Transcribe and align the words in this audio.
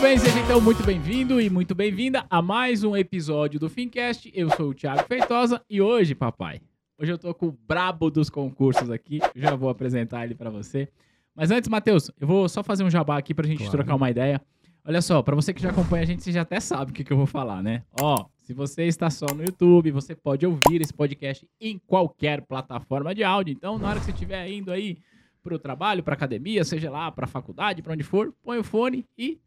Muito 0.00 0.02
bem, 0.02 0.18
seja 0.18 0.40
então 0.40 0.60
muito 0.62 0.82
bem-vindo 0.82 1.38
e 1.40 1.50
muito 1.50 1.74
bem-vinda 1.74 2.24
a 2.30 2.40
mais 2.40 2.82
um 2.82 2.96
episódio 2.96 3.60
do 3.60 3.68
Fincast. 3.68 4.30
Eu 4.34 4.48
sou 4.56 4.70
o 4.70 4.74
Thiago 4.74 5.04
Feitosa 5.06 5.60
e 5.68 5.82
hoje, 5.82 6.14
papai, 6.14 6.62
hoje 6.98 7.12
eu 7.12 7.18
tô 7.18 7.34
com 7.34 7.48
o 7.48 7.52
brabo 7.68 8.10
dos 8.10 8.30
concursos 8.30 8.90
aqui. 8.90 9.18
Eu 9.34 9.42
já 9.42 9.54
vou 9.54 9.68
apresentar 9.68 10.24
ele 10.24 10.34
para 10.34 10.48
você. 10.48 10.88
Mas 11.34 11.50
antes, 11.50 11.68
Matheus, 11.68 12.10
eu 12.18 12.26
vou 12.26 12.48
só 12.48 12.62
fazer 12.62 12.82
um 12.82 12.88
jabá 12.88 13.18
aqui 13.18 13.34
pra 13.34 13.46
gente 13.46 13.58
Claro. 13.58 13.72
trocar 13.72 13.94
uma 13.94 14.08
ideia. 14.08 14.40
Olha 14.86 15.02
só, 15.02 15.22
pra 15.22 15.36
você 15.36 15.52
que 15.52 15.60
já 15.60 15.68
acompanha 15.68 16.02
a 16.02 16.06
gente, 16.06 16.22
você 16.22 16.32
já 16.32 16.40
até 16.42 16.60
sabe 16.60 16.92
o 16.92 16.94
que, 16.94 17.04
que 17.04 17.12
eu 17.12 17.16
vou 17.18 17.26
falar, 17.26 17.62
né? 17.62 17.82
Ó, 18.00 18.24
se 18.38 18.54
você 18.54 18.84
está 18.84 19.10
só 19.10 19.26
no 19.34 19.42
YouTube, 19.44 19.90
você 19.90 20.14
pode 20.14 20.46
ouvir 20.46 20.80
esse 20.80 20.94
podcast 20.94 21.46
em 21.60 21.78
qualquer 21.86 22.40
plataforma 22.46 23.14
de 23.14 23.22
áudio. 23.22 23.52
Então, 23.52 23.78
na 23.78 23.90
hora 23.90 23.98
que 23.98 24.06
você 24.06 24.12
estiver 24.12 24.50
indo 24.50 24.72
aí 24.72 24.96
pro 25.42 25.58
trabalho, 25.58 26.02
pra 26.02 26.14
academia, 26.14 26.64
seja 26.64 26.90
lá 26.90 27.12
pra 27.12 27.26
faculdade, 27.26 27.82
pra 27.82 27.92
onde 27.92 28.02
for, 28.02 28.32
põe 28.42 28.58
o 28.58 28.64
fone 28.64 29.06
e 29.18 29.38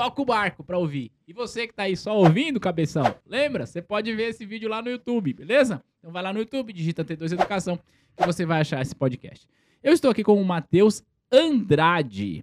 toca 0.00 0.22
o 0.22 0.24
barco 0.24 0.64
pra 0.64 0.78
ouvir. 0.78 1.12
E 1.28 1.32
você 1.34 1.66
que 1.66 1.74
tá 1.74 1.82
aí 1.82 1.94
só 1.94 2.16
ouvindo, 2.16 2.58
cabeção, 2.58 3.14
lembra? 3.26 3.66
Você 3.66 3.82
pode 3.82 4.10
ver 4.14 4.30
esse 4.30 4.46
vídeo 4.46 4.66
lá 4.66 4.80
no 4.80 4.88
YouTube, 4.88 5.34
beleza? 5.34 5.84
Então 5.98 6.10
vai 6.10 6.22
lá 6.22 6.32
no 6.32 6.38
YouTube, 6.38 6.72
digita 6.72 7.04
T2 7.04 7.34
Educação, 7.34 7.78
que 8.16 8.24
você 8.24 8.46
vai 8.46 8.62
achar 8.62 8.80
esse 8.80 8.94
podcast. 8.94 9.46
Eu 9.82 9.92
estou 9.92 10.10
aqui 10.10 10.24
com 10.24 10.40
o 10.40 10.42
Matheus 10.42 11.02
Andrade. 11.30 12.42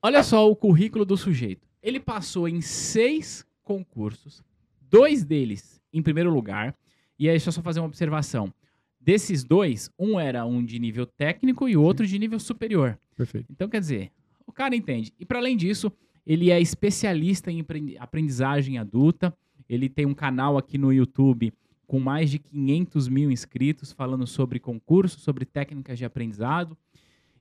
Olha 0.00 0.22
só 0.22 0.48
o 0.48 0.54
currículo 0.54 1.04
do 1.04 1.16
sujeito. 1.16 1.66
Ele 1.82 1.98
passou 1.98 2.46
em 2.46 2.60
seis 2.60 3.44
concursos, 3.64 4.40
dois 4.80 5.24
deles 5.24 5.82
em 5.92 6.00
primeiro 6.00 6.32
lugar. 6.32 6.76
E 7.18 7.28
aí, 7.28 7.32
deixa 7.32 7.48
eu 7.48 7.52
só 7.52 7.60
fazer 7.60 7.80
uma 7.80 7.88
observação. 7.88 8.54
Desses 9.00 9.42
dois, 9.42 9.90
um 9.98 10.20
era 10.20 10.46
um 10.46 10.64
de 10.64 10.78
nível 10.78 11.06
técnico 11.06 11.68
e 11.68 11.76
o 11.76 11.82
outro 11.82 12.06
de 12.06 12.16
nível 12.20 12.38
superior. 12.38 12.96
Perfeito. 13.16 13.48
Então, 13.50 13.68
quer 13.68 13.80
dizer, 13.80 14.12
o 14.46 14.52
cara 14.52 14.76
entende. 14.76 15.12
E 15.18 15.24
para 15.24 15.40
além 15.40 15.56
disso, 15.56 15.90
ele 16.26 16.50
é 16.50 16.60
especialista 16.60 17.50
em 17.50 17.60
aprendi- 17.60 17.96
aprendizagem 17.98 18.78
adulta. 18.78 19.34
Ele 19.68 19.88
tem 19.88 20.06
um 20.06 20.14
canal 20.14 20.56
aqui 20.58 20.78
no 20.78 20.92
YouTube 20.92 21.52
com 21.86 22.00
mais 22.00 22.30
de 22.30 22.38
500 22.38 23.08
mil 23.08 23.30
inscritos 23.30 23.92
falando 23.92 24.26
sobre 24.26 24.58
concurso, 24.58 25.20
sobre 25.20 25.44
técnicas 25.44 25.98
de 25.98 26.04
aprendizado. 26.04 26.76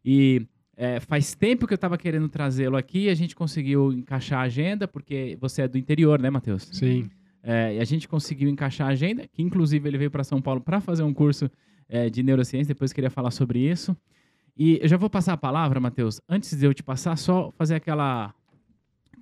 E 0.04 0.46
é, 0.76 1.00
faz 1.00 1.34
tempo 1.34 1.66
que 1.66 1.74
eu 1.74 1.76
estava 1.76 1.98
querendo 1.98 2.28
trazê-lo 2.28 2.76
aqui. 2.76 3.10
A 3.10 3.16
gente 3.16 3.36
conseguiu 3.36 3.94
encaixar 3.94 4.40
a 4.40 4.44
agenda, 4.44 4.88
porque 4.88 5.38
você 5.40 5.62
é 5.62 5.68
do 5.68 5.78
interior, 5.78 6.20
né, 6.20 6.30
Matheus? 6.30 6.70
Sim. 6.72 7.10
É, 7.42 7.76
e 7.76 7.80
a 7.80 7.84
gente 7.84 8.08
conseguiu 8.08 8.50
encaixar 8.50 8.88
a 8.88 8.92
agenda, 8.92 9.28
que 9.28 9.42
inclusive 9.42 9.88
ele 9.88 9.98
veio 9.98 10.12
para 10.12 10.24
São 10.24 10.42
Paulo 10.42 10.62
para 10.62 10.80
fazer 10.80 11.04
um 11.04 11.14
curso 11.14 11.50
é, 11.90 12.10
de 12.10 12.24
neurociência, 12.24 12.74
depois 12.74 12.94
queria 12.94 13.10
falar 13.10 13.32
sobre 13.32 13.60
isso. 13.60 13.96
E 14.58 14.80
eu 14.82 14.88
já 14.88 14.98
vou 14.98 15.10
passar 15.10 15.34
a 15.34 15.38
palavra, 15.38 15.80
Matheus. 15.80 16.22
Antes 16.28 16.58
de 16.58 16.66
eu 16.66 16.74
te 16.74 16.84
passar, 16.84 17.18
só 17.18 17.52
fazer 17.52 17.76
aquela 17.76 18.34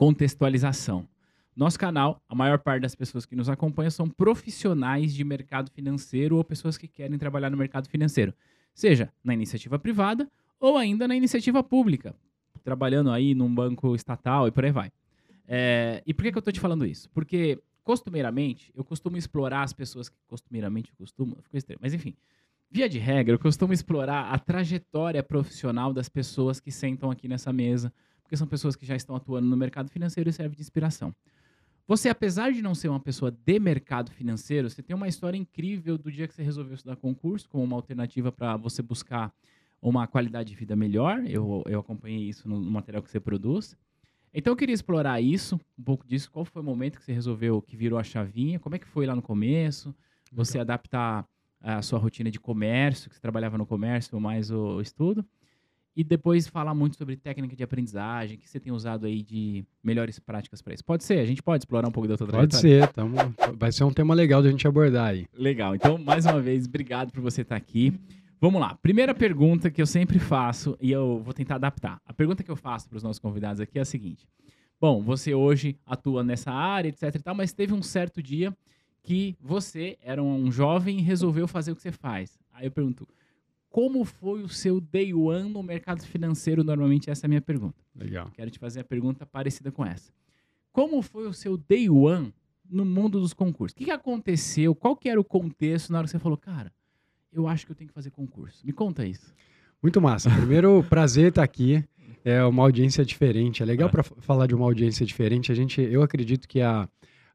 contextualização. 0.02 1.08
Nosso 1.56 1.78
canal, 1.78 2.24
a 2.28 2.34
maior 2.34 2.58
parte 2.58 2.82
das 2.82 2.96
pessoas 2.96 3.24
que 3.24 3.36
nos 3.36 3.48
acompanham 3.48 3.92
são 3.92 4.10
profissionais 4.10 5.14
de 5.14 5.24
mercado 5.24 5.70
financeiro 5.70 6.38
ou 6.38 6.44
pessoas 6.44 6.76
que 6.76 6.88
querem 6.88 7.20
trabalhar 7.20 7.52
no 7.52 7.58
mercado 7.58 7.88
financeiro, 7.88 8.34
seja 8.74 9.14
na 9.24 9.32
iniciativa 9.32 9.78
privada 9.78 10.28
ou 10.60 10.76
ainda 10.76 11.08
na 11.08 11.16
iniciativa 11.16 11.62
pública, 11.62 12.16
trabalhando 12.64 13.12
aí 13.12 13.36
num 13.36 13.54
banco 13.54 13.94
estatal 13.94 14.48
e 14.48 14.52
por 14.52 14.66
aí 14.66 14.72
vai. 14.72 14.92
É, 15.48 16.02
e 16.04 16.16
por 16.16 16.24
que, 16.24 16.32
que 16.32 16.38
eu 16.40 16.40
estou 16.40 16.52
te 16.52 16.60
falando 16.60 16.84
isso? 16.84 17.08
Porque 17.12 17.62
costumeiramente, 17.84 18.72
eu 18.74 18.84
costumo 18.84 19.18
explorar 19.18 19.62
as 19.62 19.72
pessoas 19.72 20.10
que 20.10 20.18
costumeiramente 20.26 20.90
eu 20.90 20.96
costumo, 20.98 21.38
ficou 21.44 21.60
estranho, 21.60 21.80
mas 21.80 21.94
enfim, 21.94 22.16
via 22.72 22.90
de 22.90 22.98
regra, 22.98 23.36
eu 23.36 23.40
costumo 23.40 23.72
explorar 23.72 24.34
a 24.34 24.40
trajetória 24.40 25.22
profissional 25.22 25.94
das 25.94 26.10
pessoas 26.10 26.60
que 26.60 26.72
sentam 26.72 27.12
aqui 27.12 27.28
nessa 27.28 27.54
mesa, 27.54 27.94
porque 28.32 28.38
são 28.38 28.48
pessoas 28.48 28.78
que 28.78 28.86
já 28.86 28.96
estão 28.96 29.14
atuando 29.14 29.46
no 29.46 29.58
mercado 29.58 29.90
financeiro 29.90 30.30
e 30.30 30.32
serve 30.32 30.56
de 30.56 30.62
inspiração. 30.62 31.14
Você, 31.86 32.08
apesar 32.08 32.54
de 32.54 32.62
não 32.62 32.74
ser 32.74 32.88
uma 32.88 33.00
pessoa 33.00 33.30
de 33.30 33.60
mercado 33.60 34.10
financeiro, 34.10 34.70
você 34.70 34.82
tem 34.82 34.96
uma 34.96 35.10
história 35.10 35.38
incrível 35.38 35.98
do 35.98 36.10
dia 36.10 36.30
que 36.30 36.34
você 36.34 36.42
resolveu 36.42 36.76
estudar 36.76 36.96
concurso 36.96 37.50
como 37.50 37.62
uma 37.62 37.76
alternativa 37.76 38.32
para 38.32 38.56
você 38.56 38.82
buscar 38.82 39.34
uma 39.82 40.08
qualidade 40.08 40.48
de 40.48 40.56
vida 40.56 40.78
melhor. 40.78 41.22
Eu, 41.28 41.62
eu 41.66 41.82
acompanhei 41.82 42.22
isso 42.22 42.48
no, 42.48 42.58
no 42.58 42.72
material 42.72 43.04
que 43.04 43.12
você 43.12 43.20
produz. 43.20 43.76
Então 44.34 44.54
eu 44.54 44.56
queria 44.56 44.74
explorar 44.74 45.20
isso, 45.20 45.60
um 45.78 45.84
pouco 45.84 46.08
disso. 46.08 46.32
Qual 46.32 46.46
foi 46.46 46.62
o 46.62 46.66
momento 46.66 47.00
que 47.00 47.04
você 47.04 47.12
resolveu, 47.12 47.62
que 47.62 47.76
virou 47.76 48.00
a 48.00 48.04
chavinha? 48.04 48.60
Como 48.60 48.76
é 48.78 48.80
que 48.80 48.88
foi 48.88 49.06
lá 49.06 49.14
no 49.14 49.22
começo? 49.22 49.94
Você 50.32 50.58
adaptar 50.58 51.28
a 51.60 51.82
sua 51.82 52.00
rotina 52.00 52.32
de 52.32 52.40
comércio, 52.40 53.10
que 53.10 53.16
você 53.18 53.22
trabalhava 53.22 53.58
no 53.58 53.66
comércio, 53.66 54.18
mais 54.22 54.50
o, 54.50 54.78
o 54.78 54.82
estudo. 54.82 55.26
E 55.96 56.04
depois 56.04 56.48
falar 56.48 56.74
muito 56.74 56.96
sobre 56.96 57.18
técnica 57.18 57.54
de 57.56 57.64
aprendizagem, 57.64 58.38
que 58.38 58.50
você 58.50 58.60
tem 58.60 58.72
usado 58.72 59.06
aí 59.06 59.22
de 59.22 59.66
melhores 59.84 60.20
práticas 60.20 60.62
para 60.62 60.74
isso. 60.74 60.86
Pode 60.86 61.04
ser? 61.04 61.20
A 61.20 61.26
gente 61.26 61.44
pode 61.44 61.64
explorar 61.64 61.88
um 61.88 61.92
pouco 61.92 62.08
da 62.08 62.16
tua 62.16 62.28
Pode 62.28 62.48
trajetória? 62.48 62.88
ser. 62.88 62.94
Tamo... 62.94 63.16
Vai 63.58 63.72
ser 63.74 63.84
um 63.84 63.92
tema 63.92 64.14
legal 64.14 64.42
da 64.42 64.50
gente 64.50 64.66
abordar 64.66 65.10
aí. 65.10 65.28
Legal. 65.34 65.76
Então, 65.76 65.98
mais 65.98 66.26
uma 66.26 66.40
vez, 66.40 66.66
obrigado 66.66 67.12
por 67.12 67.22
você 67.22 67.42
estar 67.42 67.58
aqui. 67.58 67.94
Vamos 68.40 68.62
lá. 68.62 68.74
Primeira 68.82 69.14
pergunta 69.14 69.70
que 69.70 69.82
eu 69.82 69.86
sempre 69.86 70.18
faço 70.18 70.78
e 70.82 70.92
eu 70.92 71.22
vou 71.24 71.34
tentar 71.34 71.56
adaptar. 71.56 72.02
A 72.06 72.14
pergunta 72.14 72.42
que 72.42 72.50
eu 72.50 72.56
faço 72.56 72.88
para 72.88 72.98
os 72.98 73.04
nossos 73.04 73.20
convidados 73.20 73.60
aqui 73.60 73.78
é 73.78 73.82
a 73.82 73.86
seguinte: 73.86 74.26
Bom, 74.80 75.02
você 75.04 75.36
hoje 75.36 75.78
atua 75.86 76.24
nessa 76.24 76.52
área, 76.52 76.90
etc 76.90 77.14
e 77.14 77.20
tal, 77.20 77.36
mas 77.36 77.54
teve 77.54 77.74
um 77.74 77.84
certo 77.84 78.24
dia 78.24 78.56
que 79.04 79.36
você 79.40 79.98
era 80.02 80.24
um 80.24 80.52
jovem 80.52 81.00
e 81.00 81.02
resolveu 81.02 81.48
fazer 81.48 81.72
o 81.72 81.76
que 81.76 81.82
você 81.82 81.92
faz. 81.92 82.40
Aí 82.52 82.66
eu 82.66 82.72
pergunto: 82.72 83.08
como 83.72 84.04
foi 84.06 84.44
o 84.44 84.50
seu 84.50 84.80
day 84.80 85.14
one 85.14 85.50
no 85.50 85.64
mercado 85.64 86.04
financeiro? 86.06 86.64
Normalmente 86.64 87.10
essa 87.10 87.26
é 87.26 87.28
a 87.28 87.30
minha 87.30 87.42
pergunta. 87.42 87.82
Legal. 87.96 88.30
Quero 88.36 88.52
te 88.52 88.60
fazer 88.60 88.82
a 88.82 88.84
pergunta 88.84 89.26
parecida 89.26 89.72
com 89.72 89.84
essa. 89.86 90.12
Como 90.72 91.02
foi 91.02 91.26
o 91.28 91.34
seu 91.34 91.58
day 91.58 91.90
one 91.90 92.34
no 92.70 92.86
mundo 92.86 93.20
dos 93.20 93.34
concursos? 93.34 93.74
O 93.74 93.78
que, 93.78 93.86
que 93.86 93.92
aconteceu? 93.92 94.76
Qual 94.76 94.96
que 94.96 95.10
era 95.10 95.20
o 95.20 95.24
contexto 95.24 95.90
na 95.92 95.98
hora 96.00 96.06
que 96.06 96.12
você 96.12 96.20
falou, 96.20 96.38
cara, 96.38 96.72
eu 97.32 97.48
acho 97.48 97.66
que 97.66 97.72
eu 97.72 97.76
tenho 97.76 97.88
que 97.88 97.94
fazer 97.94 98.12
concurso? 98.12 98.64
Me 98.66 98.74
conta 98.74 99.06
isso. 99.06 99.34
Muito 99.82 100.00
massa. 100.02 100.30
Primeiro, 100.30 100.84
prazer 100.90 101.30
estar 101.30 101.44
aqui. 101.44 101.84
É 102.24 102.44
uma 102.44 102.62
audiência 102.64 103.04
diferente. 103.04 103.64
É 103.64 103.66
legal 103.66 103.88
Ah. 103.88 103.92
para 103.92 104.04
falar 104.04 104.48
de 104.48 104.54
uma 104.54 104.66
audiência 104.66 105.06
diferente. 105.06 105.52
A 105.52 105.56
gente, 105.56 105.82
eu 105.82 106.04
acredito 106.04 106.48
que 106.48 106.62
a, 106.62 106.88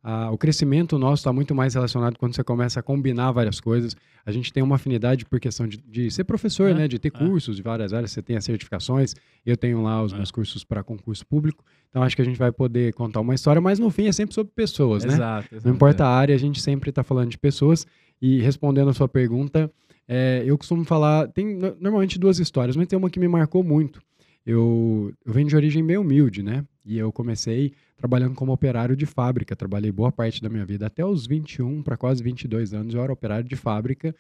a- 0.08 0.30
o 0.30 0.38
crescimento 0.38 0.98
nosso 0.98 1.20
está 1.20 1.32
muito 1.32 1.54
mais 1.54 1.74
relacionado 1.74 2.16
quando 2.18 2.34
você 2.34 2.44
começa 2.44 2.78
a 2.78 2.82
combinar 2.82 3.32
várias 3.32 3.60
coisas. 3.60 3.96
A 4.24 4.30
gente 4.30 4.52
tem 4.52 4.62
uma 4.62 4.76
afinidade 4.76 5.24
por 5.24 5.40
questão 5.40 5.66
de, 5.66 5.78
de 5.78 6.10
ser 6.10 6.22
professor, 6.24 6.70
Ah, 6.70 6.74
né? 6.74 6.88
De 6.88 6.98
ter 6.98 7.10
ah. 7.14 7.18
cursos 7.18 7.56
de 7.56 7.62
várias 7.62 7.92
áreas. 7.92 8.12
Você 8.12 8.22
tem 8.22 8.36
as 8.36 8.44
certificações. 8.44 9.14
Eu 9.44 9.56
tenho 9.56 9.82
lá 9.82 10.02
os 10.02 10.12
Ah. 10.12 10.16
meus 10.16 10.30
cursos 10.30 10.62
para 10.64 10.84
concurso 10.84 11.26
público. 11.26 11.64
Então 11.90 12.02
acho 12.02 12.14
que 12.14 12.22
a 12.22 12.24
gente 12.24 12.38
vai 12.38 12.52
poder 12.52 12.92
contar 12.94 13.20
uma 13.20 13.34
história, 13.34 13.60
mas 13.60 13.78
no 13.78 13.90
fim 13.90 14.06
é 14.06 14.12
sempre 14.12 14.34
sobre 14.34 14.52
pessoas, 14.54 15.04
né? 15.04 15.14
Exato. 15.14 15.48
Não 15.64 15.72
importa 15.74 16.04
a 16.04 16.08
área, 16.08 16.34
a 16.34 16.38
gente 16.38 16.60
sempre 16.60 16.90
está 16.90 17.02
falando 17.02 17.30
de 17.30 17.38
pessoas. 17.38 17.86
E 18.22 18.40
respondendo 18.40 18.88
a 18.90 18.94
sua 18.94 19.08
pergunta, 19.08 19.70
é, 20.08 20.42
eu 20.46 20.56
costumo 20.56 20.84
falar. 20.84 21.28
Tem 21.28 21.56
no- 21.56 21.76
normalmente 21.80 22.18
duas 22.18 22.38
histórias, 22.38 22.76
mas 22.76 22.86
tem 22.86 22.96
uma 22.98 23.10
que 23.10 23.18
me 23.18 23.26
marcou 23.28 23.62
muito. 23.64 24.00
Eu, 24.44 25.12
eu 25.24 25.32
venho 25.32 25.48
de 25.48 25.56
origem 25.56 25.82
meio 25.82 26.00
humilde, 26.02 26.42
né? 26.42 26.64
E 26.86 26.96
eu 26.96 27.10
comecei 27.12 27.72
trabalhando 27.96 28.36
como 28.36 28.52
operário 28.52 28.96
de 28.96 29.04
fábrica. 29.04 29.56
Trabalhei 29.56 29.90
boa 29.90 30.12
parte 30.12 30.40
da 30.40 30.48
minha 30.48 30.64
vida, 30.64 30.86
até 30.86 31.04
os 31.04 31.26
21 31.26 31.82
para 31.82 31.96
quase 31.96 32.22
22 32.22 32.72
anos, 32.72 32.94
eu 32.94 33.02
era 33.02 33.12
operário 33.12 33.48
de 33.48 33.56
fábrica 33.56 34.14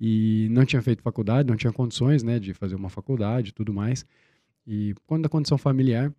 e 0.00 0.48
não 0.50 0.64
tinha 0.64 0.80
feito 0.80 1.02
faculdade, 1.02 1.48
não 1.48 1.56
tinha 1.56 1.72
condições, 1.72 2.22
né, 2.22 2.38
de 2.38 2.54
fazer 2.54 2.74
uma 2.74 2.88
faculdade 2.88 3.50
e 3.50 3.52
tudo 3.52 3.72
mais. 3.72 4.06
E 4.66 4.94
quando 5.06 5.24
da 5.24 5.28
condição 5.28 5.58
familiar, 5.58 6.10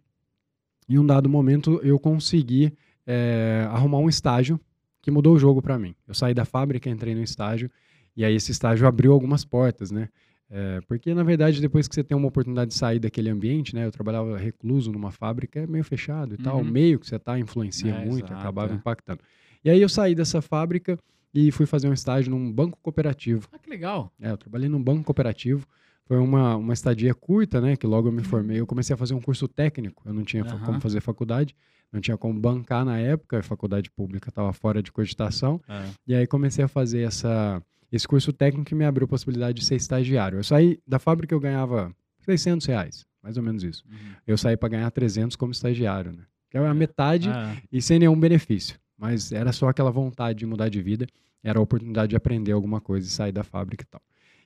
em 0.88 1.00
um 1.00 1.06
dado 1.06 1.28
momento 1.28 1.80
eu 1.84 2.00
consegui 2.00 2.72
é, 3.06 3.68
arrumar 3.72 3.97
um 3.97 4.08
estágio 4.08 4.59
que 5.02 5.09
mudou 5.09 5.34
o 5.34 5.40
jogo 5.40 5.62
para 5.62 5.79
mim. 5.79 5.96
Eu 6.08 6.14
saí 6.14 6.34
da 6.34 6.46
fábrica, 6.46 6.90
entrei 6.90 7.16
no 7.16 7.24
estágio 7.24 7.72
e 8.16 8.24
aí 8.24 8.35
esse 8.35 8.52
estágio 8.52 8.88
abriu 8.88 9.14
algumas 9.14 9.44
portas, 9.44 9.90
né? 9.90 10.09
É, 10.50 10.80
porque 10.88 11.13
na 11.13 11.24
verdade 11.24 11.59
depois 11.59 11.88
que 11.88 11.94
você 11.96 12.03
tem 12.03 12.16
uma 12.16 12.28
oportunidade 12.28 12.69
de 12.72 12.78
sair 12.78 13.00
daquele 13.00 13.30
ambiente, 13.30 13.75
né? 13.75 13.85
Eu 13.85 13.91
trabalhava 13.91 14.38
recluso 14.38 14.91
numa 14.91 15.11
fábrica, 15.11 15.59
é 15.59 15.67
meio 15.67 15.84
fechado 15.84 16.35
e 16.35 16.38
tal, 16.38 16.58
o 16.58 16.59
Uhum. 16.61 16.72
meio 16.72 16.99
que 16.99 17.08
você 17.08 17.20
tá 17.20 17.38
influencia 17.38 17.94
É, 17.94 18.05
muito, 18.05 18.26
exato, 18.28 18.34
acabava 18.40 18.72
é. 18.73 18.76
impactando. 18.76 19.20
E 19.64 19.70
aí 19.70 19.82
eu 19.82 19.90
saí 19.90 20.16
dessa 20.16 20.41
fábrica 20.41 20.97
e 21.34 21.52
fui 21.52 21.66
fazer 21.66 21.90
um 21.90 21.94
estágio 21.94 22.32
num 22.32 22.49
banco 22.52 22.79
cooperativo. 22.82 23.49
Ah, 23.52 23.59
que 23.59 23.70
legal. 23.70 24.11
É, 24.22 24.32
eu 24.32 24.38
trabalhei 24.38 24.70
num 24.70 24.82
banco 24.82 25.03
cooperativo. 25.03 25.67
Foi 26.05 26.17
uma, 26.17 26.55
uma 26.55 26.72
estadia 26.73 27.14
curta, 27.14 27.59
né? 27.59 27.76
Que 27.76 27.85
logo 27.85 28.08
eu 28.08 28.11
me 28.14 28.23
formei. 28.23 28.61
Eu 28.61 28.66
comecei 28.66 28.93
a 28.93 28.97
fazer 28.97 29.14
um 29.14 29.20
curso 29.20 29.46
técnico. 29.50 30.02
Eu 30.05 30.14
não 30.14 30.23
tinha 30.23 30.43
Aham. 30.43 30.59
como 30.61 30.79
fazer 30.79 31.02
faculdade, 31.02 31.53
não 31.91 32.00
tinha 32.00 32.16
como 32.17 32.40
bancar 32.40 32.85
na 32.85 32.97
época. 32.97 33.40
A 33.40 33.43
faculdade 33.43 33.91
pública 33.91 34.29
estava 34.29 34.53
fora 34.53 34.82
de 34.82 34.90
cogitação. 34.93 35.59
E 36.08 36.16
aí 36.16 36.26
comecei 36.26 36.64
a 36.64 36.67
fazer 36.70 37.02
essa, 37.02 37.61
esse 37.91 38.07
curso 38.07 38.34
técnico 38.34 38.75
me 38.75 38.85
abriu 38.85 39.05
a 39.05 39.07
possibilidade 39.07 39.59
de 39.59 39.66
ser 39.66 39.75
estagiário. 39.75 40.39
Eu 40.39 40.43
saí 40.43 40.79
da 40.85 40.99
fábrica, 40.99 41.34
eu 41.34 41.39
ganhava 41.39 41.93
600 42.22 42.66
reais, 42.67 43.05
mais 43.23 43.37
ou 43.37 43.43
menos 43.43 43.63
isso. 43.63 43.84
Uhum. 43.89 43.95
Eu 44.25 44.37
saí 44.37 44.57
para 44.57 44.69
ganhar 44.69 44.91
300 44.91 45.35
como 45.35 45.51
estagiário, 45.51 46.11
né? 46.11 46.23
Que 46.49 46.57
é 46.57 46.66
a 46.66 46.73
metade 46.73 47.29
Ah, 47.29 47.55
e 47.72 47.81
sem 47.81 47.99
nenhum 47.99 48.19
benefício. 48.19 48.78
Mas 48.97 49.31
era 49.31 49.51
só 49.51 49.69
aquela 49.69 49.91
vontade 49.91 50.39
de 50.39 50.45
mudar 50.45 50.69
de 50.69 50.81
vida, 50.81 51.07
era 51.43 51.59
a 51.59 51.61
oportunidade 51.61 52.09
de 52.09 52.16
aprender 52.16 52.51
alguma 52.51 52.81
coisa 52.81 53.07
e 53.07 53.09
sair 53.11 53.31
da 53.31 53.43
fábrica 53.43 53.84
e 53.84 53.87
tal. 53.87 54.01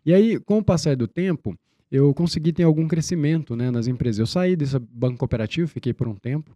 E 0.05 0.13
aí, 0.13 0.39
com 0.39 0.57
o 0.57 0.63
passar 0.63 0.95
do 0.95 1.07
tempo, 1.07 1.55
eu 1.91 2.13
consegui 2.13 2.51
ter 2.51 2.63
algum 2.63 2.87
crescimento 2.87 3.55
né, 3.55 3.71
nas 3.71 3.87
empresas. 3.87 4.19
Eu 4.19 4.25
saí 4.27 4.55
desse 4.55 4.77
banco 4.79 5.17
cooperativo, 5.19 5.67
fiquei 5.67 5.93
por 5.93 6.07
um 6.07 6.15
tempo, 6.15 6.55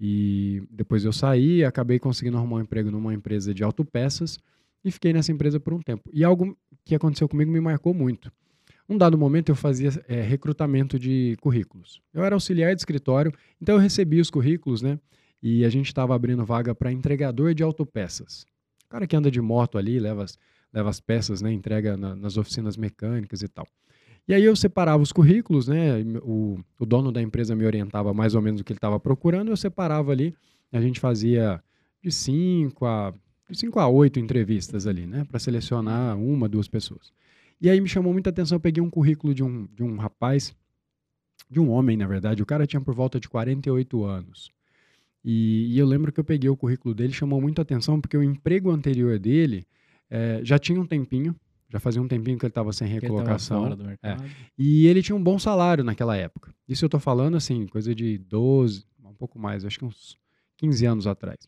E 0.00 0.62
depois 0.70 1.04
eu 1.04 1.12
saí, 1.12 1.64
acabei 1.64 1.98
conseguindo 1.98 2.36
arrumar 2.36 2.56
um 2.56 2.60
emprego 2.60 2.90
numa 2.90 3.14
empresa 3.14 3.54
de 3.54 3.62
autopeças 3.62 4.38
e 4.84 4.90
fiquei 4.90 5.12
nessa 5.12 5.32
empresa 5.32 5.58
por 5.58 5.72
um 5.72 5.80
tempo. 5.80 6.10
E 6.12 6.22
algo 6.22 6.56
que 6.84 6.94
aconteceu 6.94 7.28
comigo 7.28 7.50
me 7.50 7.60
marcou 7.60 7.94
muito. 7.94 8.30
Um 8.88 8.98
dado 8.98 9.16
momento 9.16 9.48
eu 9.48 9.56
fazia 9.56 9.90
é, 10.06 10.20
recrutamento 10.20 10.98
de 10.98 11.36
currículos. 11.40 12.02
Eu 12.12 12.22
era 12.22 12.36
auxiliar 12.36 12.74
de 12.74 12.80
escritório, 12.82 13.32
então 13.60 13.76
eu 13.76 13.80
recebia 13.80 14.20
os 14.20 14.30
currículos, 14.30 14.82
né? 14.82 14.98
E 15.42 15.64
a 15.64 15.70
gente 15.70 15.86
estava 15.86 16.14
abrindo 16.14 16.44
vaga 16.44 16.74
para 16.74 16.92
entregador 16.92 17.54
de 17.54 17.62
autopeças. 17.62 18.44
O 18.86 18.88
cara 18.90 19.06
que 19.06 19.16
anda 19.16 19.30
de 19.30 19.40
moto 19.40 19.78
ali, 19.78 19.98
leva 19.98 20.24
as, 20.24 20.38
leva 20.72 20.90
as 20.90 21.00
peças, 21.00 21.40
né? 21.40 21.50
Entrega 21.50 21.96
na, 21.96 22.14
nas 22.14 22.36
oficinas 22.36 22.76
mecânicas 22.76 23.40
e 23.40 23.48
tal. 23.48 23.66
E 24.28 24.34
aí 24.34 24.44
eu 24.44 24.54
separava 24.54 25.02
os 25.02 25.12
currículos, 25.12 25.66
né? 25.66 26.02
O, 26.22 26.58
o 26.78 26.86
dono 26.86 27.10
da 27.10 27.22
empresa 27.22 27.54
me 27.54 27.64
orientava 27.64 28.12
mais 28.12 28.34
ou 28.34 28.42
menos 28.42 28.60
o 28.60 28.64
que 28.64 28.72
ele 28.72 28.78
estava 28.78 29.00
procurando, 29.00 29.50
eu 29.50 29.56
separava 29.56 30.12
ali, 30.12 30.34
a 30.72 30.80
gente 30.80 31.00
fazia 31.00 31.62
de 32.02 32.10
5 32.10 32.84
a 32.84 33.14
de 33.50 33.58
5 33.58 33.78
a 33.78 33.88
8 33.88 34.18
entrevistas 34.18 34.86
ali, 34.86 35.06
né? 35.06 35.24
Para 35.24 35.38
selecionar 35.38 36.16
uma, 36.18 36.48
duas 36.48 36.68
pessoas. 36.68 37.12
E 37.60 37.70
aí 37.70 37.80
me 37.80 37.88
chamou 37.88 38.12
muita 38.12 38.30
atenção, 38.30 38.56
eu 38.56 38.60
peguei 38.60 38.82
um 38.82 38.90
currículo 38.90 39.34
de 39.34 39.42
um, 39.42 39.66
de 39.74 39.82
um 39.82 39.96
rapaz, 39.96 40.54
de 41.50 41.60
um 41.60 41.70
homem, 41.70 41.96
na 41.96 42.06
verdade, 42.06 42.42
o 42.42 42.46
cara 42.46 42.66
tinha 42.66 42.80
por 42.80 42.94
volta 42.94 43.20
de 43.20 43.28
48 43.28 44.04
anos. 44.04 44.50
E, 45.24 45.74
e 45.74 45.78
eu 45.78 45.86
lembro 45.86 46.12
que 46.12 46.20
eu 46.20 46.24
peguei 46.24 46.50
o 46.50 46.56
currículo 46.56 46.94
dele, 46.94 47.12
chamou 47.12 47.40
muita 47.40 47.62
atenção, 47.62 48.00
porque 48.00 48.16
o 48.16 48.22
emprego 48.22 48.70
anterior 48.70 49.18
dele 49.18 49.66
é, 50.10 50.40
já 50.42 50.58
tinha 50.58 50.80
um 50.80 50.86
tempinho, 50.86 51.34
já 51.70 51.80
fazia 51.80 52.02
um 52.02 52.08
tempinho 52.08 52.38
que 52.38 52.44
ele 52.44 52.50
estava 52.50 52.72
sem 52.72 52.86
recolocação. 52.86 53.72
Ele 53.72 53.98
é. 54.02 54.16
E 54.58 54.86
ele 54.86 55.02
tinha 55.02 55.16
um 55.16 55.22
bom 55.22 55.38
salário 55.38 55.82
naquela 55.82 56.16
época. 56.16 56.54
Isso 56.68 56.84
eu 56.84 56.88
estou 56.88 57.00
falando, 57.00 57.36
assim, 57.36 57.66
coisa 57.66 57.94
de 57.94 58.18
12, 58.18 58.84
um 59.04 59.14
pouco 59.14 59.38
mais, 59.38 59.64
acho 59.64 59.78
que 59.78 59.84
uns 59.84 60.18
15 60.58 60.86
anos 60.86 61.06
atrás. 61.06 61.38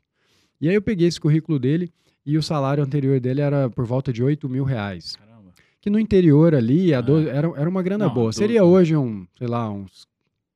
E 0.61 0.69
aí 0.69 0.75
eu 0.75 0.83
peguei 0.83 1.07
esse 1.07 1.21
currículo 1.21 1.59
dele 1.59 1.91
e 2.25 2.37
o 2.37 2.43
salário 2.43 2.83
anterior 2.83 3.21
dele 3.21 3.41
era 3.41 3.71
por 3.71 3.85
volta 3.85 4.13
de 4.13 4.23
8 4.23 4.49
mil 4.49 4.65
reais. 4.65 5.17
Caramba. 5.17 5.53
Que 5.81 5.91
no 5.91 5.99
interior 5.99 6.55
ali 6.55 6.91
do... 7.03 7.29
era, 7.29 7.49
era 7.57 7.69
uma 7.69 7.83
grana 7.83 8.07
Não, 8.07 8.15
boa. 8.15 8.33
Seria 8.33 8.65
hoje 8.65 8.97
um, 8.97 9.27
sei 9.37 9.47
lá, 9.47 9.71
uns 9.71 10.07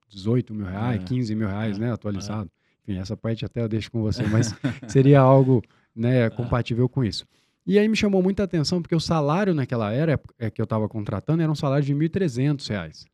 18 0.08 0.52
mil 0.52 0.66
reais, 0.66 1.02
é. 1.02 1.04
15 1.04 1.34
mil 1.34 1.48
reais, 1.48 1.76
é. 1.76 1.80
né, 1.80 1.92
atualizado. 1.92 2.50
É. 2.50 2.92
Enfim, 2.92 3.00
essa 3.00 3.16
parte 3.16 3.44
até 3.44 3.62
eu 3.62 3.68
deixo 3.68 3.90
com 3.90 4.02
você, 4.02 4.24
mas 4.28 4.54
seria 4.88 5.20
algo 5.20 5.62
né, 5.94 6.26
é. 6.26 6.30
compatível 6.30 6.88
com 6.88 7.04
isso. 7.04 7.24
E 7.66 7.78
aí 7.78 7.86
me 7.86 7.94
chamou 7.94 8.22
muita 8.22 8.42
atenção, 8.42 8.82
porque 8.82 8.96
o 8.96 9.00
salário 9.00 9.54
naquela 9.54 9.92
era 9.92 10.18
é, 10.38 10.50
que 10.50 10.60
eu 10.60 10.64
estava 10.64 10.88
contratando 10.88 11.42
era 11.42 11.52
um 11.52 11.54
salário 11.54 11.84
de 11.84 11.92
R$ 11.92 12.08
1.300. 12.08 13.04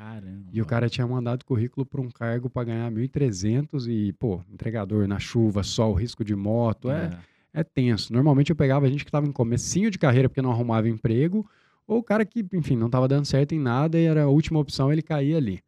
Caramba. 0.00 0.48
E 0.50 0.62
o 0.62 0.64
cara 0.64 0.88
tinha 0.88 1.06
mandado 1.06 1.44
currículo 1.44 1.84
para 1.84 2.00
um 2.00 2.08
cargo 2.08 2.48
para 2.48 2.64
ganhar 2.64 2.90
1.300 2.90 3.86
e, 3.86 4.14
pô, 4.14 4.40
entregador 4.50 5.06
na 5.06 5.18
chuva, 5.18 5.62
sol, 5.62 5.92
risco 5.92 6.24
de 6.24 6.34
moto, 6.34 6.90
é, 6.90 7.10
é, 7.52 7.60
é 7.60 7.62
tenso. 7.62 8.10
Normalmente 8.10 8.48
eu 8.48 8.56
pegava 8.56 8.86
a 8.86 8.88
gente 8.88 9.04
que 9.04 9.10
estava 9.10 9.26
em 9.26 9.32
comecinho 9.32 9.90
de 9.90 9.98
carreira 9.98 10.26
porque 10.26 10.40
não 10.40 10.52
arrumava 10.52 10.88
emprego, 10.88 11.46
ou 11.86 11.98
o 11.98 12.02
cara 12.02 12.24
que, 12.24 12.42
enfim, 12.54 12.76
não 12.76 12.86
estava 12.86 13.06
dando 13.06 13.26
certo 13.26 13.54
em 13.54 13.60
nada 13.60 13.98
e 13.98 14.04
era 14.04 14.22
a 14.22 14.28
última 14.28 14.58
opção, 14.58 14.90
ele 14.90 15.02
caía 15.02 15.36
ali. 15.36 15.60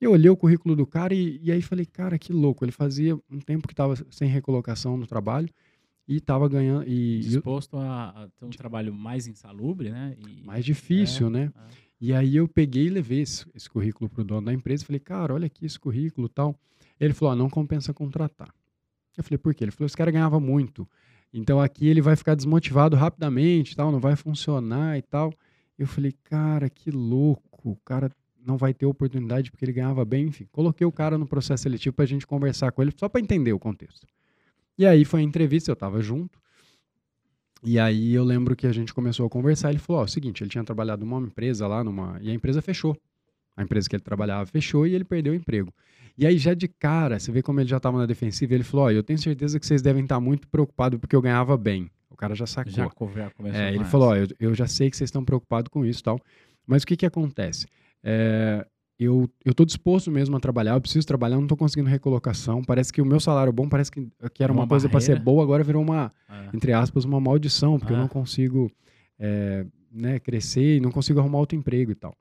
Eu 0.00 0.12
olhei 0.12 0.30
o 0.30 0.36
currículo 0.36 0.74
do 0.74 0.86
cara 0.86 1.12
e, 1.12 1.38
e 1.42 1.52
aí 1.52 1.60
falei, 1.60 1.84
cara, 1.84 2.18
que 2.18 2.32
louco. 2.32 2.64
Ele 2.64 2.72
fazia 2.72 3.16
um 3.30 3.40
tempo 3.40 3.68
que 3.68 3.74
estava 3.74 3.96
sem 4.10 4.28
recolocação 4.28 4.96
no 4.96 5.06
trabalho 5.06 5.50
e 6.06 6.16
estava 6.16 6.48
ganhando. 6.48 6.88
E, 6.88 7.18
Disposto 7.18 7.76
a, 7.76 8.10
a, 8.10 8.28
ter 8.28 8.46
um 8.46 8.50
trabalho 8.50 8.94
mais 8.94 9.26
insalubre, 9.26 9.90
né? 9.90 10.16
E, 10.26 10.46
mais 10.46 10.64
difícil, 10.64 11.26
é, 11.26 11.30
né? 11.30 11.52
É. 11.54 11.87
E 12.00 12.12
aí 12.12 12.36
eu 12.36 12.46
peguei 12.46 12.86
e 12.86 12.90
levei 12.90 13.20
esse, 13.20 13.44
esse 13.54 13.68
currículo 13.68 14.08
para 14.08 14.22
o 14.22 14.24
dono 14.24 14.46
da 14.46 14.52
empresa. 14.52 14.84
Falei, 14.84 15.00
cara, 15.00 15.34
olha 15.34 15.46
aqui 15.46 15.66
esse 15.66 15.78
currículo 15.78 16.28
tal. 16.28 16.54
Ele 16.98 17.12
falou, 17.12 17.32
ah, 17.32 17.36
não 17.36 17.50
compensa 17.50 17.92
contratar. 17.92 18.52
Eu 19.16 19.24
falei, 19.24 19.38
por 19.38 19.54
quê? 19.54 19.64
Ele 19.64 19.70
falou, 19.70 19.86
esse 19.86 19.96
cara 19.96 20.10
ganhava 20.10 20.38
muito. 20.38 20.88
Então 21.32 21.60
aqui 21.60 21.86
ele 21.86 22.00
vai 22.00 22.16
ficar 22.16 22.34
desmotivado 22.34 22.96
rapidamente, 22.96 23.76
tal, 23.76 23.90
não 23.90 24.00
vai 24.00 24.16
funcionar 24.16 24.96
e 24.96 25.02
tal. 25.02 25.32
Eu 25.78 25.86
falei, 25.86 26.12
cara, 26.24 26.70
que 26.70 26.90
louco. 26.90 27.70
O 27.70 27.76
cara 27.76 28.10
não 28.44 28.56
vai 28.56 28.72
ter 28.72 28.86
oportunidade 28.86 29.50
porque 29.50 29.64
ele 29.64 29.72
ganhava 29.72 30.04
bem. 30.04 30.26
Enfim, 30.28 30.46
coloquei 30.50 30.86
o 30.86 30.92
cara 30.92 31.18
no 31.18 31.26
processo 31.26 31.64
seletivo 31.64 31.94
para 31.94 32.04
a 32.04 32.08
gente 32.08 32.26
conversar 32.26 32.72
com 32.72 32.80
ele, 32.80 32.92
só 32.96 33.08
para 33.08 33.20
entender 33.20 33.52
o 33.52 33.58
contexto. 33.58 34.06
E 34.76 34.86
aí 34.86 35.04
foi 35.04 35.20
a 35.20 35.22
entrevista, 35.24 35.70
eu 35.70 35.74
estava 35.74 36.00
junto. 36.00 36.40
E 37.62 37.78
aí 37.78 38.14
eu 38.14 38.24
lembro 38.24 38.54
que 38.54 38.66
a 38.66 38.72
gente 38.72 38.94
começou 38.94 39.26
a 39.26 39.30
conversar. 39.30 39.70
Ele 39.70 39.78
falou: 39.78 40.00
ó, 40.00 40.04
é 40.04 40.06
o 40.06 40.08
seguinte, 40.08 40.42
ele 40.42 40.50
tinha 40.50 40.64
trabalhado 40.64 41.04
numa 41.04 41.20
empresa 41.20 41.66
lá, 41.66 41.82
numa. 41.82 42.18
E 42.20 42.30
a 42.30 42.34
empresa 42.34 42.62
fechou. 42.62 42.96
A 43.56 43.62
empresa 43.62 43.88
que 43.88 43.96
ele 43.96 44.02
trabalhava 44.02 44.46
fechou 44.46 44.86
e 44.86 44.94
ele 44.94 45.04
perdeu 45.04 45.32
o 45.32 45.36
emprego. 45.36 45.72
E 46.16 46.26
aí, 46.26 46.38
já 46.38 46.54
de 46.54 46.66
cara, 46.66 47.18
você 47.18 47.30
vê 47.30 47.42
como 47.42 47.60
ele 47.60 47.68
já 47.68 47.76
estava 47.76 47.98
na 47.98 48.06
defensiva, 48.06 48.54
ele 48.54 48.64
falou: 48.64 48.86
ó, 48.86 48.90
eu 48.90 49.02
tenho 49.02 49.18
certeza 49.18 49.58
que 49.58 49.66
vocês 49.66 49.82
devem 49.82 50.02
estar 50.02 50.20
muito 50.20 50.48
preocupados 50.48 50.98
porque 50.98 51.14
eu 51.14 51.22
ganhava 51.22 51.56
bem. 51.56 51.90
O 52.10 52.16
cara 52.16 52.34
já 52.34 52.46
sacou. 52.46 52.72
Já, 52.72 52.90
é, 53.52 53.74
ele 53.74 53.84
falou: 53.84 54.08
ó, 54.08 54.16
eu, 54.16 54.26
eu 54.38 54.54
já 54.54 54.66
sei 54.66 54.90
que 54.90 54.96
vocês 54.96 55.08
estão 55.08 55.24
preocupados 55.24 55.68
com 55.68 55.84
isso 55.84 56.00
e 56.00 56.04
tal. 56.04 56.20
Mas 56.66 56.82
o 56.82 56.86
que 56.86 56.96
que 56.96 57.06
acontece? 57.06 57.66
É, 58.02 58.66
eu, 58.98 59.30
eu 59.44 59.54
tô 59.54 59.64
disposto 59.64 60.10
mesmo 60.10 60.36
a 60.36 60.40
trabalhar, 60.40 60.74
eu 60.74 60.80
preciso 60.80 61.06
trabalhar, 61.06 61.36
não 61.36 61.46
tô 61.46 61.56
conseguindo 61.56 61.88
recolocação. 61.88 62.62
Parece 62.64 62.92
que 62.92 63.00
o 63.00 63.06
meu 63.06 63.20
salário 63.20 63.52
bom, 63.52 63.68
parece 63.68 63.92
que, 63.92 64.08
que 64.34 64.42
era 64.42 64.52
uma, 64.52 64.62
uma 64.62 64.68
coisa 64.68 64.88
para 64.88 65.00
ser 65.00 65.20
boa, 65.20 65.42
agora 65.42 65.62
virou 65.62 65.82
uma, 65.82 66.12
é. 66.28 66.48
entre 66.52 66.72
aspas, 66.72 67.04
uma 67.04 67.20
maldição, 67.20 67.78
porque 67.78 67.92
é. 67.92 67.96
eu 67.96 68.00
não 68.00 68.08
consigo 68.08 68.70
é, 69.18 69.64
né, 69.92 70.18
crescer 70.18 70.76
e 70.76 70.80
não 70.80 70.90
consigo 70.90 71.20
arrumar 71.20 71.38
outro 71.38 71.56
emprego 71.56 71.92
e 71.92 71.94
tal. 71.94 72.16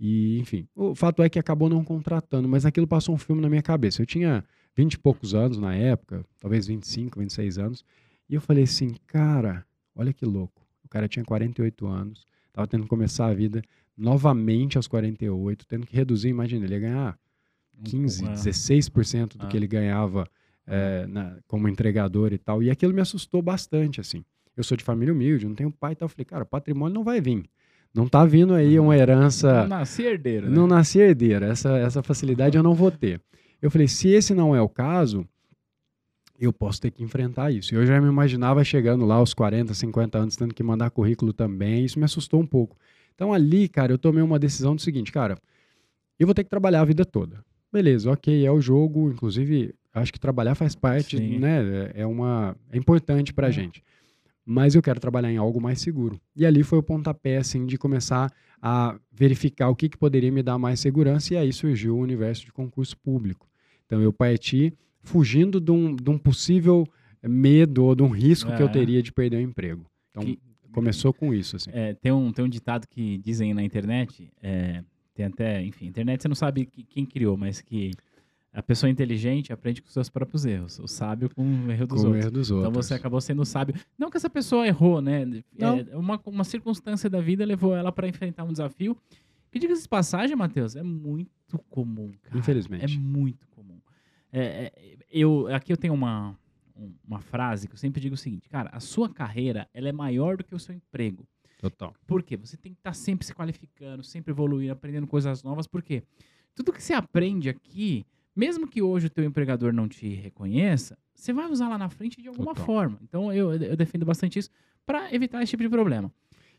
E, 0.00 0.38
enfim, 0.38 0.66
o 0.74 0.94
fato 0.94 1.22
é 1.22 1.28
que 1.28 1.38
acabou 1.38 1.68
não 1.68 1.84
contratando, 1.84 2.48
mas 2.48 2.64
aquilo 2.64 2.86
passou 2.86 3.14
um 3.14 3.18
filme 3.18 3.42
na 3.42 3.48
minha 3.48 3.62
cabeça. 3.62 4.00
Eu 4.00 4.06
tinha 4.06 4.42
20 4.74 4.94
e 4.94 4.98
poucos 4.98 5.34
anos 5.34 5.58
na 5.58 5.74
época, 5.74 6.24
talvez 6.40 6.66
25, 6.66 7.20
26 7.20 7.58
anos, 7.58 7.84
e 8.28 8.34
eu 8.34 8.40
falei 8.40 8.64
assim, 8.64 8.94
cara, 9.06 9.64
olha 9.94 10.12
que 10.12 10.24
louco. 10.24 10.66
O 10.82 10.88
cara 10.88 11.06
tinha 11.06 11.24
48 11.24 11.86
anos, 11.86 12.26
tava 12.52 12.66
tendo 12.66 12.84
que 12.84 12.88
começar 12.88 13.26
a 13.26 13.34
vida 13.34 13.62
novamente 13.96 14.76
aos 14.76 14.86
48, 14.86 15.66
tendo 15.66 15.86
que 15.86 15.94
reduzir, 15.94 16.28
imagina, 16.28 16.64
ele 16.64 16.74
ia 16.74 16.80
ganhar 16.80 17.18
15, 17.84 18.24
16% 18.24 19.36
do 19.36 19.46
ah. 19.46 19.48
que 19.48 19.56
ele 19.56 19.66
ganhava 19.66 20.28
é, 20.66 21.06
na, 21.06 21.36
como 21.46 21.68
entregador 21.68 22.32
e 22.32 22.38
tal. 22.38 22.62
E 22.62 22.70
aquilo 22.70 22.94
me 22.94 23.00
assustou 23.00 23.42
bastante, 23.42 24.00
assim. 24.00 24.24
Eu 24.56 24.62
sou 24.62 24.76
de 24.76 24.84
família 24.84 25.12
humilde, 25.12 25.46
não 25.46 25.54
tenho 25.54 25.70
pai 25.70 25.92
e 25.92 25.96
tal. 25.96 26.06
Eu 26.06 26.10
falei, 26.10 26.24
cara, 26.24 26.44
o 26.44 26.46
patrimônio 26.46 26.94
não 26.94 27.04
vai 27.04 27.20
vir. 27.20 27.44
Não 27.92 28.08
tá 28.08 28.24
vindo 28.24 28.54
aí 28.54 28.78
uma 28.78 28.96
herança. 28.96 29.62
Não 29.62 29.68
nasci 29.68 30.02
herdeiro. 30.02 30.48
Né? 30.48 30.56
Não 30.56 30.66
nasci 30.66 30.98
herdeiro. 30.98 31.44
Essa, 31.44 31.78
essa 31.78 32.02
facilidade 32.02 32.56
eu 32.56 32.62
não 32.62 32.74
vou 32.74 32.90
ter. 32.90 33.20
Eu 33.62 33.70
falei, 33.70 33.88
se 33.88 34.08
esse 34.08 34.34
não 34.34 34.54
é 34.54 34.60
o 34.60 34.68
caso, 34.68 35.26
eu 36.38 36.52
posso 36.52 36.80
ter 36.80 36.90
que 36.90 37.02
enfrentar 37.02 37.52
isso. 37.52 37.74
Eu 37.74 37.86
já 37.86 38.00
me 38.00 38.08
imaginava 38.08 38.64
chegando 38.64 39.04
lá 39.04 39.16
aos 39.16 39.32
40, 39.32 39.72
50 39.74 40.18
anos, 40.18 40.36
tendo 40.36 40.54
que 40.54 40.62
mandar 40.62 40.90
currículo 40.90 41.32
também. 41.32 41.84
Isso 41.84 41.98
me 41.98 42.04
assustou 42.04 42.40
um 42.40 42.46
pouco. 42.46 42.76
Então 43.14 43.32
ali, 43.32 43.68
cara, 43.68 43.92
eu 43.92 43.98
tomei 43.98 44.22
uma 44.22 44.38
decisão 44.38 44.74
do 44.74 44.82
seguinte, 44.82 45.12
cara, 45.12 45.38
eu 46.18 46.26
vou 46.26 46.34
ter 46.34 46.44
que 46.44 46.50
trabalhar 46.50 46.80
a 46.80 46.84
vida 46.84 47.04
toda. 47.04 47.44
Beleza, 47.72 48.10
ok, 48.10 48.44
é 48.44 48.50
o 48.50 48.60
jogo, 48.60 49.10
inclusive, 49.10 49.74
acho 49.92 50.12
que 50.12 50.20
trabalhar 50.20 50.54
faz 50.54 50.74
parte, 50.74 51.16
Sim. 51.16 51.38
né? 51.38 51.90
É 51.94 52.06
uma 52.06 52.56
é 52.70 52.78
importante 52.78 53.32
pra 53.32 53.48
é. 53.48 53.52
gente. 53.52 53.82
Mas 54.46 54.74
eu 54.74 54.82
quero 54.82 55.00
trabalhar 55.00 55.32
em 55.32 55.38
algo 55.38 55.60
mais 55.60 55.80
seguro. 55.80 56.20
E 56.36 56.44
ali 56.44 56.62
foi 56.62 56.78
o 56.78 56.82
pontapé 56.82 57.38
assim 57.38 57.64
de 57.64 57.78
começar 57.78 58.30
a 58.60 58.98
verificar 59.10 59.68
o 59.70 59.76
que, 59.76 59.88
que 59.88 59.96
poderia 59.96 60.30
me 60.30 60.42
dar 60.42 60.58
mais 60.58 60.80
segurança 60.80 61.34
e 61.34 61.36
aí 61.36 61.52
surgiu 61.52 61.96
o 61.96 62.00
universo 62.00 62.44
de 62.44 62.52
concurso 62.52 62.96
público. 62.98 63.48
Então 63.86 64.00
eu 64.00 64.12
parti 64.12 64.72
fugindo 65.02 65.60
de 65.60 65.70
um, 65.70 65.94
de 65.94 66.10
um 66.10 66.18
possível 66.18 66.86
medo 67.22 67.84
ou 67.84 67.94
de 67.94 68.02
um 68.02 68.08
risco 68.08 68.50
é. 68.50 68.56
que 68.56 68.62
eu 68.62 68.66
é. 68.66 68.70
teria 68.70 69.02
de 69.02 69.12
perder 69.12 69.36
o 69.36 69.40
emprego. 69.40 69.84
Então, 70.10 70.22
que, 70.22 70.38
Começou 70.74 71.12
com 71.12 71.32
isso, 71.32 71.56
assim. 71.56 71.70
É, 71.72 71.94
tem, 71.94 72.12
um, 72.12 72.32
tem 72.32 72.44
um 72.44 72.48
ditado 72.48 72.86
que 72.88 73.18
dizem 73.18 73.54
na 73.54 73.62
internet, 73.62 74.30
é, 74.42 74.82
tem 75.14 75.26
até, 75.26 75.62
enfim, 75.62 75.86
internet 75.86 76.22
você 76.22 76.28
não 76.28 76.34
sabe 76.34 76.66
quem 76.66 77.06
criou, 77.06 77.36
mas 77.36 77.60
que 77.60 77.92
a 78.52 78.62
pessoa 78.62 78.88
inteligente 78.88 79.52
aprende 79.52 79.82
com 79.82 79.88
seus 79.88 80.08
próprios 80.08 80.44
erros, 80.44 80.78
o 80.78 80.86
sábio 80.86 81.28
com 81.34 81.42
o 81.42 81.72
erro 81.72 81.86
dos, 81.86 82.02
com 82.02 82.08
outros. 82.08 82.24
Erro 82.24 82.30
dos 82.32 82.50
então 82.50 82.62
outros. 82.62 82.86
você 82.86 82.94
acabou 82.94 83.20
sendo 83.20 83.44
sábio. 83.44 83.74
Não 83.98 84.10
que 84.10 84.16
essa 84.16 84.30
pessoa 84.30 84.66
errou, 84.66 85.00
né? 85.00 85.24
Não. 85.58 85.78
É, 85.78 85.96
uma, 85.96 86.20
uma 86.24 86.44
circunstância 86.44 87.10
da 87.10 87.20
vida 87.20 87.44
levou 87.44 87.74
ela 87.74 87.90
para 87.90 88.06
enfrentar 88.06 88.44
um 88.44 88.52
desafio. 88.52 88.96
Que 89.50 89.58
diga 89.58 89.74
de 89.74 89.88
passagem, 89.88 90.36
Matheus, 90.36 90.74
é 90.76 90.82
muito 90.82 91.58
comum, 91.70 92.12
cara. 92.22 92.38
Infelizmente. 92.38 92.96
É 92.96 92.98
muito 92.98 93.46
comum. 93.48 93.80
É, 94.32 94.42
é, 94.42 94.96
eu, 95.12 95.46
aqui 95.48 95.72
eu 95.72 95.76
tenho 95.76 95.94
uma, 95.94 96.36
uma 97.06 97.20
frase 97.20 97.68
que 97.68 97.74
eu 97.74 97.78
sempre 97.78 98.00
digo 98.00 98.14
o 98.14 98.18
seguinte, 98.18 98.48
cara, 98.48 98.70
a 98.72 98.80
sua 98.80 99.08
carreira 99.08 99.68
ela 99.72 99.88
é 99.88 99.92
maior 99.92 100.36
do 100.36 100.44
que 100.44 100.54
o 100.54 100.58
seu 100.58 100.74
emprego. 100.74 101.26
Total. 101.58 101.94
Por 102.06 102.22
quê? 102.22 102.36
Você 102.36 102.56
tem 102.56 102.72
que 102.72 102.80
estar 102.80 102.90
tá 102.90 102.94
sempre 102.94 103.26
se 103.26 103.34
qualificando, 103.34 104.02
sempre 104.02 104.32
evoluindo, 104.32 104.72
aprendendo 104.72 105.06
coisas 105.06 105.42
novas, 105.42 105.66
porque 105.66 106.02
tudo 106.54 106.72
que 106.72 106.82
você 106.82 106.92
aprende 106.92 107.48
aqui, 107.48 108.04
mesmo 108.34 108.66
que 108.66 108.82
hoje 108.82 109.06
o 109.06 109.10
teu 109.10 109.24
empregador 109.24 109.72
não 109.72 109.88
te 109.88 110.08
reconheça, 110.08 110.98
você 111.14 111.32
vai 111.32 111.50
usar 111.50 111.68
lá 111.68 111.78
na 111.78 111.88
frente 111.88 112.20
de 112.20 112.28
alguma 112.28 112.54
Total. 112.54 112.66
forma. 112.66 112.98
Então 113.02 113.32
eu, 113.32 113.54
eu 113.54 113.76
defendo 113.76 114.04
bastante 114.04 114.38
isso 114.38 114.50
para 114.84 115.14
evitar 115.14 115.42
esse 115.42 115.50
tipo 115.50 115.62
de 115.62 115.68
problema. 115.68 116.12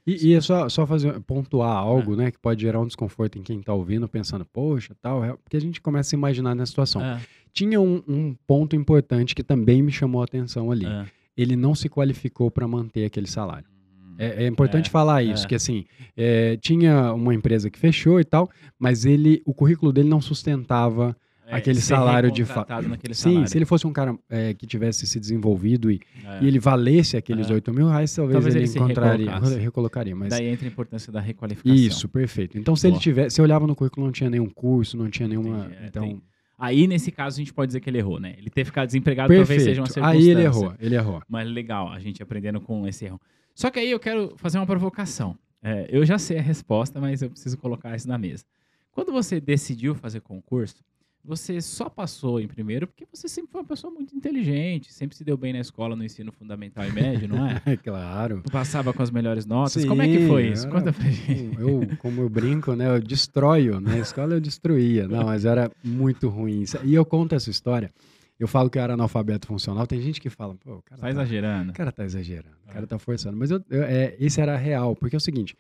E, 0.06 0.28
e, 0.30 0.34
é 0.34 0.42
só, 0.42 0.70
só 0.70 0.86
fazer, 0.86 1.20
pontuar 1.22 1.76
algo, 1.76 2.14
é. 2.14 2.18
né, 2.18 2.32
que 2.32 2.38
pode 2.38 2.62
gerar 2.62 2.80
um 2.80 2.86
desconforto 2.86 3.40
em 3.40 3.42
quem 3.42 3.60
está 3.60 3.74
ouvindo, 3.74 4.08
pensando, 4.08 4.46
poxa, 4.46 4.96
tal, 5.02 5.24
é, 5.24 5.34
porque 5.36 5.58
a 5.58 5.62
gente 5.62 5.82
começa 5.82 6.10
a 6.10 6.10
se 6.12 6.16
imaginar 6.16 6.54
na 6.54 6.66
situação. 6.66 7.04
É. 7.04 7.20
tinha 7.52 7.82
um, 7.82 8.04
um 8.08 8.36
ponto 8.46 8.76
importante 8.76 9.34
que 9.34 9.44
também 9.44 9.82
me 9.82 9.92
chamou 9.92 10.22
a 10.22 10.26
atenção 10.26 10.72
ali. 10.72 10.86
Ah. 10.86 11.06
Ele 11.36 11.56
não 11.56 11.74
se 11.74 11.90
qualificou 11.90 12.52
para 12.52 12.68
manter 12.68 13.06
aquele 13.06 13.28
salário. 13.28 13.68
Hum. 14.00 14.16
É, 14.18 14.44
é 14.44 14.48
importante 14.48 14.88
É, 14.88 14.92
falar 14.92 15.24
isso, 15.24 15.46
é. 15.46 15.50
que 15.50 15.56
assim, 15.56 15.86
é, 16.16 16.56
tinha 16.58 17.12
uma 17.14 17.34
empresa 17.34 17.70
que 17.70 17.80
fechou 17.80 18.20
e 18.20 18.24
tal, 18.24 18.50
mas 18.78 19.06
ele, 19.06 19.42
o 19.46 19.54
currículo 19.54 19.92
dele 19.92 20.08
não 20.08 20.22
sustentava 20.22 21.18
É, 21.48 21.56
aquele 21.56 21.80
salário 21.80 22.32
de 22.32 22.44
fato. 22.44 22.70
Sim, 23.14 23.14
salário. 23.14 23.48
se 23.48 23.58
ele 23.58 23.66
fosse 23.66 23.86
um 23.86 23.94
cara 23.94 24.18
é, 24.30 24.54
que 24.54 24.66
tivesse 24.66 25.06
se 25.06 25.20
desenvolvido 25.20 25.92
e, 25.92 26.02
É. 26.26 26.44
e 26.44 26.48
ele 26.48 26.60
valesse 26.60 27.16
aqueles 27.18 27.50
É. 27.50 27.54
8 27.54 27.72
mil 27.74 27.88
reais, 27.88 28.14
talvez, 28.16 28.34
Talvez 28.34 28.56
ele, 28.56 28.66
ele 28.66 28.72
encontraria, 28.78 29.26
recolocasse. 29.32 29.60
recolocaria. 29.60 30.16
Mas 30.16 30.30
Daí 30.30 30.48
entra 30.48 30.66
a 30.68 30.70
importância 30.72 31.12
da 31.14 31.20
requalificação. 31.22 31.76
isso, 31.76 32.10
perfeito. 32.10 32.58
Então, 32.58 32.76
se 32.76 32.88
ele 32.88 32.94
Boa. 32.94 33.02
tivesse, 33.02 33.36
se 33.36 33.42
olhava 33.42 33.68
no 33.68 33.76
currículo, 33.76 34.06
não 34.06 34.12
tinha 34.12 34.30
nenhum 34.30 34.50
curso, 34.50 34.98
não 34.98 35.10
tinha 35.10 35.28
nenhuma. 35.28 35.66
Entendi, 35.66 35.76
é, 35.84 35.88
então, 35.88 36.04
tem- 36.04 36.22
Aí, 36.58 36.88
nesse 36.88 37.12
caso, 37.12 37.36
a 37.36 37.40
gente 37.40 37.54
pode 37.54 37.68
dizer 37.68 37.82
que 37.82 37.90
ele 37.90 37.98
errou, 37.98 38.18
né? 38.18 38.34
Ele 38.38 38.50
ter 38.50 38.64
ficado 38.64 38.88
desempregado 38.88 39.28
talvez 39.28 39.62
seja 39.62 39.82
uma 39.82 39.88
perfeito. 39.88 39.94
circunstância. 39.94 40.20
Aí 40.24 40.30
ele 40.30 40.42
errou, 40.42 40.74
ele 40.80 40.96
errou. 40.96 41.22
Mas 41.28 41.50
legal, 41.50 41.90
a 41.92 42.00
gente 42.00 42.24
aprendendo 42.24 42.62
com 42.62 42.88
esse 42.88 43.04
erro. 43.04 43.20
Só 43.54 43.70
que 43.70 43.78
aí 43.78 43.92
eu 43.92 44.00
quero 44.00 44.34
fazer 44.38 44.58
uma 44.58 44.66
provocação. 44.66 45.38
É, 45.62 45.86
eu 45.90 46.06
já 46.06 46.18
sei 46.18 46.38
a 46.40 46.42
resposta, 46.42 47.02
mas 47.02 47.22
eu 47.22 47.30
preciso 47.30 47.58
colocar 47.58 47.94
isso 47.96 48.08
na 48.08 48.18
mesa. 48.18 48.46
Quando 48.92 49.12
você 49.12 49.42
decidiu 49.42 49.94
fazer 49.96 50.22
concurso, 50.22 50.78
você 51.26 51.60
só 51.62 51.90
passou 51.90 52.40
em 52.40 52.48
primeiro 52.48 52.86
porque 52.88 53.06
você 53.12 53.28
sempre 53.28 53.52
foi 53.52 53.62
uma 53.62 53.68
pessoa 53.68 53.92
muito 53.92 54.16
inteligente, 54.16 54.94
sempre 54.94 55.18
se 55.18 55.24
deu 55.24 55.36
bem 55.36 55.52
na 55.54 55.60
escola, 55.60 55.96
no 55.96 56.04
ensino 56.04 56.32
fundamental 56.32 56.86
e 56.86 56.92
médio, 56.92 57.28
não 57.28 57.46
é? 57.48 57.62
É 57.66 57.76
claro. 57.78 58.44
Passava 58.52 58.94
com 58.94 59.02
as 59.02 59.10
melhores 59.12 59.46
notas. 59.46 59.84
Como 59.86 60.02
é 60.02 60.08
que 60.08 60.28
foi 60.28 60.46
Sim, 60.48 60.52
isso? 60.54 60.68
era- 60.68 60.76
Conta 60.76 60.94
pra 60.94 61.10
gente. 61.10 61.60
Eu, 61.60 61.82
como 61.98 62.22
eu 62.22 62.30
brinco, 62.30 62.74
né? 62.76 62.88
Eu 62.88 63.00
destroio. 63.02 63.80
Na 63.80 63.98
escola 63.98 64.34
eu 64.36 64.40
destruía. 64.42 65.08
Não, 65.08 65.24
mas 65.26 65.46
era 65.46 65.72
muito 65.84 66.30
ruim. 66.30 66.64
E 66.84 66.94
eu 66.94 67.04
conto 67.06 67.34
essa 67.36 67.50
história. 67.50 67.92
Eu 68.40 68.48
falo 68.48 68.70
que 68.70 68.78
eu 68.78 68.82
era 68.84 68.94
analfabeto 68.96 69.48
funcional. 69.48 69.88
Tem 69.88 70.02
gente 70.02 70.20
que 70.20 70.30
fala, 70.30 70.56
pô, 70.56 70.76
o 70.76 70.82
cara 70.82 71.00
Tá 71.00 71.08
tá, 71.08 71.10
exagerando. 71.12 71.72
o 71.72 71.74
cara 71.74 71.92
tá 71.92 72.04
exagerando, 72.04 72.56
o 72.68 72.72
cara 72.72 72.84
É. 72.84 72.88
tá 72.88 73.00
forçando. 73.00 73.38
Mas 73.38 73.50
eu, 73.50 73.64
eu- 73.70 73.84
é, 73.84 74.14
esse 74.20 74.42
era 74.42 74.58
real, 74.58 74.94
porque 74.96 75.16
é 75.16 75.18
o 75.18 75.22
seguinte: 75.22 75.56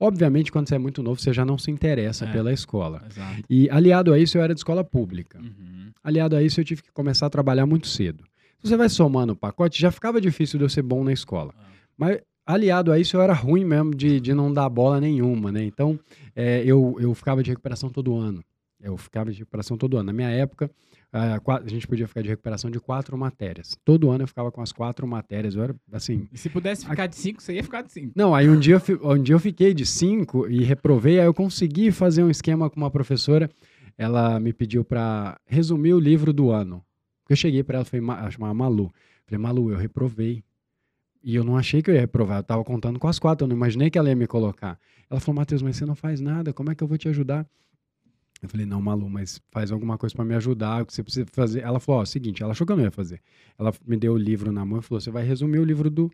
obviamente, 0.00 0.50
quando 0.52 0.68
você 0.68 0.74
é 0.74 0.78
muito 0.78 1.02
novo, 1.02 1.20
você 1.20 1.32
já 1.32 1.44
não 1.44 1.58
se 1.58 1.70
interessa 1.70 2.24
É. 2.26 2.32
pela 2.32 2.52
escola. 2.52 3.02
Exato. 3.10 3.42
E 3.48 3.68
aliado 3.70 4.12
a 4.12 4.18
isso, 4.18 4.38
eu 4.38 4.42
era 4.42 4.54
de 4.54 4.60
escola 4.60 4.84
pública. 4.84 5.38
Uhum. 5.38 5.90
Aliado 6.02 6.36
a 6.36 6.42
isso, 6.42 6.60
eu 6.60 6.64
tive 6.64 6.82
que 6.82 6.92
começar 6.92 7.26
a 7.26 7.30
trabalhar 7.30 7.66
muito 7.66 7.86
cedo. 7.86 8.24
Se 8.60 8.68
você 8.68 8.76
vai 8.76 8.88
somando 8.88 9.32
o 9.32 9.36
pacote, 9.36 9.80
já 9.80 9.90
ficava 9.90 10.20
difícil 10.20 10.58
de 10.58 10.64
eu 10.64 10.68
ser 10.68 10.82
bom 10.82 11.04
na 11.04 11.12
escola. 11.12 11.52
Ah. 11.58 11.64
Mas 11.96 12.20
aliado 12.46 12.90
a 12.92 12.98
isso, 12.98 13.16
eu 13.16 13.20
era 13.20 13.32
ruim 13.34 13.64
mesmo 13.64 13.94
de, 13.94 14.18
de 14.20 14.32
não 14.34 14.52
dar 14.52 14.68
bola 14.68 15.00
nenhuma, 15.00 15.52
né? 15.52 15.62
Então, 15.64 15.98
é, 16.34 16.62
eu, 16.64 16.96
eu 16.98 17.14
ficava 17.14 17.42
de 17.42 17.50
recuperação 17.50 17.90
todo 17.90 18.16
ano. 18.16 18.42
Eu 18.80 18.96
ficava 18.96 19.30
de 19.32 19.38
recuperação 19.40 19.76
todo 19.76 19.96
ano. 19.96 20.06
Na 20.06 20.12
minha 20.12 20.30
época, 20.30 20.70
a 21.12 21.62
gente 21.66 21.86
podia 21.86 22.06
ficar 22.06 22.22
de 22.22 22.28
recuperação 22.28 22.70
de 22.70 22.78
quatro 22.78 23.16
matérias. 23.16 23.76
Todo 23.84 24.10
ano 24.10 24.24
eu 24.24 24.28
ficava 24.28 24.52
com 24.52 24.60
as 24.60 24.72
quatro 24.72 25.06
matérias. 25.06 25.54
Eu 25.54 25.62
era, 25.62 25.76
assim... 25.92 26.28
E 26.32 26.36
se 26.36 26.50
pudesse 26.50 26.86
ficar 26.86 27.06
de 27.06 27.16
cinco, 27.16 27.42
você 27.42 27.54
ia 27.54 27.64
ficar 27.64 27.82
de 27.82 27.92
cinco. 27.92 28.12
Não, 28.14 28.34
aí 28.34 28.48
um 28.48 28.58
dia, 28.58 28.80
eu, 28.88 29.10
um 29.12 29.22
dia 29.22 29.34
eu 29.34 29.40
fiquei 29.40 29.72
de 29.72 29.86
cinco 29.86 30.46
e 30.48 30.62
reprovei, 30.62 31.18
aí 31.18 31.26
eu 31.26 31.34
consegui 31.34 31.90
fazer 31.90 32.22
um 32.22 32.30
esquema 32.30 32.68
com 32.68 32.76
uma 32.76 32.90
professora. 32.90 33.50
Ela 33.96 34.38
me 34.38 34.52
pediu 34.52 34.84
para 34.84 35.40
resumir 35.46 35.94
o 35.94 35.98
livro 35.98 36.32
do 36.32 36.50
ano. 36.50 36.84
Eu 37.28 37.36
cheguei 37.36 37.62
para 37.62 37.78
ela, 37.78 37.84
foi 37.84 38.00
Ma- 38.00 38.30
chamava 38.30 38.54
Malu. 38.54 38.92
Falei, 39.26 39.38
Malu, 39.42 39.70
eu 39.70 39.76
reprovei. 39.76 40.42
E 41.22 41.34
eu 41.34 41.42
não 41.42 41.56
achei 41.56 41.82
que 41.82 41.90
eu 41.90 41.94
ia 41.94 42.00
reprovar, 42.00 42.38
eu 42.38 42.44
tava 42.44 42.62
contando 42.62 42.98
com 42.98 43.08
as 43.08 43.18
quatro, 43.18 43.44
eu 43.44 43.48
não 43.48 43.56
imaginei 43.56 43.90
que 43.90 43.98
ela 43.98 44.08
ia 44.08 44.14
me 44.14 44.26
colocar. 44.26 44.78
Ela 45.10 45.18
falou, 45.18 45.40
Matheus, 45.40 45.62
mas 45.62 45.76
você 45.76 45.84
não 45.84 45.96
faz 45.96 46.20
nada, 46.20 46.52
como 46.52 46.70
é 46.70 46.74
que 46.74 46.82
eu 46.84 46.86
vou 46.86 46.96
te 46.96 47.08
ajudar? 47.08 47.44
Eu 48.40 48.48
falei, 48.48 48.64
não, 48.64 48.80
Malu, 48.80 49.08
mas 49.10 49.40
faz 49.50 49.72
alguma 49.72 49.98
coisa 49.98 50.14
para 50.14 50.24
me 50.24 50.34
ajudar, 50.34 50.82
o 50.82 50.86
que 50.86 50.92
você 50.92 51.02
precisa 51.02 51.26
fazer. 51.32 51.60
Ela 51.60 51.80
falou, 51.80 52.02
ó, 52.02 52.04
seguinte, 52.04 52.42
ela 52.42 52.52
achou 52.52 52.66
que 52.66 52.72
eu 52.72 52.76
não 52.76 52.84
ia 52.84 52.90
fazer. 52.90 53.20
Ela 53.58 53.72
me 53.86 53.96
deu 53.96 54.12
o 54.12 54.18
livro 54.18 54.52
na 54.52 54.64
mão 54.64 54.78
e 54.78 54.82
falou, 54.82 55.00
você 55.00 55.10
vai 55.10 55.24
resumir 55.24 55.58
o 55.58 55.64
livro 55.64 55.90
do 55.90 56.10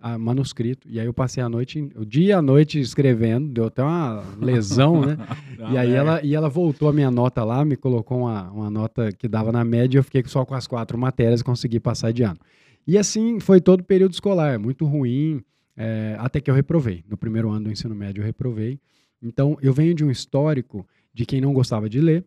ah, 0.00 0.18
manuscrito. 0.18 0.88
E 0.88 0.98
aí 1.00 1.06
eu 1.06 1.14
passei 1.14 1.42
a 1.42 1.48
noite, 1.48 1.88
o 1.96 2.04
dia 2.04 2.26
e 2.26 2.32
a 2.32 2.42
noite 2.42 2.80
escrevendo, 2.80 3.48
deu 3.48 3.66
até 3.66 3.82
uma 3.82 4.22
lesão, 4.40 5.04
né? 5.04 5.16
E 5.72 5.76
aí 5.76 5.92
ela, 5.92 6.22
e 6.22 6.36
ela 6.36 6.48
voltou 6.48 6.88
a 6.88 6.92
minha 6.92 7.10
nota 7.10 7.42
lá, 7.42 7.64
me 7.64 7.76
colocou 7.76 8.20
uma, 8.20 8.48
uma 8.50 8.70
nota 8.70 9.10
que 9.10 9.26
dava 9.26 9.50
na 9.50 9.64
média, 9.64 9.98
eu 9.98 10.04
fiquei 10.04 10.22
só 10.26 10.44
com 10.44 10.54
as 10.54 10.68
quatro 10.68 10.96
matérias 10.96 11.40
e 11.40 11.44
consegui 11.44 11.80
passar 11.80 12.12
de 12.12 12.22
ano. 12.22 12.38
E 12.86 12.96
assim 12.96 13.40
foi 13.40 13.60
todo 13.60 13.80
o 13.80 13.84
período 13.84 14.12
escolar, 14.12 14.58
muito 14.58 14.86
ruim, 14.86 15.42
é, 15.76 16.16
até 16.18 16.40
que 16.40 16.48
eu 16.48 16.54
reprovei. 16.54 17.04
No 17.08 17.16
primeiro 17.16 17.50
ano 17.50 17.64
do 17.64 17.72
ensino 17.72 17.94
médio 17.94 18.22
eu 18.22 18.24
reprovei. 18.24 18.80
Então 19.20 19.58
eu 19.60 19.72
venho 19.72 19.94
de 19.94 20.04
um 20.04 20.10
histórico 20.10 20.86
de 21.12 21.26
quem 21.26 21.40
não 21.40 21.52
gostava 21.52 21.88
de 21.88 22.00
ler, 22.00 22.24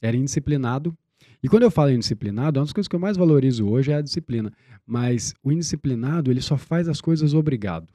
era 0.00 0.16
indisciplinado. 0.16 0.96
E 1.42 1.48
quando 1.48 1.64
eu 1.64 1.70
falo 1.70 1.90
indisciplinado, 1.90 2.58
uma 2.60 2.64
das 2.64 2.72
coisas 2.72 2.88
que 2.88 2.94
eu 2.96 3.00
mais 3.00 3.16
valorizo 3.16 3.66
hoje 3.68 3.90
é 3.90 3.96
a 3.96 4.00
disciplina. 4.02 4.52
Mas 4.86 5.34
o 5.42 5.50
indisciplinado, 5.52 6.30
ele 6.30 6.40
só 6.40 6.56
faz 6.56 6.88
as 6.88 7.00
coisas 7.00 7.34
obrigado. 7.34 7.88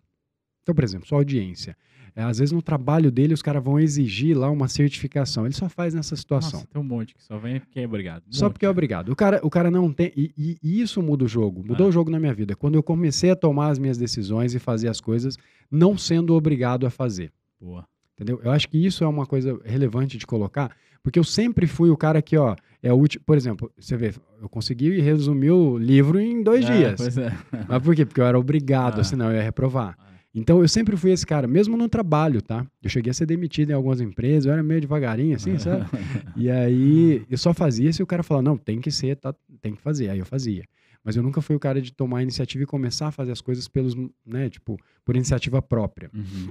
Então, 0.63 0.75
por 0.75 0.83
exemplo, 0.83 1.07
sua 1.07 1.17
audiência. 1.19 1.75
É, 2.13 2.23
às 2.23 2.39
vezes 2.39 2.51
no 2.51 2.63
trabalho 2.63 3.11
dele 3.11 3.33
os 3.33 3.43
caras 3.43 3.63
vão 3.63 3.79
exigir 3.79 4.35
lá 4.35 4.49
uma 4.49 4.67
certificação. 4.67 5.45
Ele 5.45 5.53
só 5.53 5.69
faz 5.69 5.93
nessa 5.93 6.15
situação. 6.15 6.59
Nossa, 6.59 6.67
tem 6.67 6.81
um 6.81 6.83
monte 6.83 7.13
que 7.13 7.23
só 7.23 7.37
vem 7.37 7.59
porque 7.59 7.79
é 7.79 7.85
obrigado. 7.85 8.23
Um 8.27 8.33
Só 8.33 8.45
monte. 8.45 8.53
porque 8.53 8.65
é 8.65 8.69
obrigado. 8.69 9.09
O 9.11 9.15
cara, 9.15 9.39
o 9.43 9.49
cara 9.51 9.69
não 9.69 9.93
tem. 9.93 10.11
E, 10.17 10.33
e- 10.35 10.57
e 10.63 10.81
isso 10.81 11.01
muda 11.01 11.25
o 11.25 11.27
jogo. 11.27 11.63
Mudou 11.63 11.85
Ah. 11.85 11.89
o 11.89 11.91
jogo 11.91 12.09
na 12.09 12.19
minha 12.19 12.33
vida. 12.33 12.55
Quando 12.55 12.73
eu 12.75 12.81
comecei 12.81 13.29
a 13.29 13.35
tomar 13.35 13.69
as 13.69 13.77
minhas 13.77 13.97
decisões 13.99 14.55
e 14.55 14.59
fazer 14.59 14.87
as 14.87 14.99
coisas, 14.99 15.37
não 15.69 15.95
sendo 15.97 16.33
obrigado 16.33 16.87
a 16.87 16.89
fazer. 16.89 17.31
Boa. 17.61 17.87
Entendeu? 18.17 18.41
Eu 18.43 18.51
acho 18.51 18.67
que 18.67 18.83
isso 18.83 19.03
é 19.03 19.07
uma 19.07 19.27
coisa 19.27 19.59
relevante 19.63 20.17
de 20.17 20.25
colocar, 20.25 20.75
porque 21.03 21.19
eu 21.19 21.23
sempre 21.23 21.67
fui 21.67 21.91
o 21.91 21.95
cara 21.95 22.19
que, 22.19 22.35
ó, 22.35 22.55
é 22.81 22.91
o 22.91 22.95
último. 22.95 23.23
Por 23.23 23.37
exemplo, 23.37 23.71
você 23.77 23.95
vê, 23.95 24.11
eu 24.41 24.49
consegui 24.49 24.99
resumir 24.99 25.51
o 25.51 25.77
livro 25.77 26.19
em 26.19 26.41
dois 26.41 26.67
É, 26.67 26.75
dias. 26.77 26.95
Pois 26.97 27.15
é. 27.17 27.31
Mas 27.69 27.83
por 27.83 27.95
quê? 27.95 28.05
Porque 28.05 28.19
eu 28.19 28.25
era 28.25 28.39
obrigado, 28.39 29.01
Ah. 29.01 29.03
senão 29.03 29.29
eu 29.29 29.35
ia 29.35 29.43
reprovar. 29.43 29.95
Ah. 29.99 30.07
Então 30.33 30.61
eu 30.61 30.67
sempre 30.67 30.97
fui 30.97 31.11
esse 31.11 31.25
cara, 31.27 31.47
mesmo 31.47 31.77
no 31.77 31.87
trabalho, 31.87 32.41
tá? 32.41 32.65
Eu 32.81 32.89
cheguei 32.89 33.11
a 33.11 33.13
ser 33.13 33.27
demitido 33.27 33.69
em 33.69 33.73
algumas 33.73 34.01
empresas, 34.01 34.45
eu 34.47 34.53
era 34.53 34.63
meio 34.63 34.81
devagarinho, 34.81 35.35
assim, 35.35 35.57
sabe? 35.59 35.85
E 36.35 36.49
aí 36.49 37.23
eu 37.29 37.37
só 37.37 37.53
fazia 37.53 37.93
se 37.93 38.01
o 38.01 38.07
cara 38.07 38.23
falava, 38.23 38.43
não, 38.43 38.57
tem 38.57 38.81
que 38.81 38.89
ser, 38.91 39.15
tá, 39.15 39.33
tem 39.61 39.73
que 39.75 39.81
fazer. 39.81 40.09
Aí 40.09 40.17
eu 40.19 40.25
fazia. 40.25 40.63
Mas 41.03 41.15
eu 41.15 41.21
nunca 41.23 41.39
fui 41.39 41.55
o 41.55 41.59
cara 41.59 41.79
de 41.81 41.93
tomar 41.93 42.17
a 42.19 42.23
iniciativa 42.23 42.63
e 42.63 42.67
começar 42.67 43.07
a 43.07 43.11
fazer 43.11 43.31
as 43.31 43.41
coisas 43.41 43.67
pelos, 43.67 43.95
né, 44.25 44.49
tipo, 44.49 44.77
por 45.05 45.15
iniciativa 45.15 45.61
própria. 45.61 46.09
Uhum. 46.13 46.49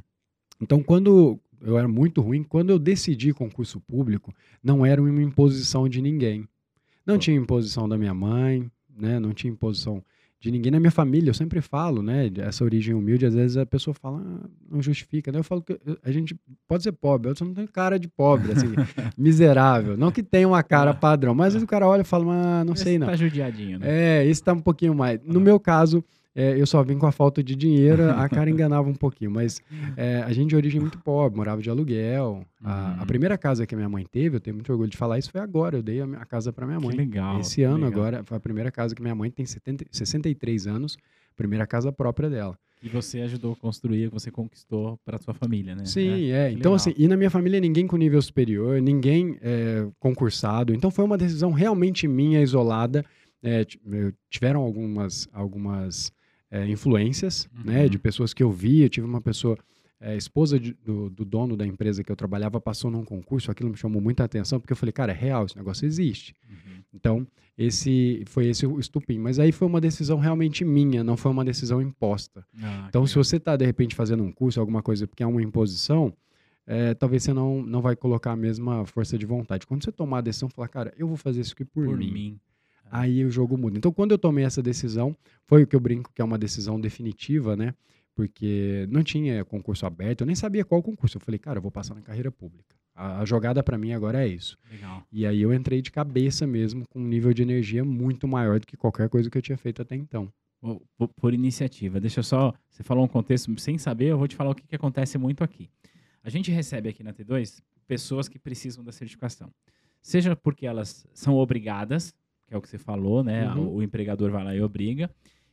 Então, 0.60 0.82
quando 0.82 1.38
eu 1.62 1.78
era 1.78 1.88
muito 1.88 2.20
ruim, 2.20 2.42
quando 2.42 2.70
eu 2.70 2.78
decidi 2.78 3.32
concurso 3.32 3.80
público, 3.80 4.32
não 4.62 4.84
era 4.84 5.00
uma 5.02 5.22
imposição 5.22 5.88
de 5.88 6.00
ninguém. 6.02 6.46
Não 7.04 7.18
tinha 7.18 7.36
imposição 7.36 7.88
da 7.88 7.96
minha 7.96 8.14
mãe, 8.14 8.70
né? 8.98 9.20
Não 9.20 9.32
tinha 9.32 9.52
imposição 9.52 10.02
de 10.38 10.50
ninguém 10.50 10.70
na 10.70 10.78
minha 10.80 10.90
família. 10.90 11.30
Eu 11.30 11.34
sempre 11.34 11.60
falo, 11.60 12.02
né? 12.02 12.30
Essa 12.38 12.62
origem 12.64 12.94
humilde, 12.94 13.24
às 13.24 13.34
vezes 13.34 13.56
a 13.56 13.64
pessoa 13.64 13.94
fala, 13.94 14.20
ah, 14.24 14.48
não 14.70 14.82
justifica. 14.82 15.30
Né? 15.32 15.38
Eu 15.38 15.44
falo 15.44 15.62
que 15.62 15.78
a 16.02 16.10
gente 16.10 16.36
pode 16.68 16.82
ser 16.82 16.92
pobre, 16.92 17.30
eu 17.30 17.36
só 17.36 17.44
não 17.44 17.54
tenho 17.54 17.68
cara 17.68 17.98
de 17.98 18.08
pobre, 18.08 18.52
assim, 18.52 18.66
miserável. 19.16 19.96
Não 19.96 20.10
que 20.10 20.22
tenha 20.22 20.46
uma 20.46 20.62
cara 20.62 20.92
padrão, 20.94 21.34
mas 21.34 21.48
às 21.48 21.52
vezes 21.54 21.64
o 21.64 21.68
cara 21.68 21.86
olha 21.86 22.02
e 22.02 22.04
fala, 22.04 22.32
ah, 22.60 22.64
não 22.64 22.74
Esse 22.74 22.84
sei 22.84 22.98
não. 22.98 23.06
Tá 23.06 23.16
judiadinho, 23.16 23.78
né? 23.78 23.86
É, 24.20 24.26
esse 24.26 24.42
tá 24.42 24.52
um 24.52 24.60
pouquinho 24.60 24.94
mais. 24.94 25.20
No 25.24 25.38
Ah. 25.38 25.42
meu 25.42 25.58
caso, 25.60 26.04
é, 26.36 26.60
eu 26.60 26.66
só 26.66 26.82
vim 26.84 26.98
com 26.98 27.06
a 27.06 27.10
falta 27.12 27.42
de 27.42 27.56
dinheiro, 27.56 28.10
a 28.10 28.28
cara 28.28 28.50
enganava 28.50 28.88
um 28.88 28.94
pouquinho, 28.94 29.30
mas 29.30 29.60
é, 29.96 30.22
a 30.22 30.30
gente 30.32 30.50
de 30.50 30.56
origem 30.56 30.78
muito 30.80 30.98
pobre, 30.98 31.36
morava 31.36 31.60
de 31.62 31.70
aluguel. 31.70 32.44
A, 32.62 32.96
a 32.96 33.00
Uhum. 33.00 33.06
primeira 33.06 33.38
casa 33.38 33.66
que 33.66 33.74
a 33.74 33.78
minha 33.78 33.88
mãe 33.88 34.04
teve, 34.04 34.36
eu 34.36 34.40
tenho 34.40 34.54
muito 34.54 34.70
orgulho 34.70 34.90
de 34.90 34.96
falar 34.96 35.18
isso, 35.18 35.30
foi 35.32 35.40
agora. 35.40 35.78
Eu 35.78 35.82
dei 35.82 36.00
a, 36.00 36.06
minha- 36.06 36.20
a 36.20 36.24
casa 36.26 36.52
para 36.52 36.66
minha 36.66 36.78
Que 36.78 36.86
mãe. 36.86 36.96
legal. 36.96 37.40
Esse 37.40 37.56
que 37.56 37.62
ano 37.62 37.86
legal. 37.86 37.90
agora, 38.04 38.22
foi 38.24 38.36
a 38.36 38.40
primeira 38.40 38.70
casa 38.70 38.94
que 38.94 39.00
minha 39.02 39.14
mãe 39.14 39.30
tem 39.30 39.46
70, 39.46 39.86
63 39.90 40.66
anos, 40.66 40.96
primeira 41.34 41.66
casa 41.66 41.90
própria 41.90 42.28
dela. 42.30 42.56
E 42.82 42.88
você 42.90 43.20
ajudou 43.22 43.54
a 43.54 43.56
construir, 43.56 44.08
você 44.08 44.30
conquistou 44.30 44.98
para 45.04 45.18
sua 45.18 45.32
família, 45.32 45.74
né? 45.74 45.84
Sim, 45.86 46.30
é. 46.30 46.50
que 46.50 46.56
Então, 46.56 46.74
assim, 46.74 46.92
e 46.96 47.08
na 47.08 47.16
minha 47.16 47.30
família 47.30 47.58
ninguém 47.58 47.86
com 47.86 47.96
nível 47.96 48.20
superior, 48.20 48.80
ninguém 48.82 49.38
é, 49.40 49.86
concursado. 49.98 50.74
Então, 50.74 50.90
foi 50.90 51.04
uma 51.04 51.16
decisão 51.16 51.50
realmente 51.52 52.06
minha, 52.06 52.42
isolada. 52.42 53.02
É, 53.42 53.64
tiveram 54.30 54.60
algumas, 54.60 55.28
algumas 55.32 56.12
é, 56.50 56.66
influências, 56.68 57.48
né, 57.64 57.82
Uhum. 57.84 57.88
de 57.90 57.98
pessoas 57.98 58.32
que 58.34 58.42
eu 58.42 58.50
vi. 58.50 58.82
Eu 58.82 58.88
tive 58.88 59.06
uma 59.06 59.20
pessoa, 59.20 59.56
é, 60.00 60.16
esposa 60.16 60.58
de- 60.60 60.74
do, 60.84 61.08
do 61.10 61.24
dono 61.24 61.56
da 61.56 61.66
empresa 61.66 62.04
que 62.04 62.12
eu 62.12 62.16
trabalhava, 62.16 62.60
passou 62.60 62.90
num 62.90 63.04
concurso. 63.04 63.50
Aquilo 63.50 63.70
me 63.70 63.76
chamou 63.76 64.00
muita 64.00 64.24
atenção, 64.24 64.60
porque 64.60 64.72
eu 64.72 64.76
falei, 64.76 64.92
cara, 64.92 65.12
é 65.12 65.14
real, 65.14 65.44
esse 65.46 65.56
negócio 65.56 65.86
existe. 65.86 66.34
Uhum. 66.48 66.82
Então, 66.94 67.26
esse 67.58 68.22
foi 68.26 68.46
esse 68.48 68.66
o 68.66 68.78
estupim. 68.78 69.18
Mas 69.18 69.38
aí 69.38 69.50
foi 69.52 69.66
uma 69.66 69.80
decisão 69.80 70.18
realmente 70.18 70.64
minha, 70.64 71.02
não 71.02 71.16
foi 71.16 71.30
uma 71.32 71.44
decisão 71.44 71.80
imposta. 71.80 72.44
Ah, 72.62 72.86
Então, 72.88 73.04
que 73.04 73.10
se 73.10 73.16
você 73.16 73.36
está, 73.36 73.56
de 73.56 73.64
repente, 73.64 73.94
fazendo 73.94 74.22
um 74.22 74.30
curso, 74.30 74.60
alguma 74.60 74.82
coisa, 74.82 75.06
porque 75.06 75.22
é 75.22 75.26
uma 75.26 75.42
imposição, 75.42 76.12
é, 76.66 76.94
talvez 76.94 77.22
você 77.22 77.32
não, 77.32 77.62
não 77.62 77.80
vai 77.80 77.96
colocar 77.96 78.32
a 78.32 78.36
mesma 78.36 78.84
força 78.86 79.16
de 79.16 79.24
vontade. 79.24 79.66
Quando 79.66 79.82
você 79.84 79.90
tomar 79.92 80.18
a 80.18 80.20
decisão, 80.20 80.48
falar, 80.48 80.68
cara, 80.68 80.92
eu 80.98 81.06
vou 81.08 81.16
fazer 81.16 81.40
isso 81.40 81.52
aqui 81.54 81.64
por, 81.64 81.86
por 81.86 81.96
mim. 81.96 82.12
mim. 82.12 82.40
Aí 82.90 83.24
o 83.24 83.30
jogo 83.30 83.56
muda. 83.56 83.76
Então, 83.76 83.92
quando 83.92 84.12
eu 84.12 84.18
tomei 84.18 84.44
essa 84.44 84.62
decisão, 84.62 85.16
foi 85.44 85.62
o 85.62 85.66
que 85.66 85.74
eu 85.74 85.80
brinco 85.80 86.12
que 86.14 86.22
é 86.22 86.24
uma 86.24 86.38
decisão 86.38 86.80
definitiva, 86.80 87.56
né? 87.56 87.74
Porque 88.14 88.86
não 88.90 89.02
tinha 89.02 89.44
concurso 89.44 89.84
aberto, 89.84 90.22
eu 90.22 90.26
nem 90.26 90.34
sabia 90.34 90.64
qual 90.64 90.82
concurso. 90.82 91.16
Eu 91.16 91.20
falei, 91.20 91.38
cara, 91.38 91.58
eu 91.58 91.62
vou 91.62 91.70
passar 91.70 91.94
na 91.94 92.00
carreira 92.00 92.30
pública. 92.32 92.74
A, 92.94 93.20
a 93.20 93.24
jogada 93.26 93.62
para 93.62 93.76
mim 93.76 93.92
agora 93.92 94.24
é 94.24 94.28
isso. 94.28 94.56
Legal. 94.70 95.02
E 95.12 95.26
aí 95.26 95.42
eu 95.42 95.52
entrei 95.52 95.82
de 95.82 95.92
cabeça 95.92 96.46
mesmo, 96.46 96.84
com 96.88 96.98
um 96.98 97.06
nível 97.06 97.34
de 97.34 97.42
energia 97.42 97.84
muito 97.84 98.26
maior 98.26 98.58
do 98.58 98.66
que 98.66 98.76
qualquer 98.76 99.08
coisa 99.08 99.28
que 99.28 99.36
eu 99.36 99.42
tinha 99.42 99.58
feito 99.58 99.82
até 99.82 99.94
então. 99.94 100.32
Por, 100.96 101.08
por 101.08 101.34
iniciativa. 101.34 102.00
Deixa 102.00 102.20
eu 102.20 102.24
só. 102.24 102.54
Você 102.70 102.82
falou 102.82 103.04
um 103.04 103.08
contexto 103.08 103.54
sem 103.60 103.76
saber, 103.76 104.06
eu 104.06 104.18
vou 104.18 104.26
te 104.26 104.34
falar 104.34 104.50
o 104.50 104.54
que, 104.54 104.66
que 104.66 104.74
acontece 104.74 105.18
muito 105.18 105.44
aqui. 105.44 105.68
A 106.24 106.30
gente 106.30 106.50
recebe 106.50 106.88
aqui 106.88 107.04
na 107.04 107.12
T2 107.12 107.60
pessoas 107.86 108.28
que 108.28 108.38
precisam 108.38 108.82
da 108.82 108.90
certificação. 108.90 109.52
Seja 110.02 110.34
porque 110.34 110.66
elas 110.66 111.06
são 111.12 111.34
obrigadas, 111.34 112.14
que 112.46 112.54
é 112.54 112.56
o 112.56 112.60
que 112.60 112.68
você 112.68 112.78
falou, 112.78 113.24
né? 113.24 113.52
Uhum. 113.52 113.76
O, 113.76 113.82
empregador 113.82 114.30
vai 114.30 114.44
lá 114.44 114.54
e 114.54 114.60
obriga. 114.60 115.10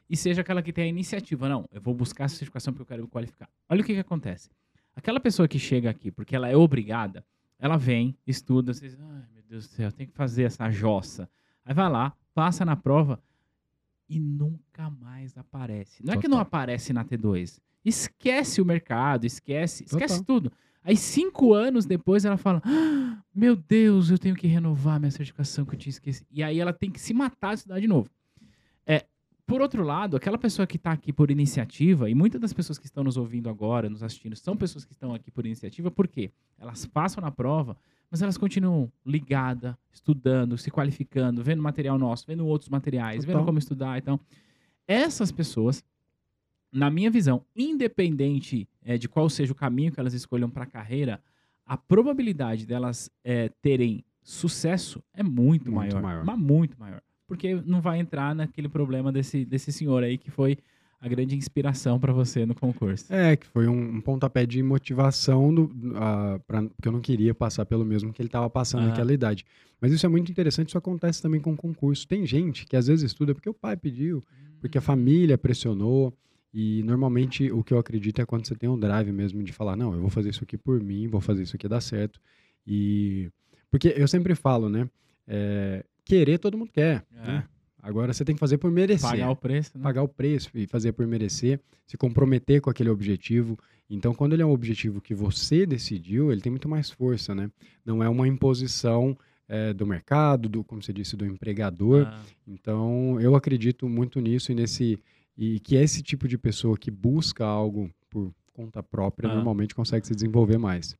E 0.09 0.15
seja 0.15 0.41
aquela 0.41 0.62
que 0.62 0.71
tem 0.71 0.85
a 0.85 0.88
iniciativa. 0.88 1.50
Não, 1.50 1.65
eu 1.71 1.81
vou 1.81 1.93
buscar 1.93 2.25
essa 2.25 2.35
certificação 2.35 2.73
porque 2.73 2.83
eu 2.83 2.88
quero 2.88 3.03
me 3.03 3.09
qualificar. 3.09 3.50
Olha 3.67 3.81
o 3.81 3.83
que, 3.83 3.93
que 3.93 4.00
acontece. 4.00 4.50
Aquela 4.95 5.19
pessoa 5.19 5.47
que 5.47 5.57
chega 5.57 5.89
aqui 5.89 6.12
porque 6.12 6.35
ela 6.35 6.47
é 6.47 6.55
obrigada, 6.55 7.25
ela 7.57 7.77
vem, 7.77 8.15
estuda, 8.27 8.73
você 8.73 8.88
diz, 8.88 9.00
ai 9.00 9.23
meu 9.33 9.43
Deus 9.50 9.67
do 9.67 9.73
céu, 9.73 9.91
tem 9.91 10.05
que 10.05 10.13
fazer 10.13 10.43
essa 10.43 10.69
jossa. 10.69 11.27
Aí 11.65 11.73
vai 11.73 11.89
lá, 11.89 12.15
passa 12.33 12.63
na 12.63 12.75
prova 12.75 13.19
e 14.07 14.19
nunca 14.19 14.89
mais 14.89 15.35
aparece. 15.38 16.05
Não 16.05 16.13
é 16.13 16.17
que 16.17 16.27
não 16.27 16.38
Total. 16.38 16.47
aparece 16.47 16.93
na 16.93 17.03
T2. 17.03 17.59
Esquece 17.83 18.62
o 18.62 18.65
mercado, 18.65 19.25
esquece, 19.25 19.85
esquece 19.85 20.19
Total. 20.19 20.25
tudo. 20.25 20.51
Aí 20.84 20.98
cinco 20.98 21.54
anos 21.54 21.86
depois 21.86 22.25
ela 22.25 22.38
fala, 22.38 22.62
"Ah, 22.66 23.24
meu 23.34 23.56
Deus, 23.56 24.12
eu 24.12 24.18
tenho 24.18 24.36
que 24.36 24.48
renovar 24.48 25.00
minha 25.00 25.12
certificação 25.12 25.66
que 25.66 25.74
eu 25.74 25.80
tinha 25.80 25.92
esquecido. 25.92 26.28
E 26.32 26.44
aí 26.44 26.60
ela 26.60 26.74
tem 26.74 26.92
que 26.92 27.00
se 27.00 27.13
matar 27.13 27.54
de 27.54 27.60
estudar 27.60 27.80
de 27.80 27.88
novo. 27.88 28.10
É, 28.86 29.06
por 29.46 29.62
outro 29.62 29.84
lado, 29.84 30.16
aquela 30.16 30.38
pessoa 30.38 30.68
que 30.68 30.78
está 30.78 30.92
aqui 30.92 31.12
por 31.12 31.32
iniciativa, 31.32 32.10
e 32.10 32.16
muitas 32.16 32.40
das 32.40 32.54
pessoas 32.54 32.78
que 32.78 32.86
estão 32.86 33.04
nos 33.04 33.18
ouvindo 33.18 33.50
agora, 33.50 33.90
nos 33.90 34.04
assistindo, 34.04 34.36
são 34.36 34.56
pessoas 34.56 34.86
que 34.86 34.94
estão 34.94 35.13
aqui 35.13 35.32
por 35.32 35.46
iniciativa, 35.46 35.90
por 35.90 36.08
quê? 36.08 36.32
Elas 36.60 36.86
passam 36.86 37.22
na 37.22 37.32
prova, 37.32 37.75
mas 38.10 38.22
elas 38.22 38.38
continuam 38.38 38.92
ligadas, 39.06 39.75
estudando, 39.92 40.58
se 40.58 40.70
qualificando, 40.70 41.44
vendo 41.44 41.62
material 41.62 41.98
nosso, 41.98 42.25
vendo 42.28 42.46
outros 42.46 42.70
materiais, 42.70 43.25
vendo 43.25 43.34
Total. 43.34 43.46
como 43.46 43.58
estudar. 43.58 43.98
Então, 43.98 44.20
essas 44.88 45.32
pessoas, 45.32 45.84
na 46.72 46.90
minha 46.90 47.10
visão, 47.10 47.44
independente 47.56 48.68
eh, 48.86 48.98
de 48.98 49.08
qual 49.10 49.30
seja 49.30 49.52
o 49.52 49.56
caminho 49.56 49.92
que 49.92 50.00
elas 50.00 50.13
escolham 50.13 50.50
para 50.50 50.63
a 50.63 50.68
carreira, 50.68 51.22
a 51.66 51.78
probabilidade 51.78 52.66
delas 52.66 53.10
eh, 53.24 53.50
terem 53.62 54.04
sucesso 54.22 55.02
é 55.13 55.24
muito, 55.24 55.72
Muito 55.72 55.96
maior, 55.96 56.02
maior. 56.02 56.25
Mas 56.25 56.40
muito 56.40 56.80
maior. 56.80 57.02
Porque 57.28 57.56
não 57.66 57.82
vai 57.82 58.00
entrar 58.00 58.36
naquele 58.36 58.68
problema 58.70 59.12
desse, 59.12 59.46
desse 59.46 59.72
senhor 59.72 60.04
aí 60.04 60.18
que 60.18 60.30
foi 60.30 60.58
a 61.00 61.08
grande 61.08 61.36
inspiração 61.36 62.00
para 62.00 62.13
você 62.13 62.46
no 62.46 62.56
concurso. 62.56 63.12
É, 63.12 63.36
que 63.36 63.46
foi 63.46 63.68
um, 63.68 63.96
um 63.96 64.02
pontapé 64.02 64.46
de 64.46 64.62
motivação, 64.63 65.54
do, 65.54 65.70
ah, 65.96 66.40
pra- 66.48 66.63
porque 66.63 66.88
eu 66.88 66.92
não 66.92 67.02
queria 67.02 67.34
passar 67.34 67.66
pelo 67.66 67.84
mesmo 67.84 68.13
que 68.13 68.22
ele 68.22 68.28
estava 68.30 68.50
passando 68.50 68.82
Aham. 68.82 68.90
naquela 68.90 69.12
idade. 69.13 69.46
Mas 69.82 69.92
isso 69.92 70.06
é 70.06 70.10
muito 70.10 70.32
interessante, 70.32 70.70
isso 70.70 70.78
acontece 70.78 71.22
também 71.22 71.42
com 71.42 71.56
concurso. 71.58 72.08
Tem 72.08 72.25
gente 72.25 72.66
que 72.66 72.75
às 72.78 72.88
vezes 72.88 73.04
estuda 73.04 73.34
porque 73.34 73.50
o 73.50 73.54
pai 73.54 73.75
pediu, 73.75 74.24
porque 74.62 74.78
a 74.78 74.82
família 74.82 75.38
pressionou. 75.38 76.13
E 76.53 76.83
normalmente 76.83 77.51
o 77.51 77.63
que 77.63 77.74
eu 77.74 77.79
acredito 77.79 78.22
é 78.22 78.25
quando 78.25 78.45
você 78.48 78.55
tem 78.55 78.69
um 78.69 78.77
drive 78.77 79.12
mesmo 79.12 79.41
de 79.41 79.51
falar, 79.51 79.75
não, 79.75 79.93
eu 79.93 80.01
vou 80.01 80.10
fazer 80.10 80.29
isso 80.29 80.43
aqui 80.43 80.57
por 80.57 80.81
mim, 80.81 81.07
vou 81.07 81.19
fazer 81.19 81.43
isso 81.43 81.55
aqui 81.55 81.67
dar 81.67 81.81
certo. 81.81 82.19
E 82.65 83.31
porque 83.72 83.93
eu 83.98 84.07
sempre 84.07 84.36
falo, 84.36 84.69
né? 84.69 84.88
é, 85.27 85.83
querer 86.05 86.38
todo 86.38 86.57
mundo 86.57 86.72
quer. 86.72 87.05
É. 87.15 87.27
né? 87.27 87.43
Agora 87.81 88.13
você 88.13 88.24
tem 88.24 88.33
que 88.33 88.39
fazer 88.39 88.57
por 88.57 88.72
merecer 88.72 89.10
Pagar 89.10 89.29
o 89.29 89.36
preço, 89.36 89.72
né? 89.77 89.83
pagar 89.83 90.03
o 90.03 90.07
preço 90.07 90.50
e 90.55 90.65
fazer 90.65 90.93
por 90.93 91.05
merecer, 91.05 91.60
se 91.86 91.98
comprometer 91.98 92.62
com 92.62 92.69
aquele 92.69 92.89
objetivo. 92.89 93.60
Então, 93.89 94.13
quando 94.13 94.33
ele 94.33 94.41
é 94.41 94.45
um 94.45 94.53
objetivo 94.53 95.01
que 95.01 95.13
você 95.13 95.65
decidiu, 95.65 96.31
ele 96.31 96.39
tem 96.39 96.50
muito 96.50 96.69
mais 96.69 96.89
força, 96.89 97.36
né? 97.36 97.51
Não 97.86 98.01
é 98.01 98.07
uma 98.07 98.25
imposição 98.25 99.17
eh, 99.50 99.74
do 99.74 99.86
mercado, 99.86 100.48
do, 100.48 100.63
como 100.63 100.81
você 100.81 100.93
disse, 100.93 101.17
do 101.17 101.25
empregador. 101.25 102.07
Ah, 102.07 102.22
Então, 102.48 103.19
eu 103.19 103.36
acredito 103.36 103.89
muito 103.89 104.21
nisso 104.21 104.54
e 104.54 104.56
nesse 104.56 104.97
e 105.38 105.60
que 105.60 105.76
esse 105.76 106.02
tipo 106.02 106.28
de 106.28 106.38
pessoa 106.38 106.78
que 106.78 106.91
busca 106.91 107.46
algo 107.46 107.89
por 108.10 108.34
conta 108.54 108.84
própria 108.84 109.30
Ah. 109.30 109.36
normalmente 109.36 109.74
consegue 109.74 110.06
se 110.06 110.13
desenvolver 110.13 110.58
mais. 110.58 110.96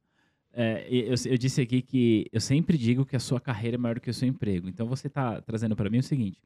É, 0.56 0.88
eu, 0.90 1.16
eu 1.26 1.38
disse 1.38 1.62
aqui 1.62 1.82
que 1.82 2.28
eu 2.32 2.40
sempre 2.40 2.78
digo 2.78 3.06
que 3.06 3.16
a 3.16 3.20
sua 3.20 3.40
carreira 3.40 3.76
é 3.76 3.78
maior 3.78 3.96
do 3.96 4.02
que 4.02 4.10
o 4.10 4.14
seu 4.14 4.28
emprego. 4.28 4.68
Então 4.70 4.88
você 4.88 5.08
está 5.08 5.42
trazendo 5.42 5.76
para 5.76 5.90
mim 5.90 5.98
o 6.00 6.04
seguinte: 6.04 6.40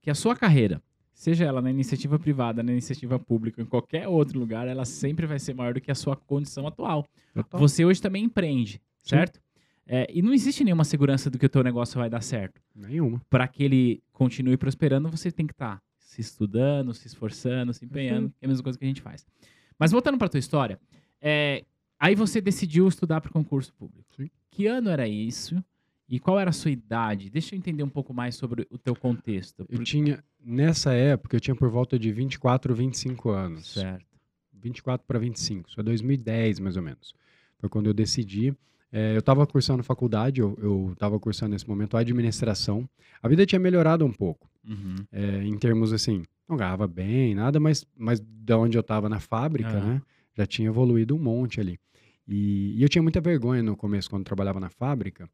que 0.00 0.10
a 0.10 0.14
sua 0.14 0.34
carreira, 0.34 0.82
seja 1.14 1.44
ela 1.44 1.62
na 1.62 1.70
iniciativa 1.70 2.18
privada, 2.18 2.62
na 2.62 2.72
iniciativa 2.72 3.18
pública, 3.20 3.62
em 3.62 3.66
qualquer 3.66 4.08
outro 4.08 4.38
lugar, 4.38 4.66
ela 4.66 4.84
sempre 4.84 5.26
vai 5.26 5.38
ser 5.38 5.54
maior 5.54 5.74
do 5.74 5.80
que 5.80 5.90
a 5.92 5.94
sua 5.94 6.16
condição 6.16 6.66
atual. 6.66 7.06
Você 7.52 7.84
hoje 7.84 8.00
também 8.02 8.24
empreende, 8.24 8.80
certo? 9.02 9.40
É, 9.86 10.08
e 10.12 10.22
não 10.22 10.32
existe 10.32 10.64
nenhuma 10.64 10.84
segurança 10.84 11.28
do 11.28 11.38
que 11.38 11.46
o 11.46 11.48
teu 11.48 11.62
negócio 11.62 11.98
vai 11.98 12.08
dar 12.08 12.22
certo. 12.22 12.60
Nenhuma. 12.74 13.20
Para 13.28 13.46
que 13.46 13.62
ele 13.62 14.02
continue 14.12 14.56
prosperando, 14.56 15.08
você 15.08 15.30
tem 15.30 15.46
que 15.46 15.52
estar 15.52 15.80
se 16.12 16.20
estudando, 16.20 16.92
se 16.92 17.06
esforçando, 17.06 17.72
se 17.72 17.86
empenhando, 17.86 18.28
que 18.28 18.44
é 18.44 18.46
a 18.46 18.48
mesma 18.48 18.62
coisa 18.62 18.78
que 18.78 18.84
a 18.84 18.88
gente 18.88 19.00
faz. 19.00 19.26
Mas 19.78 19.92
voltando 19.92 20.18
para 20.18 20.28
tua 20.28 20.38
história, 20.38 20.78
é, 21.22 21.64
aí 21.98 22.14
você 22.14 22.38
decidiu 22.38 22.86
estudar 22.86 23.22
para 23.22 23.30
o 23.30 23.32
concurso 23.32 23.72
público. 23.72 24.14
Sim. 24.14 24.28
Que 24.50 24.66
ano 24.66 24.90
era 24.90 25.08
isso? 25.08 25.64
E 26.06 26.20
qual 26.20 26.38
era 26.38 26.50
a 26.50 26.52
sua 26.52 26.70
idade? 26.70 27.30
Deixa 27.30 27.54
eu 27.54 27.58
entender 27.58 27.82
um 27.82 27.88
pouco 27.88 28.12
mais 28.12 28.34
sobre 28.34 28.66
o 28.70 28.76
teu 28.76 28.94
contexto. 28.94 29.64
Eu 29.70 29.82
tinha, 29.82 30.22
nessa 30.44 30.92
época, 30.92 31.34
eu 31.34 31.40
tinha 31.40 31.54
por 31.54 31.70
volta 31.70 31.98
de 31.98 32.12
24, 32.12 32.74
25 32.74 33.30
anos. 33.30 33.72
Certo. 33.72 34.04
24 34.52 35.06
para 35.06 35.18
25, 35.18 35.70
isso 35.70 35.80
é 35.80 35.82
2010 35.82 36.60
mais 36.60 36.76
ou 36.76 36.82
menos. 36.82 37.14
Foi 37.58 37.70
quando 37.70 37.86
eu 37.86 37.94
decidi. 37.94 38.54
É, 38.92 39.14
eu 39.14 39.20
estava 39.20 39.46
cursando 39.46 39.82
faculdade, 39.82 40.42
eu 40.42 40.90
estava 40.92 41.18
cursando 41.18 41.52
nesse 41.52 41.66
momento 41.66 41.96
administração. 41.96 42.86
A 43.22 43.28
vida 43.28 43.46
tinha 43.46 43.58
melhorado 43.58 44.04
um 44.04 44.12
pouco, 44.12 44.46
Uhum. 44.68 44.94
é, 45.10 45.44
em 45.44 45.56
termos 45.58 45.92
assim, 45.92 46.22
não 46.48 46.56
ganhava 46.56 46.86
bem, 46.86 47.34
nada, 47.34 47.58
mas, 47.58 47.84
mas 47.96 48.20
da 48.20 48.56
onde 48.58 48.76
eu 48.76 48.80
estava 48.80 49.08
na 49.08 49.20
fábrica, 49.20 49.78
Aham. 49.78 49.94
né, 49.94 50.02
já 50.36 50.46
tinha 50.46 50.68
evoluído 50.68 51.14
um 51.14 51.18
monte 51.18 51.60
ali. 51.60 51.78
E, 52.28 52.74
e 52.78 52.82
eu 52.82 52.88
tinha 52.88 53.02
muita 53.02 53.20
vergonha 53.20 53.62
no 53.62 53.76
começo, 53.76 54.08
quando 54.08 54.24
trabalhava 54.24 54.60
na 54.60 54.70
fábrica, 54.70 55.28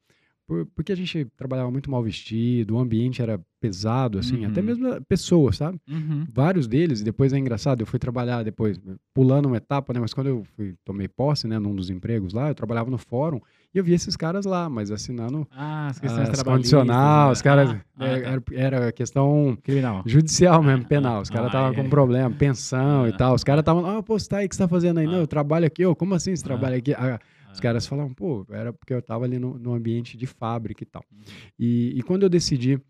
por- 0.46 0.64
porque 0.74 0.92
a 0.92 0.96
gente 0.96 1.26
trabalhava 1.36 1.70
muito 1.70 1.90
mal 1.90 2.02
vestido, 2.02 2.74
o 2.74 2.78
ambiente 2.78 3.20
era 3.20 3.38
pesado, 3.60 4.18
assim, 4.18 4.44
até 4.46 4.60
Uhum. 4.60 4.66
mesmo 4.66 5.04
pessoas, 5.04 5.56
sabe? 5.58 5.78
Uhum. 5.88 6.26
vários 6.32 6.66
deles, 6.66 7.00
e 7.00 7.04
depois 7.04 7.32
é 7.34 7.38
engraçado, 7.38 7.80
eu 7.82 7.86
fui 7.86 7.98
trabalhar 7.98 8.42
depois, 8.42 8.80
pulando 9.12 9.46
uma 9.46 9.58
etapa, 9.58 9.92
né? 9.92 10.00
Mas 10.00 10.14
quando 10.14 10.28
eu 10.28 10.44
fui, 10.56 10.74
tomei 10.84 11.06
posse, 11.08 11.46
né, 11.46 11.58
num 11.58 11.74
dos 11.74 11.90
empregos 11.90 12.32
lá, 12.32 12.48
eu 12.48 12.54
trabalhava 12.54 12.90
no 12.90 12.98
fórum 12.98 13.40
e 13.74 13.78
eu 13.78 13.84
vi 13.84 13.92
esses 13.92 14.16
caras 14.16 14.44
lá, 14.46 14.68
mas 14.68 14.90
assinando 14.90 15.46
Ah, 15.50 15.88
as 15.88 15.98
questões 15.98 16.30
as 16.30 16.42
condicional, 16.42 17.26
né? 17.26 17.32
os 17.32 17.42
caras. 17.42 17.70
Ah, 17.70 17.80
ah, 17.98 18.06
é, 18.06 18.20
tá. 18.20 18.28
era, 18.28 18.42
era 18.78 18.92
questão 18.92 19.56
Criminal. 19.62 20.02
judicial 20.06 20.62
mesmo, 20.62 20.84
Ah, 20.84 20.88
penal. 20.88 21.16
ah, 21.18 21.20
Os 21.22 21.30
caras 21.30 21.46
ah, 21.46 21.48
estavam 21.48 21.72
é. 21.72 21.74
com 21.82 21.90
problema, 21.90 22.30
pensão 22.30 23.04
Ah. 23.04 23.08
e 23.08 23.16
tal. 23.16 23.34
Os 23.34 23.44
caras 23.44 23.60
estavam, 23.62 23.84
ah, 23.86 24.02
pô, 24.02 24.18
você 24.18 24.28
tá 24.28 24.38
aí, 24.38 24.46
o 24.46 24.48
que 24.48 24.56
você 24.56 24.62
tá 24.62 24.68
fazendo 24.68 24.98
aí? 24.98 25.06
Não, 25.06 25.14
Ah. 25.14 25.18
eu 25.18 25.26
trabalho 25.26 25.66
aqui, 25.66 25.84
ô, 25.84 25.94
como 25.94 26.14
assim 26.14 26.34
você 26.34 26.42
Ah. 26.42 26.46
trabalha 26.46 26.76
aqui? 26.78 26.94
Ah, 26.94 27.18
os 27.52 27.58
Ah. 27.58 27.62
caras 27.62 27.86
falavam, 27.86 28.12
pô, 28.14 28.46
era 28.50 28.72
porque 28.72 28.94
eu 28.94 29.02
tava 29.02 29.24
ali 29.24 29.38
no, 29.38 29.58
no 29.58 29.74
ambiente 29.74 30.16
de 30.16 30.26
fábrica 30.26 30.82
e 30.82 30.86
tal. 30.86 31.04
Uhum. 31.12 31.20
E, 31.58 31.98
e 31.98 32.02
quando 32.02 32.22
eu 32.22 32.28
decidi 32.28 32.80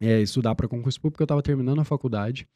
é, 0.00 0.20
estudar 0.20 0.54
para 0.56 0.66
concurso 0.68 1.00
público, 1.00 1.22
eu 1.22 1.24
estava 1.24 1.40
terminando 1.40 1.80
a 1.80 1.84
faculdade. 1.84 2.46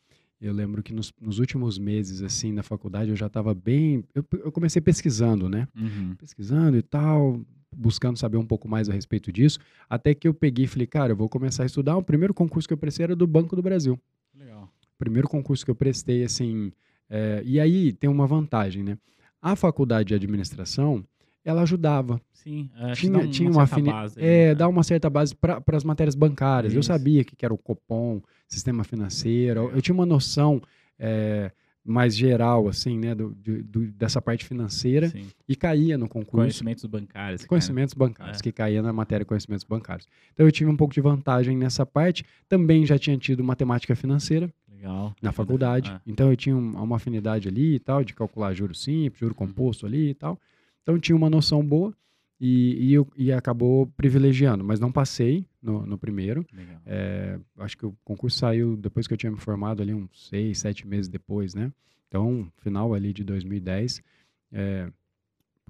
Eu 0.40 0.52
lembro 0.52 0.82
que 0.82 0.92
nos, 0.92 1.12
nos 1.20 1.38
últimos 1.40 1.78
meses, 1.78 2.22
assim, 2.22 2.52
na 2.52 2.62
faculdade, 2.62 3.10
eu 3.10 3.16
já 3.16 3.26
estava 3.26 3.52
bem. 3.52 4.04
Eu, 4.14 4.24
eu 4.32 4.52
comecei 4.52 4.80
pesquisando, 4.80 5.48
né? 5.48 5.66
Uhum. 5.76 6.14
Pesquisando 6.14 6.76
e 6.76 6.82
tal, 6.82 7.40
buscando 7.76 8.16
saber 8.16 8.36
um 8.36 8.46
pouco 8.46 8.68
mais 8.68 8.88
a 8.88 8.92
respeito 8.92 9.32
disso. 9.32 9.58
Até 9.90 10.14
que 10.14 10.28
eu 10.28 10.34
peguei 10.34 10.64
e 10.64 10.68
falei, 10.68 10.86
cara, 10.86 11.12
eu 11.12 11.16
vou 11.16 11.28
começar 11.28 11.64
a 11.64 11.66
estudar. 11.66 11.96
O 11.96 12.02
primeiro 12.02 12.32
concurso 12.32 12.68
que 12.68 12.74
eu 12.74 12.78
prestei 12.78 13.04
era 13.04 13.16
do 13.16 13.26
Banco 13.26 13.56
do 13.56 13.62
Brasil. 13.62 13.98
Legal. 14.32 14.72
Primeiro 14.96 15.28
concurso 15.28 15.64
que 15.64 15.70
eu 15.70 15.74
prestei, 15.74 16.22
assim. 16.22 16.72
é, 17.10 17.42
e 17.44 17.58
aí 17.58 17.92
tem 17.92 18.08
uma 18.08 18.26
vantagem, 18.26 18.84
né? 18.84 18.96
A 19.42 19.56
faculdade 19.56 20.08
de 20.08 20.14
administração, 20.14 21.04
ela 21.50 21.62
ajudava 21.62 22.20
Sim, 22.32 22.68
é, 22.78 22.92
tinha, 22.92 23.18
um- 23.18 23.30
tinha 23.30 23.48
uma 23.50 23.66
certa 23.66 23.74
afini- 23.74 23.90
base 23.90 24.20
é, 24.20 24.48
né? 24.48 24.54
dá 24.54 24.68
uma 24.68 24.82
certa 24.82 25.10
base 25.10 25.34
para 25.34 25.62
as 25.72 25.84
matérias 25.84 26.14
bancárias. 26.14 26.72
Eu 26.74 26.80
Isso. 26.80 26.86
sabia 26.88 27.24
que, 27.24 27.34
que 27.36 27.44
era 27.44 27.52
o 27.54 27.58
Copom, 27.58 28.20
sistema 28.46 28.84
financeiro. 28.84 29.62
Legal. 29.62 29.76
Eu 29.76 29.82
tinha 29.82 29.94
uma 29.94 30.06
noção 30.06 30.60
é, 30.98 31.50
mais 31.84 32.14
geral, 32.16 32.68
assim, 32.68 32.98
né, 32.98 33.14
do, 33.14 33.30
do- 33.34 33.86
dessa 33.92 34.20
parte 34.20 34.44
financeira 34.44 35.08
Sim. 35.08 35.26
e 35.48 35.56
caía 35.56 35.96
no 35.96 36.06
concurso. 36.08 36.36
Conhecimentos 36.42 36.84
bancários. 36.84 37.40
cara. 37.42 37.48
Conhecimentos 37.48 37.94
bancários, 37.94 38.38
É. 38.38 38.42
que 38.42 38.52
caía 38.52 38.82
na 38.82 38.92
matéria 38.92 39.24
conhecimentos 39.24 39.64
bancários. 39.64 40.06
Então 40.34 40.44
eu 40.44 40.52
tive 40.52 40.70
um 40.70 40.76
pouco 40.76 40.92
de 40.92 41.00
vantagem 41.00 41.56
nessa 41.56 41.86
parte. 41.86 42.24
Também 42.48 42.84
já 42.84 42.98
tinha 42.98 43.16
tido 43.16 43.42
matemática 43.42 43.96
financeira 43.96 44.52
Legal. 44.70 45.14
na 45.22 45.32
faculdade. 45.32 45.90
Ah, 45.90 46.00
Então 46.06 46.30
eu 46.30 46.36
tinha 46.36 46.54
um- 46.54 46.72
uma 46.82 46.96
afinidade 46.96 47.48
ali 47.48 47.76
e 47.76 47.78
tal, 47.78 48.04
de 48.04 48.12
calcular 48.12 48.52
juro 48.52 48.74
simples, 48.74 49.22
Uhum. 49.22 49.28
juro 49.28 49.34
composto 49.34 49.86
ali 49.86 50.10
e 50.10 50.14
tal. 50.14 50.38
Então 50.88 50.98
tinha 50.98 51.14
uma 51.14 51.28
noção 51.28 51.62
boa 51.62 51.92
e, 52.40 52.96
e, 52.96 53.24
e 53.24 53.30
acabou 53.30 53.86
privilegiando, 53.88 54.64
mas 54.64 54.80
não 54.80 54.90
passei 54.90 55.44
no, 55.60 55.84
no 55.84 55.98
primeiro. 55.98 56.46
É, 56.86 57.38
acho 57.58 57.76
que 57.76 57.84
o 57.84 57.94
concurso 58.02 58.38
saiu 58.38 58.74
depois 58.74 59.06
que 59.06 59.12
eu 59.12 59.18
tinha 59.18 59.30
me 59.30 59.36
formado 59.36 59.82
ali, 59.82 59.92
uns 59.92 60.30
seis, 60.30 60.60
sete 60.60 60.88
meses 60.88 61.06
depois, 61.06 61.54
né? 61.54 61.70
Então, 62.08 62.50
final 62.62 62.94
ali 62.94 63.12
de 63.12 63.22
2010. 63.22 64.02
É, 64.50 64.90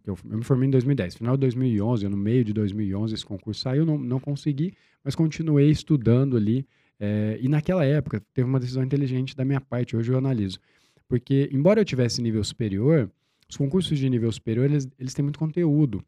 eu, 0.06 0.16
eu 0.30 0.38
me 0.38 0.44
formei 0.44 0.68
em 0.68 0.70
2010. 0.70 1.16
Final 1.16 1.36
de 1.36 1.40
2011, 1.40 2.08
no 2.08 2.16
meio 2.16 2.44
de 2.44 2.52
2011, 2.52 3.14
esse 3.14 3.26
concurso 3.26 3.60
saiu, 3.60 3.84
não, 3.84 3.98
não 3.98 4.20
consegui, 4.20 4.72
mas 5.02 5.16
continuei 5.16 5.68
estudando 5.68 6.36
ali. 6.36 6.64
É, 7.00 7.36
e 7.40 7.48
naquela 7.48 7.84
época, 7.84 8.22
teve 8.32 8.48
uma 8.48 8.60
decisão 8.60 8.84
inteligente 8.84 9.34
da 9.34 9.44
minha 9.44 9.60
parte, 9.60 9.96
hoje 9.96 10.12
eu 10.12 10.18
analiso. 10.18 10.60
Porque, 11.08 11.48
embora 11.52 11.80
eu 11.80 11.84
tivesse 11.84 12.22
nível 12.22 12.44
superior, 12.44 13.10
os 13.48 13.56
concursos 13.56 13.98
de 13.98 14.08
nível 14.08 14.30
superior, 14.30 14.66
eles, 14.66 14.88
eles 14.98 15.14
têm 15.14 15.22
muito 15.22 15.38
conteúdo. 15.38 16.04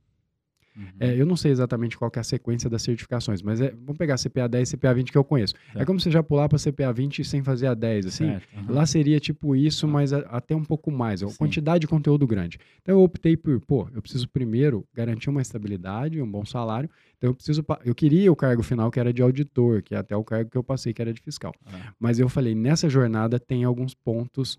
Uhum. 0.77 0.87
É, 1.01 1.15
eu 1.15 1.27
não 1.27 1.37
sei 1.37 1.51
exatamente 1.51 1.99
qual 1.99 2.11
é 2.15 2.21
a 2.21 2.23
sequência 2.23 2.71
das 2.71 2.83
certificações, 2.83 3.43
mas 3.43 3.61
é, 3.61 3.71
vamos 3.71 3.99
pegar 3.99 4.17
CPA 4.17 4.49
10 4.49 4.73
e 4.73 4.77
CPA 4.77 4.95
20 4.95 5.13
que 5.13 5.19
eu 5.19 5.25
conheço. 5.25 5.55
É 5.75 5.85
como 5.85 5.99
você 5.99 6.11
já 6.11 6.23
pular 6.23 6.49
para 6.49 6.59
CPA 6.59 6.93
20 6.93 7.25
sem 7.25 7.43
fazer 7.43 7.67
a 7.67 7.75
10, 7.75 8.07
assim. 8.07 8.31
Uhum. 8.31 8.67
Lá 8.69 8.87
seria 8.87 9.19
tipo 9.19 9.57
isso, 9.57 9.89
mas 9.89 10.13
a, 10.13 10.21
até 10.21 10.55
um 10.55 10.65
pouco 10.65 10.91
mais, 10.91 11.23
a 11.23 11.27
quantidade 11.37 11.81
de 11.81 11.89
conteúdo 11.89 12.27
grande. 12.27 12.59
Então 12.83 12.95
eu 12.95 13.03
optei 13.03 13.37
por, 13.37 13.61
pô, 13.61 13.89
eu 13.95 14.01
preciso 14.01 14.29
primeiro 14.29 14.87
garantir 14.95 15.29
uma 15.29 15.43
estabilidade, 15.43 16.23
um 16.23 16.31
bom 16.31 16.45
salário. 16.45 16.89
Então 17.19 17.31
eu 17.31 17.35
preciso, 17.35 17.65
eu 17.85 17.95
queria 17.95 18.31
o 18.31 18.37
cargo 18.37 18.63
final 18.63 18.91
que 18.91 19.01
era 19.01 19.13
de 19.13 19.23
auditor, 19.23 19.83
que 19.83 19.95
é 19.95 19.99
até 19.99 20.17
o 20.17 20.25
cargo 20.25 20.51
que 20.51 20.57
eu 20.57 20.65
passei 20.65 20.95
que 20.95 21.03
era 21.03 21.13
de 21.13 21.21
fiscal. 21.21 21.53
Mas 21.99 22.19
eu 22.19 22.29
falei, 22.29 22.55
nessa 22.55 22.89
jornada 22.89 23.39
tem 23.39 23.65
alguns 23.65 23.93
pontos, 23.93 24.57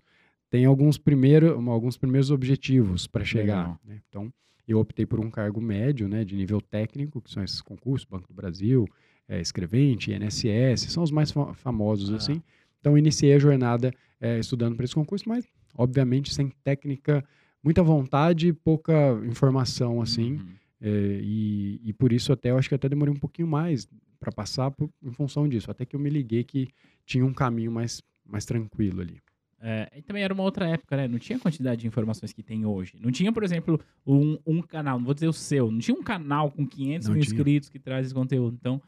tem 0.52 0.66
alguns 0.66 0.98
primeiros, 0.98 1.52
alguns 1.66 1.96
primeiros 1.96 2.30
objetivos 2.30 3.06
para 3.06 3.24
chegar. 3.24 3.80
Né? 3.82 4.02
Então 4.06 4.30
eu 4.68 4.78
optei 4.78 5.06
por 5.06 5.18
um 5.18 5.30
cargo 5.30 5.62
médio, 5.62 6.06
né, 6.06 6.26
de 6.26 6.36
nível 6.36 6.60
técnico, 6.60 7.22
que 7.22 7.30
são 7.30 7.42
esses 7.42 7.62
concursos, 7.62 8.04
Banco 8.04 8.28
do 8.28 8.34
Brasil, 8.34 8.86
é, 9.26 9.40
Escrevente, 9.40 10.12
INSS, 10.12 10.92
são 10.92 11.02
os 11.02 11.10
mais 11.10 11.32
famosos, 11.54 12.12
ah. 12.12 12.16
assim. 12.16 12.42
Então, 12.78 12.98
iniciei 12.98 13.32
a 13.32 13.38
jornada 13.38 13.94
é, 14.20 14.38
estudando 14.38 14.76
para 14.76 14.84
esse 14.84 14.94
concurso, 14.94 15.26
mas, 15.26 15.46
obviamente, 15.74 16.34
sem 16.34 16.50
técnica, 16.62 17.24
muita 17.64 17.82
vontade 17.82 18.48
e 18.48 18.52
pouca 18.52 18.92
informação, 19.24 20.02
assim. 20.02 20.34
Uhum. 20.34 20.48
É, 20.82 21.20
e, 21.22 21.80
e, 21.82 21.92
por 21.94 22.12
isso, 22.12 22.30
até, 22.30 22.50
eu 22.50 22.58
acho 22.58 22.68
que 22.68 22.74
até 22.74 22.90
demorei 22.90 23.14
um 23.14 23.18
pouquinho 23.18 23.48
mais 23.48 23.88
para 24.20 24.30
passar 24.30 24.70
por, 24.70 24.90
em 25.02 25.12
função 25.12 25.48
disso. 25.48 25.70
Até 25.70 25.86
que 25.86 25.96
eu 25.96 26.00
me 26.00 26.10
liguei 26.10 26.44
que 26.44 26.68
tinha 27.06 27.24
um 27.24 27.32
caminho 27.32 27.72
mais, 27.72 28.02
mais 28.24 28.44
tranquilo 28.44 29.00
ali. 29.00 29.18
É, 29.64 29.88
e 29.96 30.02
também 30.02 30.24
era 30.24 30.34
uma 30.34 30.42
outra 30.42 30.68
época, 30.68 30.96
né? 30.96 31.06
Não 31.06 31.20
tinha 31.20 31.36
a 31.36 31.40
quantidade 31.40 31.82
de 31.82 31.86
informações 31.86 32.32
que 32.32 32.42
tem 32.42 32.66
hoje. 32.66 32.98
Não 33.00 33.12
tinha, 33.12 33.32
por 33.32 33.44
exemplo, 33.44 33.80
um, 34.04 34.36
um 34.44 34.60
canal, 34.60 34.98
não 34.98 35.04
vou 35.04 35.14
dizer 35.14 35.28
o 35.28 35.32
seu, 35.32 35.70
não 35.70 35.78
tinha 35.78 35.96
um 35.96 36.02
canal 36.02 36.50
com 36.50 36.66
500 36.66 37.06
não 37.06 37.14
mil 37.14 37.22
tinha. 37.22 37.32
inscritos 37.32 37.68
que 37.68 37.78
traz 37.78 38.06
esse 38.06 38.14
conteúdo. 38.14 38.56
Então, 38.58 38.82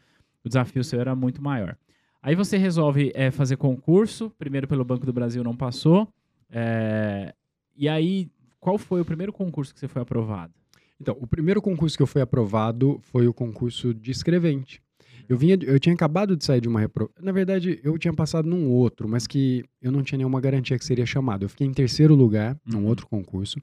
o 0.45 0.49
desafio 0.49 0.83
seu 0.83 1.01
era 1.01 1.15
muito 1.15 1.41
maior. 1.41 1.77
Aí 2.21 2.35
você 2.35 2.57
resolve 2.57 3.13
é, 3.15 3.31
fazer 3.31 3.57
concurso, 3.57 4.31
primeiro 4.37 4.67
pelo 4.67 4.85
Banco 4.85 5.07
do 5.07 5.13
Brasil 5.13 5.45
não 5.45 5.57
passou. 5.57 6.09
É, 6.51 7.33
e 7.77 7.89
aí, 7.89 8.29
qual 8.59 8.77
foi 8.77 9.01
o 9.01 9.05
primeiro 9.05 9.33
concurso 9.33 9.73
que 9.73 9.79
você 9.79 9.87
foi 9.87 10.03
aprovado? 10.03 10.53
Então, 11.01 11.17
o 11.21 11.27
primeiro 11.27 11.63
concurso 11.63 11.97
que 11.97 12.03
eu 12.03 12.07
fui 12.07 12.21
aprovado 12.21 12.99
foi 13.13 13.29
o 13.29 13.35
concurso 13.35 13.95
de 13.95 14.11
escrevente. 14.11 14.83
Eu 15.29 15.37
vinha, 15.37 15.59
eu 15.63 15.79
tinha 15.79 15.95
acabado 15.95 16.37
de 16.37 16.45
sair 16.45 16.61
de 16.61 16.69
uma 16.69 16.81
repro... 16.81 17.11
Na 17.21 17.33
verdade, 17.33 17.81
eu 17.83 17.97
tinha 17.99 18.13
passado 18.13 18.49
num 18.49 18.69
outro, 18.69 19.09
mas 19.09 19.27
que 19.27 19.65
eu 19.81 19.91
não 19.91 20.03
tinha 20.03 20.19
nenhuma 20.19 20.41
garantia 20.41 20.79
que 20.79 20.85
seria 20.85 21.07
chamado. 21.07 21.45
Eu 21.45 21.49
fiquei 21.49 21.67
em 21.67 21.73
terceiro 21.73 22.15
lugar 22.15 22.57
num 22.67 22.81
uhum. 22.81 22.87
outro 22.87 23.07
concurso. 23.07 23.59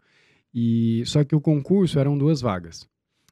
E 0.53 1.03
só 1.05 1.23
que 1.23 1.35
o 1.35 1.41
concurso 1.41 1.99
eram 1.99 2.17
duas 2.17 2.41
vagas. 2.41 2.87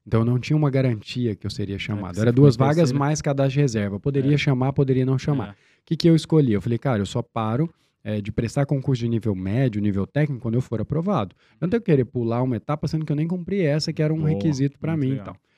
Então 0.05 0.21
eu 0.21 0.25
não 0.25 0.39
tinha 0.39 0.57
uma 0.57 0.69
garantia 0.69 1.35
que 1.35 1.45
eu 1.45 1.51
seria 1.51 1.75
é, 1.75 1.79
chamado. 1.79 2.17
É, 2.17 2.21
Era 2.21 2.31
duas 2.31 2.55
vagas 2.55 2.91
mais 2.91 3.21
cadastro 3.21 3.53
de 3.53 3.59
reserva. 3.59 3.99
Poderia 3.99 4.35
é. 4.35 4.37
chamar, 4.37 4.73
poderia 4.73 5.05
não 5.05 5.17
chamar. 5.17 5.49
É. 5.49 5.51
O 5.51 5.55
que, 5.85 5.97
que 5.97 6.09
eu 6.09 6.15
escolhi? 6.15 6.53
Eu 6.53 6.61
falei, 6.61 6.77
cara, 6.77 7.01
eu 7.01 7.05
só 7.05 7.21
paro 7.21 7.69
é, 8.03 8.21
de 8.21 8.31
prestar 8.31 8.65
concurso 8.65 9.01
de 9.01 9.09
nível 9.09 9.35
médio, 9.35 9.81
nível 9.81 10.07
técnico, 10.07 10.41
quando 10.41 10.55
eu 10.55 10.61
for 10.61 10.81
aprovado. 10.81 11.35
Eu 11.53 11.65
não 11.65 11.69
tenho 11.69 11.81
que 11.81 11.91
querer 11.91 12.05
pular 12.05 12.41
uma 12.41 12.55
etapa, 12.55 12.87
sendo 12.87 13.05
que 13.05 13.11
eu 13.11 13.15
nem 13.15 13.27
cumpri 13.27 13.61
essa, 13.61 13.91
que 13.91 14.01
era 14.01 14.13
um 14.13 14.19
Boa, 14.19 14.29
requisito 14.29 14.79
para 14.79 14.95
mim. 14.95 15.13
Então. 15.13 15.35
E 15.35 15.48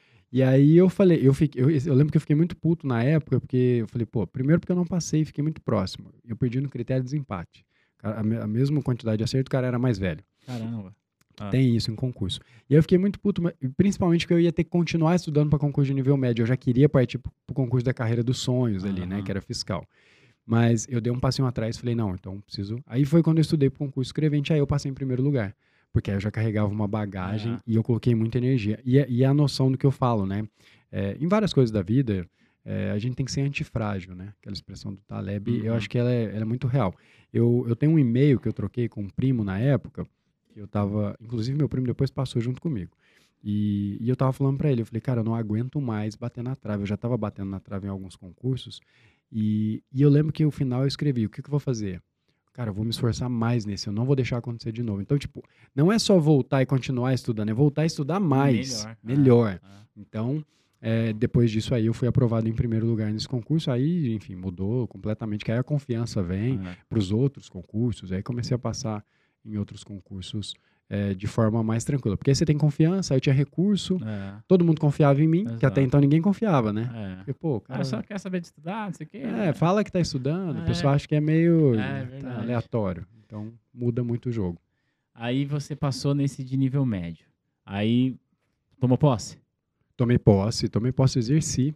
aí 0.41 0.77
eu 0.77 0.87
falei, 0.87 1.19
eu, 1.21 1.33
fiquei, 1.33 1.61
eu, 1.61 1.69
eu, 1.69 1.93
lembro 1.93 2.11
que 2.11 2.17
eu 2.17 2.21
fiquei 2.21 2.35
muito 2.35 2.55
puto 2.55 2.87
na 2.87 3.03
época, 3.03 3.39
porque 3.41 3.79
eu 3.81 3.87
falei, 3.87 4.05
pô, 4.05 4.25
primeiro 4.25 4.61
porque 4.61 4.71
eu 4.71 4.75
não 4.77 4.85
passei, 4.85 5.25
fiquei 5.25 5.41
muito 5.41 5.61
próximo. 5.61 6.09
Eu 6.25 6.37
perdi 6.37 6.61
no 6.61 6.69
critério 6.69 7.03
de 7.03 7.05
desempate. 7.05 7.65
A, 8.01 8.21
a 8.21 8.47
mesma 8.47 8.81
quantidade 8.81 9.17
de 9.17 9.25
acerto, 9.25 9.49
o 9.49 9.51
cara 9.51 9.67
era 9.67 9.77
mais 9.77 9.99
velho. 9.99 10.23
Caramba. 10.45 10.95
Ah. 11.37 11.49
Tem 11.49 11.75
isso 11.75 11.91
em 11.91 11.95
concurso. 11.95 12.39
E 12.69 12.73
aí 12.73 12.77
eu 12.77 12.81
fiquei 12.81 12.97
muito 12.97 13.19
puto, 13.19 13.41
principalmente 13.75 14.21
porque 14.21 14.33
eu 14.33 14.39
ia 14.39 14.53
ter 14.53 14.63
que 14.63 14.69
continuar 14.69 15.15
estudando 15.15 15.49
para 15.49 15.59
concurso 15.59 15.87
de 15.87 15.93
nível 15.93 16.15
médio. 16.15 16.43
Eu 16.43 16.47
já 16.47 16.55
queria 16.55 16.87
partir 16.87 17.17
para 17.17 17.31
o 17.49 17.53
concurso 17.53 17.83
da 17.83 17.93
carreira 17.93 18.23
dos 18.23 18.39
sonhos 18.39 18.85
ali, 18.85 19.01
uhum. 19.01 19.07
né, 19.07 19.21
que 19.21 19.31
era 19.31 19.41
fiscal. 19.41 19.85
Mas 20.45 20.87
eu 20.89 21.01
dei 21.01 21.11
um 21.11 21.19
passinho 21.19 21.47
atrás 21.47 21.75
e 21.75 21.79
falei, 21.79 21.93
não, 21.93 22.13
então 22.13 22.39
preciso. 22.39 22.81
Aí 22.85 23.03
foi 23.03 23.21
quando 23.21 23.39
eu 23.39 23.41
estudei 23.41 23.69
para 23.69 23.83
o 23.83 23.87
concurso 23.87 24.07
escrevente, 24.07 24.53
aí 24.53 24.59
eu 24.59 24.67
passei 24.67 24.89
em 24.89 24.93
primeiro 24.93 25.21
lugar 25.21 25.53
porque 25.91 26.11
aí 26.11 26.17
eu 26.17 26.21
já 26.21 26.31
carregava 26.31 26.71
uma 26.71 26.87
bagagem 26.87 27.57
e 27.67 27.75
eu 27.75 27.83
coloquei 27.83 28.15
muita 28.15 28.37
energia. 28.37 28.79
E, 28.85 28.97
é, 28.97 29.05
e 29.09 29.23
é 29.23 29.27
a 29.27 29.33
noção 29.33 29.71
do 29.71 29.77
que 29.77 29.85
eu 29.85 29.91
falo, 29.91 30.25
né? 30.25 30.47
É, 30.91 31.17
em 31.19 31.27
várias 31.27 31.53
coisas 31.53 31.71
da 31.71 31.81
vida, 31.81 32.27
é, 32.63 32.91
a 32.91 32.99
gente 32.99 33.15
tem 33.15 33.25
que 33.25 33.31
ser 33.31 33.41
antifrágil, 33.41 34.15
né? 34.15 34.33
Aquela 34.39 34.53
expressão 34.53 34.93
do 34.93 35.01
Taleb, 35.01 35.51
uhum. 35.51 35.65
eu 35.65 35.73
acho 35.73 35.89
que 35.89 35.97
ela 35.97 36.11
é, 36.11 36.25
ela 36.25 36.41
é 36.41 36.45
muito 36.45 36.67
real. 36.67 36.95
Eu, 37.33 37.65
eu 37.67 37.75
tenho 37.75 37.93
um 37.93 37.99
e-mail 37.99 38.39
que 38.39 38.47
eu 38.47 38.53
troquei 38.53 38.87
com 38.87 39.01
um 39.01 39.09
primo 39.09 39.43
na 39.43 39.59
época, 39.59 40.05
que 40.53 40.59
eu 40.59 40.67
tava, 40.67 41.15
inclusive 41.19 41.57
meu 41.57 41.69
primo 41.69 41.87
depois 41.87 42.11
passou 42.11 42.41
junto 42.41 42.61
comigo. 42.61 42.91
E, 43.43 43.97
e 43.99 44.09
eu 44.09 44.15
tava 44.15 44.31
falando 44.31 44.57
para 44.57 44.71
ele, 44.71 44.81
eu 44.81 44.85
falei, 44.85 45.01
cara, 45.01 45.21
eu 45.21 45.23
não 45.23 45.33
aguento 45.33 45.81
mais 45.81 46.15
bater 46.15 46.43
na 46.43 46.55
trave. 46.55 46.83
Eu 46.83 46.87
já 46.87 46.97
tava 46.97 47.17
batendo 47.17 47.49
na 47.49 47.59
trave 47.59 47.87
em 47.87 47.89
alguns 47.89 48.15
concursos. 48.15 48.79
E, 49.31 49.83
e 49.91 50.01
eu 50.01 50.09
lembro 50.09 50.31
que 50.31 50.43
no 50.43 50.51
final 50.51 50.81
eu 50.81 50.87
escrevi, 50.87 51.25
o 51.25 51.29
que, 51.29 51.41
que 51.41 51.47
eu 51.47 51.51
vou 51.51 51.59
fazer? 51.59 52.01
Cara, 52.53 52.69
eu 52.69 52.73
vou 52.73 52.83
me 52.83 52.91
esforçar 52.91 53.29
mais 53.29 53.65
nesse, 53.65 53.87
eu 53.87 53.93
não 53.93 54.05
vou 54.05 54.15
deixar 54.15 54.37
acontecer 54.37 54.71
de 54.71 54.83
novo. 54.83 55.01
Então, 55.01 55.17
tipo, 55.17 55.43
não 55.75 55.91
é 55.91 55.97
só 55.97 56.19
voltar 56.19 56.61
e 56.61 56.65
continuar 56.65 57.13
estudando, 57.13 57.49
é 57.49 57.53
voltar 57.53 57.83
a 57.83 57.85
estudar 57.85 58.19
mais, 58.19 58.85
melhor. 58.85 58.97
melhor. 59.03 59.59
Ah, 59.63 59.67
ah. 59.81 59.85
Então, 59.95 60.45
é, 60.81 61.13
depois 61.13 61.51
disso 61.51 61.75
aí, 61.75 61.85
eu 61.85 61.93
fui 61.93 62.07
aprovado 62.07 62.49
em 62.49 62.53
primeiro 62.53 62.87
lugar 62.87 63.11
nesse 63.11 63.27
concurso, 63.27 63.69
aí, 63.69 64.13
enfim, 64.13 64.35
mudou 64.35 64.87
completamente, 64.87 65.45
que 65.45 65.51
aí 65.51 65.59
a 65.59 65.63
confiança 65.63 66.23
vem 66.23 66.59
ah, 66.63 66.75
para 66.89 66.99
os 66.99 67.11
outros 67.11 67.47
concursos, 67.47 68.11
aí 68.11 68.23
comecei 68.23 68.55
a 68.55 68.59
passar 68.59 69.05
em 69.45 69.57
outros 69.57 69.83
concursos 69.83 70.55
é, 70.91 71.13
de 71.13 71.25
forma 71.25 71.63
mais 71.63 71.85
tranquila. 71.85 72.17
Porque 72.17 72.31
aí 72.31 72.35
você 72.35 72.45
tem 72.45 72.57
confiança, 72.57 73.13
aí 73.13 73.17
eu 73.17 73.21
tinha 73.21 73.33
recurso, 73.33 73.97
é. 74.03 74.33
todo 74.45 74.65
mundo 74.65 74.81
confiava 74.81 75.23
em 75.23 75.27
mim, 75.27 75.43
Exato. 75.43 75.57
que 75.57 75.65
até 75.65 75.81
então 75.81 76.01
ninguém 76.01 76.21
confiava, 76.21 76.73
né? 76.73 76.91
É. 76.93 77.15
Porque, 77.15 77.33
pô, 77.33 77.61
cara... 77.61 77.85
só 77.85 78.01
quer 78.01 78.19
saber 78.19 78.41
de 78.41 78.47
estudar, 78.47 78.87
não 78.87 78.93
sei 78.93 79.07
o 79.07 79.09
quê. 79.09 79.19
É, 79.19 79.31
né? 79.31 79.53
fala 79.53 79.85
que 79.85 79.91
tá 79.91 80.01
estudando, 80.01 80.59
o 80.59 80.65
pessoal 80.65 80.93
acha 80.93 81.07
que 81.07 81.15
é 81.15 81.21
meio 81.21 81.79
é, 81.79 82.05
tá 82.19 82.39
aleatório. 82.39 83.07
Então, 83.25 83.53
muda 83.73 84.03
muito 84.03 84.27
o 84.27 84.31
jogo. 84.33 84.59
Aí 85.15 85.45
você 85.45 85.77
passou 85.77 86.13
nesse 86.13 86.43
de 86.43 86.57
nível 86.57 86.85
médio. 86.85 87.25
Aí, 87.65 88.17
tomou 88.77 88.97
posse? 88.97 89.37
Tomei 89.95 90.17
posse, 90.17 90.67
tomei 90.67 90.91
posse, 90.91 91.19
exerci. 91.19 91.73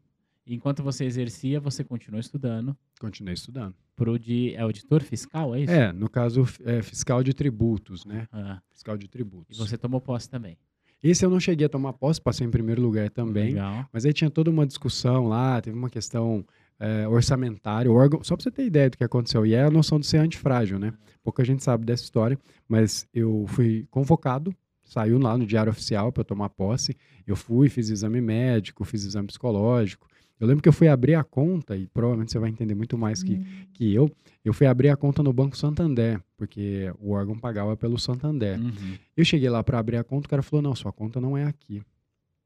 Enquanto 0.47 0.83
você 0.83 1.05
exercia, 1.05 1.59
você 1.59 1.83
continuou 1.83 2.19
estudando. 2.19 2.77
Continuei 2.99 3.33
estudando. 3.33 3.73
Pro 3.95 4.19
de 4.19 4.53
é 4.53 4.61
auditor 4.61 5.01
fiscal, 5.01 5.55
é 5.55 5.61
isso? 5.61 5.71
É, 5.71 5.91
no 5.91 6.09
caso 6.09 6.45
é 6.63 6.81
fiscal 6.81 7.23
de 7.23 7.33
tributos, 7.33 8.05
né? 8.05 8.27
Ah. 8.31 8.61
Fiscal 8.71 8.97
de 8.97 9.07
tributos. 9.07 9.57
E 9.57 9.59
você 9.59 9.77
tomou 9.77 9.99
posse 9.99 10.29
também? 10.29 10.57
Esse 11.01 11.25
eu 11.25 11.29
não 11.29 11.39
cheguei 11.39 11.65
a 11.65 11.69
tomar 11.69 11.93
posse, 11.93 12.21
passei 12.21 12.45
em 12.45 12.49
primeiro 12.49 12.81
lugar 12.81 13.09
também. 13.09 13.49
Legal. 13.49 13.87
Mas 13.91 14.05
aí 14.05 14.13
tinha 14.13 14.29
toda 14.29 14.49
uma 14.49 14.65
discussão 14.65 15.27
lá, 15.27 15.61
teve 15.61 15.77
uma 15.77 15.89
questão 15.89 16.45
é, 16.79 17.07
orçamentária, 17.07 17.91
órgão, 17.91 18.23
só 18.23 18.35
para 18.35 18.43
você 18.43 18.51
ter 18.51 18.65
ideia 18.65 18.89
do 18.89 18.97
que 18.97 19.03
aconteceu. 19.03 19.45
E 19.45 19.53
é 19.53 19.63
a 19.63 19.71
noção 19.71 19.99
de 19.99 20.05
ser 20.05 20.17
antifrágil, 20.17 20.79
né? 20.79 20.93
Pouca 21.23 21.43
gente 21.43 21.63
sabe 21.63 21.85
dessa 21.85 22.03
história, 22.03 22.37
mas 22.67 23.07
eu 23.13 23.45
fui 23.47 23.87
convocado, 23.89 24.53
saiu 24.83 25.17
lá 25.17 25.37
no 25.37 25.45
Diário 25.45 25.71
Oficial 25.71 26.11
para 26.11 26.23
tomar 26.23 26.49
posse. 26.49 26.95
Eu 27.25 27.35
fui, 27.35 27.69
fiz 27.69 27.89
exame 27.89 28.21
médico, 28.21 28.83
fiz 28.83 29.03
exame 29.03 29.27
psicológico, 29.27 30.07
eu 30.39 30.47
lembro 30.47 30.61
que 30.61 30.69
eu 30.69 30.73
fui 30.73 30.87
abrir 30.87 31.15
a 31.15 31.23
conta, 31.23 31.77
e 31.77 31.87
provavelmente 31.87 32.31
você 32.31 32.39
vai 32.39 32.49
entender 32.49 32.75
muito 32.75 32.97
mais 32.97 33.23
que, 33.23 33.35
uhum. 33.35 33.45
que 33.73 33.93
eu. 33.93 34.11
Eu 34.43 34.53
fui 34.53 34.67
abrir 34.67 34.89
a 34.89 34.97
conta 34.97 35.23
no 35.23 35.31
Banco 35.31 35.55
Santander, 35.55 36.21
porque 36.37 36.93
o 36.99 37.11
órgão 37.11 37.37
pagava 37.37 37.75
pelo 37.77 37.97
Santander. 37.97 38.59
Uhum. 38.59 38.97
Eu 39.15 39.23
cheguei 39.23 39.49
lá 39.49 39.63
para 39.63 39.79
abrir 39.79 39.97
a 39.97 40.03
conta, 40.03 40.27
o 40.27 40.29
cara 40.29 40.41
falou: 40.41 40.61
não, 40.61 40.75
sua 40.75 40.91
conta 40.91 41.21
não 41.21 41.37
é 41.37 41.45
aqui. 41.45 41.81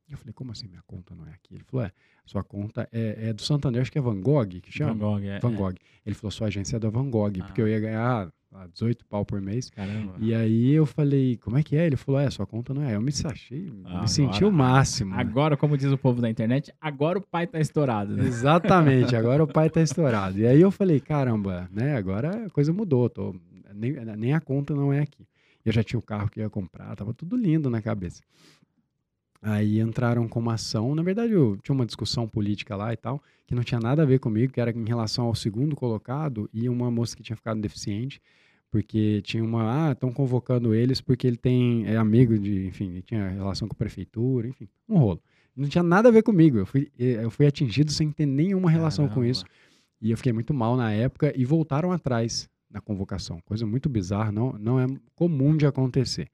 Eu 0.09 0.17
falei, 0.17 0.33
como 0.33 0.51
assim 0.51 0.67
minha 0.67 0.81
conta 0.87 1.13
não 1.13 1.25
é 1.27 1.31
aqui? 1.31 1.53
Ele 1.53 1.63
falou, 1.63 1.85
é, 1.85 1.91
sua 2.25 2.43
conta 2.43 2.89
é, 2.91 3.29
é 3.29 3.33
do 3.33 3.43
Santander, 3.43 3.81
acho 3.81 3.91
que 3.91 3.99
é 3.99 4.01
Van 4.01 4.19
Gogh 4.19 4.59
que 4.59 4.71
chama? 4.71 4.93
Van 4.93 4.97
Gogh, 4.97 5.23
é. 5.23 5.39
Van 5.39 5.53
é. 5.53 5.55
Gogh. 5.55 5.73
É. 5.73 5.75
Ele 6.05 6.15
falou, 6.15 6.31
sua 6.31 6.47
agência 6.47 6.77
é 6.77 6.79
da 6.79 6.89
Van 6.89 7.09
Gogh, 7.09 7.33
ah. 7.39 7.43
porque 7.45 7.61
eu 7.61 7.67
ia 7.67 7.79
ganhar 7.79 8.31
18 8.73 9.05
pau 9.05 9.25
por 9.25 9.41
mês. 9.41 9.69
Caramba. 9.69 10.13
E 10.19 10.33
aí 10.33 10.71
eu 10.71 10.85
falei, 10.85 11.37
como 11.37 11.57
é 11.57 11.63
que 11.63 11.75
é? 11.75 11.85
Ele 11.85 11.95
falou, 11.95 12.19
é, 12.19 12.29
sua 12.29 12.45
conta 12.45 12.73
não 12.73 12.83
é. 12.83 12.95
Eu 12.95 13.01
me 13.01 13.11
achei, 13.25 13.71
ah, 13.85 14.01
me 14.01 14.07
senti 14.07 14.43
o 14.43 14.51
máximo. 14.51 15.13
Agora, 15.13 15.55
como 15.55 15.77
diz 15.77 15.91
o 15.91 15.97
povo 15.97 16.21
da 16.21 16.29
internet, 16.29 16.73
agora 16.81 17.19
o 17.19 17.21
pai 17.21 17.45
tá 17.45 17.59
estourado. 17.59 18.15
Né? 18.15 18.25
Exatamente, 18.25 19.15
agora 19.15 19.43
o 19.43 19.47
pai 19.47 19.69
tá 19.69 19.81
estourado. 19.81 20.39
E 20.39 20.47
aí 20.47 20.59
eu 20.59 20.71
falei, 20.71 20.99
caramba, 20.99 21.69
né, 21.71 21.95
agora 21.95 22.45
a 22.45 22.49
coisa 22.49 22.73
mudou, 22.73 23.09
tô, 23.09 23.35
nem, 23.73 23.93
nem 24.17 24.33
a 24.33 24.41
conta 24.41 24.73
não 24.73 24.91
é 24.91 25.01
aqui. 25.01 25.27
Eu 25.63 25.71
já 25.71 25.83
tinha 25.83 25.99
o 25.99 26.03
carro 26.03 26.29
que 26.29 26.39
ia 26.39 26.49
comprar, 26.49 26.95
tava 26.95 27.13
tudo 27.13 27.35
lindo 27.35 27.69
na 27.69 27.81
cabeça. 27.81 28.23
Aí 29.41 29.79
entraram 29.79 30.27
com 30.27 30.39
uma 30.39 30.55
ação, 30.55 30.93
na 30.93 31.01
verdade 31.01 31.31
eu 31.31 31.57
tinha 31.63 31.73
uma 31.73 31.85
discussão 31.85 32.27
política 32.27 32.75
lá 32.75 32.91
e 32.91 32.97
tal, 32.97 33.23
que 33.47 33.55
não 33.55 33.63
tinha 33.63 33.79
nada 33.79 34.03
a 34.03 34.05
ver 34.05 34.19
comigo, 34.19 34.51
que 34.51 34.59
era 34.59 34.71
em 34.71 34.85
relação 34.85 35.25
ao 35.25 35.35
segundo 35.35 35.75
colocado 35.75 36.49
e 36.53 36.67
uma 36.67 36.91
moça 36.91 37.15
que 37.15 37.23
tinha 37.23 37.37
ficado 37.37 37.61
deficiente 37.61 38.21
porque 38.71 39.21
tinha 39.23 39.43
uma, 39.43 39.89
ah, 39.89 39.91
estão 39.91 40.11
convocando 40.11 40.73
eles 40.73 41.01
porque 41.01 41.25
ele 41.25 41.37
tem, 41.37 41.85
é 41.87 41.97
amigo 41.97 42.37
de, 42.37 42.67
enfim, 42.67 43.01
tinha 43.01 43.29
relação 43.29 43.67
com 43.67 43.73
a 43.73 43.77
prefeitura, 43.77 44.47
enfim, 44.47 44.67
um 44.87 44.97
rolo. 44.97 45.21
Não 45.55 45.67
tinha 45.67 45.83
nada 45.83 46.09
a 46.09 46.11
ver 46.11 46.21
comigo, 46.21 46.57
eu 46.57 46.65
fui, 46.65 46.91
eh, 46.97 47.23
eu 47.23 47.31
fui 47.31 47.45
atingido 47.45 47.91
sem 47.91 48.11
ter 48.11 48.25
nenhuma 48.25 48.69
relação 48.69 49.07
com 49.07 49.15
Caramba. 49.15 49.31
isso, 49.31 49.45
e 49.99 50.11
eu 50.11 50.17
fiquei 50.17 50.31
muito 50.31 50.53
mal 50.53 50.77
na 50.77 50.91
época, 50.91 51.33
e 51.35 51.43
voltaram 51.43 51.91
atrás 51.91 52.47
na 52.69 52.79
convocação, 52.79 53.41
coisa 53.41 53.65
muito 53.65 53.89
bizarra, 53.89 54.31
não, 54.31 54.53
não 54.53 54.79
é 54.79 54.85
comum 55.15 55.57
de 55.57 55.65
acontecer, 55.65 56.29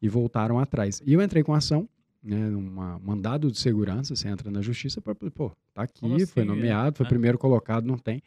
e 0.00 0.08
voltaram 0.08 0.58
atrás. 0.58 1.02
E 1.04 1.12
eu 1.12 1.22
entrei 1.22 1.42
com 1.42 1.54
ação, 1.54 1.88
né, 2.24 2.48
um 2.48 2.98
mandado 3.02 3.52
de 3.52 3.58
segurança, 3.58 4.16
você 4.16 4.28
entra 4.28 4.50
na 4.50 4.62
justiça 4.62 5.00
para, 5.00 5.14
pô, 5.14 5.52
tá 5.74 5.82
aqui, 5.82 6.24
foi 6.26 6.42
assim? 6.42 6.50
nomeado, 6.50 6.96
foi 6.96 7.04
É. 7.04 7.08
primeiro 7.08 7.36
colocado, 7.38 7.86
não 7.86 7.98
tem. 7.98 8.22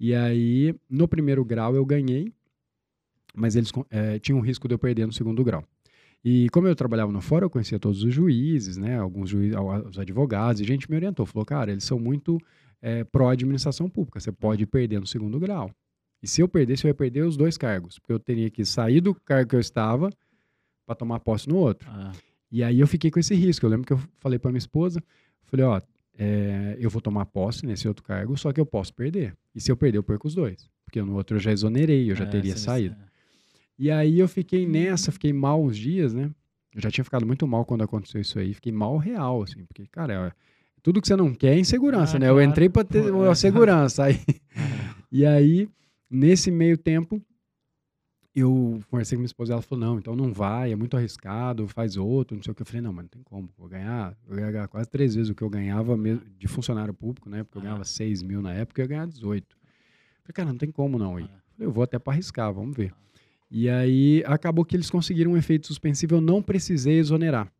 E 0.00 0.14
aí, 0.14 0.74
no 0.88 1.06
primeiro 1.06 1.44
grau 1.44 1.76
eu 1.76 1.84
ganhei, 1.84 2.32
mas 3.34 3.54
eles 3.54 3.70
eh, 3.90 4.18
tinham 4.18 4.38
o 4.38 4.42
risco 4.42 4.66
de 4.66 4.74
eu 4.74 4.78
perder 4.78 5.06
no 5.06 5.12
segundo 5.12 5.44
grau. 5.44 5.62
E 6.24 6.48
como 6.50 6.66
eu 6.66 6.74
trabalhava 6.74 7.12
no 7.12 7.20
fórum, 7.20 7.46
eu 7.46 7.50
conhecia 7.50 7.78
todos 7.78 8.02
os 8.02 8.14
juízes, 8.14 8.76
né, 8.76 8.98
alguns 8.98 9.28
juízes, 9.28 9.56
os 9.88 9.98
advogados, 9.98 10.60
e 10.60 10.64
gente 10.64 10.88
me 10.90 10.96
orientou, 10.96 11.26
falou, 11.26 11.44
cara, 11.44 11.72
eles 11.72 11.84
são 11.84 11.98
muito 11.98 12.38
eh, 12.80 13.04
pró-administração 13.04 13.88
pública, 13.90 14.18
você 14.18 14.32
pode 14.32 14.64
perder 14.66 14.98
no 15.00 15.06
segundo 15.06 15.38
grau. 15.38 15.70
E 16.22 16.26
se 16.28 16.40
eu 16.40 16.48
perdesse, 16.48 16.84
eu 16.84 16.88
ia 16.88 16.94
perder 16.94 17.22
os 17.22 17.36
dois 17.36 17.58
cargos, 17.58 17.98
porque 17.98 18.12
eu 18.12 18.18
teria 18.18 18.48
que 18.50 18.64
sair 18.64 19.00
do 19.00 19.14
cargo 19.14 19.50
que 19.50 19.56
eu 19.56 19.60
estava 19.60 20.10
para 20.86 20.94
tomar 20.94 21.20
posse 21.20 21.48
no 21.48 21.56
outro. 21.56 21.88
Ah, 21.90 22.12
E 22.52 22.62
aí 22.62 22.78
eu 22.78 22.86
fiquei 22.86 23.10
com 23.10 23.18
esse 23.18 23.34
risco. 23.34 23.64
Eu 23.66 23.70
lembro 23.70 23.86
que 23.86 23.92
eu 23.94 24.00
falei 24.20 24.38
para 24.38 24.50
minha 24.52 24.58
esposa, 24.58 25.02
falei, 25.44 25.64
ó, 25.64 25.80
é, 26.18 26.76
eu 26.78 26.90
vou 26.90 27.00
tomar 27.00 27.24
posse 27.24 27.64
nesse 27.64 27.88
outro 27.88 28.04
cargo, 28.04 28.36
só 28.36 28.52
que 28.52 28.60
eu 28.60 28.66
posso 28.66 28.92
perder. 28.94 29.34
E 29.54 29.60
se 29.60 29.72
eu 29.72 29.76
perder, 29.76 29.96
eu 29.98 30.02
perco 30.02 30.28
os 30.28 30.34
dois. 30.34 30.68
Porque 30.84 31.00
no 31.00 31.14
outro 31.14 31.36
eu 31.36 31.40
já 31.40 31.50
exonerei, 31.50 32.10
eu 32.10 32.14
já 32.14 32.24
é, 32.24 32.28
teria 32.28 32.56
saído. 32.56 32.94
E 33.78 33.90
aí 33.90 34.18
eu 34.18 34.28
fiquei 34.28 34.66
nessa, 34.66 35.10
fiquei 35.10 35.32
mal 35.32 35.62
uns 35.64 35.76
dias, 35.76 36.12
né? 36.12 36.30
Eu 36.74 36.80
já 36.82 36.90
tinha 36.90 37.04
ficado 37.04 37.26
muito 37.26 37.46
mal 37.46 37.64
quando 37.64 37.82
aconteceu 37.82 38.20
isso 38.20 38.38
aí. 38.38 38.52
Fiquei 38.52 38.70
mal 38.72 38.96
real, 38.98 39.42
assim, 39.42 39.64
porque, 39.64 39.86
cara, 39.90 40.12
é- 40.28 40.32
tudo 40.82 41.00
que 41.00 41.06
você 41.08 41.16
não 41.16 41.32
quer 41.34 41.54
é 41.54 41.58
insegurança, 41.58 42.16
Ah, 42.16 42.20
né? 42.20 42.28
Eu 42.28 42.34
claro. 42.34 42.50
entrei 42.50 42.68
pra 42.68 42.84
ter 42.84 43.10
Pô, 43.10 43.24
é. 43.24 43.30
a 43.30 43.34
segurança. 43.34 44.04
Aí, 44.04 44.20
e 45.10 45.24
aí, 45.24 45.68
nesse 46.10 46.50
meio 46.50 46.76
tempo, 46.76 47.22
eu 48.34 48.80
conversei 48.90 49.16
com 49.16 49.20
minha 49.20 49.26
esposa, 49.26 49.52
ela 49.52 49.62
falou, 49.62 49.84
não, 49.84 49.98
então 49.98 50.16
não 50.16 50.32
vai, 50.32 50.72
é 50.72 50.76
muito 50.76 50.96
arriscado, 50.96 51.68
faz 51.68 51.96
outro, 51.96 52.34
não 52.34 52.42
sei 52.42 52.52
o 52.52 52.54
que. 52.54 52.62
Eu 52.62 52.66
falei, 52.66 52.80
não, 52.80 52.92
mas 52.92 53.04
não 53.04 53.08
tem 53.08 53.22
como, 53.22 53.48
vou 53.58 53.68
ganhar, 53.68 54.16
eu 54.26 54.38
ia 54.38 54.50
ganhar 54.50 54.68
quase 54.68 54.88
três 54.88 55.14
vezes 55.14 55.30
o 55.30 55.34
que 55.34 55.42
eu 55.42 55.50
ganhava 55.50 55.96
de 56.38 56.48
funcionário 56.48 56.94
público, 56.94 57.28
né? 57.28 57.44
Porque 57.44 57.58
eu 57.58 57.62
ganhava 57.62 57.84
6 57.84 58.22
mil 58.22 58.40
na 58.40 58.54
época, 58.54 58.80
eu 58.80 58.84
ia 58.84 58.88
ganhar 58.88 59.06
18. 59.06 59.44
Eu 59.44 59.58
falei, 60.22 60.34
cara, 60.34 60.48
não 60.48 60.58
tem 60.58 60.70
como 60.70 60.98
não 60.98 61.20
ir. 61.20 61.24
Ah. 61.24 61.42
Falei, 61.52 61.68
eu 61.68 61.72
vou 61.72 61.84
até 61.84 61.98
para 61.98 62.14
arriscar, 62.14 62.52
vamos 62.52 62.74
ver. 62.74 62.94
E 63.50 63.68
aí, 63.68 64.22
acabou 64.26 64.64
que 64.64 64.74
eles 64.74 64.88
conseguiram 64.88 65.32
um 65.32 65.36
efeito 65.36 65.66
suspensivo, 65.66 66.14
eu 66.14 66.20
não 66.22 66.42
precisei 66.42 66.98
exonerar. 66.98 67.52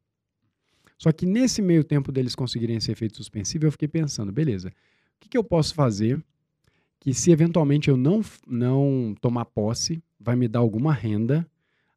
Só 0.97 1.13
que 1.13 1.27
nesse 1.27 1.61
meio 1.61 1.85
tempo 1.85 2.11
deles 2.11 2.35
conseguirem 2.35 2.77
esse 2.77 2.91
efeito 2.91 3.17
suspensivo, 3.19 3.67
eu 3.67 3.73
fiquei 3.73 3.89
pensando, 3.89 4.33
beleza, 4.33 4.69
o 4.69 4.73
que, 5.21 5.29
que 5.29 5.37
eu 5.37 5.45
posso 5.45 5.75
fazer 5.75 6.23
que 7.03 7.13
se 7.13 7.33
eventualmente 7.33 7.91
eu 7.91 7.97
não, 7.97 8.21
não 8.47 9.13
tomar 9.21 9.45
posse, 9.45 10.01
vai 10.21 10.37
me 10.37 10.47
dar 10.47 10.61
alguma 10.61 10.93
renda 10.93 11.45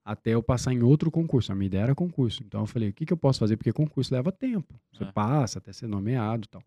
até 0.04 0.32
eu 0.32 0.42
passar 0.42 0.74
em 0.74 0.82
outro 0.82 1.12
concurso. 1.12 1.52
A 1.52 1.56
minha 1.56 1.68
ideia 1.68 1.84
era 1.84 1.94
concurso. 1.94 2.42
Então 2.44 2.62
eu 2.62 2.66
falei, 2.66 2.90
o 2.90 2.94
que, 2.94 3.06
que 3.06 3.14
eu 3.14 3.18
posso 3.18 3.38
fazer? 3.38 3.56
Porque 3.56 3.72
concurso 3.72 4.12
leva 4.12 4.32
tempo. 4.32 4.74
Você 4.92 5.04
É. 5.04 5.12
passa 5.12 5.60
até 5.60 5.72
ser 5.72 5.86
nomeado 5.86 6.46
e 6.46 6.50
tal. 6.50 6.64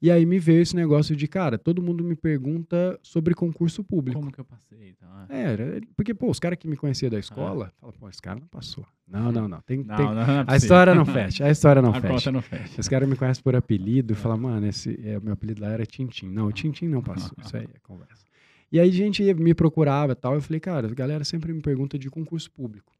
E 0.00 0.12
aí 0.12 0.24
me 0.24 0.38
veio 0.38 0.62
esse 0.62 0.76
negócio 0.76 1.16
de, 1.16 1.26
cara, 1.26 1.58
todo 1.58 1.82
mundo 1.82 2.04
me 2.04 2.14
pergunta 2.14 2.96
sobre 3.02 3.34
concurso 3.34 3.82
público. 3.82 4.20
Como 4.20 4.30
que 4.30 4.38
eu 4.38 4.44
passei? 4.44 4.90
Então, 4.90 5.08
ah. 5.10 5.26
É, 5.28 5.42
era- 5.52 5.80
porque, 5.96 6.14
pô, 6.14 6.30
os 6.30 6.38
caras 6.38 6.56
que 6.56 6.68
me 6.68 6.76
conheciam 6.76 7.10
da 7.10 7.18
escola, 7.18 7.72
falam, 7.80 7.94
pô, 7.98 8.08
esse 8.08 8.22
cara 8.22 8.38
não 8.38 8.46
passou. 8.46 8.86
Não, 9.08 9.32
não, 9.32 9.48
não. 9.48 9.60
Tem, 9.62 9.78
Não, 9.82 9.96
tem- 9.96 10.06
não, 10.06 10.14
não 10.14 10.22
é 10.40 10.44
A 10.46 10.56
história 10.56 10.94
não 10.94 11.04
fecha, 11.04 11.44
a 11.46 11.50
história 11.50 11.82
não 11.82 11.90
a 11.94 12.00
fecha. 12.00 12.14
conta 12.14 12.30
não 12.32 12.40
fecha. 12.42 12.80
Os 12.80 12.86
caras 12.88 13.08
me 13.08 13.16
conhecem 13.16 13.42
por 13.42 13.56
apelido 13.56 14.12
e 14.12 14.16
falam, 14.16 14.38
mano, 14.38 14.66
esse, 14.68 14.98
é, 15.02 15.18
meu 15.18 15.32
apelido 15.32 15.62
lá 15.62 15.68
era 15.72 15.84
Tintim. 15.84 16.28
Não, 16.28 16.46
o 16.46 16.52
Tintim 16.52 16.86
não 16.86 17.02
passou. 17.02 17.36
Isso 17.44 17.56
aí 17.56 17.64
é 17.64 17.78
conversa. 17.82 18.24
E 18.70 18.78
aí, 18.78 18.92
gente 18.92 19.22
ia- 19.24 19.34
me 19.34 19.52
procurava 19.52 20.12
e 20.12 20.14
tal. 20.14 20.34
Eu 20.34 20.40
falei, 20.42 20.60
cara, 20.60 20.86
a 20.86 20.94
galera 20.94 21.24
sempre 21.24 21.52
me 21.52 21.60
pergunta 21.60 21.98
de 21.98 22.08
concurso 22.08 22.48
público. 22.52 22.92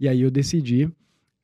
E 0.00 0.08
aí 0.08 0.22
eu 0.22 0.30
decidi, 0.32 0.80
eu 0.82 0.92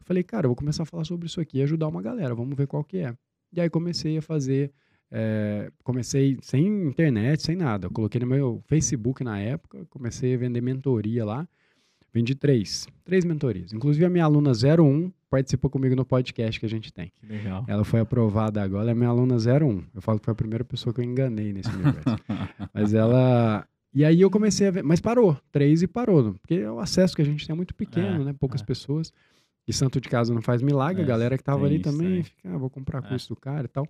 falei, 0.01 0.25
cara, 0.25 0.47
eu 0.47 0.49
vou 0.49 0.57
começar 0.57 0.83
a 0.83 0.87
falar 0.87 1.05
sobre 1.05 1.27
isso 1.27 1.41
aqui 1.41 1.59
e 1.59 1.63
ajudar 1.63 1.87
uma 1.87 2.03
galera, 2.03 2.35
vamos 2.35 2.57
ver 2.57 2.67
qual 2.67 2.83
que 2.83 2.99
é. 2.99 3.15
E 3.53 3.61
aí 3.61 3.71
comecei 3.71 4.17
a 4.19 4.23
fazer, 4.23 4.73
é, 5.11 5.71
comecei 5.85 6.37
sem 6.43 6.67
internet, 6.89 7.43
sem 7.43 7.57
nada. 7.57 7.87
Eu 7.87 7.91
coloquei 7.91 8.21
no 8.21 8.27
meu 8.27 8.63
Facebook 8.67 9.23
na 9.23 9.39
época, 9.39 9.85
comecei 9.91 10.35
a 10.35 10.39
vender 10.39 10.61
mentoria 10.61 11.25
lá. 11.25 11.49
Vendi 12.13 12.35
três, 12.35 12.87
três 13.05 13.25
mentorias. 13.25 13.73
Inclusive 13.75 14.05
a 14.05 14.09
minha 14.09 14.25
aluna 14.25 14.53
01 14.53 15.13
participou 15.29 15.69
comigo 15.71 15.95
no 15.95 16.05
podcast 16.05 16.59
que 16.59 16.65
a 16.65 16.69
gente 16.69 16.91
tem. 16.91 17.13
Que 17.21 17.27
legal. 17.27 17.65
Ela 17.69 17.85
foi 17.85 18.01
aprovada 18.01 18.63
agora, 18.63 18.85
ela 18.85 18.91
é 18.93 18.95
minha 18.95 19.11
aluna 19.11 19.37
01. 19.37 19.83
Eu 19.95 20.01
falo 20.01 20.19
que 20.19 20.25
foi 20.25 20.33
a 20.33 20.35
primeira 20.35 20.65
pessoa 20.65 20.95
que 20.95 21.01
eu 21.01 21.05
enganei 21.05 21.53
nesse 21.53 21.69
universo. 21.69 22.01
Mas 22.73 22.95
ela. 22.95 23.67
E 23.93 24.03
aí 24.05 24.21
eu 24.21 24.31
comecei 24.31 24.67
a 24.69 24.71
ver. 24.71 24.83
Mas 24.83 24.99
parou. 25.01 25.37
Três 25.53 25.83
e 25.83 25.87
parou. 25.87 26.33
Porque 26.35 26.65
o 26.65 26.79
acesso 26.79 27.15
que 27.15 27.21
a 27.23 27.25
gente 27.25 27.47
tem 27.47 27.53
é 27.53 27.57
muito 27.57 27.75
pequeno, 27.75 28.23
É, 28.23 28.25
né? 28.27 28.35
Poucas 28.39 28.63
é. 28.63 28.65
pessoas. 28.65 29.13
E 29.69 29.73
santo 29.73 30.01
de 30.01 30.09
casa 30.09 30.33
não 30.33 30.41
faz 30.41 30.63
milagre. 30.63 31.03
É, 31.03 31.05
a 31.05 31.09
galera 31.09 31.37
que 31.37 31.45
tava 31.45 31.67
ali 31.67 31.81
também 31.81 32.23
fica, 32.23 32.49
ah, 32.55 32.57
vou 32.57 32.71
comprar 32.71 33.05
É. 33.05 33.09
curso 33.09 33.29
do 33.29 33.37
cara 33.37 33.65
e 33.67 33.69
tal. 33.69 33.87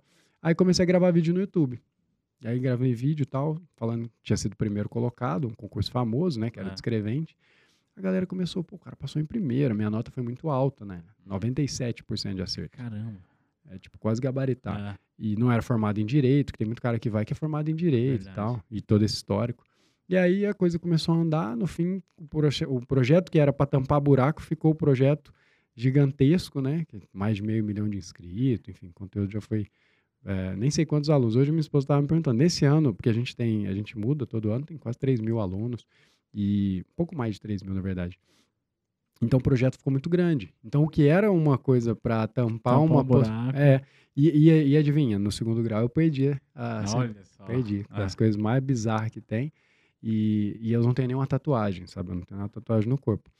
Aí 0.47 0.55
comecei 0.55 0.83
a 0.83 0.85
gravar 0.85 1.11
vídeo 1.11 1.33
no 1.33 1.41
YouTube. 1.41 1.77
E 2.41 2.47
aí 2.47 2.57
gravei 2.57 2.93
vídeo 2.93 3.23
e 3.23 3.25
tal, 3.25 3.59
falando 3.75 4.07
que 4.07 4.15
tinha 4.23 4.37
sido 4.37 4.55
primeiro 4.55 4.87
colocado, 4.87 5.45
um 5.45 5.53
concurso 5.53 5.91
famoso, 5.91 6.39
né? 6.39 6.49
Que 6.49 6.57
era 6.57 6.69
É. 6.69 6.71
de 6.71 6.77
escrevente. 6.77 7.35
A 7.97 8.01
galera 8.01 8.25
começou, 8.25 8.63
pô, 8.63 8.77
o 8.77 8.79
cara 8.79 8.95
passou 8.95 9.21
em 9.21 9.25
primeiro, 9.25 9.75
minha 9.75 9.89
nota 9.89 10.09
foi 10.09 10.23
muito 10.23 10.49
alta, 10.49 10.85
né? 10.85 11.03
97% 11.27 12.35
de 12.35 12.41
acerto. 12.41 12.77
Caramba. 12.77 13.19
É 13.69 13.77
tipo 13.77 13.97
quase 13.99 14.21
gabaritar 14.21 14.77
Ah, 14.79 14.99
e 15.19 15.35
não 15.35 15.51
era 15.51 15.61
formado 15.61 15.99
em 15.99 16.05
direito, 16.05 16.53
que 16.53 16.57
tem 16.59 16.65
muito 16.65 16.81
cara 16.81 16.97
que 16.97 17.09
vai 17.09 17.25
que 17.25 17.33
é 17.33 17.35
formado 17.35 17.69
em 17.69 17.75
direito 17.75 18.23
Verdade. 18.23 18.31
e 18.31 18.35
tal, 18.35 18.63
e 18.71 18.81
todo 18.81 19.03
esse 19.03 19.15
histórico. 19.15 19.65
E 20.07 20.15
aí 20.15 20.45
a 20.45 20.53
coisa 20.53 20.79
começou 20.79 21.13
a 21.13 21.17
andar, 21.17 21.57
no 21.57 21.67
fim, 21.67 22.01
o, 22.17 22.25
proje- 22.25 22.65
o 22.65 22.79
projeto 22.85 23.29
que 23.29 23.37
era 23.37 23.51
para 23.51 23.65
tampar 23.65 23.99
buraco 23.99 24.41
ficou 24.41 24.71
o 24.71 24.75
projeto 24.75 25.33
gigantesco, 25.75 26.61
né? 26.61 26.85
Mais 27.11 27.35
de 27.35 27.43
meio 27.43 27.63
milhão 27.63 27.89
de 27.89 27.97
inscritos, 27.97 28.69
enfim, 28.69 28.87
o 28.87 28.93
conteúdo 28.93 29.29
já 29.31 29.41
foi. 29.41 29.67
É, 30.25 30.55
nem 30.55 30.69
sei 30.71 30.85
quantos 30.85 31.09
alunos. 31.09 31.35
Hoje 31.35 31.51
minha 31.51 31.61
esposa 31.61 31.83
estava 31.85 32.01
me 32.01 32.07
perguntando, 32.07 32.37
nesse 32.37 32.65
ano, 32.65 32.93
porque 32.93 33.09
a 33.09 33.13
gente 33.13 33.35
tem, 33.35 33.67
a 33.67 33.73
gente 33.73 33.97
muda 33.97 34.25
todo 34.25 34.51
ano, 34.51 34.65
tem 34.65 34.77
quase 34.77 34.97
3 34.97 35.19
mil 35.19 35.39
alunos, 35.39 35.85
e 36.33 36.83
pouco 36.95 37.15
mais 37.15 37.35
de 37.35 37.41
3 37.41 37.61
mil, 37.63 37.73
na 37.73 37.81
verdade. 37.81 38.19
Então 39.21 39.39
o 39.39 39.43
projeto 39.43 39.77
ficou 39.77 39.89
muito 39.91 40.09
grande. 40.09 40.53
Então 40.63 40.83
o 40.83 40.87
que 40.87 41.07
era 41.07 41.31
uma 41.31 41.57
coisa 41.57 41.95
para 41.95 42.27
tampar 42.27 42.73
Tampar 42.75 42.81
uma 42.81 43.01
um 43.01 43.03
buraco. 43.03 43.57
É, 43.57 43.81
e, 44.15 44.29
e, 44.29 44.67
e 44.69 44.77
adivinha, 44.77 45.17
no 45.17 45.31
segundo 45.31 45.63
grau 45.63 45.81
eu 45.81 45.89
perdi. 45.89 46.29
a- 46.53 46.79
assim, 46.81 46.97
Olha 46.97 47.23
só. 47.25 47.43
perdi. 47.45 47.85
Ah, 47.89 47.99
Das 47.99 48.13
coisas 48.13 48.35
mais 48.35 48.61
bizarras 48.63 49.09
que 49.09 49.21
tem. 49.21 49.51
E, 50.03 50.57
e 50.61 50.71
eu 50.71 50.83
não 50.83 50.93
tenho 50.93 51.07
nenhuma 51.07 51.25
tatuagem, 51.25 51.87
sabe? 51.87 52.11
Eu 52.11 52.15
não 52.15 52.21
tenho 52.21 52.37
nenhuma 52.37 52.49
tatuagem 52.49 52.87
no 52.87 52.97
corpo. 52.97 53.31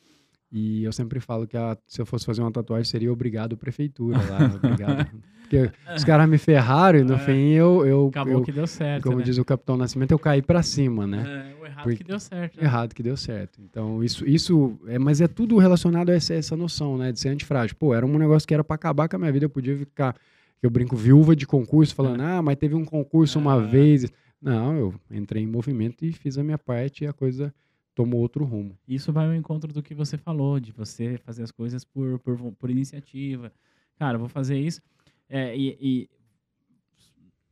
E 0.52 0.84
eu 0.84 0.92
sempre 0.94 1.20
falo 1.20 1.46
que 1.46 1.58
a- 1.58 1.78
se 1.86 2.00
eu 2.02 2.06
fosse 2.06 2.26
fazer 2.26 2.42
uma 2.42 2.52
tatuagem 2.52 2.86
seria 2.86 3.12
obrigado 3.12 3.58
prefeitura 3.58 4.18
lá. 4.18 4.38
obrigado. 4.56 5.12
Porque 5.42 5.72
os 5.96 6.04
caras 6.04 6.28
me 6.28 6.38
ferraram 6.38 7.00
e 7.00 7.04
no 7.04 7.14
É. 7.16 7.20
fim 7.20 7.50
eu, 7.52 7.86
eu, 7.86 8.08
Acabou 8.08 8.34
eu 8.34 8.42
que 8.42 8.52
deu 8.52 8.68
certo. 8.68 9.04
como 9.04 9.18
né? 9.18 9.24
diz 9.24 9.38
o 9.38 9.46
Capitão 9.46 9.78
Nascimento, 9.78 10.12
eu 10.12 10.20
caí 10.20 10.42
pra 10.42 10.62
cima, 10.62 11.06
né? 11.08 11.54
É, 11.58 11.62
o 11.62 11.66
errado 11.66 11.84
Porque- 11.84 11.98
que 11.98 12.04
deu 12.04 12.20
certo. 12.20 12.58
né? 12.58 12.64
Errado 12.64 12.94
que 12.94 13.04
deu 13.04 13.16
certo. 13.18 13.62
Então, 13.62 14.04
isso, 14.04 14.28
isso 14.28 14.78
é, 14.88 14.98
mas 15.00 15.22
é 15.22 15.28
tudo 15.28 15.58
relacionado 15.58 16.10
a 16.10 16.14
essa, 16.14 16.34
essa 16.34 16.56
noção, 16.56 16.98
né, 16.98 17.12
de 17.14 17.20
ser 17.20 17.30
antifrágil. 17.30 17.76
Pô, 17.80 17.94
era 17.96 18.06
um 18.06 18.18
negócio 18.18 18.46
que 18.48 18.54
era 18.54 18.64
pra 18.64 18.76
acabar 18.76 19.08
com 19.08 19.16
a 19.16 19.20
minha 19.20 19.32
vida, 19.32 19.46
eu 19.46 19.50
podia 19.50 19.78
ficar, 19.78 20.16
eu 20.62 20.70
brinco, 20.70 20.96
viúva 20.98 21.34
de 21.36 21.46
concurso, 21.48 21.96
falando, 21.96 22.22
ah, 22.22 22.42
mas 22.42 22.58
teve 22.58 22.76
um 22.76 22.84
concurso 22.86 23.40
uma 23.40 23.54
Ah. 23.54 23.60
vez. 23.60 24.06
Não, 24.42 24.76
eu 24.78 24.94
entrei 25.10 25.44
em 25.44 25.48
movimento 25.48 26.04
e 26.06 26.12
fiz 26.12 26.38
a 26.38 26.44
minha 26.44 26.58
parte 26.58 27.04
e 27.06 27.08
a 27.08 27.14
coisa 27.14 27.54
tomou 27.98 28.22
outro 28.22 28.46
rumo. 28.46 28.78
Isso 28.88 29.12
vai 29.12 29.26
ao 29.26 29.34
encontro 29.34 29.74
do 29.74 29.82
que 29.82 29.96
você 29.96 30.20
falou, 30.20 30.60
de 30.60 30.72
você 30.72 31.18
fazer 31.18 31.42
as 31.42 31.50
coisas 31.52 31.84
por, 31.84 32.20
por, 32.20 32.38
por 32.54 32.70
iniciativa. 32.70 33.52
Cara, 33.98 34.20
vou 34.20 34.30
fazer 34.30 34.60
isso. 34.60 34.80
É, 35.28 35.58
e, 35.58 35.76
e 35.82 36.10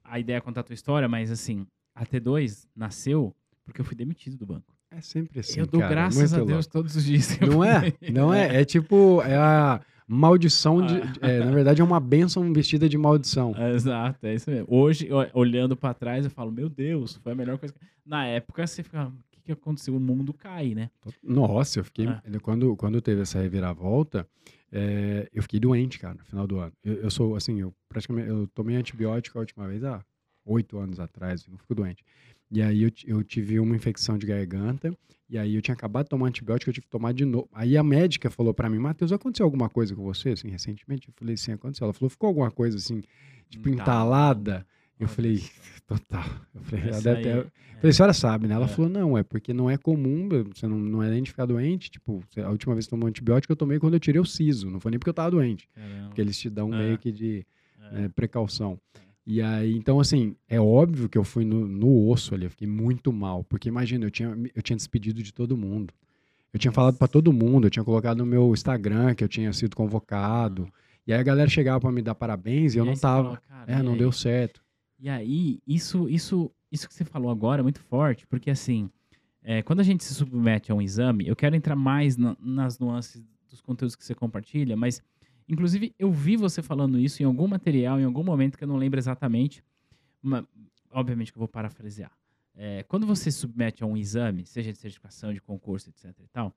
a 0.03 0.19
ideia 0.19 0.37
é 0.37 0.41
contar 0.41 0.61
a 0.61 0.63
tua 0.63 0.75
história, 0.75 1.07
mas 1.09 1.31
assim, 1.31 1.65
a 1.95 2.05
T2 2.05 2.67
nasceu 2.75 3.35
porque 3.63 3.81
eu 3.81 3.85
fui 3.85 3.95
demitido 3.95 4.37
do 4.37 4.45
banco. 4.45 4.75
É 4.91 5.01
sempre 5.01 5.39
assim, 5.39 5.59
eu 5.59 5.65
dou 5.65 5.81
cara, 5.81 5.93
graças 5.95 6.31
muito 6.31 6.43
a 6.43 6.45
Deus 6.45 6.65
louco. 6.65 6.71
todos 6.71 6.95
os 6.95 7.03
dias. 7.03 7.39
Não 7.39 7.63
é? 7.63 7.91
Não 8.13 8.31
é? 8.31 8.61
É 8.61 8.63
tipo, 8.65 9.21
é 9.23 9.35
a 9.35 9.81
maldição 10.07 10.85
de, 10.85 10.93
Ah. 11.01 11.27
é, 11.27 11.39
na 11.43 11.51
verdade 11.51 11.81
é 11.81 11.83
uma 11.83 11.99
bênção 11.99 12.53
vestida 12.53 12.87
de 12.87 12.97
maldição. 12.99 13.55
Exato, 13.73 14.27
é 14.27 14.35
isso 14.35 14.47
mesmo. 14.51 14.67
Hoje, 14.69 15.09
olhando 15.33 15.75
pra 15.75 15.91
trás, 15.95 16.23
eu 16.23 16.29
falo, 16.29 16.51
meu 16.51 16.69
Deus, 16.69 17.15
foi 17.23 17.31
a 17.31 17.35
melhor 17.35 17.57
coisa. 17.57 17.73
que-" 17.73 17.79
Na 18.05 18.27
época, 18.27 18.67
você 18.67 18.83
fica, 18.83 19.07
o 19.07 19.11
que, 19.45 19.51
aconteceu? 19.51 19.95
O 19.95 19.99
mundo 19.99 20.33
cai, 20.33 20.73
né? 20.73 20.89
Nossa, 21.23 21.79
eu 21.79 21.85
fiquei. 21.85 22.07
Ah. 22.07 22.21
Quando, 22.41 22.75
quando 22.75 23.01
teve 23.01 23.21
essa 23.21 23.39
reviravolta, 23.41 24.27
é, 24.71 25.29
eu 25.33 25.41
fiquei 25.43 25.59
doente, 25.59 25.99
cara, 25.99 26.15
no 26.15 26.25
final 26.25 26.47
do 26.47 26.59
ano. 26.59 26.73
Eu, 26.83 26.95
eu 26.95 27.11
sou, 27.11 27.35
assim, 27.35 27.61
eu 27.61 27.73
praticamente. 27.87 28.27
Eu 28.27 28.47
tomei 28.47 28.75
antibiótico 28.75 29.37
a 29.37 29.41
última 29.41 29.67
vez 29.67 29.83
há 29.83 30.03
oito 30.45 30.77
anos 30.77 30.99
atrás, 30.99 31.47
não 31.47 31.57
fico 31.57 31.73
doente. 31.73 32.03
E 32.51 32.61
aí 32.61 32.83
eu, 32.83 32.91
eu, 33.05 33.23
tive 33.23 33.59
uma 33.59 33.75
infecção 33.75 34.17
de 34.17 34.25
garganta, 34.25 34.95
e 35.27 35.37
aí 35.37 35.55
eu 35.55 35.61
tinha 35.61 35.73
acabado 35.73 36.05
de 36.05 36.09
tomar 36.09 36.27
antibiótico, 36.27 36.69
eu 36.69 36.73
tive 36.73 36.85
que 36.85 36.91
tomar 36.91 37.13
de 37.13 37.25
novo. 37.25 37.49
Aí 37.51 37.75
a 37.75 37.83
médica 37.83 38.29
falou 38.29 38.53
para 38.53 38.69
mim, 38.69 38.77
Matheus, 38.77 39.11
aconteceu 39.11 39.45
alguma 39.45 39.69
coisa 39.69 39.95
com 39.95 40.03
você, 40.03 40.29
assim, 40.29 40.49
recentemente? 40.49 41.07
Eu 41.07 41.13
falei, 41.17 41.35
sim, 41.35 41.53
aconteceu. 41.53 41.85
Ela 41.85 41.93
falou, 41.93 42.09
ficou 42.09 42.27
alguma 42.27 42.51
coisa, 42.51 42.77
assim, 42.77 43.01
tipo, 43.49 43.67
entalada? 43.69 44.65
Eu 44.99 45.07
falei, 45.07 45.43
total. 45.85 46.25
Eu 46.53 46.61
falei, 46.63 46.89
ela 46.89 47.01
deve 47.01 47.21
ter... 47.21 47.29
é. 47.29 47.41
falei, 47.75 47.89
a 47.89 47.93
senhora 47.93 48.13
sabe, 48.13 48.47
né? 48.47 48.55
Ela 48.55 48.65
é. 48.65 48.67
falou, 48.67 48.89
não, 48.89 49.17
é 49.17 49.23
porque 49.23 49.53
não 49.53 49.69
é 49.69 49.77
comum, 49.77 50.29
você 50.53 50.67
não, 50.67 50.77
não 50.77 51.03
é 51.03 51.09
nem 51.09 51.21
de 51.21 51.29
ficar 51.29 51.45
doente. 51.45 51.91
Tipo, 51.91 52.23
a 52.37 52.49
última 52.49 52.73
vez 52.73 52.85
que 52.85 52.91
tomou 52.91 53.07
antibiótico, 53.07 53.51
eu 53.51 53.57
tomei 53.57 53.79
quando 53.79 53.95
eu 53.95 53.99
tirei 53.99 54.21
o 54.21 54.25
siso. 54.25 54.69
Não 54.69 54.79
foi 54.79 54.91
nem 54.91 54.99
porque 54.99 55.09
eu 55.09 55.13
tava 55.13 55.31
doente. 55.31 55.67
Caramba. 55.73 56.07
Porque 56.07 56.21
eles 56.21 56.39
te 56.39 56.49
dão 56.49 56.73
é. 56.73 56.77
meio 56.77 56.97
que 56.97 57.11
de 57.11 57.45
né, 57.91 58.09
precaução. 58.15 58.79
E 59.27 59.41
aí, 59.41 59.75
então, 59.75 59.99
assim, 59.99 60.35
é 60.47 60.59
óbvio 60.61 61.09
que 61.09 61.17
eu 61.17 61.23
fui 61.23 61.43
no, 61.43 61.67
no 61.67 62.09
osso 62.09 62.35
ali, 62.35 62.45
eu 62.45 62.51
fiquei 62.51 62.67
muito 62.67 63.11
mal. 63.11 63.43
Porque 63.43 63.67
imagina, 63.67 64.05
eu 64.05 64.11
tinha, 64.11 64.37
eu 64.53 64.61
tinha 64.61 64.77
despedido 64.77 65.23
de 65.23 65.33
todo 65.33 65.57
mundo. 65.57 65.93
Eu 66.53 66.59
tinha 66.59 66.71
falado 66.71 66.97
para 66.97 67.07
todo 67.07 67.33
mundo, 67.33 67.67
eu 67.67 67.71
tinha 67.71 67.83
colocado 67.83 68.19
no 68.19 68.25
meu 68.25 68.53
Instagram 68.53 69.13
que 69.13 69.23
eu 69.23 69.27
tinha 69.27 69.51
sido 69.51 69.75
convocado. 69.75 70.71
E 71.05 71.11
aí 71.11 71.19
a 71.19 71.23
galera 71.23 71.49
chegava 71.49 71.81
para 71.81 71.91
me 71.91 72.01
dar 72.01 72.15
parabéns 72.15 72.73
e, 72.73 72.77
e 72.77 72.79
eu 72.79 72.85
não 72.85 72.93
tava. 72.93 73.41
Falou, 73.47 73.65
é, 73.67 73.83
não 73.83 73.97
deu 73.97 74.11
certo. 74.11 74.61
E 74.99 75.09
aí, 75.09 75.59
isso, 75.67 76.09
isso, 76.09 76.51
isso 76.71 76.87
que 76.87 76.93
você 76.93 77.03
falou 77.03 77.29
agora 77.29 77.61
é 77.61 77.63
muito 77.63 77.81
forte, 77.81 78.25
porque 78.27 78.49
assim, 78.49 78.89
é, 79.41 79.61
quando 79.61 79.81
a 79.81 79.83
gente 79.83 80.03
se 80.03 80.13
submete 80.13 80.71
a 80.71 80.75
um 80.75 80.81
exame, 80.81 81.27
eu 81.27 81.35
quero 81.35 81.55
entrar 81.55 81.75
mais 81.75 82.17
na, 82.17 82.35
nas 82.39 82.79
nuances 82.79 83.23
dos 83.49 83.61
conteúdos 83.61 83.95
que 83.95 84.03
você 84.03 84.15
compartilha, 84.15 84.75
mas 84.75 85.01
inclusive 85.47 85.93
eu 85.99 86.11
vi 86.11 86.35
você 86.35 86.61
falando 86.61 86.97
isso 86.97 87.21
em 87.21 87.25
algum 87.25 87.47
material, 87.47 87.99
em 87.99 88.03
algum 88.03 88.23
momento 88.23 88.57
que 88.57 88.63
eu 88.63 88.67
não 88.67 88.77
lembro 88.77 88.99
exatamente, 88.99 89.63
mas, 90.21 90.43
obviamente 90.91 91.31
que 91.31 91.37
eu 91.37 91.41
vou 91.41 91.47
parafrasear. 91.47 92.11
É, 92.55 92.83
quando 92.83 93.05
você 93.05 93.29
se 93.29 93.39
submete 93.39 93.83
a 93.83 93.85
um 93.85 93.97
exame, 93.97 94.45
seja 94.45 94.71
de 94.71 94.77
certificação, 94.77 95.33
de 95.33 95.41
concurso, 95.41 95.89
etc 95.89 96.17
e 96.23 96.27
tal, 96.29 96.55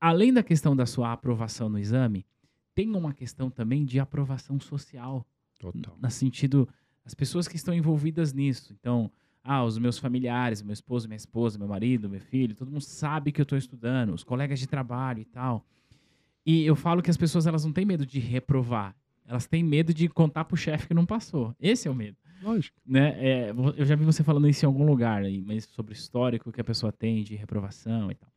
além 0.00 0.32
da 0.32 0.42
questão 0.42 0.74
da 0.74 0.86
sua 0.86 1.12
aprovação 1.12 1.68
no 1.68 1.78
exame, 1.78 2.26
tem 2.74 2.94
uma 2.96 3.12
questão 3.12 3.50
também 3.50 3.84
de 3.84 4.00
aprovação 4.00 4.58
social. 4.58 5.26
Total. 5.58 5.96
No 6.00 6.10
sentido 6.10 6.66
as 7.04 7.14
pessoas 7.14 7.48
que 7.48 7.56
estão 7.56 7.74
envolvidas 7.74 8.32
nisso. 8.32 8.74
Então, 8.78 9.10
ah, 9.42 9.64
os 9.64 9.78
meus 9.78 9.98
familiares, 9.98 10.62
meu 10.62 10.72
esposo, 10.72 11.08
minha 11.08 11.16
esposa, 11.16 11.58
meu 11.58 11.68
marido, 11.68 12.08
meu 12.08 12.20
filho, 12.20 12.54
todo 12.54 12.70
mundo 12.70 12.82
sabe 12.82 13.32
que 13.32 13.40
eu 13.40 13.44
estou 13.44 13.58
estudando, 13.58 14.12
os 14.12 14.22
colegas 14.22 14.58
de 14.58 14.66
trabalho 14.66 15.20
e 15.20 15.24
tal. 15.24 15.64
E 16.44 16.64
eu 16.64 16.76
falo 16.76 17.02
que 17.02 17.10
as 17.10 17.16
pessoas 17.16 17.46
elas 17.46 17.64
não 17.64 17.72
têm 17.72 17.84
medo 17.84 18.04
de 18.04 18.18
reprovar, 18.18 18.94
elas 19.26 19.46
têm 19.46 19.62
medo 19.62 19.94
de 19.94 20.08
contar 20.08 20.44
pro 20.44 20.56
chefe 20.56 20.88
que 20.88 20.94
não 20.94 21.06
passou. 21.06 21.54
Esse 21.60 21.88
é 21.88 21.90
o 21.90 21.94
medo. 21.94 22.16
Lógico. 22.42 22.76
Né? 22.86 23.16
É, 23.18 23.50
eu 23.76 23.84
já 23.84 23.94
vi 23.94 24.04
você 24.04 24.22
falando 24.24 24.48
isso 24.48 24.64
em 24.64 24.68
algum 24.68 24.84
lugar, 24.84 25.22
aí, 25.22 25.42
mas 25.42 25.64
sobre 25.64 25.92
o 25.92 25.94
histórico 25.94 26.50
que 26.50 26.60
a 26.60 26.64
pessoa 26.64 26.90
tem 26.90 27.22
de 27.22 27.34
reprovação 27.34 28.10
e 28.10 28.14
tal. 28.14 28.30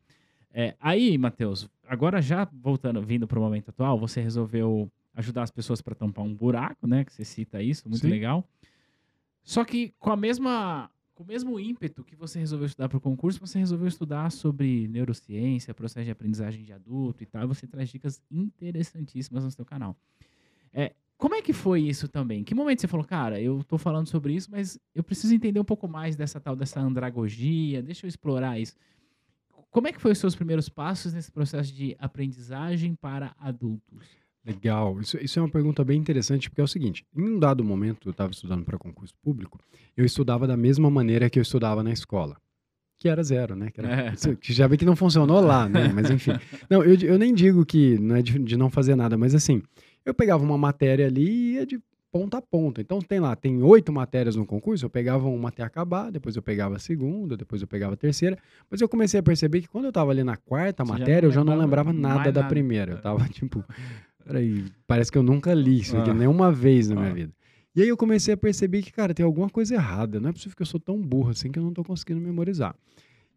É, 0.53 0.75
aí, 0.79 1.17
Matheus, 1.17 1.67
agora 1.87 2.21
já 2.21 2.47
voltando, 2.51 3.01
vindo 3.01 3.27
para 3.27 3.39
o 3.39 3.41
momento 3.41 3.69
atual, 3.69 3.97
você 3.97 4.21
resolveu 4.21 4.91
ajudar 5.13 5.43
as 5.43 5.51
pessoas 5.51 5.81
para 5.81 5.95
tampar 5.95 6.25
um 6.25 6.33
buraco, 6.33 6.87
né? 6.87 7.03
Que 7.03 7.13
você 7.13 7.23
cita 7.23 7.61
isso, 7.61 7.87
muito 7.87 8.01
Sim. 8.01 8.09
legal. 8.09 8.47
Só 9.43 9.63
que 9.63 9.93
com 9.99 10.11
a 10.11 10.17
mesma 10.17 10.89
com 11.13 11.23
o 11.23 11.27
mesmo 11.27 11.59
ímpeto 11.59 12.03
que 12.03 12.15
você 12.15 12.39
resolveu 12.39 12.65
estudar 12.65 12.89
para 12.89 12.97
o 12.97 13.01
concurso, 13.01 13.39
você 13.39 13.59
resolveu 13.59 13.87
estudar 13.87 14.31
sobre 14.31 14.87
neurociência, 14.87 15.71
processo 15.73 16.05
de 16.05 16.11
aprendizagem 16.11 16.63
de 16.63 16.73
adulto 16.73 17.21
e 17.21 17.25
tal. 17.25 17.47
Você 17.47 17.67
traz 17.67 17.89
dicas 17.89 18.21
interessantíssimas 18.31 19.43
no 19.43 19.51
seu 19.51 19.63
canal. 19.63 19.95
É, 20.73 20.93
como 21.15 21.35
é 21.35 21.41
que 21.41 21.53
foi 21.53 21.81
isso 21.81 22.07
também? 22.07 22.43
Que 22.43 22.55
momento 22.55 22.81
você 22.81 22.87
falou, 22.87 23.05
cara, 23.05 23.39
eu 23.39 23.61
estou 23.61 23.77
falando 23.77 24.07
sobre 24.07 24.33
isso, 24.33 24.49
mas 24.49 24.79
eu 24.93 25.03
preciso 25.03 25.35
entender 25.35 25.59
um 25.59 25.63
pouco 25.63 25.87
mais 25.87 26.15
dessa 26.15 26.39
tal, 26.39 26.55
dessa 26.55 26.81
andragogia, 26.81 27.83
deixa 27.83 28.05
eu 28.05 28.09
explorar 28.09 28.59
isso. 28.59 28.75
Como 29.69 29.87
é 29.87 29.93
que 29.93 30.01
foi 30.01 30.11
os 30.11 30.17
seus 30.17 30.35
primeiros 30.35 30.67
passos 30.67 31.13
nesse 31.13 31.31
processo 31.31 31.71
de 31.73 31.95
aprendizagem 31.99 32.95
para 32.95 33.35
adultos? 33.39 34.22
Legal. 34.45 34.99
Isso, 34.99 35.17
isso 35.21 35.39
é 35.39 35.41
uma 35.41 35.49
pergunta 35.49 35.83
bem 35.83 35.97
interessante, 35.97 36.49
porque 36.49 36.61
é 36.61 36.63
o 36.63 36.67
seguinte: 36.67 37.05
em 37.15 37.21
um 37.21 37.39
dado 37.39 37.63
momento, 37.63 38.09
eu 38.09 38.11
estava 38.11 38.31
estudando 38.31 38.65
para 38.65 38.77
concurso 38.77 39.13
público, 39.21 39.59
eu 39.95 40.03
estudava 40.05 40.45
da 40.45 40.57
mesma 40.57 40.89
maneira 40.89 41.29
que 41.29 41.39
eu 41.39 41.43
estudava 41.43 41.81
na 41.81 41.91
escola. 41.91 42.37
Que 42.97 43.09
era 43.09 43.23
zero, 43.23 43.55
né? 43.55 43.69
Que, 43.69 43.81
era, 43.81 44.07
é. 44.07 44.35
que 44.39 44.53
já 44.53 44.67
vê 44.67 44.77
que 44.77 44.85
não 44.85 44.95
funcionou 44.95 45.41
lá, 45.41 45.67
né? 45.67 45.87
Mas 45.95 46.09
enfim. 46.09 46.31
Não, 46.69 46.83
eu, 46.83 46.95
eu 47.01 47.17
nem 47.17 47.33
digo 47.33 47.65
que 47.65 47.97
não 47.99 48.15
é 48.15 48.21
de, 48.21 48.37
de 48.39 48.55
não 48.55 48.69
fazer 48.69 48.95
nada, 48.95 49.17
mas 49.17 49.35
assim, 49.35 49.61
eu 50.05 50.13
pegava 50.13 50.43
uma 50.43 50.57
matéria 50.57 51.07
ali 51.07 51.29
e 51.29 51.53
ia 51.55 51.65
de 51.65 51.81
ponta 52.13 52.37
a 52.37 52.41
ponta. 52.41 52.79
Então 52.79 52.99
tem 52.99 53.19
lá, 53.19 53.35
tem 53.35 53.63
oito 53.63 53.91
matérias 53.91 54.35
no 54.35 54.45
concurso, 54.45 54.85
eu 54.85 54.89
pegava 54.89 55.27
uma 55.27 55.49
até 55.49 55.63
acabar, 55.63 56.11
depois 56.11 56.35
eu 56.35 56.43
pegava 56.43 56.75
a 56.75 56.79
segunda, 56.79 57.35
depois 57.35 57.61
eu 57.63 57.67
pegava 57.67 57.95
a 57.95 57.97
terceira, 57.97 58.37
mas 58.69 58.79
eu 58.79 58.87
comecei 58.87 59.19
a 59.19 59.23
perceber 59.23 59.61
que 59.61 59.67
quando 59.67 59.85
eu 59.85 59.89
estava 59.89 60.11
ali 60.11 60.23
na 60.23 60.37
quarta 60.37 60.85
Você 60.85 60.91
matéria, 60.91 61.21
já 61.21 61.27
eu 61.27 61.31
já 61.31 61.43
não 61.43 61.57
lembrava 61.57 61.91
nada 61.91 62.31
da 62.31 62.41
nada. 62.41 62.49
primeira. 62.53 62.93
Eu 62.93 63.01
tava 63.01 63.27
tipo, 63.29 63.65
Peraí, 64.25 64.65
parece 64.87 65.11
que 65.11 65.17
eu 65.17 65.23
nunca 65.23 65.53
li 65.53 65.79
isso 65.79 65.97
aqui, 65.97 66.09
ah. 66.09 66.13
nenhuma 66.13 66.51
vez 66.51 66.89
na 66.89 66.95
minha 66.95 67.11
ah. 67.11 67.13
vida. 67.13 67.33
E 67.75 67.81
aí 67.81 67.87
eu 67.87 67.97
comecei 67.97 68.33
a 68.33 68.37
perceber 68.37 68.83
que, 68.83 68.91
cara, 68.91 69.13
tem 69.13 69.25
alguma 69.25 69.49
coisa 69.49 69.73
errada. 69.73 70.19
Não 70.19 70.29
é 70.29 70.31
possível 70.31 70.55
que 70.55 70.61
eu 70.61 70.67
sou 70.67 70.79
tão 70.79 71.01
burro 71.01 71.31
assim 71.31 71.51
que 71.51 71.57
eu 71.57 71.63
não 71.63 71.69
estou 71.69 71.83
conseguindo 71.83 72.21
memorizar. 72.21 72.75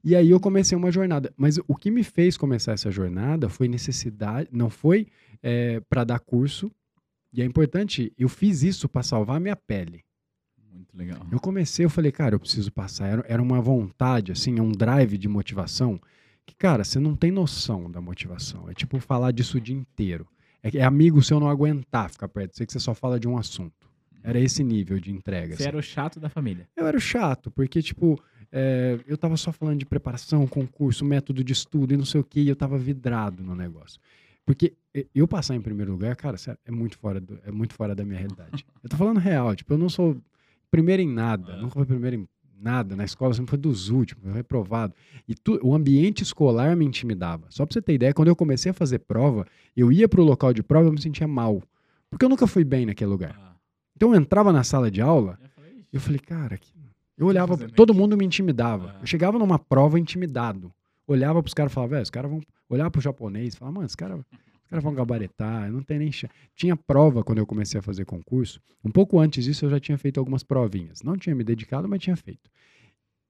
E 0.04 0.14
aí 0.14 0.30
eu 0.30 0.38
comecei 0.38 0.76
uma 0.76 0.90
jornada. 0.92 1.32
Mas 1.36 1.58
o 1.66 1.74
que 1.74 1.90
me 1.90 2.04
fez 2.04 2.36
começar 2.36 2.72
essa 2.72 2.90
jornada 2.90 3.48
foi 3.48 3.66
necessidade, 3.66 4.48
não 4.52 4.68
foi 4.68 5.06
é, 5.42 5.80
para 5.88 6.04
dar 6.04 6.20
curso. 6.20 6.70
E 7.32 7.40
é 7.40 7.44
importante, 7.44 8.12
eu 8.16 8.28
fiz 8.28 8.62
isso 8.62 8.88
para 8.88 9.02
salvar 9.02 9.40
minha 9.40 9.56
pele. 9.56 10.04
Muito 10.72 10.96
legal. 10.96 11.26
Eu 11.32 11.40
comecei, 11.40 11.84
eu 11.86 11.90
falei, 11.90 12.12
cara, 12.12 12.34
eu 12.34 12.40
preciso 12.40 12.70
passar. 12.70 13.08
Era, 13.08 13.24
era 13.26 13.42
uma 13.42 13.60
vontade, 13.60 14.32
assim, 14.32 14.58
é 14.58 14.62
um 14.62 14.70
drive 14.70 15.16
de 15.16 15.28
motivação. 15.28 15.98
Que, 16.44 16.54
cara, 16.54 16.84
você 16.84 17.00
não 17.00 17.16
tem 17.16 17.30
noção 17.30 17.90
da 17.90 18.00
motivação. 18.00 18.68
É 18.70 18.74
tipo 18.74 19.00
falar 19.00 19.32
disso 19.32 19.56
o 19.56 19.60
dia 19.60 19.74
inteiro. 19.74 20.26
É, 20.74 20.78
é 20.78 20.84
amigo 20.84 21.22
seu 21.22 21.38
não 21.38 21.48
aguentar 21.48 22.10
ficar 22.10 22.28
perto. 22.28 22.56
Sei 22.56 22.66
que 22.66 22.72
você 22.72 22.80
só 22.80 22.94
fala 22.94 23.18
de 23.20 23.28
um 23.28 23.36
assunto. 23.36 23.86
Era 24.22 24.40
esse 24.40 24.64
nível 24.64 24.98
de 24.98 25.12
entrega. 25.12 25.54
Você 25.54 25.62
assim. 25.62 25.68
era 25.68 25.76
o 25.78 25.82
chato 25.82 26.18
da 26.18 26.28
família. 26.28 26.68
Eu 26.76 26.86
era 26.86 26.96
o 26.96 27.00
chato, 27.00 27.50
porque, 27.50 27.80
tipo, 27.80 28.20
é, 28.50 28.98
eu 29.06 29.16
tava 29.16 29.36
só 29.36 29.52
falando 29.52 29.78
de 29.78 29.86
preparação, 29.86 30.46
concurso, 30.46 31.04
método 31.04 31.44
de 31.44 31.52
estudo 31.52 31.94
e 31.94 31.96
não 31.96 32.04
sei 32.04 32.20
o 32.20 32.24
que, 32.24 32.40
e 32.40 32.48
eu 32.48 32.56
tava 32.56 32.76
vidrado 32.76 33.42
no 33.42 33.54
negócio. 33.54 34.00
Porque 34.44 34.74
eu 35.14 35.26
passar 35.26 35.54
em 35.54 35.60
primeiro 35.60 35.92
lugar, 35.92 36.14
cara, 36.16 36.36
é 36.64 36.70
muito 36.70 36.96
fora, 36.98 37.20
do, 37.20 37.38
é 37.44 37.50
muito 37.50 37.74
fora 37.74 37.94
da 37.94 38.04
minha 38.04 38.18
realidade. 38.18 38.64
Eu 38.82 38.88
tô 38.88 38.96
falando 38.96 39.18
real, 39.18 39.54
tipo, 39.54 39.72
eu 39.72 39.78
não 39.78 39.88
sou 39.88 40.16
primeiro 40.70 41.02
em 41.02 41.08
nada, 41.08 41.56
nunca 41.56 41.74
fui 41.74 41.86
primeiro 41.86 42.16
em 42.16 42.28
nada. 42.60 42.96
Na 42.96 43.04
escola 43.04 43.34
sempre 43.34 43.50
foi 43.50 43.58
dos 43.58 43.88
últimos, 43.88 44.34
reprovado. 44.34 44.94
E 45.28 45.34
tu, 45.34 45.58
o 45.62 45.74
ambiente 45.74 46.22
escolar 46.22 46.76
me 46.76 46.84
intimidava. 46.84 47.46
Só 47.50 47.64
pra 47.64 47.72
você 47.72 47.82
ter 47.82 47.94
ideia, 47.94 48.14
quando 48.14 48.28
eu 48.28 48.36
comecei 48.36 48.70
a 48.70 48.74
fazer 48.74 49.00
prova, 49.00 49.46
eu 49.76 49.92
ia 49.92 50.08
pro 50.08 50.22
local 50.22 50.52
de 50.52 50.62
prova 50.62 50.86
e 50.86 50.88
eu 50.88 50.92
me 50.92 51.00
sentia 51.00 51.28
mal. 51.28 51.62
Porque 52.10 52.24
eu 52.24 52.28
nunca 52.28 52.46
fui 52.46 52.64
bem 52.64 52.86
naquele 52.86 53.10
lugar. 53.10 53.38
Ah. 53.38 53.54
Então 53.96 54.14
eu 54.14 54.20
entrava 54.20 54.52
na 54.52 54.62
sala 54.62 54.90
de 54.90 55.00
aula 55.00 55.38
e 55.92 55.96
eu 55.96 56.00
falei, 56.00 56.18
cara, 56.18 56.58
eu 57.16 57.26
olhava, 57.26 57.56
todo 57.70 57.94
mundo 57.94 58.16
me 58.16 58.24
intimidava. 58.24 58.94
Ah. 58.96 59.00
Eu 59.02 59.06
chegava 59.06 59.38
numa 59.38 59.58
prova 59.58 59.98
intimidado. 59.98 60.72
Olhava 61.06 61.42
pros 61.42 61.54
caras 61.54 61.72
e 61.72 61.74
falava, 61.74 61.90
velho, 61.92 62.02
os 62.02 62.10
caras 62.10 62.30
vão 62.30 62.40
olhar 62.68 62.90
pro 62.90 63.00
japonês 63.00 63.54
e 63.54 63.56
falar, 63.56 63.72
mano, 63.72 63.86
esse 63.86 63.96
cara 63.96 64.18
os 64.66 64.70
caras 64.70 64.82
vão 64.82 64.92
gabaritar, 64.92 65.70
não 65.70 65.80
tem 65.80 65.96
nem 65.96 66.10
chance. 66.10 66.32
Tinha 66.56 66.76
prova 66.76 67.22
quando 67.22 67.38
eu 67.38 67.46
comecei 67.46 67.78
a 67.78 67.82
fazer 67.82 68.04
concurso. 68.04 68.60
Um 68.84 68.90
pouco 68.90 69.20
antes 69.20 69.44
disso, 69.44 69.64
eu 69.64 69.70
já 69.70 69.78
tinha 69.78 69.96
feito 69.96 70.18
algumas 70.18 70.42
provinhas. 70.42 71.02
Não 71.02 71.16
tinha 71.16 71.36
me 71.36 71.44
dedicado, 71.44 71.88
mas 71.88 72.02
tinha 72.02 72.16
feito. 72.16 72.50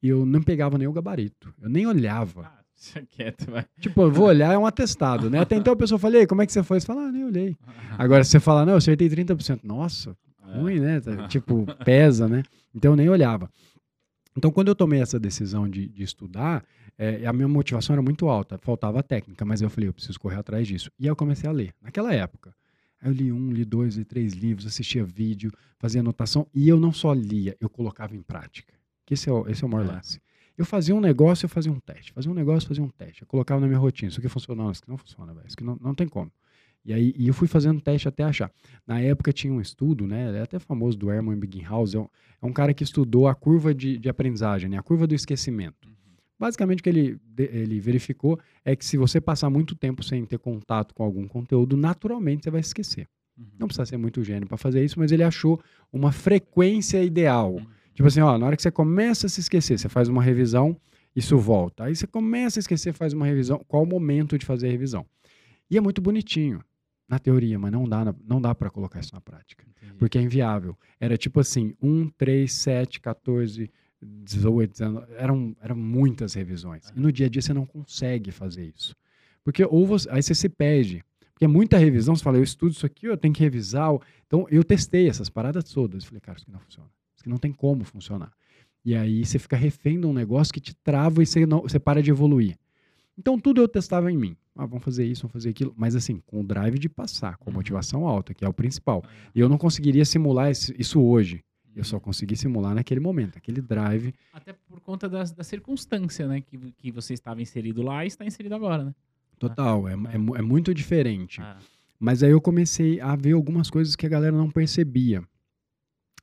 E 0.03 0.09
eu 0.09 0.25
não 0.25 0.43
pegava 0.43 0.79
nem 0.79 0.89
o 0.89 0.93
gabarito. 0.93 1.53
Eu 1.61 1.69
nem 1.69 1.87
olhava. 1.87 2.43
Ah, 2.43 3.03
quieto, 3.11 3.51
vai. 3.51 3.67
Tipo, 3.79 4.03
eu 4.03 4.11
vou 4.11 4.29
olhar, 4.29 4.55
é 4.55 4.59
um 4.59 4.65
atestado, 4.65 5.29
né? 5.29 5.39
Até 5.41 5.57
então 5.57 5.75
a 5.75 5.77
pessoa 5.77 5.99
falei, 5.99 6.27
como 6.27 6.41
é 6.41 6.47
que 6.47 6.53
você 6.53 6.63
foi? 6.63 6.81
Você 6.81 6.87
fala, 6.87 7.03
ah, 7.03 7.13
nem 7.13 7.25
olhei. 7.25 7.55
Agora, 7.99 8.25
se 8.25 8.31
você 8.31 8.41
fala, 8.41 8.65
não, 8.65 8.73
eu 8.73 8.79
acertei 8.79 9.07
30%. 9.07 9.61
Nossa, 9.63 10.17
é. 10.49 10.59
ruim, 10.59 10.81
né? 10.81 11.03
Tipo, 11.29 11.67
pesa, 11.85 12.27
né? 12.27 12.43
Então 12.75 12.93
eu 12.93 12.97
nem 12.97 13.11
olhava. 13.11 13.51
Então, 14.35 14.51
quando 14.51 14.69
eu 14.69 14.75
tomei 14.75 15.03
essa 15.03 15.21
decisão 15.21 15.69
de, 15.69 15.87
de 15.87 16.03
estudar, 16.03 16.65
é, 16.99 17.27
a 17.27 17.33
minha 17.33 17.49
motivação 17.49 17.95
era 17.95 18.03
muito 18.03 18.29
alta, 18.29 18.59
faltava 18.59 19.03
técnica, 19.03 19.45
mas 19.45 19.61
eu 19.61 19.69
falei, 19.69 19.89
eu 19.89 19.93
preciso 19.93 20.19
correr 20.19 20.37
atrás 20.37 20.67
disso. 20.67 20.91
E 20.99 21.05
aí 21.05 21.09
eu 21.09 21.17
comecei 21.17 21.49
a 21.49 21.53
ler, 21.53 21.75
naquela 21.81 22.15
época. 22.15 22.55
Aí 23.01 23.11
eu 23.11 23.15
li 23.15 23.33
um, 23.33 23.53
li 23.53 23.65
dois, 23.65 23.97
li 23.97 24.05
três 24.05 24.33
livros, 24.33 24.67
assistia 24.67 25.05
vídeo, 25.05 25.53
fazia 25.79 26.01
anotação, 26.01 26.47
e 26.55 26.69
eu 26.69 26.81
não 26.81 26.93
só 26.93 27.13
lia, 27.13 27.57
eu 27.61 27.69
colocava 27.69 28.17
em 28.17 28.23
prática. 28.23 28.73
Que 29.05 29.15
esse 29.15 29.29
é 29.29 29.33
o, 29.33 29.49
esse 29.49 29.63
é 29.63 29.67
o 29.67 29.71
maior 29.71 29.85
é. 29.89 29.93
lance. 29.93 30.21
Eu 30.57 30.65
fazia 30.65 30.95
um 30.95 31.01
negócio, 31.01 31.45
eu 31.45 31.51
fazia 31.51 31.71
um 31.71 31.79
teste. 31.79 32.13
Fazia 32.13 32.31
um 32.31 32.35
negócio, 32.35 32.67
fazia 32.67 32.83
um 32.83 32.89
teste. 32.89 33.23
Eu 33.23 33.29
colocava 33.29 33.61
na 33.61 33.67
minha 33.67 33.79
rotina. 33.79 34.09
Isso 34.09 34.19
aqui 34.19 34.29
funciona, 34.29 34.63
não, 34.63 34.71
isso 34.71 34.81
aqui 34.83 34.91
não 34.91 34.97
funciona, 34.97 35.35
velho. 35.35 35.47
Isso 35.47 35.55
aqui 35.55 35.65
não, 35.65 35.77
não 35.81 35.95
tem 35.95 36.09
como. 36.09 36.33
E 36.83 36.93
aí 36.93 37.15
e 37.19 37.29
eu 37.29 37.35
fui 37.35 37.47
fazendo 37.47 37.81
teste 37.81 38.09
até 38.09 38.23
achar. 38.23 38.51
Na 38.87 38.99
época 39.01 39.33
tinha 39.33 39.53
um 39.53 39.61
estudo, 39.61 40.07
né? 40.07 40.39
É 40.39 40.43
até 40.43 40.59
famoso 40.59 40.97
do 40.97 41.11
Herman 41.11 41.35
Ebbinghaus. 41.35 41.95
É 41.95 41.99
um, 41.99 42.09
é 42.41 42.47
um 42.47 42.53
cara 42.53 42.73
que 42.73 42.83
estudou 42.83 43.29
a 43.29 43.35
curva 43.35 43.75
de, 43.75 43.99
de 43.99 44.09
aprendizagem, 44.09 44.71
né? 44.71 44.79
A 44.79 44.83
curva 44.83 45.07
do 45.07 45.15
esquecimento. 45.15 45.89
Basicamente, 46.39 46.81
o 46.81 46.83
que 46.83 46.89
ele, 46.89 47.21
ele 47.39 47.81
verificou 47.81 48.39
é 48.65 48.77
que 48.77 48.85
se 48.85 48.97
você 48.97 49.21
passar 49.21 49.49
muito 49.49 49.75
tempo 49.75 50.03
sem 50.03 50.25
ter 50.27 50.39
contato 50.39 50.95
com 50.95 51.03
algum 51.03 51.27
conteúdo, 51.27 51.77
naturalmente 51.77 52.45
você 52.45 52.51
vai 52.51 52.61
esquecer. 52.61 53.09
Uhum. 53.37 53.47
Não 53.59 53.67
precisa 53.67 53.87
ser 53.87 53.97
muito 53.97 54.23
gênio 54.23 54.47
para 54.47 54.57
fazer 54.57 54.85
isso, 54.85 54.99
mas 54.99 55.13
ele 55.13 55.23
achou 55.23 55.61
uma 55.93 56.13
frequência 56.13 57.03
ideal. 57.03 57.55
Uhum. 57.55 57.67
Tipo 57.95 58.09
assim, 58.09 58.21
ó, 58.21 58.37
na 58.37 58.47
hora 58.47 58.57
que 58.57 58.63
você 58.63 58.71
começa 58.71 59.27
a 59.27 59.31
se 59.31 59.41
esquecer, 59.41 59.79
você 59.79 59.89
faz 59.89 60.09
uma 60.09 60.23
revisão, 60.23 60.79
isso 61.15 61.39
volta. 61.39 61.85
Aí 61.85 61.97
você 61.97 62.07
começa 62.07 62.59
a 62.59 62.61
esquecer, 62.61 62.93
faz 62.93 63.15
uma 63.15 63.25
revisão. 63.25 63.65
Qual 63.67 63.83
o 63.83 63.87
momento 63.87 64.37
de 64.37 64.45
fazer 64.45 64.69
a 64.69 64.71
revisão? 64.71 65.07
E 65.71 65.79
é 65.79 65.81
muito 65.81 66.03
bonitinho 66.03 66.63
na 67.09 67.19
teoria, 67.19 67.59
mas 67.59 67.73
não 67.73 67.89
dá, 67.89 68.15
não 68.27 68.41
dá 68.41 68.55
para 68.55 68.69
colocar 68.69 69.01
isso 69.01 69.15
na 69.15 69.21
prática. 69.21 69.65
Entendi. 69.69 69.95
Porque 69.99 70.19
é 70.19 70.21
inviável. 70.21 70.77
Era 71.01 71.17
tipo 71.17 71.41
assim, 71.41 71.75
1, 71.81 72.11
3, 72.11 72.53
7, 72.53 73.01
14, 73.01 73.71
18, 74.25 74.71
19. 74.71 75.07
Eram, 75.17 75.57
eram 75.61 75.77
muitas 75.77 76.35
revisões. 76.35 76.91
E 76.95 77.01
no 77.01 77.11
dia 77.11 77.27
a 77.27 77.29
dia 77.29 77.43
você 77.43 77.53
não 77.53 77.67
consegue 77.67 78.31
fazer 78.31 78.73
isso. 78.77 78.95
Porque 79.45 79.65
ou 79.65 79.87
você, 79.87 80.09
aí 80.11 80.23
você 80.23 80.35
se 80.35 80.49
perde. 80.49 81.05
Porque 81.33 81.45
é 81.45 81.49
muita 81.49 81.77
revisão, 81.77 82.17
você 82.17 82.25
fala, 82.25 82.39
eu 82.39 82.43
estudo 82.43 82.73
isso 82.73 82.87
aqui, 82.87 83.07
eu 83.07 83.17
tenho 83.17 83.35
que 83.35 83.43
revisar. 83.43 83.91
Então, 84.27 84.47
eu 84.51 84.65
testei 84.65 85.07
essas 85.07 85.29
paradas 85.29 85.65
todas. 85.65 86.05
Falei, 86.05 86.21
cara, 86.21 86.39
isso 86.39 86.45
aqui 86.45 86.53
não 86.53 86.61
funciona. 86.61 86.89
Isso 87.15 87.21
aqui 87.21 87.29
não 87.29 87.37
tem 87.37 87.53
como 87.53 87.85
funcionar. 87.85 88.33
E 88.83 88.95
aí 88.95 89.25
você 89.25 89.39
fica 89.39 89.55
refém 89.55 90.01
de 90.01 90.07
um 90.07 90.15
negócio 90.15 90.53
que 90.53 90.61
te 90.61 90.75
trava 90.75 91.23
e 91.23 91.27
você, 91.27 91.45
não, 91.45 91.61
você 91.61 91.79
para 91.79 92.03
de 92.03 92.11
evoluir. 92.11 92.57
Então, 93.19 93.39
tudo 93.39 93.61
eu 93.61 93.69
testava 93.69 94.11
em 94.11 94.17
mim. 94.17 94.37
Ah, 94.55 94.65
vamos 94.65 94.83
fazer 94.83 95.05
isso, 95.05 95.23
vamos 95.23 95.35
fazer 95.35 95.51
aquilo. 95.51 95.75
Mas 95.77 95.95
assim, 95.95 96.23
com 96.27 96.41
o 96.41 96.45
drive 96.45 96.79
de 96.79 96.89
passar, 96.89 97.37
com 97.37 97.51
a 97.51 97.53
uhum. 97.53 97.57
motivação 97.59 98.07
alta, 98.07 98.33
que 98.33 98.45
é 98.45 98.49
o 98.49 98.55
principal. 98.55 99.05
E 99.35 99.41
eu 99.41 99.49
não 99.49 99.59
conseguiria 99.59 100.05
simular 100.05 100.51
isso 100.51 101.03
hoje. 101.03 101.45
Eu 101.77 101.85
só 101.85 102.01
consegui 102.01 102.35
simular 102.37 102.75
naquele 102.75 103.01
momento, 103.01 103.37
aquele 103.37 103.61
drive. 103.61 104.15
Até 104.33 104.55
por 104.55 104.81
conta 104.81 105.09
das, 105.09 105.31
da 105.31 105.45
circunstância, 105.45 106.27
né? 106.27 106.41
Que, 106.41 106.57
que 106.73 106.91
você 106.91 107.13
estava 107.13 107.43
inserido 107.43 107.83
lá 107.83 108.03
e 108.03 108.09
está 108.09 108.25
inserido 108.25 108.55
agora, 108.55 108.83
né? 108.83 108.95
Total, 109.39 109.87
é, 109.87 109.93
é, 109.93 110.39
é 110.39 110.43
muito 110.43 110.73
diferente. 110.73 111.41
Ah. 111.43 111.59
Mas 112.01 112.23
aí 112.23 112.31
eu 112.31 112.41
comecei 112.41 112.99
a 113.01 113.15
ver 113.15 113.33
algumas 113.33 113.69
coisas 113.69 113.95
que 113.95 114.07
a 114.07 114.09
galera 114.09 114.35
não 114.35 114.51
percebia. 114.51 115.23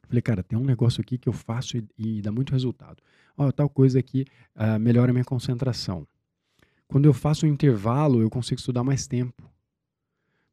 Falei, 0.08 0.22
cara, 0.22 0.44
tem 0.44 0.58
um 0.58 0.66
negócio 0.66 1.02
aqui 1.02 1.18
que 1.18 1.30
eu 1.30 1.34
faço 1.34 1.78
e, 1.78 1.88
e 1.98 2.22
dá 2.22 2.32
muito 2.32 2.52
resultado. 2.52 3.02
Ó, 3.38 3.52
tal 3.52 3.70
coisa 3.70 4.00
aqui 4.00 4.26
uh, 4.56 4.80
melhora 4.80 5.12
a 5.12 5.14
minha 5.14 5.26
concentração. 5.26 6.08
Quando 6.88 7.06
eu 7.06 7.14
faço 7.14 7.46
um 7.46 7.50
intervalo, 7.50 8.22
eu 8.22 8.30
consigo 8.30 8.60
estudar 8.60 8.84
mais 8.84 9.08
tempo. 9.08 9.52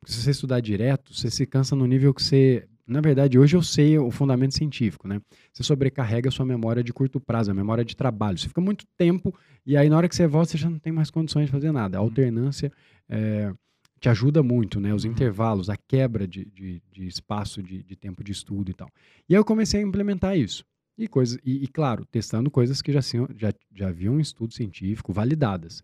Porque 0.00 0.12
se 0.12 0.22
você 0.22 0.30
estudar 0.30 0.60
direto, 0.60 1.12
você 1.12 1.30
se 1.30 1.46
cansa 1.46 1.76
no 1.76 1.86
nível 1.86 2.14
que 2.14 2.22
você. 2.22 2.66
Na 2.90 3.00
verdade, 3.00 3.38
hoje 3.38 3.56
eu 3.56 3.62
sei 3.62 3.96
o 3.96 4.10
fundamento 4.10 4.52
científico, 4.52 5.06
né? 5.06 5.22
Você 5.52 5.62
sobrecarrega 5.62 6.28
a 6.28 6.32
sua 6.32 6.44
memória 6.44 6.82
de 6.82 6.92
curto 6.92 7.20
prazo, 7.20 7.48
a 7.48 7.54
memória 7.54 7.84
de 7.84 7.94
trabalho. 7.94 8.36
Você 8.36 8.48
fica 8.48 8.60
muito 8.60 8.84
tempo 8.98 9.32
e 9.64 9.76
aí 9.76 9.88
na 9.88 9.96
hora 9.96 10.08
que 10.08 10.16
você 10.16 10.26
volta, 10.26 10.50
você 10.50 10.58
já 10.58 10.68
não 10.68 10.80
tem 10.80 10.92
mais 10.92 11.08
condições 11.08 11.46
de 11.46 11.52
fazer 11.52 11.70
nada. 11.70 11.98
A 11.98 12.00
uhum. 12.00 12.08
alternância 12.08 12.72
é, 13.08 13.52
te 14.00 14.08
ajuda 14.08 14.42
muito, 14.42 14.80
né? 14.80 14.92
Os 14.92 15.04
uhum. 15.04 15.12
intervalos, 15.12 15.70
a 15.70 15.76
quebra 15.76 16.26
de, 16.26 16.44
de, 16.46 16.82
de 16.90 17.06
espaço 17.06 17.62
de, 17.62 17.80
de, 17.84 17.94
tempo 17.94 18.24
de 18.24 18.32
estudo 18.32 18.72
e 18.72 18.74
tal. 18.74 18.88
E 19.28 19.34
aí 19.34 19.38
eu 19.38 19.44
comecei 19.44 19.78
a 19.78 19.86
implementar 19.86 20.36
isso. 20.36 20.64
E, 20.98 21.06
coisas, 21.06 21.38
e, 21.44 21.62
e 21.62 21.68
claro, 21.68 22.04
testando 22.06 22.50
coisas 22.50 22.82
que 22.82 22.90
já, 22.90 23.00
já, 23.00 23.52
já 23.72 23.88
haviam 23.88 24.14
um 24.14 24.20
estudo 24.20 24.52
científico 24.52 25.12
validadas. 25.12 25.80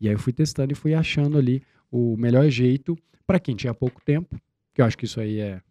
E 0.00 0.08
aí 0.08 0.14
eu 0.14 0.18
fui 0.18 0.32
testando 0.32 0.72
e 0.72 0.74
fui 0.74 0.94
achando 0.94 1.38
ali 1.38 1.62
o 1.92 2.16
melhor 2.16 2.48
jeito 2.50 2.98
para 3.24 3.38
quem 3.38 3.54
tinha 3.54 3.72
pouco 3.72 4.02
tempo, 4.04 4.36
que 4.74 4.82
eu 4.82 4.84
acho 4.84 4.98
que 4.98 5.04
isso 5.04 5.20
aí 5.20 5.38
é 5.38 5.62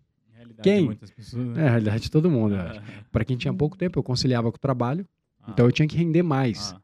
realidade 0.49 0.61
quem? 0.63 0.79
de 0.81 0.85
muitas 0.85 1.11
pessoas. 1.11 1.47
Né? 1.47 1.61
É 1.61 1.67
a 1.67 1.69
realidade 1.69 2.03
de 2.03 2.11
todo 2.11 2.29
mundo, 2.29 2.55
Para 3.11 3.25
quem 3.25 3.37
tinha 3.37 3.53
pouco 3.53 3.77
tempo, 3.77 3.97
eu 3.97 4.03
conciliava 4.03 4.51
com 4.51 4.57
o 4.57 4.59
trabalho, 4.59 5.07
ah. 5.41 5.51
então 5.51 5.65
eu 5.65 5.71
tinha 5.71 5.87
que 5.87 5.97
render 5.97 6.23
mais. 6.23 6.73
Ah. 6.73 6.81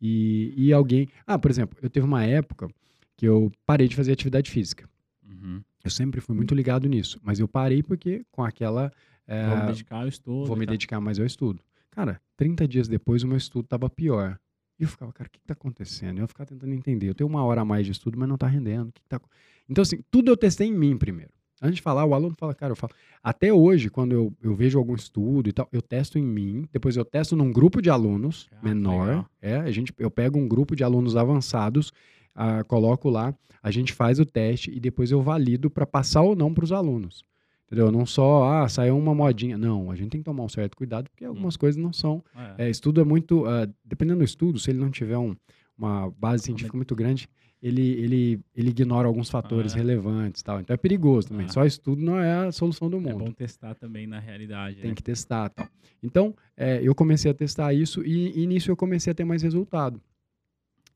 E, 0.00 0.54
e 0.56 0.72
alguém. 0.72 1.08
Ah, 1.26 1.38
por 1.38 1.50
exemplo, 1.50 1.78
eu 1.82 1.90
teve 1.90 2.06
uma 2.06 2.24
época 2.24 2.68
que 3.16 3.26
eu 3.26 3.50
parei 3.66 3.88
de 3.88 3.96
fazer 3.96 4.12
atividade 4.12 4.50
física. 4.50 4.88
Uhum. 5.26 5.60
Eu 5.82 5.90
sempre 5.90 6.20
fui 6.20 6.34
muito 6.34 6.54
ligado 6.54 6.88
nisso, 6.88 7.18
mas 7.22 7.40
eu 7.40 7.48
parei 7.48 7.82
porque 7.82 8.24
com 8.30 8.42
aquela. 8.42 8.92
É, 9.26 9.46
vou 9.46 9.56
me 9.58 9.66
dedicar 9.66 9.96
ao 9.96 10.08
estudo. 10.08 10.46
Vou 10.46 10.56
me 10.56 10.66
tá. 10.66 10.72
dedicar 10.72 11.00
mais 11.00 11.18
ao 11.18 11.26
estudo. 11.26 11.60
Cara, 11.90 12.20
30 12.36 12.68
dias 12.68 12.88
depois 12.88 13.22
o 13.22 13.28
meu 13.28 13.36
estudo 13.36 13.64
estava 13.64 13.90
pior. 13.90 14.38
E 14.78 14.84
eu 14.84 14.88
ficava, 14.88 15.12
cara, 15.12 15.26
o 15.26 15.30
que 15.30 15.38
está 15.38 15.54
acontecendo? 15.54 16.20
Eu 16.20 16.28
ficava 16.28 16.46
tentando 16.46 16.72
entender. 16.72 17.08
Eu 17.08 17.14
tenho 17.14 17.28
uma 17.28 17.42
hora 17.42 17.62
a 17.62 17.64
mais 17.64 17.84
de 17.84 17.92
estudo, 17.92 18.16
mas 18.16 18.28
não 18.28 18.36
está 18.36 18.46
rendendo. 18.46 18.92
Que 18.92 19.02
que 19.02 19.08
tá... 19.08 19.20
Então, 19.68 19.82
assim, 19.82 19.98
tudo 20.08 20.30
eu 20.30 20.36
testei 20.36 20.68
em 20.68 20.72
mim 20.72 20.96
primeiro. 20.96 21.32
Antes 21.60 21.76
de 21.76 21.82
falar, 21.82 22.04
o 22.04 22.14
aluno 22.14 22.34
fala, 22.38 22.54
cara, 22.54 22.72
eu 22.72 22.76
falo. 22.76 22.92
Até 23.22 23.52
hoje, 23.52 23.90
quando 23.90 24.12
eu, 24.12 24.32
eu 24.42 24.54
vejo 24.54 24.78
algum 24.78 24.94
estudo 24.94 25.48
e 25.48 25.52
tal, 25.52 25.68
eu 25.72 25.82
testo 25.82 26.18
em 26.18 26.22
mim, 26.22 26.64
depois 26.72 26.96
eu 26.96 27.04
testo 27.04 27.34
num 27.34 27.52
grupo 27.52 27.82
de 27.82 27.90
alunos 27.90 28.48
ah, 28.52 28.58
menor. 28.62 29.28
É, 29.42 29.56
a 29.56 29.70
gente, 29.70 29.92
eu 29.98 30.10
pego 30.10 30.38
um 30.38 30.46
grupo 30.46 30.76
de 30.76 30.84
alunos 30.84 31.16
avançados, 31.16 31.92
uh, 32.36 32.64
coloco 32.66 33.10
lá, 33.10 33.34
a 33.62 33.70
gente 33.70 33.92
faz 33.92 34.20
o 34.20 34.24
teste 34.24 34.70
e 34.70 34.78
depois 34.78 35.10
eu 35.10 35.20
valido 35.20 35.68
para 35.68 35.86
passar 35.86 36.22
ou 36.22 36.36
não 36.36 36.54
para 36.54 36.64
os 36.64 36.72
alunos. 36.72 37.24
Entendeu? 37.66 37.92
Não 37.92 38.06
só, 38.06 38.50
ah, 38.50 38.68
saiu 38.68 38.96
uma 38.96 39.14
modinha. 39.14 39.58
Não, 39.58 39.90
a 39.90 39.94
gente 39.94 40.10
tem 40.10 40.20
que 40.20 40.24
tomar 40.24 40.42
um 40.42 40.48
certo 40.48 40.74
cuidado, 40.74 41.10
porque 41.10 41.24
algumas 41.24 41.54
hum. 41.54 41.58
coisas 41.58 41.80
não 41.80 41.92
são. 41.92 42.24
É. 42.56 42.66
É, 42.66 42.70
estudo 42.70 43.00
é 43.00 43.04
muito. 43.04 43.42
Uh, 43.42 43.70
dependendo 43.84 44.20
do 44.20 44.24
estudo, 44.24 44.58
se 44.58 44.70
ele 44.70 44.78
não 44.78 44.90
tiver 44.90 45.18
um, 45.18 45.36
uma 45.76 46.10
base 46.12 46.44
científica 46.44 46.74
muito 46.74 46.96
grande, 46.96 47.28
ele, 47.62 47.82
ele, 47.82 48.40
ele 48.54 48.70
ignora 48.70 49.08
alguns 49.08 49.28
fatores 49.28 49.74
ah, 49.74 49.76
relevantes 49.76 50.42
tal. 50.42 50.60
Então 50.60 50.74
é 50.74 50.76
perigoso 50.76 51.28
também. 51.28 51.46
Ah. 51.46 51.52
Só 51.52 51.64
estudo 51.64 52.02
não 52.02 52.18
é 52.18 52.46
a 52.46 52.52
solução 52.52 52.88
do 52.88 52.96
é 52.96 53.00
mundo. 53.00 53.22
É 53.22 53.26
bom 53.26 53.32
testar 53.32 53.74
também 53.74 54.06
na 54.06 54.18
realidade. 54.18 54.76
Tem 54.76 54.90
né? 54.90 54.94
que 54.94 55.02
testar 55.02 55.48
tal. 55.48 55.68
Então, 56.02 56.34
é, 56.56 56.80
eu 56.82 56.94
comecei 56.94 57.30
a 57.30 57.34
testar 57.34 57.72
isso 57.72 58.04
e, 58.04 58.40
e 58.40 58.46
nisso 58.46 58.70
eu 58.70 58.76
comecei 58.76 59.10
a 59.10 59.14
ter 59.14 59.24
mais 59.24 59.42
resultado. 59.42 60.00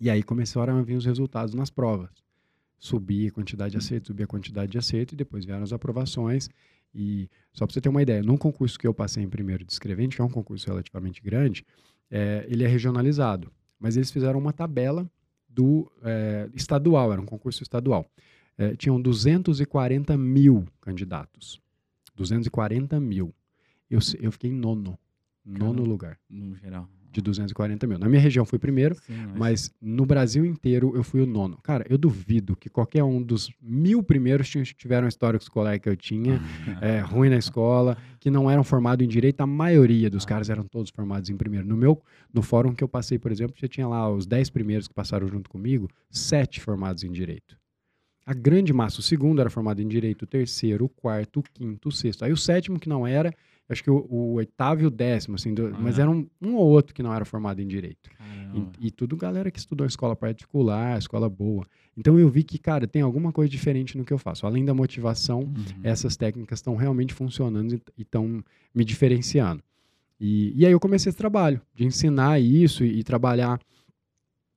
E 0.00 0.08
aí 0.08 0.22
começaram 0.22 0.78
a 0.78 0.82
vir 0.82 0.96
os 0.96 1.04
resultados 1.04 1.54
nas 1.54 1.70
provas 1.70 2.22
subir 2.82 3.28
a 3.28 3.30
quantidade 3.30 3.70
de 3.70 3.78
acerto, 3.78 4.08
subir 4.08 4.24
a 4.24 4.26
quantidade 4.26 4.72
de 4.72 4.76
acerto, 4.76 5.14
e 5.14 5.16
depois 5.16 5.44
vieram 5.44 5.62
as 5.62 5.72
aprovações. 5.72 6.50
E 6.92 7.30
só 7.52 7.64
para 7.64 7.74
você 7.74 7.80
ter 7.80 7.88
uma 7.88 8.02
ideia, 8.02 8.24
num 8.24 8.36
concurso 8.36 8.76
que 8.76 8.84
eu 8.84 8.92
passei 8.92 9.22
em 9.22 9.28
primeiro 9.28 9.64
de 9.64 9.72
escrevente, 9.72 10.16
que 10.16 10.20
é 10.20 10.24
um 10.24 10.28
concurso 10.28 10.66
relativamente 10.66 11.22
grande, 11.22 11.64
é, 12.10 12.44
ele 12.48 12.64
é 12.64 12.66
regionalizado. 12.66 13.52
Mas 13.78 13.96
eles 13.96 14.10
fizeram 14.10 14.36
uma 14.36 14.52
tabela 14.52 15.08
do 15.54 15.90
é, 16.02 16.48
estadual, 16.54 17.12
era 17.12 17.20
um 17.20 17.26
concurso 17.26 17.62
estadual. 17.62 18.06
É, 18.56 18.76
tinham 18.76 19.00
240 19.00 20.16
mil 20.16 20.66
candidatos. 20.80 21.60
240 22.14 23.00
mil. 23.00 23.34
Eu, 23.90 23.98
eu 24.20 24.32
fiquei 24.32 24.50
em 24.50 24.54
nono. 24.54 24.98
Nono 25.44 25.84
lugar. 25.84 26.18
No 26.30 26.54
geral 26.56 26.88
de 27.12 27.20
240 27.20 27.86
mil. 27.86 27.98
Na 27.98 28.08
minha 28.08 28.20
região 28.20 28.44
fui 28.44 28.58
primeiro, 28.58 28.94
Sim, 28.94 29.26
mas... 29.32 29.38
mas... 29.38 29.74
no 29.80 30.06
Brasil 30.06 30.44
inteiro 30.44 30.92
eu 30.94 31.04
fui 31.04 31.20
o 31.20 31.26
nono. 31.26 31.58
Cara, 31.62 31.84
eu 31.88 31.98
duvido 31.98 32.56
que 32.56 32.68
qualquer 32.68 33.04
um 33.04 33.22
dos 33.22 33.50
mil 33.60 34.02
primeiros 34.02 34.48
tiveram 34.48 35.04
um 35.04 35.08
histórico 35.08 35.42
escolar 35.42 35.78
que 35.78 35.88
eu 35.88 35.96
tinha, 35.96 36.40
é, 36.80 37.00
ruim 37.00 37.28
na 37.28 37.36
escola, 37.36 37.96
que 38.18 38.30
não 38.30 38.50
eram 38.50 38.64
formados 38.64 39.04
em 39.04 39.08
direito. 39.08 39.40
A 39.40 39.46
maioria 39.46 40.08
dos 40.08 40.24
caras 40.24 40.48
eram 40.48 40.64
todos 40.64 40.90
formados 40.90 41.28
em 41.28 41.36
primeiro. 41.36 41.66
No 41.66 41.76
meu, 41.76 42.00
no 42.32 42.42
fórum 42.42 42.74
que 42.74 42.82
eu 42.82 42.88
passei, 42.88 43.18
por 43.18 43.30
exemplo, 43.30 43.54
já 43.58 43.68
tinha 43.68 43.86
lá 43.86 44.10
os 44.10 44.26
dez 44.26 44.48
primeiros 44.48 44.88
que 44.88 44.94
passaram 44.94 45.28
junto 45.28 45.50
comigo, 45.50 45.88
sete 46.10 46.60
formados 46.60 47.04
em 47.04 47.10
direito. 47.10 47.56
A 48.24 48.32
grande 48.32 48.72
massa, 48.72 49.00
o 49.00 49.02
segundo 49.02 49.40
era 49.40 49.50
formado 49.50 49.82
em 49.82 49.88
direito, 49.88 50.22
o 50.22 50.26
terceiro, 50.26 50.84
o 50.84 50.88
quarto, 50.88 51.40
o 51.40 51.42
quinto, 51.42 51.88
o 51.88 51.92
sexto. 51.92 52.24
Aí 52.24 52.32
o 52.32 52.36
sétimo, 52.36 52.78
que 52.78 52.88
não 52.88 53.04
era, 53.04 53.34
acho 53.68 53.82
que 53.82 53.90
o, 53.90 54.06
o, 54.08 54.32
oitavo 54.34 54.82
e 54.82 54.86
o 54.86 54.90
décimo, 54.90 55.36
assim, 55.36 55.54
do, 55.54 55.74
mas 55.78 55.98
era 55.98 56.10
um, 56.10 56.26
um, 56.40 56.54
ou 56.54 56.68
outro 56.68 56.94
que 56.94 57.02
não 57.02 57.14
era 57.14 57.24
formado 57.24 57.60
em 57.60 57.66
direito. 57.66 58.10
E, 58.54 58.88
e, 58.88 58.90
tudo 58.90 59.16
galera 59.16 59.50
que 59.50 59.58
estudou 59.58 59.86
em 59.86 59.88
escola 59.88 60.14
particular, 60.14 60.98
escola 60.98 61.28
boa. 61.28 61.66
Então 61.96 62.18
eu 62.18 62.28
vi 62.28 62.42
que, 62.42 62.58
cara, 62.58 62.86
tem 62.86 63.00
alguma 63.00 63.32
coisa 63.32 63.48
diferente 63.48 63.96
no 63.96 64.04
que 64.04 64.12
eu 64.12 64.18
faço. 64.18 64.46
Além 64.46 64.64
da 64.64 64.74
motivação, 64.74 65.40
uhum. 65.40 65.80
essas 65.82 66.16
técnicas 66.16 66.58
estão 66.58 66.76
realmente 66.76 67.14
funcionando 67.14 67.80
e 67.96 68.02
estão 68.02 68.44
me 68.74 68.84
diferenciando. 68.84 69.62
E, 70.20 70.52
e 70.54 70.66
aí 70.66 70.72
eu 70.72 70.78
comecei 70.78 71.08
esse 71.08 71.18
trabalho 71.18 71.60
de 71.74 71.84
ensinar 71.84 72.40
isso 72.40 72.84
e, 72.84 73.00
e 73.00 73.02
trabalhar 73.02 73.58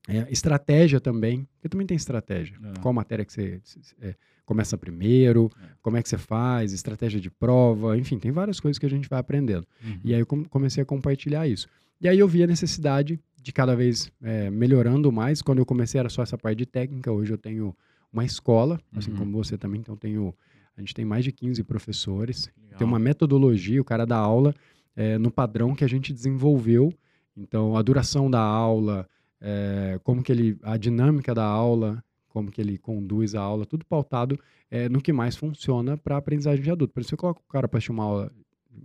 é, 0.07 0.27
estratégia 0.31 0.99
também, 0.99 1.47
porque 1.55 1.69
também 1.69 1.87
tem 1.87 1.97
estratégia. 1.97 2.57
É. 2.63 2.79
Qual 2.79 2.93
matéria 2.93 3.25
que 3.25 3.33
você 3.33 3.61
é, 4.01 4.15
começa 4.45 4.77
primeiro, 4.77 5.51
é. 5.61 5.67
como 5.81 5.97
é 5.97 6.03
que 6.03 6.07
você 6.07 6.17
faz, 6.17 6.71
estratégia 6.71 7.19
de 7.19 7.29
prova, 7.29 7.97
enfim, 7.97 8.19
tem 8.19 8.31
várias 8.31 8.59
coisas 8.59 8.77
que 8.77 8.85
a 8.85 8.89
gente 8.89 9.09
vai 9.09 9.19
aprendendo. 9.19 9.65
Uhum. 9.83 9.99
E 10.03 10.13
aí 10.13 10.19
eu 10.19 10.25
comecei 10.25 10.83
a 10.83 10.85
compartilhar 10.85 11.47
isso. 11.47 11.67
E 11.99 12.07
aí 12.07 12.19
eu 12.19 12.27
vi 12.27 12.43
a 12.43 12.47
necessidade 12.47 13.19
de 13.41 13.51
cada 13.51 13.75
vez 13.75 14.11
é, 14.21 14.49
melhorando 14.49 15.11
mais. 15.11 15.41
Quando 15.41 15.59
eu 15.59 15.65
comecei 15.65 15.99
era 15.99 16.09
só 16.09 16.21
essa 16.21 16.37
parte 16.37 16.59
de 16.59 16.65
técnica, 16.65 17.11
hoje 17.11 17.33
eu 17.33 17.37
tenho 17.37 17.75
uma 18.11 18.23
escola, 18.23 18.79
assim 18.95 19.11
uhum. 19.11 19.17
como 19.17 19.31
você 19.31 19.57
também, 19.57 19.81
então 19.81 19.95
tenho, 19.95 20.33
a 20.77 20.79
gente 20.79 20.93
tem 20.93 21.03
mais 21.03 21.23
de 21.23 21.31
15 21.31 21.63
professores, 21.63 22.49
Legal. 22.57 22.77
tem 22.77 22.87
uma 22.87 22.99
metodologia, 22.99 23.81
o 23.81 23.83
cara 23.83 24.05
dá 24.05 24.17
aula 24.17 24.53
é, 24.95 25.17
no 25.17 25.29
padrão 25.29 25.75
que 25.75 25.83
a 25.83 25.87
gente 25.87 26.13
desenvolveu, 26.13 26.93
então 27.35 27.75
a 27.75 27.81
duração 27.81 28.31
da 28.31 28.39
aula, 28.39 29.05
é, 29.41 29.99
como 30.03 30.23
que 30.23 30.31
ele, 30.31 30.57
a 30.63 30.77
dinâmica 30.77 31.33
da 31.33 31.45
aula, 31.45 32.03
como 32.29 32.51
que 32.51 32.59
ele 32.59 32.77
conduz 32.77 33.35
a 33.35 33.41
aula, 33.41 33.65
tudo 33.65 33.85
pautado 33.85 34.39
é, 34.69 34.89
no 34.89 35.01
que 35.01 35.13
mais 35.13 35.35
funciona 35.35 35.97
para 35.97 36.15
a 36.15 36.17
aprendizagem 36.17 36.63
de 36.63 36.71
adulto. 36.71 36.93
Por 36.93 36.99
isso, 37.01 37.09
você 37.11 37.17
coloca 37.17 37.39
o 37.39 37.51
cara 37.51 37.67
para 37.67 37.77
assistir 37.77 37.91
uma 37.91 38.03
aula 38.03 38.31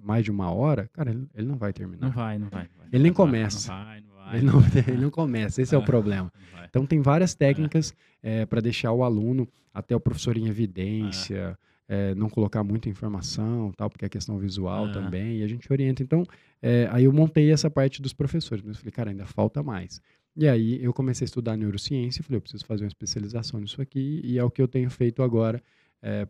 mais 0.02 0.24
de 0.24 0.30
uma 0.30 0.50
hora, 0.52 0.88
cara, 0.92 1.10
ele, 1.10 1.26
ele, 1.34 1.46
não 1.48 1.56
vai 1.56 1.72
terminar. 1.72 2.06
Não 2.06 2.12
vai, 2.12 2.38
não 2.38 2.48
vai. 2.48 2.62
Não 2.64 2.78
vai. 2.78 2.88
Ele 2.92 3.02
nem 3.02 3.12
começa. 3.12 3.72
Não 3.72 3.84
vai, 3.84 4.00
não 4.00 4.14
vai. 4.14 4.36
Ele 4.36 4.46
não, 4.46 4.60
ele 4.94 5.02
não 5.02 5.10
começa, 5.10 5.60
esse 5.60 5.74
é 5.74 5.78
o 5.78 5.84
problema. 5.84 6.32
Então, 6.68 6.86
tem 6.86 7.00
várias 7.00 7.34
técnicas 7.34 7.92
é, 8.22 8.46
para 8.46 8.60
deixar 8.60 8.92
o 8.92 9.02
aluno, 9.02 9.48
até 9.74 9.96
o 9.96 10.00
professor 10.00 10.36
em 10.36 10.46
evidência, 10.46 11.58
é, 11.88 12.14
não 12.14 12.28
colocar 12.30 12.62
muita 12.62 12.88
informação, 12.88 13.72
tal, 13.76 13.90
porque 13.90 14.04
é 14.04 14.08
questão 14.08 14.38
visual 14.38 14.84
Ah. 14.86 14.92
também, 14.92 15.38
e 15.38 15.42
a 15.42 15.48
gente 15.48 15.70
orienta. 15.72 16.02
Então, 16.04 16.24
é, 16.62 16.88
aí 16.92 17.04
eu 17.04 17.12
montei 17.12 17.50
essa 17.50 17.68
parte 17.68 18.00
dos 18.00 18.12
professores, 18.12 18.62
mas 18.64 18.76
eu 18.76 18.80
falei, 18.80 18.92
cara, 18.92 19.10
ainda 19.10 19.26
falta 19.26 19.60
mais. 19.60 20.00
E 20.36 20.48
aí 20.48 20.82
eu 20.82 20.92
comecei 20.92 21.24
a 21.24 21.26
estudar 21.26 21.56
neurociência 21.56 22.20
e 22.20 22.24
falei, 22.24 22.36
eu 22.38 22.40
preciso 22.42 22.64
fazer 22.64 22.84
uma 22.84 22.88
especialização 22.88 23.60
nisso 23.60 23.80
aqui, 23.82 24.20
e 24.24 24.38
é 24.38 24.44
o 24.44 24.50
que 24.50 24.62
eu 24.62 24.68
tenho 24.68 24.90
feito 24.90 25.22
agora 25.22 25.62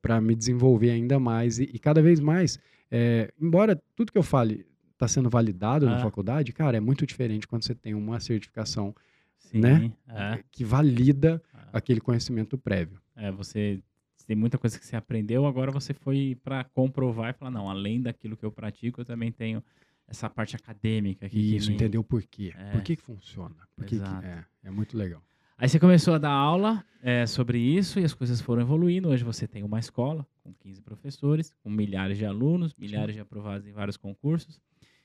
para 0.03 0.21
me 0.21 0.35
desenvolver 0.35 0.91
ainda 0.91 1.19
mais. 1.21 1.59
E, 1.61 1.65
e 1.73 1.79
cada 1.79 2.03
vez 2.03 2.19
mais, 2.19 2.59
é, 2.91 3.33
embora 3.41 3.81
tudo 3.95 4.11
que 4.11 4.19
eu 4.19 4.23
fale 4.23 4.67
está 4.93 5.07
sendo 5.07 5.31
validado 5.31 5.87
na 5.87 5.97
Ah. 5.97 6.03
faculdade, 6.03 6.53
cara, 6.53 6.77
é 6.77 6.81
muito 6.81 7.07
diferente 7.07 7.47
quando 7.47 7.63
você 7.65 7.75
tem 7.75 7.95
uma 7.95 8.19
certificação 8.21 8.95
Sim, 9.39 9.61
né? 9.61 9.93
É, 10.09 10.43
que 10.51 10.65
valida 10.65 11.41
é. 11.55 11.59
aquele 11.73 12.01
conhecimento 12.01 12.59
prévio. 12.59 13.01
É, 13.17 13.31
você 13.31 13.81
tem 14.27 14.37
muita 14.37 14.59
coisa 14.59 14.79
que 14.79 14.85
você 14.87 14.95
aprendeu, 14.97 15.47
agora 15.47 15.71
você 15.73 15.93
foi 15.95 16.37
para 16.45 16.63
comprovar 16.65 17.31
e 17.31 17.33
falar, 17.33 17.51
não, 17.51 17.69
além 17.69 18.01
daquilo 18.01 18.37
que 18.37 18.45
eu 18.45 18.53
pratico, 18.53 19.01
eu 19.01 19.05
também 19.05 19.33
tenho 19.33 19.63
essa 20.11 20.29
parte 20.29 20.55
acadêmica 20.57 21.25
aqui. 21.27 21.37
que 21.37 21.57
Isso, 21.57 21.69
me- 21.69 21.77
entender 21.77 21.97
o 21.97 22.05
porquê. 22.05 22.53
É. 22.57 22.73
Por 22.73 22.83
que, 22.83 22.97
que 22.97 23.03
funciona? 23.03 23.57
Por 23.77 23.87
que 23.87 23.99
que- 23.99 24.05
é, 24.27 24.45
é 24.65 24.71
muito 24.71 24.99
legal. 24.99 25.23
Aí 25.57 25.69
você 25.69 25.79
começou 25.79 26.15
a 26.15 26.19
dar 26.19 26.31
aula 26.33 26.85
é, 27.03 27.27
sobre 27.27 27.59
isso 27.59 28.01
e 28.01 28.05
as 28.05 28.13
coisas 28.15 28.41
foram 28.41 28.63
evoluindo. 28.63 29.09
Hoje 29.09 29.23
você 29.23 29.47
tem 29.47 29.63
uma 29.63 29.79
escola 29.79 30.27
com 30.43 30.53
15 30.55 30.81
professores, 30.83 31.55
com 31.63 31.71
milhares 31.71 32.19
de 32.19 32.25
alunos, 32.27 32.75
milhares 32.77 33.15
de 33.15 33.21
aprovados 33.21 33.67
em 33.67 33.73
vários 33.73 33.97
concursos. 33.97 34.61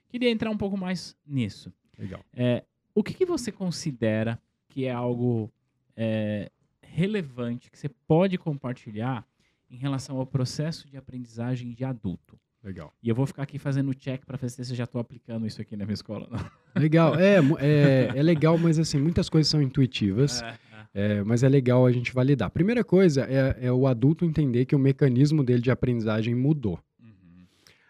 Queria 0.10 0.30
entrar 0.30 0.50
um 0.50 0.58
pouco 0.58 0.78
mais 0.78 1.16
nisso. 1.26 1.72
Legal. 1.98 2.24
É, 2.34 2.64
o 2.94 3.04
que, 3.04 3.14
que 3.14 3.26
você 3.26 3.52
considera 3.52 4.42
que 4.70 4.86
é 4.86 4.92
algo 4.92 5.52
é, 5.96 6.50
relevante 6.82 7.70
que 7.70 7.78
você 7.78 7.90
pode 7.90 8.38
compartilhar 8.38 9.28
em 9.70 9.76
relação 9.76 10.18
ao 10.18 10.26
processo 10.26 10.88
de 10.90 10.96
aprendizagem 10.96 11.74
de 11.74 11.84
adulto? 11.84 12.40
Legal. 12.66 12.92
E 13.04 13.08
eu 13.08 13.14
vou 13.14 13.28
ficar 13.28 13.44
aqui 13.44 13.60
fazendo 13.60 13.94
check 13.94 14.26
para 14.26 14.38
ver 14.38 14.50
se 14.50 14.60
eu 14.60 14.76
já 14.76 14.86
estou 14.86 15.00
aplicando 15.00 15.46
isso 15.46 15.62
aqui 15.62 15.78
na 15.78 15.86
minha 15.86 15.94
escola. 15.94 16.28
Legal. 16.76 17.14
É, 17.14 17.36
é, 17.62 18.12
é 18.16 18.24
legal, 18.24 18.58
mas 18.58 18.80
assim, 18.80 18.98
muitas 18.98 19.30
coisas 19.30 19.48
são 19.48 19.62
intuitivas, 19.62 20.42
É, 20.42 20.58
é. 20.96 21.18
é, 21.20 21.24
mas 21.24 21.44
é 21.44 21.48
legal 21.48 21.86
a 21.86 21.92
gente 21.92 22.12
validar. 22.12 22.50
Primeira 22.50 22.84
coisa 22.84 23.22
é, 23.30 23.68
é 23.68 23.72
o 23.72 23.86
adulto 23.86 24.26
entender 24.26 24.66
que 24.66 24.76
o 24.76 24.80
mecanismo 24.80 25.44
dele 25.44 25.62
de 25.62 25.70
aprendizagem 25.70 26.34
mudou. 26.34 26.80
Uhum. 27.00 27.46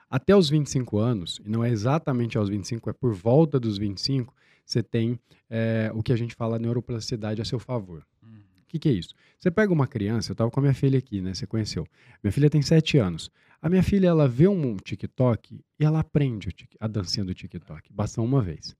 Até 0.10 0.36
os 0.36 0.50
25 0.50 0.98
anos, 0.98 1.40
e 1.46 1.50
não 1.50 1.64
é 1.64 1.70
exatamente 1.70 2.38
aos 2.38 2.50
25, 2.50 2.90
é 2.90 2.94
por 2.94 3.14
volta 3.14 3.58
dos 3.58 3.78
25, 3.78 4.36
você 4.66 4.84
tem 4.84 5.18
é, 5.50 5.90
o 5.96 6.04
que 6.04 6.12
a 6.12 6.18
gente 6.18 6.36
fala 6.36 6.60
neuroplasticidade 6.60 7.42
a 7.42 7.46
seu 7.46 7.60
favor. 7.60 8.06
O 8.76 8.78
que, 8.78 8.80
que 8.80 8.90
é 8.90 8.92
isso? 8.92 9.14
Você 9.40 9.50
pega 9.50 9.72
uma 9.72 9.88
criança, 9.88 10.32
eu 10.32 10.34
estava 10.34 10.52
com 10.52 10.60
a 10.60 10.64
minha 10.64 10.74
filha 10.74 11.00
aqui, 11.00 11.22
né? 11.22 11.34
Você 11.34 11.48
conheceu. 11.48 11.88
Minha 12.22 12.32
filha 12.32 12.50
tem 12.50 12.62
7 12.62 12.98
anos. 12.98 13.32
A 13.62 13.70
minha 13.70 13.82
filha, 13.82 14.08
ela 14.08 14.28
vê 14.28 14.50
um 14.50 14.76
TikTok 14.76 15.62
e 15.80 15.86
ela 15.86 16.00
aprende 16.00 16.50
a 16.78 16.86
dancinha 16.86 17.26
do 17.26 17.34
TikTok. 17.34 17.94
Basta 17.94 18.22
uma 18.22 18.42
vez. 18.42 18.76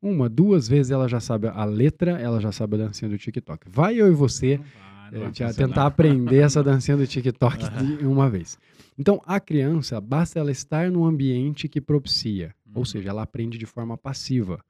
Uma, 0.00 0.28
duas 0.28 0.68
vezes 0.68 0.92
ela 0.92 1.08
já 1.08 1.18
sabe 1.18 1.48
a 1.48 1.64
letra, 1.64 2.12
ela 2.12 2.40
já 2.40 2.52
sabe 2.52 2.76
a 2.76 2.86
dancinha 2.86 3.08
do 3.08 3.18
TikTok. 3.18 3.66
Vai 3.68 3.96
eu 3.96 4.06
e 4.06 4.14
você 4.14 4.58
vai, 4.58 5.10
não 5.10 5.22
é, 5.22 5.26
funcionar. 5.26 5.54
tentar 5.54 5.86
aprender 5.86 6.38
essa 6.38 6.62
dancinha 6.62 6.96
do 6.96 7.06
TikTok 7.06 7.58
de 7.98 8.06
uma 8.06 8.30
vez. 8.30 8.56
Então, 8.96 9.20
a 9.26 9.40
criança, 9.40 10.00
basta 10.00 10.38
ela 10.38 10.52
estar 10.52 10.92
num 10.92 11.04
ambiente 11.04 11.68
que 11.68 11.80
propicia. 11.80 12.54
Uhum. 12.66 12.72
Ou 12.76 12.84
seja, 12.84 13.10
ela 13.10 13.22
aprende 13.22 13.58
de 13.58 13.66
forma 13.66 13.98
passiva. 13.98 14.60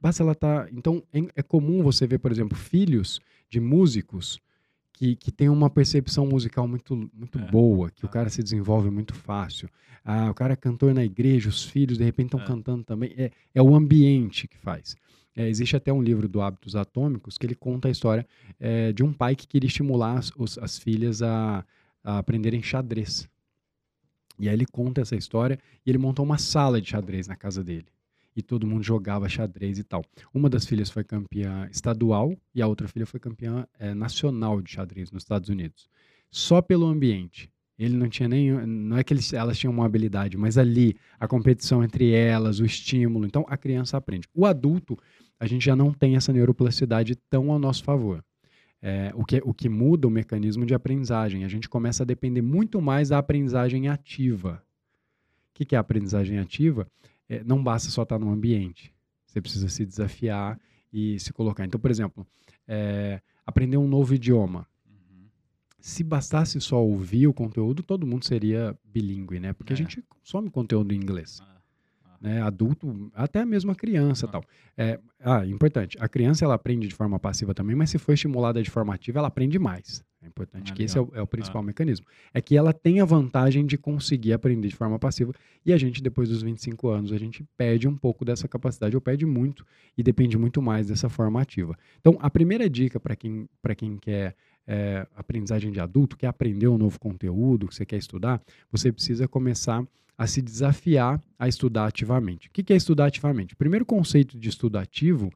Basta 0.00 0.22
ela 0.22 0.32
estar. 0.32 0.72
então, 0.72 1.02
é, 1.12 1.20
é 1.36 1.42
comum 1.42 1.82
você 1.82 2.06
ver, 2.06 2.18
por 2.18 2.32
exemplo, 2.32 2.56
filhos 2.56 3.20
de 3.52 3.60
músicos 3.60 4.40
que, 4.94 5.14
que 5.14 5.30
têm 5.30 5.50
uma 5.50 5.68
percepção 5.68 6.26
musical 6.26 6.66
muito, 6.66 6.96
muito 7.12 7.38
É. 7.38 7.50
boa, 7.50 7.90
que 7.90 8.04
o 8.04 8.08
Ah. 8.08 8.10
cara 8.10 8.30
se 8.30 8.42
desenvolve 8.42 8.88
muito 8.90 9.12
fácil. 9.14 9.68
Ah, 10.02 10.30
o 10.30 10.34
cara 10.34 10.54
é 10.54 10.56
cantor 10.56 10.94
na 10.94 11.04
igreja, 11.04 11.50
os 11.50 11.62
filhos 11.64 11.98
de 11.98 12.04
repente 12.04 12.28
estão 12.28 12.40
É. 12.40 12.46
cantando 12.46 12.82
também. 12.82 13.12
É, 13.16 13.30
é 13.54 13.62
o 13.62 13.74
ambiente 13.74 14.48
que 14.48 14.56
faz. 14.56 14.96
É, 15.36 15.48
existe 15.48 15.76
até 15.76 15.92
um 15.92 16.02
livro 16.02 16.26
do 16.28 16.40
Hábitos 16.40 16.74
Atômicos 16.74 17.36
que 17.36 17.44
ele 17.46 17.54
conta 17.54 17.88
a 17.88 17.90
história 17.90 18.26
é, 18.58 18.90
de 18.92 19.02
um 19.02 19.12
pai 19.12 19.36
que 19.36 19.46
queria 19.46 19.66
estimular 19.68 20.16
as, 20.18 20.30
os- 20.36 20.58
as 20.58 20.78
filhas 20.78 21.20
a, 21.22 21.64
a 22.02 22.18
aprenderem 22.18 22.62
xadrez. 22.62 23.28
E 24.38 24.48
aí 24.48 24.54
ele 24.54 24.66
conta 24.66 25.02
essa 25.02 25.14
história 25.16 25.58
e 25.84 25.90
ele 25.90 25.98
montou 25.98 26.24
uma 26.24 26.38
sala 26.38 26.80
de 26.80 26.88
xadrez 26.88 27.26
na 27.28 27.36
casa 27.36 27.62
dele. 27.62 27.86
E 28.34 28.42
todo 28.42 28.66
mundo 28.66 28.82
jogava 28.82 29.28
xadrez 29.28 29.78
e 29.78 29.84
tal. 29.84 30.04
Uma 30.32 30.48
das 30.48 30.64
filhas 30.64 30.88
foi 30.88 31.04
campeã 31.04 31.68
estadual 31.70 32.34
e 32.54 32.62
a 32.62 32.66
outra 32.66 32.88
filha 32.88 33.06
foi 33.06 33.20
campeã 33.20 33.66
eh, 33.78 33.94
nacional 33.94 34.62
de 34.62 34.70
xadrez 34.70 35.10
nos 35.10 35.22
Estados 35.22 35.48
Unidos. 35.48 35.88
Só 36.30 36.62
pelo 36.62 36.86
ambiente. 36.86 37.50
Ele 37.78 37.96
não 37.96 38.08
tinha 38.08 38.28
nem. 38.28 38.50
Não 38.66 38.96
é 38.96 39.04
que 39.04 39.12
eles, 39.12 39.32
elas 39.32 39.58
tinham 39.58 39.72
uma 39.72 39.84
habilidade, 39.84 40.36
mas 40.36 40.56
ali, 40.56 40.96
a 41.18 41.26
competição 41.26 41.82
entre 41.82 42.12
elas, 42.12 42.60
o 42.60 42.64
estímulo. 42.64 43.26
Então, 43.26 43.44
a 43.48 43.56
criança 43.56 43.96
aprende. 43.96 44.28
O 44.34 44.46
adulto, 44.46 44.96
a 45.38 45.46
gente 45.46 45.64
já 45.64 45.74
não 45.74 45.92
tem 45.92 46.16
essa 46.16 46.32
neuroplasticidade 46.32 47.16
tão 47.28 47.50
ao 47.50 47.58
nosso 47.58 47.82
favor. 47.82 48.24
É, 48.80 49.12
o, 49.14 49.24
que, 49.24 49.40
o 49.44 49.54
que 49.54 49.68
muda 49.68 50.08
o 50.08 50.10
mecanismo 50.10 50.66
de 50.66 50.74
aprendizagem. 50.74 51.44
A 51.44 51.48
gente 51.48 51.68
começa 51.68 52.02
a 52.02 52.06
depender 52.06 52.42
muito 52.42 52.80
mais 52.80 53.10
da 53.10 53.18
aprendizagem 53.18 53.88
ativa. 53.88 54.62
O 55.50 55.54
que, 55.54 55.64
que 55.64 55.74
é 55.74 55.78
a 55.78 55.80
aprendizagem 55.80 56.38
ativa? 56.38 56.86
É, 57.32 57.44
não 57.44 57.62
basta 57.62 57.88
só 57.90 58.02
estar 58.02 58.18
no 58.18 58.30
ambiente. 58.30 58.92
Você 59.26 59.40
precisa 59.40 59.68
se 59.68 59.86
desafiar 59.86 60.60
e 60.92 61.18
se 61.18 61.32
colocar. 61.32 61.64
Então, 61.64 61.80
por 61.80 61.90
exemplo, 61.90 62.26
é, 62.68 63.20
aprender 63.46 63.78
um 63.78 63.88
novo 63.88 64.14
idioma. 64.14 64.66
Uhum. 64.86 65.24
Se 65.80 66.04
bastasse 66.04 66.60
só 66.60 66.84
ouvir 66.84 67.26
o 67.26 67.32
conteúdo, 67.32 67.82
todo 67.82 68.06
mundo 68.06 68.24
seria 68.26 68.78
bilíngue, 68.84 69.40
né? 69.40 69.52
Porque 69.54 69.72
É. 69.72 69.74
a 69.74 69.76
gente 69.76 70.02
consome 70.02 70.50
conteúdo 70.50 70.92
em 70.92 70.98
inglês 70.98 71.38
ah. 71.42 71.51
Né, 72.22 72.40
adulto, 72.40 73.10
até 73.14 73.44
mesmo 73.44 73.72
a 73.72 73.74
criança 73.74 74.26
Ah. 74.26 74.30
tal. 74.30 74.44
É, 74.78 74.98
ah, 75.20 75.44
importante, 75.46 75.96
a 76.00 76.08
criança 76.08 76.44
ela 76.44 76.54
aprende 76.54 76.86
de 76.86 76.94
forma 76.94 77.18
passiva 77.18 77.52
também, 77.52 77.74
mas 77.74 77.90
se 77.90 77.98
for 77.98 78.12
estimulada 78.12 78.62
de 78.62 78.70
forma 78.70 78.94
ativa, 78.94 79.18
ela 79.18 79.28
aprende 79.28 79.58
mais. 79.58 80.04
É 80.22 80.28
importante 80.28 80.70
Ah, 80.70 80.74
que 80.76 80.84
esse 80.84 80.96
é 80.96 81.00
legal. 81.00 81.14
o, 81.16 81.18
é 81.18 81.22
o 81.22 81.26
principal 81.26 81.60
mecanismo. 81.64 82.06
É 82.32 82.40
que 82.40 82.56
ela 82.56 82.72
tem 82.72 83.00
a 83.00 83.04
vantagem 83.04 83.66
de 83.66 83.76
conseguir 83.76 84.32
aprender 84.32 84.68
de 84.68 84.76
forma 84.76 84.96
passiva 84.96 85.32
e 85.66 85.72
a 85.72 85.76
gente, 85.76 86.00
depois 86.00 86.28
dos 86.28 86.42
25 86.42 86.88
anos, 86.88 87.12
a 87.12 87.18
gente 87.18 87.44
perde 87.56 87.88
um 87.88 87.96
pouco 87.96 88.24
dessa 88.24 88.46
capacidade, 88.46 88.94
ou 88.94 89.00
perde 89.00 89.26
muito 89.26 89.66
e 89.98 90.02
depende 90.02 90.38
muito 90.38 90.62
mais 90.62 90.86
dessa 90.86 91.08
forma 91.08 91.40
ativa. 91.42 91.76
Então, 92.00 92.16
a 92.20 92.30
primeira 92.30 92.70
dica 92.70 93.00
para 93.00 93.16
quem, 93.16 93.48
pra 93.60 93.74
quem 93.74 93.96
quer 93.96 94.36
é, 94.66 95.06
aprendizagem 95.16 95.72
de 95.72 95.80
adulto, 95.80 96.16
quer 96.16 96.28
aprender 96.28 96.68
um 96.68 96.78
novo 96.78 96.98
conteúdo, 96.98 97.66
que 97.68 97.74
você 97.74 97.84
quer 97.84 97.96
estudar, 97.96 98.40
você 98.70 98.92
precisa 98.92 99.26
começar 99.26 99.84
a 100.16 100.26
se 100.26 100.40
desafiar 100.40 101.20
a 101.38 101.48
estudar 101.48 101.86
ativamente. 101.86 102.48
O 102.48 102.50
que 102.50 102.72
é 102.72 102.76
estudar 102.76 103.06
ativamente? 103.06 103.54
O 103.54 103.56
primeiro 103.56 103.84
conceito 103.84 104.38
de 104.38 104.48
estudo 104.48 104.78
ativo 104.78 105.32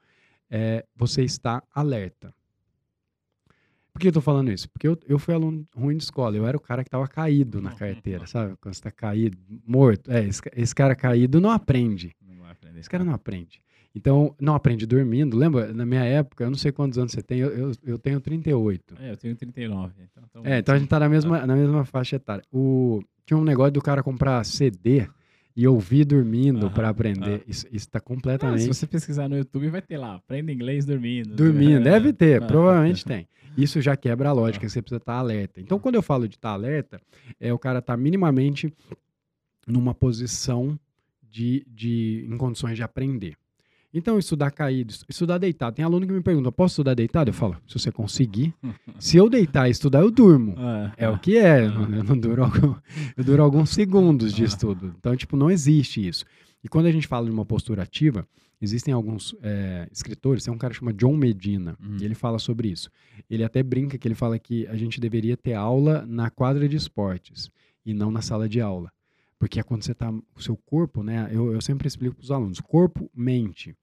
é 0.50 0.84
você 0.94 1.24
estar 1.24 1.62
alerta. 1.74 2.32
Por 3.92 4.00
que 4.00 4.08
eu 4.08 4.12
tô 4.12 4.20
falando 4.20 4.52
isso? 4.52 4.68
Porque 4.68 4.86
eu, 4.86 4.98
eu 5.08 5.18
fui 5.18 5.32
aluno 5.32 5.66
ruim 5.74 5.96
de 5.96 6.04
escola. 6.04 6.36
Eu 6.36 6.46
era 6.46 6.54
o 6.54 6.60
cara 6.60 6.84
que 6.84 6.88
estava 6.88 7.08
caído 7.08 7.62
na 7.62 7.72
carteira, 7.72 8.26
sabe? 8.26 8.54
Quando 8.60 8.74
você 8.74 8.82
tá 8.82 8.90
caído, 8.90 9.38
morto. 9.66 10.12
É, 10.12 10.22
esse, 10.22 10.42
esse 10.54 10.74
cara 10.74 10.94
caído 10.94 11.40
não 11.40 11.50
aprende. 11.50 12.14
Não 12.20 12.42
vai 12.42 12.52
aprender. 12.52 12.78
Esse 12.78 12.90
cara 12.90 13.02
não 13.02 13.14
aprende. 13.14 13.62
Então, 13.96 14.34
não 14.38 14.54
aprende 14.54 14.84
dormindo. 14.84 15.38
Lembra, 15.38 15.72
na 15.72 15.86
minha 15.86 16.04
época, 16.04 16.44
eu 16.44 16.50
não 16.50 16.58
sei 16.58 16.70
quantos 16.70 16.98
anos 16.98 17.12
você 17.12 17.22
tem, 17.22 17.38
eu, 17.38 17.48
eu, 17.48 17.72
eu 17.82 17.98
tenho 17.98 18.20
38. 18.20 18.94
É, 19.00 19.12
eu 19.12 19.16
tenho 19.16 19.34
39. 19.34 19.94
Então, 20.02 20.22
então, 20.28 20.42
É, 20.44 20.58
então 20.58 20.74
a 20.74 20.78
gente 20.78 20.88
tá 20.88 21.00
na 21.00 21.08
mesma, 21.08 21.46
na 21.46 21.56
mesma 21.56 21.82
faixa 21.86 22.16
etária. 22.16 22.44
O, 22.52 23.00
tinha 23.24 23.38
um 23.38 23.42
negócio 23.44 23.72
do 23.72 23.80
cara 23.80 24.02
comprar 24.02 24.44
CD 24.44 25.08
e 25.56 25.66
ouvir 25.66 26.04
dormindo 26.04 26.70
para 26.70 26.90
aprender. 26.90 27.42
Isso, 27.48 27.66
isso 27.72 27.88
tá 27.88 27.96
Ah, 27.96 28.02
completamente. 28.02 28.60
se 28.60 28.68
você 28.68 28.86
pesquisar 28.86 29.30
no 29.30 29.38
YouTube, 29.38 29.70
vai 29.70 29.80
ter 29.80 29.96
lá. 29.96 30.16
Aprenda 30.16 30.52
inglês 30.52 30.84
dormindo. 30.84 31.34
Dormindo, 31.34 31.82
deve 31.82 32.12
ter, 32.12 32.46
provavelmente 32.46 33.02
tem. 33.02 33.26
Isso 33.56 33.80
já 33.80 33.96
quebra 33.96 34.28
a 34.28 34.32
lógica, 34.32 34.68
você 34.68 34.82
precisa 34.82 34.98
estar 34.98 35.14
alerta. 35.14 35.58
Então, 35.58 35.78
quando 35.78 35.94
eu 35.94 36.02
falo 36.02 36.28
de 36.28 36.34
estar 36.36 36.50
alerta, 36.50 37.00
é 37.40 37.50
o 37.50 37.58
cara 37.58 37.78
estar 37.78 37.96
minimamente 37.96 38.70
numa 39.66 39.94
posição 39.94 40.78
de, 41.22 41.66
de, 41.66 42.26
em 42.30 42.36
condições 42.36 42.76
de 42.76 42.82
aprender. 42.82 43.34
Então, 43.94 44.18
estudar 44.18 44.50
caído, 44.50 44.90
estu- 44.92 45.06
estudar 45.08 45.38
deitado. 45.38 45.74
Tem 45.74 45.84
aluno 45.84 46.06
que 46.06 46.12
me 46.12 46.20
pergunta, 46.20 46.52
posso 46.52 46.72
estudar 46.74 46.94
deitado? 46.94 47.28
Eu 47.30 47.34
falo, 47.34 47.56
se 47.66 47.78
você 47.78 47.90
conseguir. 47.90 48.52
Se 48.98 49.16
eu 49.16 49.28
deitar 49.30 49.68
e 49.68 49.70
estudar, 49.70 50.00
eu 50.00 50.10
durmo. 50.10 50.54
Ah, 50.58 50.92
É 50.96 51.08
o 51.08 51.18
que 51.18 51.36
é, 51.38 51.60
Ah. 51.60 51.72
eu 51.96 52.04
não 52.04 52.18
duro, 52.18 52.44
algum- 52.44 52.74
eu 53.16 53.24
duro 53.24 53.42
alguns 53.42 53.70
segundos 53.70 54.32
de 54.34 54.42
Ah. 54.42 54.46
estudo. 54.46 54.94
Então, 54.98 55.16
tipo, 55.16 55.36
não 55.36 55.50
existe 55.50 56.06
isso. 56.06 56.24
E 56.62 56.68
quando 56.68 56.86
a 56.86 56.92
gente 56.92 57.06
fala 57.06 57.26
de 57.26 57.32
uma 57.32 57.44
postura 57.44 57.82
ativa, 57.82 58.26
existem 58.60 58.92
alguns 58.92 59.34
é, 59.42 59.86
escritores, 59.92 60.44
tem 60.44 60.52
um 60.52 60.58
cara 60.58 60.72
que 60.74 60.80
chama 60.80 60.92
John 60.92 61.16
Medina, 61.16 61.76
Uhum. 61.82 61.96
e 62.00 62.04
ele 62.04 62.14
fala 62.14 62.38
sobre 62.38 62.68
isso. 62.68 62.90
Ele 63.30 63.44
até 63.44 63.62
brinca 63.62 63.96
que 63.96 64.08
ele 64.08 64.14
fala 64.14 64.38
que 64.38 64.66
a 64.66 64.76
gente 64.76 65.00
deveria 65.00 65.36
ter 65.36 65.54
aula 65.54 66.04
na 66.06 66.28
quadra 66.30 66.68
de 66.68 66.76
esportes 66.76 67.50
e 67.84 67.94
não 67.94 68.10
na 68.10 68.20
sala 68.20 68.48
de 68.48 68.60
aula. 68.60 68.90
Porque 69.38 69.60
é 69.60 69.62
quando 69.62 69.82
você 69.82 69.94
tá, 69.94 70.10
o 70.10 70.40
seu 70.42 70.56
corpo, 70.56 71.02
né, 71.02 71.28
eu, 71.30 71.52
eu 71.52 71.60
sempre 71.60 71.86
explico 71.86 72.16
para 72.16 72.24
os 72.24 72.30
alunos, 72.30 72.60
corpo, 72.60 73.10
mente. 73.14 73.76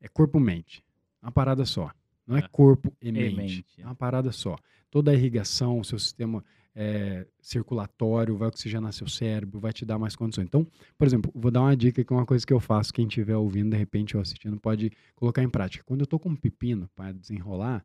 É 0.00 0.08
corpo-mente. 0.08 0.84
Uma 1.22 1.32
parada 1.32 1.64
só. 1.64 1.90
Não 2.26 2.36
é 2.36 2.40
É. 2.40 2.48
corpo 2.48 2.94
e 3.00 3.08
E 3.08 3.12
mente. 3.12 3.36
mente, 3.36 3.64
É 3.78 3.84
uma 3.84 3.94
parada 3.94 4.30
só. 4.32 4.56
Toda 4.90 5.10
a 5.10 5.14
irrigação, 5.14 5.78
o 5.80 5.84
seu 5.84 5.98
sistema 5.98 6.44
é, 6.74 7.26
circulatório, 7.40 8.36
vai 8.36 8.48
oxigenar 8.48 8.92
seu 8.92 9.08
cérebro, 9.08 9.58
vai 9.58 9.72
te 9.72 9.84
dar 9.84 9.98
mais 9.98 10.14
condições. 10.14 10.44
Então, 10.46 10.66
por 10.96 11.06
exemplo, 11.06 11.30
vou 11.34 11.50
dar 11.50 11.62
uma 11.62 11.76
dica 11.76 12.02
que 12.04 12.12
é 12.12 12.16
uma 12.16 12.24
coisa 12.26 12.46
que 12.46 12.52
eu 12.52 12.60
faço, 12.60 12.92
quem 12.92 13.06
estiver 13.06 13.36
ouvindo, 13.36 13.70
de 13.70 13.76
repente, 13.76 14.16
ou 14.16 14.22
assistindo, 14.22 14.58
pode 14.60 14.92
colocar 15.16 15.42
em 15.42 15.48
prática. 15.48 15.82
Quando 15.84 16.00
eu 16.02 16.06
tô 16.06 16.18
com 16.18 16.28
um 16.30 16.36
pepino 16.36 16.88
para 16.94 17.12
desenrolar, 17.12 17.84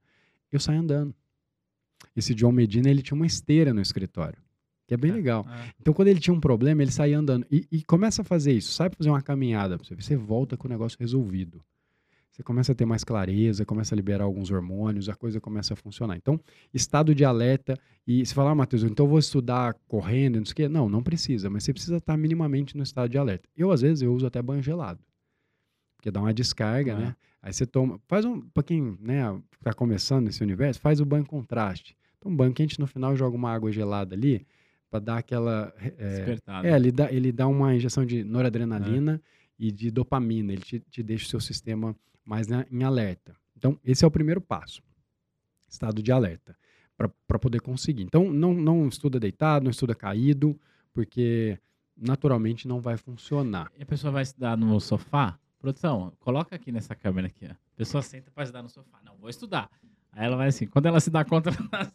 eu 0.51 0.59
saio 0.59 0.79
andando. 0.81 1.13
Esse 2.15 2.33
John 2.35 2.51
Medina, 2.51 2.89
ele 2.89 3.01
tinha 3.01 3.15
uma 3.15 3.25
esteira 3.25 3.73
no 3.73 3.81
escritório, 3.81 4.37
que 4.87 4.93
é 4.93 4.97
bem 4.97 5.11
É, 5.11 5.13
legal. 5.13 5.45
é. 5.49 5.73
Então, 5.81 5.93
quando 5.93 6.07
ele 6.09 6.19
tinha 6.19 6.33
um 6.33 6.39
problema, 6.39 6.81
ele 6.81 6.91
saía 6.91 7.17
andando. 7.17 7.45
E, 7.51 7.67
e 7.71 7.83
começa 7.83 8.21
a 8.21 8.25
fazer 8.25 8.53
isso. 8.53 8.71
Sai 8.73 8.89
pra 8.89 8.97
fazer 8.97 9.09
uma 9.09 9.21
caminhada. 9.21 9.77
pra 9.77 9.85
Você, 9.85 9.95
você 9.95 10.15
volta 10.15 10.55
com 10.57 10.67
o 10.67 10.71
negócio 10.71 10.97
resolvido. 10.99 11.63
Você 12.31 12.43
começa 12.43 12.73
a 12.73 12.75
ter 12.75 12.85
mais 12.85 13.01
clareza, 13.03 13.63
começa 13.65 13.95
a 13.95 13.97
liberar 13.97 14.25
alguns 14.25 14.51
hormônios, 14.51 15.07
a 15.07 15.15
coisa 15.15 15.39
começa 15.39 15.73
a 15.73 15.77
funcionar. 15.77 16.17
Então, 16.17 16.37
estado 16.73 17.15
de 17.15 17.23
alerta. 17.23 17.79
E 18.05 18.25
você 18.25 18.33
fala, 18.35 18.51
ah, 18.51 18.55
Matheus, 18.55 18.83
então 18.83 19.05
eu 19.05 19.09
vou 19.09 19.19
estudar 19.19 19.73
correndo, 19.87 20.35
não 20.37 20.45
sei 20.45 20.51
o 20.51 20.55
quê. 20.55 20.67
Não, 20.67 20.89
não 20.89 21.01
precisa. 21.01 21.49
Mas 21.49 21.63
você 21.63 21.71
precisa 21.71 21.95
estar 21.97 22.17
minimamente 22.17 22.75
no 22.75 22.83
estado 22.83 23.09
de 23.09 23.17
alerta. 23.17 23.47
Eu, 23.55 23.71
às 23.71 23.81
vezes, 23.81 24.01
eu 24.01 24.13
uso 24.13 24.27
até 24.27 24.41
banho 24.41 24.61
gelado. 24.61 24.99
Porque 25.95 26.11
dá 26.11 26.19
uma 26.19 26.33
descarga, 26.33 26.91
É. 26.91 26.95
né? 26.95 27.15
Aí 27.41 27.53
você 27.53 27.65
toma. 27.65 27.99
Faz 28.07 28.25
um. 28.25 28.41
Pra 28.41 28.63
quem 28.63 28.97
né, 28.99 29.23
tá 29.63 29.71
começando 29.73 30.25
nesse 30.25 30.43
universo, 30.43 30.79
faz 30.81 30.99
o 30.99 31.05
banho 31.05 31.25
contraste. 31.25 31.95
Então, 32.17 32.31
um 32.31 32.35
banho 32.35 32.53
quente 32.53 32.79
no 32.79 32.87
final 32.87 33.15
joga 33.15 33.35
uma 33.35 33.51
água 33.51 33.71
gelada 33.71 34.13
ali 34.15 34.45
para 34.89 34.99
dar 34.99 35.17
aquela. 35.17 35.73
é, 35.79 35.89
Despertado. 35.89 36.67
é, 36.67 36.75
ele 36.75 36.91
dá, 36.91 37.11
ele 37.11 37.31
dá 37.31 37.47
uma 37.47 37.75
injeção 37.75 38.05
de 38.05 38.23
noradrenalina 38.23 39.21
e 39.59 39.71
de 39.71 39.89
dopamina. 39.91 40.53
Ele 40.53 40.61
te, 40.61 40.79
te 40.79 41.01
deixa 41.03 41.25
o 41.25 41.29
seu 41.29 41.39
sistema 41.39 41.95
mais 42.23 42.47
na- 42.47 42.65
em 42.71 42.83
alerta. 42.83 43.35
Então, 43.57 43.79
esse 43.83 44.03
é 44.03 44.07
o 44.07 44.11
primeiro 44.11 44.41
passo. 44.41 44.81
Estado 45.69 46.01
de 46.01 46.11
alerta. 46.11 46.55
Para 47.27 47.39
poder 47.39 47.59
conseguir. 47.61 48.03
Então, 48.03 48.31
não, 48.31 48.53
não 48.53 48.87
estuda 48.87 49.19
deitado, 49.19 49.63
não 49.63 49.71
estuda 49.71 49.93
caído, 49.93 50.57
porque 50.93 51.59
naturalmente 51.97 52.67
não 52.67 52.79
vai 52.79 52.95
funcionar. 52.97 53.69
E 53.77 53.83
a 53.83 53.85
pessoa 53.85 54.11
vai 54.11 54.23
estudar 54.23 54.55
no 54.57 54.79
sofá? 54.79 55.37
Produção, 55.59 56.13
coloca 56.19 56.55
aqui 56.55 56.71
nessa 56.71 56.93
câmera 56.95 57.27
aqui, 57.27 57.47
ó. 57.49 57.51
A 57.51 57.75
pessoa 57.75 58.01
senta 58.01 58.29
pra 58.31 58.43
estudar 58.43 58.61
no 58.61 58.69
sofá. 58.69 58.99
Não, 59.03 59.15
vou 59.17 59.29
estudar. 59.29 59.69
Aí 60.11 60.25
ela 60.25 60.37
vai 60.37 60.47
assim, 60.47 60.67
quando 60.67 60.85
ela 60.85 60.99
se 61.01 61.09
dá 61.09 61.25
conta, 61.25 61.49
ela. 61.73 61.91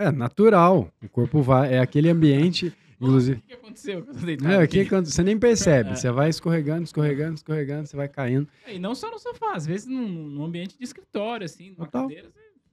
É 0.00 0.10
natural. 0.10 0.92
O 1.02 1.08
corpo 1.08 1.42
vai. 1.42 1.74
É 1.74 1.78
aquele 1.78 2.08
ambiente. 2.08 2.66
"Nossa, 2.66 2.76
Inclusive. 3.00 3.38
O 3.38 3.42
que 3.42 3.46
que 3.48 3.54
aconteceu? 3.54 4.06
É, 4.50 4.56
aqui 4.62 4.80
aqui?" 4.80 4.88
quando 4.88 5.06
você 5.06 5.22
nem 5.22 5.38
percebe. 5.38 5.90
É. 5.90 5.94
Você 5.94 6.10
vai 6.10 6.28
escorregando, 6.28 6.84
escorregando, 6.84 7.34
escorregando, 7.34 7.86
você 7.86 7.96
vai 7.96 8.08
caindo. 8.08 8.48
É, 8.66 8.74
E 8.74 8.78
não 8.78 8.94
só 8.94 9.10
no 9.10 9.18
sofá, 9.18 9.54
às 9.54 9.66
vezes 9.66 9.86
num, 9.86 10.06
num 10.08 10.44
ambiente 10.44 10.76
de 10.76 10.84
escritório, 10.84 11.44
assim, 11.44 11.70
numa 11.70 11.86
Total. 11.86 12.02
cadeira. 12.08 12.28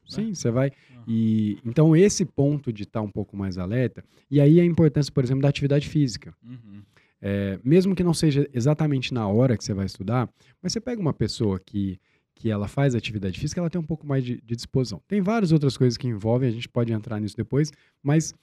Você... 0.06 0.22
Sim, 0.22 0.34
você 0.34 0.50
vai. 0.52 0.68
Aham. 0.94 1.04
E 1.08 1.58
então 1.66 1.96
esse 1.96 2.24
ponto 2.26 2.72
de 2.72 2.84
estar 2.84 3.02
um 3.02 3.10
pouco 3.12 3.36
mais 3.36 3.58
alerta. 3.58 4.04
E 4.32 4.40
aí 4.40 4.60
a 4.60 4.66
importância, 4.66 5.12
por 5.12 5.24
exemplo, 5.24 5.42
da 5.42 5.50
atividade 5.50 5.88
física. 5.88 6.34
Uhum. 6.44 6.82
É, 7.22 7.60
mesmo 7.64 7.96
que 7.96 8.04
não 8.04 8.14
seja 8.14 8.48
exatamente 8.54 9.14
na 9.14 9.28
hora 9.28 9.58
que 9.58 9.64
você 9.64 9.74
vai 9.74 9.86
estudar, 9.86 10.30
mas 10.62 10.72
você 10.72 10.80
pega 10.80 11.02
uma 11.02 11.14
pessoa 11.14 11.60
que, 11.60 12.00
que 12.38 12.52
ela 12.52 12.68
faz 12.68 12.94
atividade 12.94 13.40
física, 13.40 13.60
ela 13.60 13.70
tem 13.70 13.82
um 13.82 13.86
pouco 13.86 14.06
mais 14.06 14.24
de, 14.24 14.40
de 14.42 14.56
disposição. 14.56 15.02
Tem 15.08 15.22
várias 15.22 15.52
outras 15.52 15.76
coisas 15.76 15.98
que 15.98 16.08
envolvem, 16.08 16.48
a 16.48 16.52
gente 16.52 16.70
pode 16.70 16.94
entrar 16.94 17.20
nisso 17.20 17.36
depois, 17.36 17.72
mas 18.02 18.34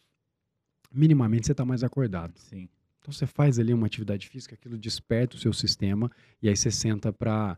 minimamente 0.93 1.47
você 1.47 1.53
está 1.53 1.65
mais 1.65 1.85
acordado. 1.85 2.37
Sim. 2.37 2.69
Então 2.99 3.13
você 3.13 3.27
faz 3.27 3.59
ali 3.59 3.73
uma 3.73 3.87
atividade 3.87 4.29
física, 4.29 4.55
aquilo 4.55 4.77
desperta 4.77 5.37
o 5.37 5.39
seu 5.39 5.53
sistema, 5.53 6.11
e 6.43 6.49
aí 6.49 6.57
você 6.57 6.71
senta 6.71 7.13
para, 7.13 7.57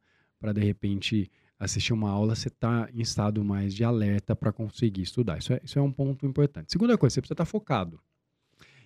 de 0.55 0.61
repente, 0.61 1.31
assistir 1.59 1.95
uma 1.95 2.11
aula, 2.11 2.35
você 2.35 2.49
está 2.49 2.89
em 2.93 3.01
estado 3.01 3.43
mais 3.43 3.73
de 3.75 3.83
alerta 3.83 4.37
para 4.37 4.53
conseguir 4.53 5.03
estudar. 5.03 5.39
Isso 5.39 5.55
é, 5.55 5.61
isso 5.65 5.79
é 5.79 5.83
um 5.83 5.93
ponto 5.93 6.27
importante. 6.27 6.71
Segunda 6.71 6.99
coisa, 6.99 7.15
você 7.15 7.21
precisa 7.23 7.35
estar 7.35 7.47
focado. 7.47 7.99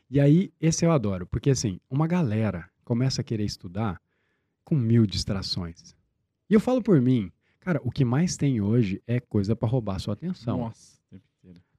E 0.08 0.20
aí, 0.20 0.52
esse 0.60 0.84
eu 0.84 0.92
adoro, 0.92 1.26
porque 1.26 1.50
assim, 1.50 1.80
uma 1.90 2.06
galera 2.06 2.70
começa 2.84 3.22
a 3.22 3.24
querer 3.24 3.44
estudar 3.44 4.00
com 4.64 4.76
mil 4.76 5.06
distrações. 5.06 5.96
E 6.48 6.54
eu 6.54 6.60
falo 6.60 6.82
por 6.82 7.00
mim, 7.00 7.32
cara, 7.60 7.80
o 7.84 7.90
que 7.90 8.04
mais 8.04 8.36
tem 8.36 8.60
hoje 8.60 9.00
é 9.06 9.20
coisa 9.20 9.54
para 9.54 9.68
roubar 9.68 9.96
a 9.96 9.98
sua 9.98 10.14
atenção. 10.14 10.58
Nossa. 10.58 10.98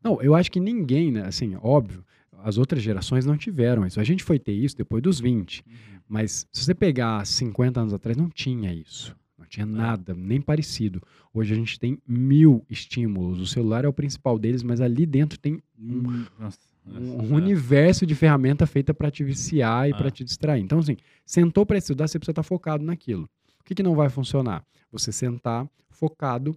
Não, 0.03 0.19
eu 0.21 0.33
acho 0.33 0.51
que 0.51 0.59
ninguém, 0.59 1.11
né, 1.11 1.21
assim, 1.27 1.55
óbvio, 1.61 2.03
as 2.43 2.57
outras 2.57 2.81
gerações 2.81 3.23
não 3.25 3.37
tiveram 3.37 3.85
isso. 3.85 3.99
A 3.99 4.03
gente 4.03 4.23
foi 4.23 4.39
ter 4.39 4.51
isso 4.53 4.75
depois 4.75 5.03
dos 5.03 5.19
20. 5.19 5.63
Uhum. 5.67 5.73
Mas 6.09 6.47
se 6.51 6.63
você 6.65 6.73
pegar 6.73 7.23
50 7.25 7.79
anos 7.79 7.93
atrás, 7.93 8.17
não 8.17 8.27
tinha 8.27 8.73
isso. 8.73 9.15
Não 9.37 9.45
tinha 9.45 9.65
nada, 9.65 10.13
nem 10.15 10.41
parecido. 10.41 11.01
Hoje 11.33 11.53
a 11.53 11.55
gente 11.55 11.79
tem 11.79 11.99
mil 12.07 12.65
estímulos. 12.69 13.39
O 13.39 13.45
celular 13.45 13.85
é 13.85 13.87
o 13.87 13.93
principal 13.93 14.39
deles, 14.39 14.63
mas 14.63 14.81
ali 14.81 15.05
dentro 15.05 15.37
tem 15.39 15.61
um, 15.79 16.09
Hum, 16.09 16.25
Nossa, 16.39 16.57
um 16.87 17.33
é. 17.33 17.35
universo 17.37 18.05
de 18.05 18.15
ferramenta 18.15 18.65
feita 18.65 18.93
para 18.95 19.11
te 19.11 19.23
viciar 19.23 19.87
e 19.87 19.93
Ah. 19.93 19.97
para 19.97 20.09
te 20.09 20.23
distrair. 20.23 20.61
Então, 20.63 20.79
assim, 20.79 20.97
sentou 21.25 21.63
para 21.65 21.77
estudar, 21.77 22.07
você 22.07 22.17
precisa 22.17 22.31
estar 22.31 22.43
focado 22.43 22.83
naquilo. 22.83 23.29
O 23.61 23.63
que, 23.63 23.75
que 23.75 23.83
não 23.83 23.95
vai 23.95 24.09
funcionar? 24.09 24.65
Você 24.91 25.11
sentar 25.11 25.67
focado 25.89 26.55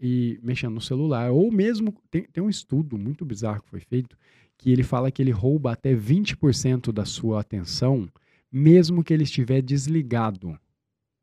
e 0.00 0.38
mexendo 0.42 0.74
no 0.74 0.80
celular. 0.80 1.30
Ou 1.30 1.50
mesmo, 1.50 1.94
tem, 2.10 2.22
tem 2.24 2.42
um 2.42 2.50
estudo 2.50 2.96
muito 2.96 3.24
bizarro 3.24 3.62
que 3.62 3.70
foi 3.70 3.80
feito, 3.80 4.16
que 4.56 4.70
ele 4.70 4.82
fala 4.82 5.10
que 5.10 5.22
ele 5.22 5.30
rouba 5.30 5.72
até 5.72 5.94
20% 5.94 6.92
da 6.92 7.04
sua 7.04 7.40
atenção, 7.40 8.08
mesmo 8.52 9.02
que 9.02 9.12
ele 9.12 9.24
estiver 9.24 9.62
desligado. 9.62 10.58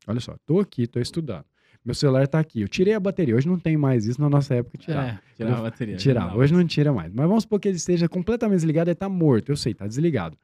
Olha 0.06 0.20
só, 0.20 0.36
tô 0.44 0.60
aqui, 0.60 0.86
tô 0.86 1.00
estudando. 1.00 1.44
Meu 1.84 1.94
celular 1.94 2.26
tá 2.26 2.38
aqui. 2.38 2.62
Eu 2.62 2.68
tirei 2.68 2.94
a 2.94 3.00
bateria. 3.00 3.36
Hoje 3.36 3.46
não 3.46 3.58
tem 3.58 3.76
mais 3.76 4.06
isso. 4.06 4.18
Na 4.18 4.28
nossa 4.28 4.54
época, 4.54 4.78
tirava. 4.78 5.08
É, 5.08 5.20
tirava 5.36 5.58
a 5.58 5.62
bateria. 5.62 5.96
Tirar. 5.96 6.28
Não, 6.28 6.38
Hoje 6.38 6.52
não 6.52 6.66
tira 6.66 6.92
mais. 6.94 7.12
Mas 7.12 7.28
vamos 7.28 7.42
supor 7.42 7.60
que 7.60 7.68
ele 7.68 7.76
esteja 7.76 8.08
completamente 8.08 8.56
desligado 8.56 8.90
e 8.90 8.94
tá 8.94 9.06
morto. 9.06 9.52
Eu 9.52 9.56
sei, 9.56 9.74
tá 9.74 9.86
desligado. 9.86 10.36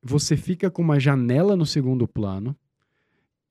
Você 0.00 0.36
fica 0.36 0.70
com 0.70 0.80
uma 0.80 1.00
janela 1.00 1.56
no 1.56 1.66
segundo 1.66 2.06
plano, 2.06 2.56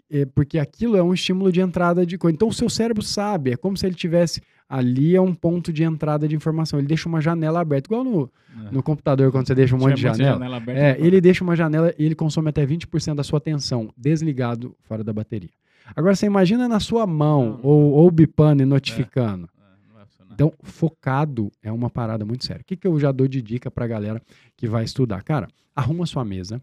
é, 0.10 0.26
porque 0.26 0.58
aquilo 0.60 0.95
é 0.95 1.03
um 1.03 1.14
estímulo 1.14 1.51
de 1.51 1.60
entrada 1.62 2.05
de 2.05 2.18
coisa. 2.18 2.34
Então 2.36 2.47
o 2.47 2.53
seu 2.53 2.70
cérebro 2.70 3.03
sabe, 3.03 3.51
é 3.51 3.58
como 3.58 3.76
se 3.78 3.86
ele 3.86 3.95
tivesse 3.95 4.41
ali 4.70 5.16
é 5.16 5.22
um 5.22 5.34
ponto 5.34 5.72
de 5.72 5.84
entrada 5.84 6.28
de 6.28 6.36
informação. 6.36 6.78
Ele 6.80 6.88
deixa 6.88 7.08
uma 7.08 7.22
janela 7.22 7.60
aberta, 7.62 7.88
igual 7.88 8.03
no, 8.03 8.30
É. 8.68 8.72
no 8.72 8.84
computador 8.84 9.32
quando 9.32 9.47
você 9.47 9.55
deixa 9.55 9.76
um 9.76 9.80
monte 9.80 9.95
de 9.95 10.05
muita 10.05 10.18
janela. 10.18 10.58
aberta, 10.58 10.82
É, 10.82 10.97
ele 10.99 11.22
deixa 11.22 11.43
uma 11.43 11.55
janela 11.55 11.93
e 11.97 12.03
ele 12.05 12.16
consome 12.16 12.49
até 12.49 12.66
20% 12.66 13.16
da 13.16 13.24
sua 13.24 13.38
atenção, 13.38 13.89
desligado 13.97 14.76
fora 14.82 15.03
da 15.03 15.14
bateria. 15.14 15.49
Agora 15.95 16.14
você 16.16 16.26
imagina 16.26 16.68
na 16.68 16.82
sua 16.82 17.08
mão, 17.08 17.51
Não, 17.51 17.60
ou, 17.64 17.91
ou 17.93 18.12
bipando 18.12 18.62
e 18.62 18.66
notificando. 18.66 19.47
É, 19.58 19.88
não 19.88 19.95
vai 19.95 20.05
funcionar. 20.05 20.34
Então, 20.34 20.53
focado 20.62 21.49
é 21.64 21.72
uma 21.72 21.89
parada 21.89 22.26
muito 22.26 22.45
séria. 22.45 22.62
O 22.62 22.66
que, 22.66 22.76
que 22.76 22.86
eu 22.88 22.99
já 22.99 23.10
dou 23.14 23.26
de 23.28 23.41
dica 23.41 23.72
pra 23.72 23.88
galera 23.88 24.22
que 24.58 24.68
vai 24.68 24.84
estudar? 24.84 25.24
Cara, 25.24 25.47
arruma 25.74 26.05
sua 26.05 26.26
mesa. 26.26 26.62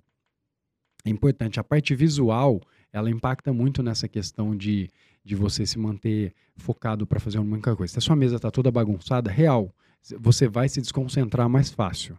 É 1.06 1.10
importante. 1.10 1.58
A 1.58 1.64
parte 1.64 1.94
visual, 1.94 2.60
ela 2.94 3.10
impacta 3.10 3.52
muito 3.52 3.82
nessa 3.82 4.06
questão 4.08 4.56
de, 4.56 4.88
de 5.24 5.34
você 5.34 5.66
se 5.66 5.78
manter 5.80 6.32
focado 6.56 7.04
para 7.04 7.18
fazer 7.18 7.40
uma 7.40 7.52
única 7.54 7.74
coisa. 7.74 7.92
Se 7.92 7.98
a 7.98 8.02
sua 8.02 8.14
mesa 8.14 8.38
tá 8.38 8.52
toda 8.52 8.70
bagunçada, 8.70 9.28
real, 9.32 9.74
você 10.20 10.46
vai 10.46 10.68
se 10.68 10.80
desconcentrar 10.80 11.48
mais 11.48 11.70
fácil. 11.70 12.16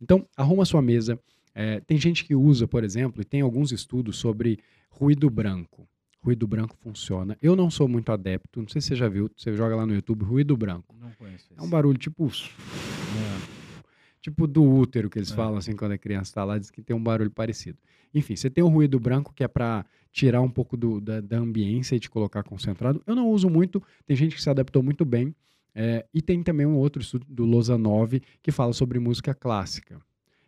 Então, 0.00 0.26
arruma 0.34 0.64
sua 0.64 0.80
mesa. 0.80 1.20
É, 1.54 1.78
tem 1.80 1.98
gente 1.98 2.24
que 2.24 2.34
usa, 2.34 2.66
por 2.66 2.82
exemplo, 2.82 3.20
e 3.20 3.24
tem 3.24 3.42
alguns 3.42 3.70
estudos 3.70 4.16
sobre 4.16 4.58
ruído 4.88 5.28
branco. 5.28 5.86
Ruído 6.22 6.46
branco 6.46 6.74
funciona. 6.80 7.36
Eu 7.42 7.54
não 7.54 7.70
sou 7.70 7.86
muito 7.86 8.10
adepto, 8.10 8.62
não 8.62 8.68
sei 8.68 8.80
se 8.80 8.88
você 8.88 8.96
já 8.96 9.08
viu, 9.10 9.30
você 9.36 9.52
joga 9.52 9.76
lá 9.76 9.84
no 9.84 9.94
YouTube, 9.94 10.24
ruído 10.24 10.56
branco. 10.56 10.96
Não 10.98 11.10
conheço 11.18 11.52
É 11.54 11.60
um 11.60 11.64
esse. 11.64 11.70
barulho 11.70 11.98
tipo. 11.98 12.30
É. 14.26 14.30
Tipo 14.30 14.46
do 14.46 14.62
útero 14.64 15.10
que 15.10 15.18
eles 15.18 15.30
É. 15.30 15.34
falam 15.34 15.56
assim 15.58 15.76
quando 15.76 15.92
a 15.92 15.98
criança 15.98 16.30
está 16.30 16.44
lá, 16.44 16.58
diz 16.58 16.70
que 16.70 16.80
tem 16.82 16.96
um 16.96 17.02
barulho 17.02 17.30
parecido. 17.30 17.78
Enfim, 18.14 18.36
você 18.36 18.48
tem 18.48 18.62
o 18.64 18.68
ruído 18.68 18.98
branco 18.98 19.32
que 19.34 19.44
é 19.44 19.48
para 19.48 19.84
tirar 20.12 20.40
um 20.40 20.48
pouco 20.48 20.76
do- 20.76 21.00
da, 21.00 21.20
da 21.20 21.36
ambiência 21.38 21.96
e 21.96 22.00
te 22.00 22.08
colocar 22.08 22.42
concentrado. 22.42 23.02
Eu 23.06 23.14
não 23.14 23.28
uso 23.28 23.50
muito, 23.50 23.82
tem 24.06 24.16
gente 24.16 24.34
que 24.36 24.42
se 24.42 24.48
adaptou 24.48 24.82
muito 24.82 25.04
bem. 25.04 25.34
é, 25.76 26.06
e 26.14 26.22
tem 26.22 26.40
também 26.40 26.64
um 26.64 26.76
outro 26.76 27.02
estudo 27.02 27.26
do 27.28 27.44
Losanov 27.44 28.12
que 28.40 28.52
fala 28.52 28.72
sobre 28.72 29.00
música 29.00 29.34
clássica. 29.34 29.98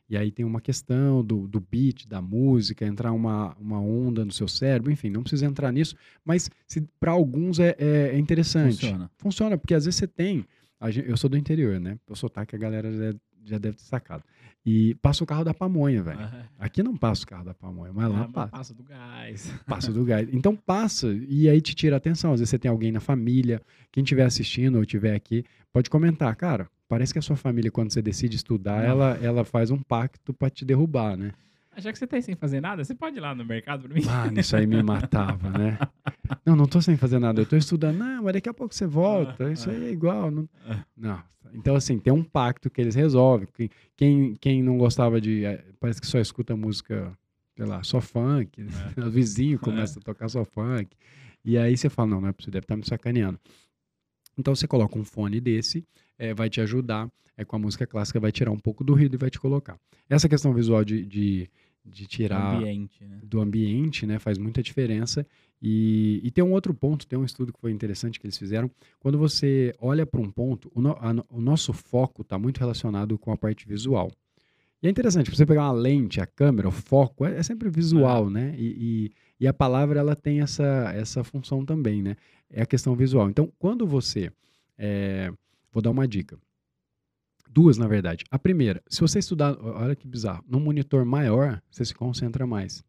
E 0.09 0.17
aí 0.17 0.31
tem 0.31 0.47
uma 0.47 0.61
questão 0.61 1.25
do, 1.25 1.49
do 1.49 1.59
beat, 1.59 2.07
da 2.07 2.23
música, 2.23 2.87
entrar 2.87 3.11
uma, 3.11 3.57
uma 3.59 3.81
onda 3.81 4.25
no 4.25 4.31
seu 4.31 4.47
cérebro, 4.47 4.93
enfim, 4.93 5.11
não 5.11 5.23
precisa 5.23 5.45
entrar 5.45 5.73
nisso, 5.73 5.97
mas 6.25 6.49
para 7.01 7.11
alguns 7.11 7.59
é, 7.59 7.75
é- 7.77 8.11
é 8.15 8.19
interessante. 8.21 8.75
Funciona. 8.83 9.11
Funciona, 9.19 9.59
porque 9.59 9.75
às 9.75 9.85
vezes 9.87 9.99
você 9.99 10.07
tem. 10.07 10.45
eu 11.05 11.17
sou 11.17 11.29
do 11.29 11.37
interior, 11.37 11.81
né? 11.81 11.99
O 12.09 12.15
sotaque 12.15 12.55
a 12.55 12.59
galera 12.59 12.89
já, 13.49 13.59
deve 13.59 13.77
ter 13.77 13.83
sacado. 13.85 14.23
E 14.65 14.95
passa 14.97 15.23
o 15.23 15.27
carro 15.27 15.45
da 15.45 15.55
pamonha, 15.55 16.03
velho. 16.03 16.19
Aqui 16.59 16.83
não 16.83 16.97
passa 16.97 17.23
o 17.23 17.27
carro 17.27 17.45
da 17.45 17.55
pamonha, 17.55 17.93
mas 17.93 18.11
lá 18.11 18.23
Ah, 18.23 18.29
passa. 18.29 18.49
passa 18.51 18.75
do 18.75 18.83
gás. 18.83 19.55
Passa 19.67 19.93
do 19.93 20.05
gás. 20.05 20.29
Então 20.33 20.57
passa, 20.57 21.07
e 21.29 21.49
aí 21.49 21.61
te 21.61 21.75
tira 21.75 21.97
a 21.97 21.99
atenção. 21.99 22.33
Às 22.33 22.41
vezes 22.41 22.51
você 22.51 22.59
tem 22.59 22.69
alguém 22.71 22.91
na 22.91 22.99
família, 23.01 23.63
quem 23.93 24.03
estiver 24.03 24.25
assistindo 24.25 24.75
ou 24.77 24.83
estiver 24.83 25.15
aqui, 25.15 25.45
pode 25.73 25.89
comentar, 25.89 26.35
cara. 26.35 26.69
Parece 26.89 27.13
que 27.13 27.19
a 27.19 27.23
sua 27.23 27.37
família, 27.37 27.71
quando 27.71 27.93
você 27.93 28.01
decide 28.03 28.37
estudar, 28.37 28.81
Não. 28.83 28.89
ela, 28.89 29.19
ela 29.23 29.45
faz 29.45 29.71
um 29.71 29.79
pacto 29.81 30.33
pra 30.35 30.51
te 30.51 30.65
derrubar, 30.65 31.17
né? 31.17 31.33
Ah, 31.77 31.81
Já 31.81 31.93
que 31.93 31.99
você 31.99 32.07
tá 32.07 32.17
aí 32.17 32.23
sem 32.23 32.35
fazer 32.35 32.61
nada, 32.61 32.83
você 32.83 32.95
pode 32.95 33.19
ir 33.19 33.21
lá 33.21 33.35
no 33.35 33.45
mercado 33.45 33.83
pra 33.83 33.95
mim? 33.95 34.03
Mano, 34.03 34.41
isso 34.41 34.57
aí 34.57 34.67
me 34.67 34.83
matava, 34.83 35.51
né? 35.51 35.79
Não, 36.45 36.57
não 36.57 36.67
tô 36.67 36.81
sem 36.81 36.97
fazer 36.97 37.19
nada, 37.19 37.43
eu 37.43 37.47
tô 37.47 37.55
estudando. 37.55 37.99
Não, 37.99 38.23
mas 38.23 38.33
daqui 38.33 38.49
a 38.49 38.55
pouco 38.55 38.75
você 38.75 38.87
volta. 38.87 39.53
Isso 39.53 39.69
aí 39.69 39.85
é 39.89 39.91
igual. 39.91 40.31
Não... 40.31 40.49
Ah. 40.67 40.85
não. 40.97 41.23
Então, 41.53 41.77
assim, 41.77 41.99
tem 41.99 42.13
um 42.13 42.23
pacto 42.23 42.71
que 42.71 42.81
eles 42.81 42.95
resolvem. 42.95 43.47
Quem, 43.95 44.35
quem 44.37 44.63
não 44.63 44.79
gostava 44.79 45.21
de. 45.21 45.45
Eh, 45.45 45.63
parece 45.79 46.01
que 46.01 46.07
só 46.07 46.19
escuta 46.19 46.57
música, 46.57 47.17
sei 47.55 47.67
lá, 47.67 47.83
só 47.83 48.01
funk. 48.01 48.63
É. 48.97 49.01
O 49.07 49.11
vizinho 49.11 49.59
começa 49.59 49.99
é. 49.99 50.01
a 50.01 50.03
tocar 50.03 50.29
só 50.29 50.45
funk. 50.45 50.97
E 51.45 51.59
aí 51.59 51.77
você 51.77 51.91
fala: 51.91 52.09
não, 52.09 52.21
não 52.23 52.29
é 52.29 52.33
possível, 52.33 52.53
deve 52.53 52.65
estar 52.65 52.75
tá 52.75 52.79
me 52.79 52.87
sacaneando. 52.87 53.39
Então 54.39 54.55
você 54.55 54.67
coloca 54.67 54.99
um 54.99 55.05
fone 55.05 55.41
desse, 55.41 55.87
é, 56.19 56.35
vai 56.35 56.49
te 56.49 56.61
ajudar. 56.61 57.11
É 57.39 57.45
com 57.45 57.55
a 57.55 57.59
música 57.59 57.87
clássica, 57.87 58.19
vai 58.19 58.33
tirar 58.33 58.51
um 58.51 58.59
pouco 58.59 58.83
do 58.83 58.95
ruído 58.95 59.15
e 59.15 59.19
vai 59.19 59.29
te 59.29 59.39
colocar. 59.39 59.79
Essa 60.09 60.27
questão 60.27 60.55
visual 60.55 60.83
de, 60.83 61.05
de, 61.05 61.51
de 61.87 62.07
tirar 62.07 62.53
do 62.53 62.59
ambiente, 62.59 63.05
né? 63.05 63.21
do 63.23 63.41
ambiente, 63.41 64.07
né? 64.07 64.19
Faz 64.19 64.39
muita 64.39 64.63
diferença. 64.63 65.27
E, 65.63 66.21
e, 66.23 66.31
tem 66.31 66.45
um 66.45 66.53
outro 66.53 66.75
ponto, 66.75 67.07
tem 67.07 67.19
um 67.19 67.25
estudo 67.25 67.53
que 67.53 67.61
foi 67.61 67.73
interessante 67.73 68.21
que 68.21 68.27
eles 68.27 68.37
fizeram. 68.37 68.71
Quando 69.01 69.19
você 69.19 69.75
olha 69.81 70.05
para 70.05 70.21
um 70.21 70.31
ponto, 70.31 70.71
o, 70.75 70.83
no, 70.83 70.91
a, 70.91 71.15
o 71.31 71.41
nosso 71.41 71.73
foco 71.73 72.23
está 72.23 72.39
muito 72.39 72.59
relacionado 72.59 73.19
com 73.19 73.33
a 73.33 73.37
parte 73.37 73.67
visual. 73.67 74.11
E 74.83 74.87
é 74.87 74.91
interessante, 74.91 75.31
você 75.31 75.47
pegar 75.47 75.63
uma 75.63 75.73
lente, 75.73 76.21
a 76.21 76.27
câmera, 76.27 76.69
o 76.69 76.73
foco, 76.73 77.25
é, 77.25 77.39
é 77.39 77.43
sempre 77.43 77.71
visual, 77.71 78.29
é. 78.29 78.31
né? 78.31 78.55
E, 78.59 78.67
e, 78.67 79.45
e, 79.45 79.49
a 79.49 79.55
palavra, 79.55 79.99
ela 79.99 80.15
tem 80.15 80.41
essa, 80.41 80.93
essa 80.95 81.25
função 81.25 81.65
também, 81.65 82.03
né? 82.03 82.17
É 82.51 82.63
a 82.63 82.67
questão 82.67 82.95
visual. 82.95 83.31
Então, 83.31 83.51
quando 83.59 83.87
você... 83.87 84.31
É, 84.79 85.33
vou 85.73 85.83
dar 85.83 85.91
uma 85.91 86.07
dica. 86.07 86.39
Duas, 87.57 87.79
na 87.79 87.89
verdade. 87.89 88.23
A 88.31 88.39
primeira, 88.39 88.83
se 88.87 89.01
você 89.01 89.19
estudar... 89.19 89.57
Olha 89.59 89.97
que 89.97 90.07
bizarro. 90.07 90.45
Num 90.47 90.61
monitor 90.61 91.07
maior, 91.07 91.63
você 91.71 91.87
se 91.87 91.95
concentra 91.95 92.47
mais. 92.47 92.85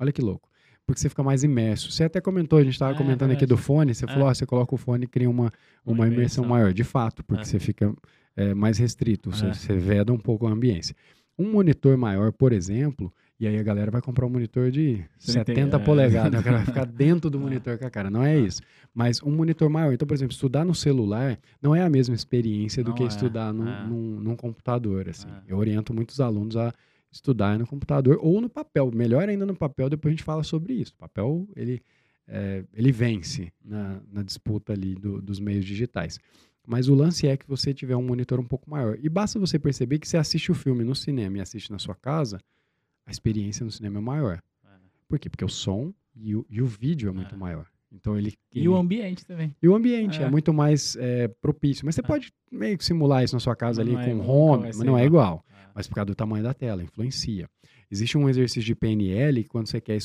Olha 0.00 0.10
que 0.10 0.20
louco 0.20 0.50
porque 0.86 1.00
você 1.00 1.08
fica 1.08 1.22
mais 1.22 1.42
imerso. 1.42 1.90
Você 1.90 2.04
até 2.04 2.20
comentou, 2.20 2.58
a 2.58 2.62
gente 2.62 2.74
estava 2.74 2.94
é, 2.94 2.96
comentando 2.96 3.32
aqui 3.32 3.44
do 3.44 3.56
fone, 3.56 3.92
você 3.92 4.04
é. 4.04 4.08
falou, 4.08 4.28
ó, 4.28 4.32
você 4.32 4.46
coloca 4.46 4.72
o 4.72 4.78
fone 4.78 5.04
e 5.04 5.08
cria 5.08 5.28
uma, 5.28 5.52
uma, 5.84 5.94
uma 5.94 6.06
imersão. 6.06 6.44
imersão. 6.44 6.44
maior, 6.44 6.72
de 6.72 6.84
fato, 6.84 7.24
porque 7.24 7.42
é. 7.42 7.44
você 7.44 7.58
fica 7.58 7.92
é, 8.36 8.54
mais 8.54 8.78
restrito, 8.78 9.32
você, 9.32 9.46
é. 9.46 9.52
você 9.52 9.76
veda 9.76 10.12
um 10.12 10.18
pouco 10.18 10.46
a 10.46 10.50
ambiência. 10.50 10.94
Um 11.36 11.50
monitor 11.50 11.98
maior, 11.98 12.32
por 12.32 12.52
exemplo, 12.52 13.12
e 13.38 13.46
aí 13.46 13.58
a 13.58 13.62
galera 13.62 13.90
vai 13.90 14.00
comprar 14.00 14.24
um 14.24 14.30
monitor 14.30 14.70
de 14.70 15.04
você 15.18 15.32
70 15.32 15.76
tem, 15.76 15.84
polegadas, 15.84 16.42
cara 16.42 16.56
vai 16.56 16.66
ficar 16.66 16.84
dentro 16.86 17.28
do 17.28 17.38
monitor 17.38 17.78
com 17.78 17.84
a 17.84 17.90
cara, 17.90 18.10
não 18.10 18.22
é 18.22 18.38
isso. 18.38 18.62
Mas 18.94 19.22
um 19.22 19.30
monitor 19.30 19.68
maior, 19.68 19.92
então, 19.92 20.08
por 20.08 20.14
exemplo, 20.14 20.32
estudar 20.32 20.64
no 20.64 20.74
celular 20.74 21.38
não 21.60 21.74
é 21.74 21.82
a 21.82 21.90
mesma 21.90 22.14
experiência 22.14 22.82
do 22.82 22.90
não 22.90 22.96
que 22.96 23.04
estudar 23.04 23.52
num, 23.52 23.86
num, 23.86 24.20
num, 24.20 24.36
computador, 24.36 25.08
assim. 25.08 25.28
Eu 25.46 25.58
oriento 25.58 25.92
muitos 25.92 26.18
alunos 26.18 26.56
a 26.56 26.72
estudar 27.12 27.58
no 27.58 27.66
computador 27.66 28.18
ou 28.22 28.40
no 28.40 28.48
papel. 28.48 28.90
Melhor 28.90 29.28
ainda 29.28 29.44
no 29.44 29.54
papel, 29.54 29.90
depois 29.90 30.12
a 30.12 30.16
gente 30.16 30.24
fala 30.24 30.42
sobre 30.42 30.72
isso. 30.72 30.94
O 30.94 30.98
papel, 30.98 31.46
ele, 31.54 31.82
é, 32.26 32.64
ele 32.72 32.90
vence 32.90 33.52
na, 33.62 34.00
na 34.10 34.22
disputa 34.22 34.72
ali 34.72 34.94
do, 34.94 35.20
dos 35.20 35.38
meios 35.38 35.64
digitais. 35.64 36.18
Mas 36.66 36.88
o 36.88 36.94
lance 36.94 37.28
é 37.28 37.36
que 37.36 37.46
você 37.46 37.74
tiver 37.74 37.96
um 37.96 38.02
monitor 38.02 38.40
um 38.40 38.44
pouco 38.44 38.68
maior. 38.68 38.98
E 39.00 39.08
basta 39.10 39.38
você 39.38 39.58
perceber 39.58 39.98
que 39.98 40.08
você 40.08 40.16
assiste 40.16 40.50
o 40.50 40.54
filme 40.54 40.82
no 40.82 40.94
cinema 40.94 41.38
e 41.38 41.40
assiste 41.40 41.70
na 41.70 41.78
sua 41.78 41.94
casa, 41.94 42.40
a 43.06 43.10
experiência 43.10 43.64
no 43.64 43.70
cinema 43.70 43.98
é 43.98 44.02
maior. 44.02 44.42
É. 44.64 44.68
Por 45.08 45.18
quê? 45.18 45.30
Porque 45.30 45.44
o 45.44 45.48
som 45.48 45.94
e 46.14 46.34
o, 46.34 46.44
e 46.50 46.60
o 46.60 46.66
vídeo 46.66 47.08
é 47.08 47.12
muito 47.12 47.34
é. 47.34 47.38
maior. 47.38 47.66
Então 47.90 48.18
ele, 48.18 48.34
E 48.52 48.58
ele... 48.58 48.68
o 48.68 48.76
ambiente 48.76 49.24
também. 49.24 49.54
E 49.62 49.68
o 49.68 49.74
ambiente 49.74 50.20
é, 50.20 50.24
é 50.24 50.30
muito 50.30 50.52
mais 50.52 50.96
é, 50.96 51.28
propício. 51.28 51.86
Mas 51.86 51.94
você 51.94 52.00
é. 52.00 52.04
pode 52.04 52.32
meio 52.50 52.76
que 52.76 52.84
simular 52.84 53.24
isso 53.24 53.34
na 53.34 53.40
sua 53.40 53.56
casa 53.56 53.82
mas 53.82 53.94
ali 53.94 54.04
com 54.04 54.22
é, 54.22 54.26
home, 54.26 54.62
mas 54.64 54.78
não 54.80 54.98
é 54.98 55.04
igual 55.04 55.46
mas 55.76 55.86
por 55.86 55.94
causa 55.96 56.06
do 56.06 56.14
tamanho 56.14 56.42
da 56.42 56.54
tela, 56.54 56.82
influencia. 56.82 57.46
Existe 57.90 58.16
um 58.16 58.30
exercício 58.30 58.62
de 58.62 58.74
PNL 58.74 59.42
que 59.42 59.48
quando 59.50 59.66
você 59.66 59.78
quer 59.78 59.98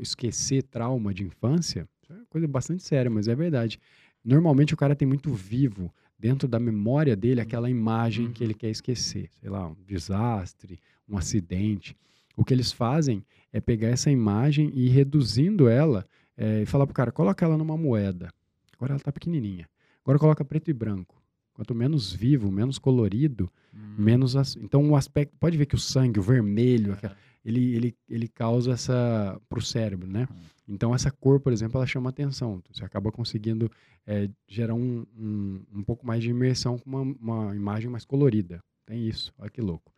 esquecer 0.00 0.62
trauma 0.62 1.12
de 1.12 1.24
infância, 1.24 1.88
é 2.08 2.12
uma 2.12 2.26
coisa 2.26 2.46
bastante 2.46 2.84
séria, 2.84 3.10
mas 3.10 3.26
é 3.26 3.34
verdade. 3.34 3.80
Normalmente 4.24 4.72
o 4.72 4.76
cara 4.76 4.94
tem 4.94 5.06
muito 5.06 5.34
vivo 5.34 5.92
dentro 6.16 6.46
da 6.46 6.60
memória 6.60 7.16
dele 7.16 7.40
aquela 7.40 7.68
imagem 7.68 8.30
que 8.30 8.44
ele 8.44 8.52
uhum. 8.52 8.58
quer 8.60 8.70
esquecer, 8.70 9.28
sei 9.34 9.50
lá, 9.50 9.66
um 9.66 9.74
desastre, 9.84 10.78
um 11.08 11.18
acidente. 11.18 11.96
O 12.36 12.44
que 12.44 12.52
eles 12.52 12.70
fazem 12.70 13.24
é 13.52 13.60
pegar 13.60 13.88
essa 13.88 14.10
imagem 14.10 14.70
e 14.74 14.86
ir 14.86 14.90
reduzindo 14.90 15.68
ela 15.68 16.06
é, 16.36 16.62
e 16.62 16.66
falar 16.66 16.86
pro 16.86 16.94
cara, 16.94 17.10
coloca 17.10 17.44
ela 17.44 17.56
numa 17.56 17.76
moeda. 17.76 18.30
Agora 18.74 18.92
ela 18.92 19.00
tá 19.00 19.10
pequenininha. 19.10 19.68
Agora 20.04 20.18
coloca 20.18 20.44
preto 20.44 20.70
e 20.70 20.74
branco. 20.74 21.20
Quanto 21.54 21.74
menos 21.74 22.12
vivo, 22.12 22.52
menos 22.52 22.78
colorido, 22.78 23.50
hum. 23.74 23.94
menos. 23.98 24.36
As... 24.36 24.54
Então, 24.56 24.90
o 24.90 24.94
aspecto. 24.94 25.34
Pode 25.40 25.56
ver 25.56 25.64
que 25.64 25.74
o 25.74 25.78
sangue, 25.78 26.20
o 26.20 26.22
vermelho, 26.22 26.98
é. 27.02 27.10
ele, 27.42 27.74
ele, 27.74 27.96
ele 28.06 28.28
causa 28.28 28.72
essa. 28.72 29.40
para 29.48 29.58
o 29.58 29.62
cérebro, 29.62 30.06
né? 30.06 30.28
Hum. 30.30 30.36
Então, 30.68 30.94
essa 30.94 31.10
cor, 31.10 31.40
por 31.40 31.52
exemplo, 31.54 31.78
ela 31.78 31.86
chama 31.86 32.10
atenção. 32.10 32.62
Você 32.70 32.84
acaba 32.84 33.10
conseguindo 33.10 33.70
é, 34.06 34.28
gerar 34.46 34.74
um, 34.74 35.06
um, 35.18 35.62
um, 35.76 35.82
pouco 35.82 36.06
mais 36.06 36.22
de 36.22 36.28
imersão 36.28 36.76
com 36.76 36.90
uma, 36.90 37.00
uma 37.00 37.56
imagem 37.56 37.88
mais 37.88 38.04
colorida. 38.04 38.62
Tem 38.84 39.08
isso. 39.08 39.32
Olha 39.38 39.48
que 39.48 39.62
louco. 39.62 39.90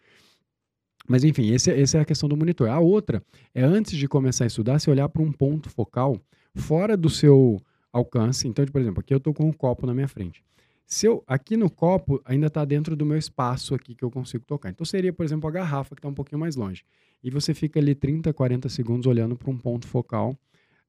Mas, 1.09 1.25
enfim, 1.25 1.53
esse, 1.53 1.71
essa 1.71 1.99
é 1.99 2.01
a 2.03 2.05
questão 2.05 2.29
do 2.29 2.37
monitor. 2.37 2.69
A 2.69 2.79
outra 2.79 3.23
é, 3.55 3.63
antes 3.63 3.97
de 3.97 4.07
começar 4.07 4.45
a 4.45 4.47
estudar, 4.47 4.79
você 4.79 4.91
olhar 4.91 5.09
para 5.09 5.23
um 5.23 5.33
ponto 5.33 5.71
focal 5.71 6.21
fora 6.55 6.97
do 6.97 7.09
seu 7.09 7.59
alcance. 7.93 8.47
Então, 8.47 8.65
por 8.67 8.81
exemplo, 8.81 9.01
aqui 9.01 9.15
eu 9.15 9.19
estou 9.19 9.33
com 9.33 9.45
um 9.49 9.53
copo 9.53 9.87
na 9.87 9.95
minha 9.95 10.09
frente. 10.09 10.45
Se 10.87 11.07
eu, 11.07 11.23
aqui 11.27 11.57
no 11.57 11.69
copo 11.69 12.21
ainda 12.25 12.47
está 12.47 12.65
dentro 12.65 12.97
do 12.97 13.05
meu 13.05 13.19
espaço 13.19 13.75
aqui 13.75 13.95
que 13.95 14.03
eu 14.03 14.11
consigo 14.11 14.45
tocar. 14.45 14.71
Então 14.71 14.87
seria, 14.87 15.13
por 15.13 15.25
exemplo, 15.25 15.47
a 15.49 15.53
garrafa 15.53 15.95
que 15.95 15.99
está 15.99 16.09
um 16.09 16.15
pouquinho 16.15 16.39
mais 16.39 16.57
longe. 16.57 16.83
E 17.23 17.31
você 17.31 17.53
fica 17.53 17.79
ali 17.79 17.95
30, 17.95 18.33
40 18.33 18.69
segundos 18.69 19.07
olhando 19.07 19.37
para 19.37 19.51
um 19.51 19.59
ponto 19.59 19.87
focal 19.87 20.35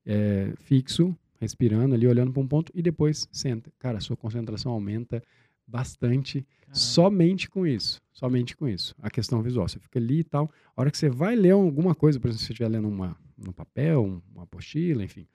é, 0.05 0.53
fixo, 0.57 1.13
respirando 1.39 1.95
ali, 1.95 2.07
olhando 2.07 2.31
para 2.31 2.41
um 2.41 2.47
ponto 2.47 2.71
e 2.73 2.81
depois 2.81 3.27
senta. 3.31 3.71
Cara, 3.77 3.97
a 3.97 4.01
sua 4.01 4.15
concentração 4.15 4.71
aumenta 4.71 5.21
bastante 5.69 6.41
Caramba. 6.41 6.75
somente 6.75 7.49
com 7.49 7.65
isso. 7.65 8.01
Somente 8.11 8.57
com 8.57 8.67
isso. 8.67 8.95
A 9.01 9.09
questão 9.09 9.41
visual. 9.41 9.67
Você 9.67 9.79
fica 9.79 9.99
ali 9.99 10.19
e 10.19 10.23
tal. 10.23 10.51
A 10.75 10.81
hora 10.81 10.91
que 10.91 10.97
você 10.97 11.09
vai 11.09 11.35
ler 11.35 11.51
alguma 11.51 11.95
coisa, 11.95 12.19
por 12.19 12.27
exemplo, 12.27 12.39
se 12.39 12.47
você 12.47 12.53
estiver 12.53 12.69
lendo 12.69 12.87
uma, 12.87 13.15
um 13.37 13.51
papel, 13.51 14.21
uma 14.33 14.43
apostila, 14.43 15.03
enfim, 15.03 15.27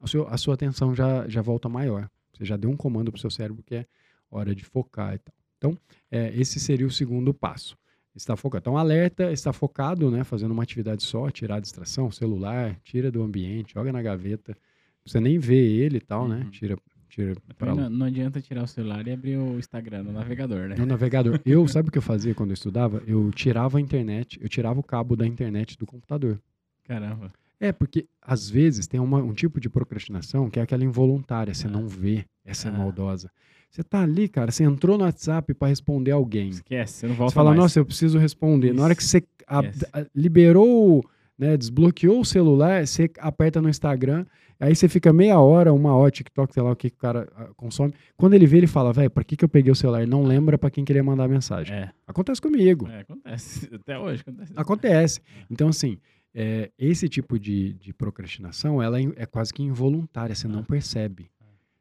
a, 0.00 0.06
seu, 0.06 0.26
a 0.28 0.36
sua 0.36 0.54
atenção 0.54 0.94
já, 0.94 1.28
já 1.28 1.42
volta 1.42 1.68
maior. 1.68 2.08
Você 2.32 2.44
já 2.44 2.56
deu 2.56 2.70
um 2.70 2.76
comando 2.76 3.10
para 3.10 3.18
o 3.18 3.20
seu 3.20 3.30
cérebro 3.30 3.62
que 3.62 3.74
é 3.74 3.86
hora 4.30 4.54
de 4.54 4.64
focar 4.64 5.14
e 5.14 5.18
tal. 5.18 5.34
Então, 5.58 5.78
é, 6.10 6.32
esse 6.38 6.60
seria 6.60 6.86
o 6.86 6.90
segundo 6.90 7.32
passo. 7.32 7.76
Está 8.14 8.36
focado. 8.36 8.62
Então, 8.62 8.76
alerta, 8.76 9.32
está 9.32 9.52
focado, 9.52 10.10
né? 10.10 10.22
Fazendo 10.22 10.52
uma 10.52 10.62
atividade 10.62 11.02
só, 11.02 11.30
tirar 11.30 11.56
a 11.56 11.60
distração, 11.60 12.10
celular, 12.10 12.78
tira 12.84 13.10
do 13.10 13.22
ambiente, 13.22 13.74
joga 13.74 13.92
na 13.92 14.00
gaveta. 14.00 14.56
Você 15.04 15.20
nem 15.20 15.38
vê 15.38 15.56
ele 15.56 15.96
e 15.96 16.00
tal, 16.00 16.28
né? 16.28 16.36
uhum. 16.36 16.44
né? 16.44 16.50
Tira, 16.50 16.78
tira 17.14 17.36
pra... 17.56 17.74
não, 17.74 17.88
não, 17.88 18.06
adianta 18.06 18.40
tirar 18.40 18.64
o 18.64 18.66
celular 18.66 19.06
e 19.06 19.12
abrir 19.12 19.36
o 19.36 19.58
Instagram 19.58 20.02
no 20.02 20.12
navegador, 20.12 20.68
né? 20.68 20.74
No 20.76 20.84
navegador. 20.84 21.40
Eu, 21.46 21.66
sabe 21.68 21.88
o 21.88 21.92
que 21.92 21.98
eu 21.98 22.02
fazia 22.02 22.34
quando 22.34 22.50
eu 22.50 22.54
estudava? 22.54 23.02
Eu 23.06 23.30
tirava 23.30 23.78
a 23.78 23.80
internet, 23.80 24.38
eu 24.42 24.48
tirava 24.48 24.80
o 24.80 24.82
cabo 24.82 25.14
da 25.14 25.26
internet 25.26 25.78
do 25.78 25.86
computador. 25.86 26.40
Caramba. 26.84 27.32
É, 27.60 27.70
porque 27.70 28.06
às 28.20 28.50
vezes 28.50 28.86
tem 28.86 28.98
uma, 28.98 29.18
um 29.18 29.32
tipo 29.32 29.60
de 29.60 29.68
procrastinação 29.68 30.50
que 30.50 30.58
é 30.58 30.62
aquela 30.62 30.84
involuntária, 30.84 31.54
você 31.54 31.66
ah. 31.66 31.70
não 31.70 31.86
vê, 31.86 32.24
essa 32.44 32.68
é 32.68 32.72
ah. 32.72 32.74
é 32.74 32.78
maldosa. 32.78 33.30
Você 33.70 33.82
tá 33.82 34.02
ali, 34.02 34.28
cara, 34.28 34.50
você 34.50 34.64
entrou 34.64 34.96
no 34.98 35.04
WhatsApp 35.04 35.52
para 35.54 35.68
responder 35.68 36.10
alguém. 36.10 36.48
Esquece, 36.48 36.92
você 36.92 37.06
não 37.08 37.14
volta 37.14 37.30
Você 37.30 37.34
fala, 37.34 37.50
mais. 37.50 37.60
nossa, 37.60 37.78
eu 37.78 37.84
preciso 37.84 38.18
responder. 38.18 38.68
Isso. 38.68 38.76
Na 38.76 38.84
hora 38.84 38.94
que 38.94 39.02
você 39.02 39.24
a, 39.46 39.60
a, 39.60 40.06
liberou, 40.14 41.04
né, 41.38 41.56
desbloqueou 41.56 42.20
o 42.20 42.24
celular, 42.24 42.86
você 42.86 43.10
aperta 43.18 43.60
no 43.60 43.68
Instagram, 43.68 44.26
aí 44.58 44.74
você 44.74 44.88
fica 44.88 45.12
meia 45.12 45.38
hora, 45.38 45.72
uma 45.72 45.94
hora, 45.94 46.10
TikTok, 46.10 46.52
sei 46.52 46.62
lá 46.62 46.70
o 46.70 46.76
que, 46.76 46.90
que 46.90 46.96
o 46.96 46.98
cara 46.98 47.28
ah, 47.36 47.48
consome. 47.56 47.94
Quando 48.16 48.34
ele 48.34 48.46
vê, 48.46 48.58
ele 48.58 48.66
fala, 48.66 48.92
velho, 48.92 49.10
pra 49.10 49.24
que, 49.24 49.36
que 49.36 49.44
eu 49.44 49.48
peguei 49.48 49.70
o 49.70 49.74
celular? 49.74 50.06
Não 50.06 50.22
lembra 50.22 50.56
para 50.58 50.70
quem 50.70 50.84
queria 50.84 51.02
mandar 51.02 51.28
mensagem. 51.28 51.76
É. 51.76 51.90
Acontece 52.06 52.40
comigo. 52.40 52.88
É, 52.88 53.00
acontece. 53.00 53.68
Até 53.74 53.98
hoje 53.98 54.22
acontece. 54.22 54.52
Acontece. 54.56 55.20
Então, 55.50 55.68
assim, 55.68 55.98
é, 56.34 56.70
esse 56.78 57.08
tipo 57.08 57.38
de, 57.38 57.74
de 57.74 57.92
procrastinação 57.92 58.82
ela 58.82 59.00
é, 59.00 59.04
é, 59.16 59.26
quase 59.26 59.52
que 59.52 59.62
involuntária, 59.62 60.34
você 60.34 60.48
não 60.48 60.60
ah. 60.60 60.64
percebe. 60.64 61.30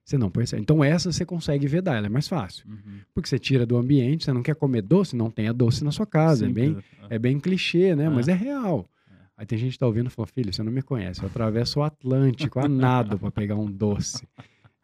Você 0.05 0.17
não 0.17 0.30
percebe. 0.30 0.61
Então, 0.61 0.84
essa 0.84 1.11
você 1.11 1.26
consegue 1.26 1.65
vedar, 1.65 1.95
ela 1.95 2.07
é 2.07 2.09
mais 2.09 2.28
fácil. 2.28 2.67
Uhum. 2.67 2.99
Porque 3.13 3.30
você 3.30 3.39
tira 3.39 3.65
do 3.65 3.78
ambiente, 3.78 4.26
você 4.26 4.34
não 4.34 4.43
quer 4.43 4.53
comer 4.53 4.82
doce, 4.82 5.15
não 5.15 5.32
tenha 5.32 5.53
doce 5.53 5.82
na 5.84 5.91
sua 5.91 6.05
casa. 6.05 6.45
É 6.45 6.49
bem, 6.49 6.78
é 7.09 7.17
bem 7.17 7.39
clichê, 7.39 7.95
né? 7.95 8.09
Mas 8.09 8.28
é 8.28 8.34
real. 8.34 8.86
Aí 9.38 9.45
tem 9.45 9.57
gente 9.57 9.73
que 9.73 9.79
tá 9.79 9.88
ouvindo 9.88 10.07
e 10.07 10.09
fala, 10.09 10.27
filho, 10.27 10.53
você 10.53 10.61
não 10.61 10.71
me 10.71 10.81
conhece, 10.81 11.21
eu 11.21 11.27
atravesso 11.27 11.79
o 11.79 11.84
Atlântico 11.84 12.59
a 12.59 12.67
nada 12.67 13.17
para 13.17 13.31
pegar 13.31 13.55
um 13.55 13.71
doce. 13.71 14.27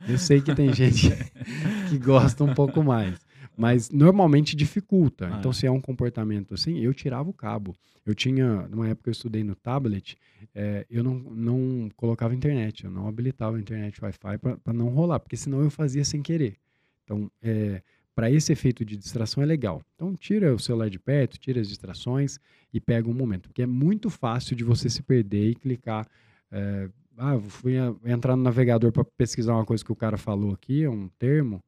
Eu 0.08 0.18
sei 0.18 0.42
que 0.42 0.54
tem 0.56 0.74
gente 0.74 1.10
que 1.90 1.98
gosta 1.98 2.44
um 2.44 2.54
pouco 2.54 2.84
mais. 2.84 3.20
Mas 3.56 3.90
normalmente 3.90 4.56
dificulta. 4.56 5.28
Ah, 5.28 5.38
então, 5.38 5.52
é. 5.52 5.54
se 5.54 5.68
é 5.68 5.72
um 5.72 5.82
comportamento 5.82 6.54
assim, 6.54 6.80
eu 6.80 6.94
tirava 6.94 7.30
o 7.30 7.34
cabo. 7.34 7.76
Eu 8.06 8.16
tinha, 8.16 8.68
numa 8.70 8.88
época 8.88 9.10
eu 9.10 9.12
estudei 9.12 9.44
no 9.44 9.54
tablet, 9.54 10.18
é, 10.56 10.86
eu 10.90 11.04
não, 11.04 11.16
não 11.16 11.90
colocava 11.96 12.34
internet, 12.34 12.86
eu 12.86 12.90
não 12.90 13.08
habilitava 13.08 13.58
a 13.58 13.60
internet 13.60 14.02
Wi-Fi 14.02 14.38
para 14.64 14.74
não 14.74 14.88
rolar, 14.88 15.20
porque 15.20 15.36
senão 15.36 15.62
eu 15.62 15.70
fazia 15.70 16.06
sem 16.06 16.22
querer. 16.22 16.56
Então, 17.04 17.30
é, 17.42 17.84
para 18.16 18.32
esse 18.32 18.52
efeito 18.52 18.86
de 18.86 18.96
distração 18.96 19.44
é 19.44 19.46
legal. 19.46 19.82
Então, 19.96 20.16
tira 20.16 20.56
o 20.56 20.60
celular 20.60 20.90
de 20.90 20.98
perto, 20.98 21.38
tira 21.38 21.60
as 21.60 21.68
distrações 21.68 22.40
e 22.74 22.80
pega 22.80 23.10
um 23.10 23.14
momento, 23.14 23.50
porque 23.50 23.62
é 23.64 23.66
muito 23.68 24.10
fácil 24.10 24.56
de 24.56 24.64
você 24.64 24.90
se 24.90 25.02
perder 25.02 25.50
e 25.52 25.56
clicar. 25.56 26.08
É, 26.52 26.90
ah, 27.18 27.38
fui 27.40 27.74
entrar 28.06 28.36
no 28.36 28.44
navegador 28.44 28.92
para 28.92 29.04
pesquisar 29.04 29.54
uma 29.56 29.66
coisa 29.66 29.84
que 29.84 29.92
o 29.92 29.96
cara 29.96 30.18
falou 30.18 30.54
aqui, 30.54 30.88
um 30.88 31.10
termo, 31.20 31.62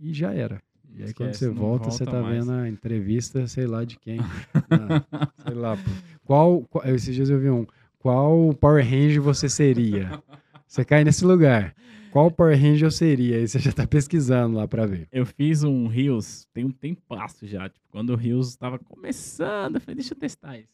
e 0.00 0.12
já 0.12 0.32
era 0.34 0.60
E 0.94 1.02
aí 1.02 1.12
quando 1.14 1.28
Esquece, 1.30 1.38
você 1.44 1.46
não 1.48 1.54
volta, 1.54 1.90
você 1.90 2.04
volta 2.04 2.18
tá 2.20 2.22
mais. 2.22 2.46
vendo 2.46 2.52
a 2.56 2.68
entrevista, 2.68 3.46
sei 3.46 3.66
lá 3.66 3.84
de 3.84 3.98
quem. 3.98 4.18
Ah, 4.20 5.28
sei 5.44 5.54
lá. 5.54 5.76
Qual, 6.24 6.62
qual- 6.62 6.84
esses 6.88 7.14
dias 7.14 7.30
eu 7.30 7.38
vi 7.38 7.50
um. 7.50 7.66
Qual 7.98 8.54
Power 8.54 8.82
Ranger 8.84 9.20
você 9.22 9.48
seria? 9.48 10.22
Você 10.66 10.84
cai 10.84 11.02
nesse 11.04 11.24
lugar. 11.24 11.74
Qual 12.10 12.30
Power 12.30 12.58
Ranger 12.58 12.86
eu 12.86 12.90
seria? 12.90 13.36
Aí 13.36 13.46
você 13.46 13.58
já 13.58 13.72
tá 13.72 13.86
pesquisando 13.86 14.56
lá 14.56 14.66
pra 14.66 14.86
ver. 14.86 15.08
Eu 15.12 15.26
fiz 15.26 15.62
um 15.62 15.86
Rios, 15.86 16.46
tem 16.52 16.64
um 16.64 16.70
tempasso 16.70 17.46
já, 17.46 17.68
tipo, 17.68 17.86
quando 17.90 18.10
o 18.10 18.16
Rios 18.16 18.48
estava 18.48 18.78
começando, 18.78 19.76
eu 19.76 19.80
falei, 19.80 19.96
deixa 19.96 20.14
eu 20.14 20.18
testar 20.18 20.58
isso. 20.58 20.72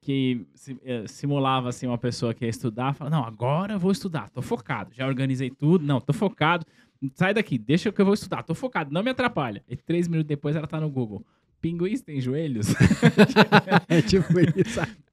Que 0.00 0.46
eh, 0.84 1.04
simulava, 1.06 1.68
assim, 1.68 1.86
uma 1.86 1.98
pessoa 1.98 2.34
que 2.34 2.44
ia 2.44 2.50
estudar, 2.50 2.92
fala, 2.94 3.10
não, 3.10 3.24
agora 3.24 3.74
eu 3.74 3.78
vou 3.78 3.92
estudar, 3.92 4.30
tô 4.30 4.42
focado, 4.42 4.92
já 4.92 5.06
organizei 5.06 5.48
tudo, 5.48 5.86
não, 5.86 6.00
tô 6.00 6.12
focado, 6.12 6.66
sai 7.14 7.32
daqui, 7.32 7.56
deixa 7.56 7.92
que 7.92 8.00
eu 8.00 8.04
vou 8.04 8.14
estudar, 8.14 8.42
tô 8.42 8.54
focado, 8.54 8.92
não 8.92 9.02
me 9.02 9.10
atrapalha. 9.10 9.62
E 9.68 9.76
três 9.76 10.08
minutos 10.08 10.28
depois 10.28 10.56
ela 10.56 10.66
tá 10.66 10.80
no 10.80 10.90
Google, 10.90 11.24
pinguins 11.60 12.02
têm 12.02 12.20
joelhos? 12.20 12.66
É 13.88 14.02
tipo 14.02 14.32
isso. 14.40 14.80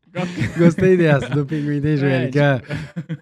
Gostei 0.57 0.97
dessa, 0.97 1.29
do 1.29 1.45
pinguim 1.45 1.81
tem 1.81 1.97
joelho. 1.97 2.25
É, 2.25 2.31
que 2.31 2.39
é- 2.39 2.61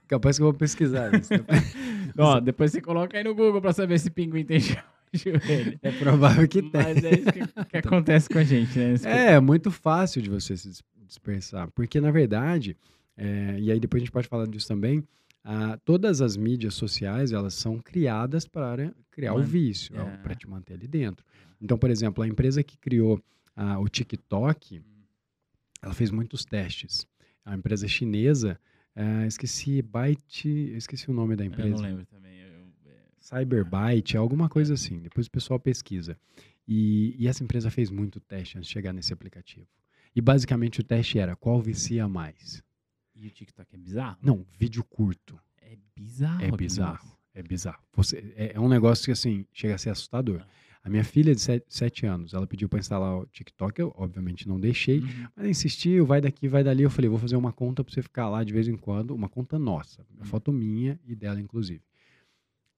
capaz 0.07 0.37
que 0.37 0.43
eu 0.43 0.47
vou 0.47 0.53
pesquisar 0.53 1.13
isso. 1.13 1.29
Ó, 2.17 2.39
depois 2.39 2.71
você 2.71 2.81
coloca 2.81 3.17
aí 3.17 3.23
no 3.23 3.35
Google 3.35 3.61
pra 3.61 3.73
saber 3.73 3.99
se 3.99 4.09
pinguim 4.09 4.43
tem 4.45 4.59
jo- 4.59 4.75
joelho. 5.13 5.79
É 5.81 5.91
provável 5.91 6.47
que 6.47 6.61
tem. 6.61 6.81
Mas 6.81 7.03
é 7.03 7.11
isso 7.11 7.31
que, 7.31 7.65
que 7.65 7.77
acontece 7.77 8.29
com 8.29 8.39
a 8.39 8.43
gente, 8.43 8.77
né? 8.77 8.89
Nesse 8.91 9.07
É, 9.07 9.39
muito 9.39 9.69
fácil 9.71 10.21
de 10.21 10.29
você 10.29 10.55
se 10.57 10.69
dis- 10.69 10.83
dispersar. 11.05 11.69
Porque, 11.71 11.99
na 12.01 12.11
verdade, 12.11 12.75
é, 13.17 13.57
e 13.59 13.71
aí 13.71 13.79
depois 13.79 14.01
a 14.01 14.05
gente 14.05 14.11
pode 14.11 14.27
falar 14.27 14.45
disso 14.47 14.67
também, 14.67 15.03
ah, 15.43 15.77
todas 15.85 16.21
as 16.21 16.35
mídias 16.35 16.73
sociais, 16.73 17.31
elas 17.31 17.53
são 17.53 17.79
criadas 17.79 18.45
para 18.45 18.91
criar 19.11 19.33
o 19.33 19.37
Man- 19.39 19.43
vício, 19.45 19.95
é. 19.97 20.17
para 20.17 20.35
te 20.35 20.47
manter 20.49 20.73
ali 20.73 20.87
dentro. 20.87 21.25
Então, 21.61 21.77
por 21.77 21.89
exemplo, 21.89 22.23
a 22.23 22.27
empresa 22.27 22.61
que 22.63 22.77
criou 22.77 23.21
ah, 23.55 23.79
o 23.79 23.87
TikTok, 23.87 24.81
ela 25.81 25.93
fez 25.93 26.11
muitos 26.11 26.43
testes. 26.45 27.05
A 27.45 27.55
empresa 27.55 27.87
chinesa, 27.87 28.59
ah, 28.95 29.25
esqueci, 29.25 29.81
Byte, 29.81 30.49
esqueci 30.75 31.09
o 31.09 31.13
nome 31.13 31.35
da 31.35 31.45
Eu 31.45 31.49
não 31.49 31.57
empresa. 31.57 31.81
lembro 31.81 32.05
também. 32.05 32.37
eu- 32.39 32.47
eu- 32.49 32.67
é, 32.85 32.95
Cyberbyte, 33.19 34.17
alguma 34.17 34.49
coisa 34.49 34.73
assim. 34.73 34.99
Depois 34.99 35.27
o 35.27 35.31
pessoal 35.31 35.59
pesquisa. 35.59 36.17
E, 36.67 37.15
e 37.17 37.27
essa 37.27 37.43
empresa 37.43 37.69
fez 37.71 37.89
muito 37.89 38.19
teste 38.19 38.57
antes 38.57 38.67
de 38.67 38.73
chegar 38.73 38.91
nesse 38.93 39.13
aplicativo. 39.13 39.67
E 40.15 40.19
basicamente 40.21 40.81
o 40.81 40.83
teste 40.83 41.19
era 41.19 41.35
qual 41.35 41.61
vicia 41.61 42.07
mais. 42.07 42.61
E 43.15 43.27
o 43.27 43.31
TikTok 43.31 43.73
é 43.73 43.77
bizarro? 43.77 44.17
Não, 44.21 44.45
vídeo 44.59 44.83
curto. 44.83 45.39
É 45.61 45.77
bizarro. 45.95 46.43
É 46.43 46.51
bizarro. 46.51 47.17
É 47.33 47.43
bizarro. 47.43 47.81
Você, 47.93 48.33
é, 48.35 48.53
é 48.55 48.59
um 48.59 48.67
negócio 48.67 49.05
que 49.05 49.11
assim 49.11 49.45
chega 49.53 49.75
a 49.75 49.77
ser 49.77 49.91
assustador. 49.91 50.43
A 50.87 50.89
minha 50.89 51.03
filha 51.03 51.35
de 51.35 51.41
7 51.67 52.05
anos, 52.05 52.33
ela 52.33 52.47
pediu 52.47 52.69
para 52.69 52.79
instalar 52.79 53.19
o 53.19 53.25
TikTok, 53.25 53.77
eu 53.81 53.93
obviamente 53.97 54.47
não 54.47 54.57
deixei, 54.57 54.99
Uhum. 54.99 55.27
mas 55.35 55.47
insistiu, 55.47 56.05
vai 56.05 56.21
daqui, 56.21 56.47
vai 56.47 56.63
dali. 56.63 56.81
Eu 56.83 56.89
falei, 56.89 57.09
vou 57.09 57.19
fazer 57.19 57.35
uma 57.35 57.51
conta 57.51 57.83
para 57.83 57.93
você 57.93 58.01
ficar 58.01 58.29
lá 58.29 58.41
de 58.43 58.53
vez 58.53 58.69
em 58.69 58.77
quando, 58.77 59.11
uma 59.13 59.27
conta 59.27 59.59
nossa, 59.59 60.05
uma 60.15 60.23
Hum. 60.23 60.25
foto 60.27 60.51
minha 60.53 60.97
e 61.05 61.13
dela 61.13 61.41
inclusive. 61.41 61.81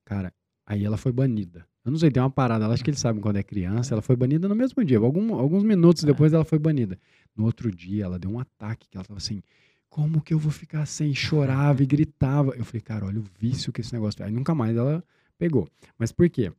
Cara, 0.05 0.33
aí 0.65 0.83
ela 0.83 0.97
foi 0.97 1.11
banida. 1.11 1.67
Eu 1.85 1.91
não 1.91 1.99
sei, 1.99 2.09
tem 2.11 2.21
uma 2.21 2.29
parada, 2.29 2.65
ela 2.65 2.73
acho 2.73 2.83
que 2.83 2.89
eles 2.89 2.99
sabem 2.99 3.21
quando 3.21 3.37
é 3.37 3.43
criança, 3.43 3.93
ela 3.93 4.01
foi 4.01 4.15
banida 4.15 4.47
no 4.47 4.55
mesmo 4.55 4.83
dia, 4.83 4.97
algum- 4.97 5.33
alguns 5.35 5.63
minutos 5.63 6.03
É. 6.03 6.07
depois 6.07 6.33
ela 6.33 6.43
foi 6.43 6.59
banida. 6.59 6.99
No 7.35 7.45
outro 7.45 7.71
dia 7.71 8.05
ela 8.05 8.17
deu 8.19 8.31
um 8.31 8.39
ataque 8.39 8.87
que 8.89 8.97
ela 8.97 9.05
tava 9.05 9.17
assim, 9.19 9.41
como 9.87 10.19
que 10.21 10.33
eu 10.33 10.39
vou 10.39 10.51
ficar 10.51 10.85
sem? 10.85 11.13
Chorava 11.13 11.81
e 11.81 11.85
gritava. 11.85 12.51
Eu 12.55 12.65
falei, 12.65 12.81
cara, 12.81 13.05
olha 13.05 13.19
o 13.19 13.23
vício 13.39 13.71
que 13.71 13.81
esse 13.81 13.93
negócio 13.93 14.17
tem. 14.17 14.25
Aí 14.27 14.31
nunca 14.31 14.53
mais 14.53 14.75
ela 14.75 15.03
pegou. 15.37 15.67
Mas 15.97 16.11
por 16.11 16.29
quê? 16.29 16.51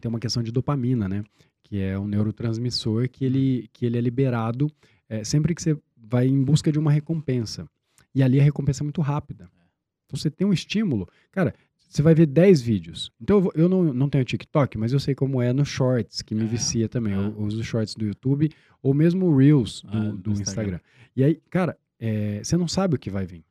Tem 0.00 0.08
uma 0.08 0.18
questão 0.20 0.42
de 0.42 0.50
dopamina, 0.52 1.08
né? 1.08 1.22
Que 1.62 1.80
é 1.80 1.98
um 1.98 2.06
neurotransmissor 2.06 3.08
que 3.08 3.24
ele, 3.24 3.68
que 3.72 3.86
ele 3.86 3.96
é 3.98 4.00
liberado 4.00 4.70
é, 5.08 5.22
sempre 5.24 5.54
que 5.54 5.62
você 5.62 5.76
vai 5.96 6.26
em 6.26 6.42
busca 6.42 6.70
de 6.72 6.78
uma 6.78 6.90
recompensa. 6.90 7.66
E 8.14 8.22
ali 8.22 8.40
a 8.40 8.42
recompensa 8.42 8.82
é 8.82 8.84
muito 8.84 9.00
rápida. 9.00 9.48
Então 10.06 10.18
você 10.18 10.30
tem 10.30 10.46
um 10.46 10.52
estímulo. 10.52 11.08
Cara, 11.30 11.54
você 11.88 12.02
vai 12.02 12.14
ver 12.14 12.26
10 12.26 12.60
vídeos. 12.60 13.10
Então 13.20 13.36
eu, 13.36 13.40
vou- 13.42 13.52
eu 13.54 13.68
não, 13.68 13.92
não 13.94 14.08
tenho 14.08 14.24
TikTok, 14.24 14.76
mas 14.78 14.92
eu 14.92 15.00
sei 15.00 15.14
como 15.14 15.40
é 15.40 15.52
no 15.52 15.64
Shorts, 15.64 16.20
que 16.22 16.34
me 16.34 16.42
É, 16.44 16.46
vicia 16.46 16.88
também. 16.88 17.12
é. 17.14 17.16
Eu 17.16 17.38
uso 17.38 17.62
Shorts 17.62 17.94
do 17.94 18.04
YouTube 18.06 18.50
ou 18.82 18.92
mesmo 18.94 19.34
Reels 19.36 19.82
do, 19.82 19.88
Ah, 19.96 20.00
do 20.00 20.16
do 20.16 20.30
Instagram. 20.32 20.40
Instagram. 20.76 20.80
E 21.14 21.24
aí, 21.24 21.40
cara, 21.50 21.76
é, 21.98 22.42
você 22.42 22.56
não 22.56 22.66
sabe 22.68 22.96
o 22.96 22.98
que 22.98 23.10
vai 23.10 23.24
vir. 23.26 23.44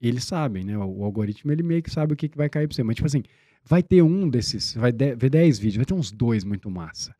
Eles 0.00 0.24
sabem, 0.24 0.62
né? 0.64 0.76
O, 0.76 0.98
o 0.98 1.04
algoritmo, 1.04 1.50
ele 1.50 1.62
meio 1.62 1.82
que 1.82 1.90
sabe 1.90 2.12
o 2.12 2.16
que, 2.16 2.28
que 2.28 2.36
vai 2.36 2.48
cair 2.50 2.68
pra 2.68 2.74
você. 2.74 2.82
Mas, 2.82 2.96
tipo 2.96 3.06
assim, 3.06 3.22
vai 3.66 3.82
ter 3.82 4.02
um 4.02 4.28
desses, 4.28 4.64
você 4.64 4.78
vai 4.78 4.92
de- 4.92 5.14
ver 5.16 5.30
10 5.30 5.58
vídeos, 5.58 5.76
vai 5.76 5.84
ter 5.84 5.94
uns 5.94 6.10
dois 6.12 6.44
muito 6.44 6.70
massa. 6.70 7.14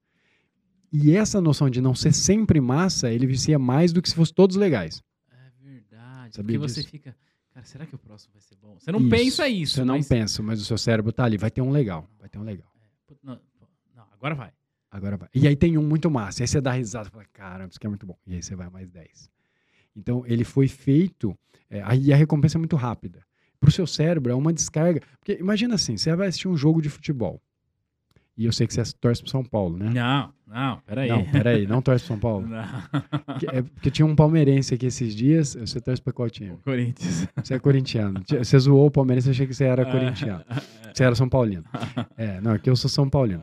E 0.92 1.12
essa 1.12 1.40
noção 1.40 1.68
de 1.68 1.80
não 1.80 1.94
ser 1.94 2.12
sempre 2.12 2.60
massa, 2.60 3.10
ele 3.10 3.26
vicia 3.26 3.58
mais 3.58 3.92
do 3.92 4.00
que 4.00 4.08
se 4.08 4.14
fosse 4.14 4.32
todos 4.32 4.56
legais. 4.56 5.02
É 5.30 5.50
verdade. 5.68 6.36
Sabia 6.36 6.58
porque 6.58 6.72
você 6.72 6.80
disso? 6.80 6.90
fica. 6.90 7.16
Cara, 7.52 7.66
será 7.66 7.86
que 7.86 7.94
o 7.94 7.98
próximo 7.98 8.32
vai 8.34 8.42
ser 8.42 8.54
bom? 8.56 8.76
Você 8.78 8.92
não 8.92 9.00
Isso. 9.00 9.08
pensa 9.10 9.48
isso. 9.48 9.74
Você 9.76 9.84
não 9.84 9.96
mas... 9.96 10.08
pensa, 10.08 10.42
mas 10.42 10.60
o 10.60 10.64
seu 10.64 10.76
cérebro 10.78 11.10
tá 11.12 11.24
ali, 11.24 11.36
vai 11.38 11.50
ter 11.50 11.62
um 11.62 11.70
legal, 11.70 12.08
vai 12.18 12.28
ter 12.28 12.38
um 12.38 12.42
legal. 12.42 12.70
Putz, 13.06 13.20
Não, 13.22 13.40
não, 13.94 14.04
agora 14.12 14.34
vai. 14.34 14.52
Agora 14.90 15.16
vai. 15.16 15.28
E 15.34 15.48
aí 15.48 15.56
tem 15.56 15.76
um 15.76 15.82
muito 15.86 16.10
massa. 16.10 16.42
Aí 16.42 16.46
você 16.46 16.60
dá 16.60 16.72
risada 16.72 17.08
e 17.08 17.10
fala, 17.10 17.24
caramba, 17.32 17.68
isso 17.70 17.78
aqui 17.78 17.86
é 17.86 17.90
muito 17.90 18.06
bom. 18.06 18.16
E 18.26 18.34
aí 18.34 18.42
você 18.42 18.54
vai 18.54 18.68
mais 18.70 18.88
10. 18.90 19.30
Então, 19.94 20.24
ele 20.26 20.44
foi 20.44 20.68
feito. 20.68 21.36
é, 21.70 21.82
aí 21.82 22.12
a 22.12 22.16
recompensa 22.16 22.56
é 22.56 22.60
muito 22.60 22.76
rápida. 22.76 23.24
Para 23.60 23.68
o 23.68 23.72
seu 23.72 23.86
cérebro, 23.86 24.32
é 24.32 24.34
uma 24.34 24.52
descarga. 24.52 25.00
Porque 25.18 25.38
imagina 25.40 25.74
assim: 25.74 25.96
você 25.96 26.14
vai 26.14 26.28
assistir 26.28 26.48
um 26.48 26.56
jogo 26.56 26.80
de 26.82 26.88
futebol. 26.88 27.40
E 28.38 28.44
eu 28.44 28.52
sei 28.52 28.66
que 28.66 28.74
você 28.74 28.82
torce 29.00 29.22
pro 29.22 29.30
São 29.30 29.42
Paulo, 29.42 29.78
né? 29.78 29.88
Não, 29.94 30.30
não, 30.46 30.78
peraí. 30.86 31.08
Não, 31.08 31.24
peraí, 31.24 31.66
não 31.66 31.80
torce 31.80 32.04
pro 32.04 32.08
São 32.14 32.18
Paulo. 32.20 32.44
Não. 32.46 33.38
Que- 33.38 33.46
É 33.46 33.62
porque 33.62 33.90
tinha 33.90 34.04
um 34.04 34.14
palmeirense 34.14 34.74
aqui 34.74 34.84
esses 34.84 35.14
dias. 35.14 35.54
Você 35.54 35.80
torce 35.80 36.02
pra 36.02 36.12
qual 36.12 36.28
time? 36.28 36.54
Corinthians. 36.62 37.26
Você 37.42 37.54
é 37.54 37.58
corintiano. 37.58 38.22
Você 38.28 38.58
zoou 38.58 38.86
o 38.86 38.90
palmeirense, 38.90 39.28
eu 39.28 39.30
achei 39.32 39.46
que 39.46 39.54
você 39.54 39.64
É. 39.64 39.68
era 39.68 39.86
corintiano. 39.90 40.44
Você 40.92 41.02
era 41.02 41.14
São 41.14 41.30
Paulino. 41.30 41.64
É, 42.14 42.38
não, 42.42 42.52
aqui 42.52 42.68
eu 42.68 42.76
sou 42.76 42.90
São 42.90 43.08
Paulino. 43.08 43.42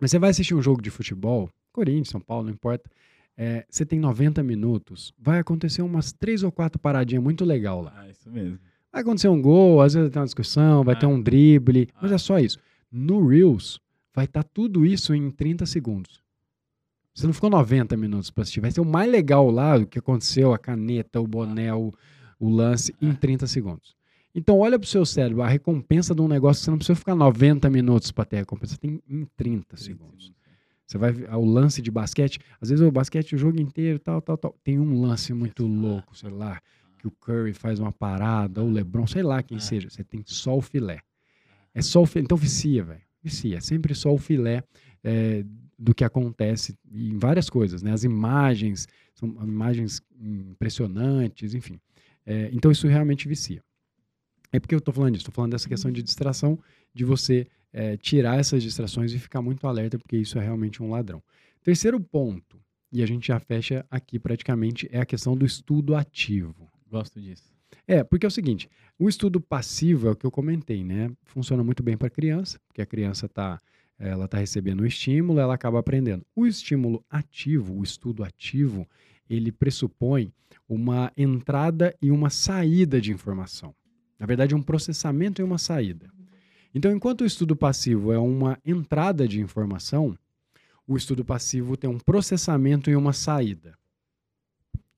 Mas 0.00 0.12
você 0.12 0.18
vai 0.20 0.30
assistir 0.30 0.54
um 0.54 0.62
jogo 0.62 0.80
de 0.80 0.90
futebol, 0.90 1.48
Corinthians, 1.72 2.10
São 2.10 2.20
Paulo, 2.20 2.44
não 2.44 2.52
importa. 2.52 2.88
é, 3.36 3.66
você 3.68 3.84
tem 3.84 3.98
90 3.98 4.44
minutos, 4.44 5.12
vai 5.18 5.40
acontecer 5.40 5.82
umas 5.82 6.12
três 6.12 6.44
ou 6.44 6.52
quatro 6.52 6.78
paradinhas 6.78 7.22
muito 7.24 7.44
legal 7.44 7.82
lá. 7.82 7.92
Ah, 7.96 8.08
isso 8.08 8.30
mesmo. 8.30 8.60
Vai 8.94 9.02
acontecer 9.02 9.26
um 9.26 9.42
gol, 9.42 9.80
às 9.80 9.94
vezes 9.94 10.06
vai 10.08 10.12
ter 10.12 10.18
uma 10.20 10.24
discussão, 10.24 10.84
vai 10.84 10.94
Ah. 10.94 10.98
ter 10.98 11.06
um 11.06 11.20
drible, 11.20 11.88
mas 12.00 12.12
Ah. 12.12 12.14
é 12.14 12.18
só 12.18 12.38
isso. 12.38 12.58
No 12.92 13.26
Reels, 13.26 13.80
vai 14.14 14.24
estar 14.24 14.44
tudo 14.44 14.86
isso 14.86 15.12
em 15.12 15.32
30 15.32 15.66
segundos. 15.66 16.22
Você 17.12 17.26
não 17.26 17.34
ficou 17.34 17.50
90 17.50 17.96
minutos 17.96 18.30
para 18.30 18.42
assistir. 18.42 18.60
Vai 18.60 18.70
ser 18.70 18.80
o 18.80 18.84
mais 18.84 19.10
legal 19.10 19.50
lá, 19.50 19.76
o 19.76 19.84
que 19.86 19.98
aconteceu, 19.98 20.52
a 20.54 20.58
caneta, 20.58 21.20
o 21.20 21.26
boné, 21.26 21.74
o, 21.74 21.92
o 22.38 22.48
lance, 22.48 22.94
em 23.02 23.12
30 23.12 23.48
segundos. 23.48 23.96
Então, 24.32 24.60
olha 24.60 24.78
pro 24.78 24.86
seu 24.88 25.04
cérebro, 25.04 25.42
a 25.42 25.48
recompensa 25.48 26.14
de 26.14 26.20
um 26.22 26.28
negócio 26.28 26.62
você 26.62 26.70
não 26.70 26.78
precisa 26.78 26.96
ficar 26.96 27.16
90 27.16 27.68
minutos 27.68 28.12
para 28.12 28.24
ter 28.24 28.36
a 28.36 28.40
recompensa, 28.40 28.76
tem 28.76 29.00
em 29.08 29.26
30 29.36 29.76
segundos. 29.76 30.32
Você 30.86 30.98
vai 30.98 31.10
ver 31.12 31.28
ah, 31.30 31.38
o 31.38 31.44
lance 31.44 31.82
de 31.82 31.90
basquete, 31.90 32.38
às 32.60 32.68
vezes 32.68 32.84
o 32.84 32.92
basquete 32.92 33.34
o 33.34 33.38
jogo 33.38 33.60
inteiro, 33.60 33.98
tal, 33.98 34.22
tal, 34.22 34.36
tal. 34.36 34.54
Tem 34.62 34.78
um 34.78 35.00
lance 35.00 35.32
muito 35.32 35.66
louco, 35.66 36.16
sei 36.16 36.30
lá, 36.30 36.60
que 37.04 37.08
o 37.08 37.10
Curry 37.10 37.52
faz 37.52 37.78
uma 37.78 37.92
parada, 37.92 38.62
ou 38.62 38.68
o 38.68 38.72
LeBron, 38.72 39.06
sei 39.06 39.22
lá 39.22 39.42
quem 39.42 39.58
Ah. 39.58 39.60
seja. 39.60 39.90
Você 39.90 40.02
tem 40.02 40.22
só 40.24 40.56
o 40.56 40.62
filé. 40.62 41.00
É 41.74 41.82
só 41.82 42.00
o 42.02 42.06
filé. 42.06 42.24
Então 42.24 42.36
vicia, 42.36 42.82
velho. 42.82 43.02
Vicia. 43.22 43.58
É 43.58 43.60
sempre 43.60 43.94
só 43.94 44.12
o 44.12 44.16
filé 44.18 44.62
é, 45.02 45.44
do 45.78 45.94
que 45.94 46.02
acontece 46.04 46.74
em 46.90 47.18
várias 47.18 47.50
coisas, 47.50 47.82
né? 47.82 47.92
As 47.92 48.04
imagens, 48.04 48.88
são 49.14 49.28
imagens 49.28 50.00
impressionantes, 50.18 51.54
enfim. 51.54 51.78
É, 52.24 52.48
então 52.52 52.70
isso 52.70 52.86
realmente 52.88 53.28
vicia. 53.28 53.62
É 54.50 54.58
porque 54.58 54.74
eu 54.74 54.80
tô 54.80 54.92
falando 54.92 55.12
disso, 55.14 55.26
tô 55.26 55.32
falando 55.32 55.50
dessa 55.52 55.68
questão 55.68 55.90
de 55.90 56.02
distração, 56.02 56.58
de 56.94 57.04
você 57.04 57.46
é, 57.72 57.96
tirar 57.96 58.38
essas 58.38 58.62
distrações 58.62 59.12
e 59.12 59.18
ficar 59.18 59.42
muito 59.42 59.66
alerta, 59.66 59.98
porque 59.98 60.16
isso 60.16 60.38
é 60.38 60.42
realmente 60.42 60.82
um 60.82 60.90
ladrão. 60.90 61.22
Terceiro 61.62 61.98
ponto, 62.00 62.58
e 62.92 63.02
a 63.02 63.06
gente 63.06 63.26
já 63.26 63.40
fecha 63.40 63.84
aqui 63.90 64.18
praticamente, 64.18 64.88
é 64.92 65.00
a 65.00 65.04
questão 65.06 65.36
do 65.36 65.44
estudo 65.44 65.96
ativo. 65.96 66.70
Gosto 66.90 67.20
disso. 67.20 67.54
É, 67.86 68.02
porque 68.02 68.24
é 68.24 68.28
o 68.28 68.30
seguinte, 68.30 68.68
o 68.98 69.08
estudo 69.08 69.40
passivo 69.40 70.08
é 70.08 70.10
o 70.10 70.16
que 70.16 70.24
eu 70.24 70.30
comentei, 70.30 70.84
né? 70.84 71.10
Funciona 71.24 71.62
muito 71.62 71.82
bem 71.82 71.96
para 71.96 72.08
criança, 72.08 72.58
porque 72.66 72.80
a 72.80 72.86
criança 72.86 73.28
tá, 73.28 73.60
ela 73.98 74.26
tá 74.28 74.38
recebendo 74.38 74.80
o 74.80 74.86
estímulo, 74.86 75.40
ela 75.40 75.54
acaba 75.54 75.78
aprendendo. 75.78 76.24
O 76.34 76.46
estímulo 76.46 77.04
ativo, 77.10 77.74
o 77.74 77.82
estudo 77.82 78.24
ativo, 78.24 78.88
ele 79.28 79.52
pressupõe 79.52 80.32
uma 80.68 81.12
entrada 81.16 81.94
e 82.00 82.10
uma 82.10 82.30
saída 82.30 83.00
de 83.00 83.12
informação. 83.12 83.74
Na 84.18 84.26
verdade, 84.26 84.54
um 84.54 84.62
processamento 84.62 85.42
e 85.42 85.44
uma 85.44 85.58
saída. 85.58 86.08
Então, 86.74 86.90
enquanto 86.90 87.20
o 87.20 87.26
estudo 87.26 87.54
passivo 87.54 88.12
é 88.12 88.18
uma 88.18 88.58
entrada 88.64 89.28
de 89.28 89.40
informação, 89.40 90.16
o 90.86 90.96
estudo 90.96 91.24
passivo 91.24 91.76
tem 91.76 91.88
um 91.88 91.98
processamento 91.98 92.90
e 92.90 92.96
uma 92.96 93.12
saída. 93.12 93.76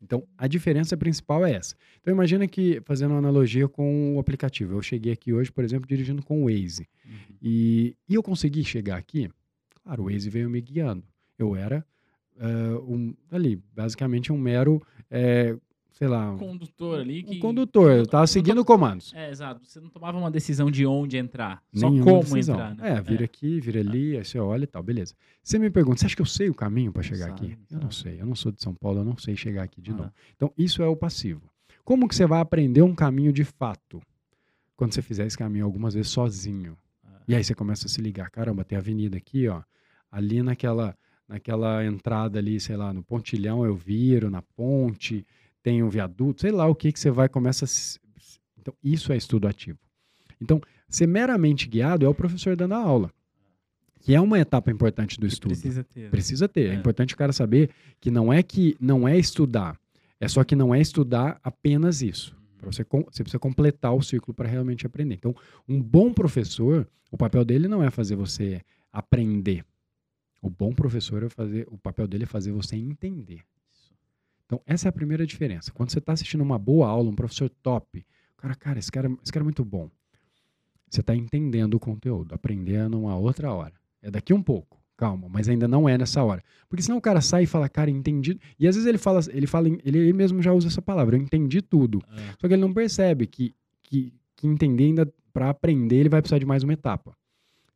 Então, 0.01 0.27
a 0.37 0.47
diferença 0.47 0.97
principal 0.97 1.45
é 1.45 1.53
essa. 1.53 1.75
Então, 2.01 2.13
imagina 2.13 2.47
que, 2.47 2.81
fazendo 2.85 3.13
uma 3.13 3.19
analogia 3.19 3.67
com 3.67 4.17
o 4.17 4.19
aplicativo, 4.19 4.75
eu 4.75 4.83
cheguei 4.83 5.13
aqui 5.13 5.33
hoje, 5.33 5.51
por 5.51 5.65
exemplo, 5.65 5.89
dirigindo 5.89 6.23
com 6.23 6.43
o 6.43 6.47
Waze. 6.47 6.89
Uhum. 7.05 7.37
E, 7.43 7.97
e 8.09 8.15
eu 8.15 8.23
consegui 8.23 8.63
chegar 8.65 8.97
aqui? 8.97 9.31
Claro, 9.83 10.03
o 10.03 10.11
Waze 10.11 10.29
veio 10.29 10.51
me 10.51 10.61
guiando. 10.61 11.05
Eu 11.39 11.57
era 11.57 11.85
uh, 12.37 12.93
um, 12.93 13.15
ali, 13.31 13.61
basicamente 13.75 14.33
um 14.33 14.39
mero, 14.39 14.83
é, 15.11 15.57
sei 15.97 16.09
lá... 16.09 16.31
Um 16.31 16.37
condutor 16.37 17.01
ali 17.01 17.23
que... 17.23 17.37
Um 17.37 17.41
condutor, 17.41 17.91
eu 17.91 18.03
estava 18.03 18.27
seguindo 18.27 18.63
comandos. 18.65 19.15
É, 19.15 19.31
exato. 19.31 19.65
Você 19.65 19.81
não 19.81 19.89
tomava 19.89 20.19
uma 20.19 20.31
decisão 20.31 20.71
de 20.71 20.85
onde 20.85 21.17
entrar, 21.17 21.63
só 21.73 21.89
Nenhuma 21.89 22.05
como 22.05 22.23
decisão. 22.23 22.55
entrar. 22.55 22.75
Né? 22.77 22.99
É, 22.99 23.01
vira 23.01 23.23
é. 23.23 23.25
aqui, 23.25 23.61
vira 23.61 23.81
ali, 23.81 24.17
aí 24.17 24.25
você 24.25 24.39
olha 24.39 24.65
e 24.65 24.67
tal, 24.67 24.83
beleza. 24.83 25.15
Você 25.43 25.59
me 25.59 25.71
pergunta, 25.71 25.99
você 25.99 26.07
acha 26.07 26.15
que 26.15 26.21
eu 26.21 26.27
sei 26.27 26.51
o 26.51 26.55
caminho 26.55 26.93
para 26.93 27.03
chegar 27.03 27.29
sabe, 27.29 27.33
aqui? 27.33 27.59
Sabe. 27.67 27.67
Eu 27.71 27.81
não 27.81 27.91
sei, 27.91 28.21
eu 28.21 28.27
não 28.27 28.35
sou 28.35 28.53
de 28.53 28.63
São 28.63 28.75
Paulo, 28.75 29.01
eu 29.01 29.05
não 29.05 29.17
sei 29.17 29.35
chegar 29.37 29.63
aqui 29.63 29.81
de 29.81 29.91
ah. 29.93 29.95
novo. 29.95 30.13
Então, 30.37 30.53
isso 30.59 30.83
é 30.83 30.87
o 30.87 30.95
passivo. 30.97 31.43
Como 31.83 32.07
que 32.07 32.15
você 32.15 32.27
vai 32.27 32.41
aprender 32.41 32.83
um 32.83 32.95
caminho 32.95 33.33
de 33.33 33.45
fato? 33.45 34.03
Quando 34.77 34.93
você 34.93 35.01
fizer 35.01 35.27
esse 35.27 35.39
caminho 35.39 35.65
algumas 35.65 35.95
vezes 35.95 36.11
sozinho. 36.11 36.77
Ah. 37.07 37.23
E 37.27 37.35
aí 37.35 37.43
você 37.43 37.55
começa 37.55 37.87
a 37.87 37.89
se 37.89 38.03
ligar, 38.03 38.29
caramba, 38.31 38.65
tem 38.65 38.77
avenida 38.77 39.17
aqui, 39.17 39.49
ó. 39.49 39.63
Ali 40.11 40.43
naquela 40.43 40.95
naquela 41.29 41.85
entrada 41.85 42.39
ali, 42.39 42.61
sei 42.61 42.77
lá, 42.77 42.93
no 42.93 43.03
pontilhão 43.03 43.65
eu 43.65 43.75
viro, 43.75 44.31
na 44.31 44.43
ponte, 44.43 45.27
tem 45.67 45.83
um 45.83 45.89
viaduto, 45.89 46.43
sei 46.43 46.53
lá 46.53 46.65
o 46.69 46.77
que 46.77 46.93
que 46.93 47.01
você 47.01 47.11
vai 47.11 47.29
começa 47.29 47.65
a. 47.65 47.69
Então, 48.57 48.73
isso 48.85 49.13
é 49.13 49.17
estudo 49.17 49.49
ativo. 49.49 49.81
Então, 50.41 50.61
ser 50.89 51.09
meramente 51.09 51.67
guiado 51.67 52.07
é 52.07 52.09
o 52.09 52.15
professor 52.15 52.55
dando 52.55 52.75
a 52.75 52.79
aula. 52.79 53.11
Que 53.99 54.15
é 54.15 54.21
uma 54.21 54.39
etapa 54.39 54.71
importante 54.71 55.19
do 55.19 55.27
estudo. 55.27 55.49
Precisa 55.49 55.83
ter. 55.83 56.01
Né? 56.03 56.09
Precisa 56.09 56.49
ter. 56.49 56.67
É. 56.69 56.71
é 56.71 56.75
importante 56.75 57.15
o 57.15 57.17
cara 57.17 57.33
saber 57.33 57.71
que 58.01 58.13
não 58.13 58.33
é 58.33 58.45
que 58.45 58.77
não 58.79 59.09
é 59.09 59.19
estudar, 59.19 59.77
é 60.21 60.29
só 60.29 60.45
que 60.45 60.55
não 60.55 60.73
é 60.73 60.81
estudar 60.81 61.41
apenas 61.43 62.01
isso. 62.01 62.33
Uhum. 62.63 62.71
Você, 62.71 62.85
você 62.85 63.25
precisa 63.25 63.41
completar 63.41 63.93
o 63.93 64.01
ciclo 64.01 64.33
para 64.33 64.49
realmente 64.49 64.87
aprender. 64.87 65.17
Então, 65.17 65.35
um 65.69 65.83
bom 65.83 66.13
professor, 66.13 66.87
o 67.11 67.17
papel 67.17 67.45
dele 67.45 67.67
não 67.67 67.83
é 67.83 67.91
fazer 67.91 68.15
você 68.15 68.63
aprender. 68.93 69.65
O 70.41 70.49
bom 70.49 70.73
professor 70.73 71.25
é 71.25 71.29
fazer, 71.29 71.67
o 71.69 71.77
papel 71.77 72.07
dele 72.07 72.23
é 72.23 72.29
fazer 72.29 72.53
você 72.53 72.77
entender. 72.77 73.43
Então, 74.47 74.61
essa 74.65 74.89
é 74.89 74.91
a 74.91 74.93
primeira 74.93 75.27
diferença. 75.27 75.73
Quando 75.73 75.91
você 75.91 75.99
está 75.99 76.13
assistindo 76.13 76.41
uma 76.41 76.59
boa 76.59 76.89
aula, 76.89 77.11
um 77.11 77.15
professor 77.15 77.51
top, 77.63 78.07
cara, 78.37 78.55
cara, 78.55 78.79
esse 78.79 78.91
cara, 78.91 79.11
esse 79.23 79.33
cara 79.33 79.43
é 79.43 79.45
muito 79.45 79.65
bom. 79.65 79.91
Você 80.89 81.01
está 81.01 81.15
entendendo 81.15 81.75
o 81.75 81.81
conteúdo, 81.81 82.33
aprendendo 82.33 82.99
uma 82.99 83.17
outra 83.17 83.53
hora. 83.53 83.75
É 84.01 84.09
daqui 84.09 84.33
um 84.33 84.41
pouco, 84.41 84.81
calma, 84.97 85.29
mas 85.29 85.49
ainda 85.49 85.67
não 85.67 85.89
é 85.89 85.99
nessa 85.99 86.23
hora. 86.23 86.45
Porque 86.69 86.81
senão 86.81 86.97
o 86.97 87.01
cara 87.01 87.21
sai 87.21 87.43
e 87.43 87.47
fala, 87.47 87.69
cara, 87.69 87.91
entendi. 87.91 88.39
E 88.59 88.69
às 88.69 88.77
vezes 88.77 88.89
ele 88.89 88.99
fala, 88.99 89.21
ele 89.31 89.49
fala, 89.49 89.69
ele 89.69 90.13
mesmo 90.13 90.41
já 90.41 90.53
usa 90.53 90.69
essa 90.69 90.81
palavra, 90.81 91.17
eu 91.17 91.21
entendi 91.21 91.61
tudo. 91.61 92.01
É. 92.09 92.35
Só 92.41 92.47
que 92.47 92.55
ele 92.55 92.63
não 92.63 92.73
percebe 92.73 93.27
que, 93.27 93.53
que, 93.83 94.15
que 94.37 94.47
entender 94.47 94.85
ainda, 94.85 95.13
para 95.33 95.51
aprender, 95.51 95.97
ele 95.97 96.09
vai 96.09 96.23
precisar 96.23 96.39
de 96.39 96.47
mais 96.47 96.63
uma 96.63 96.73
etapa. 96.73 97.17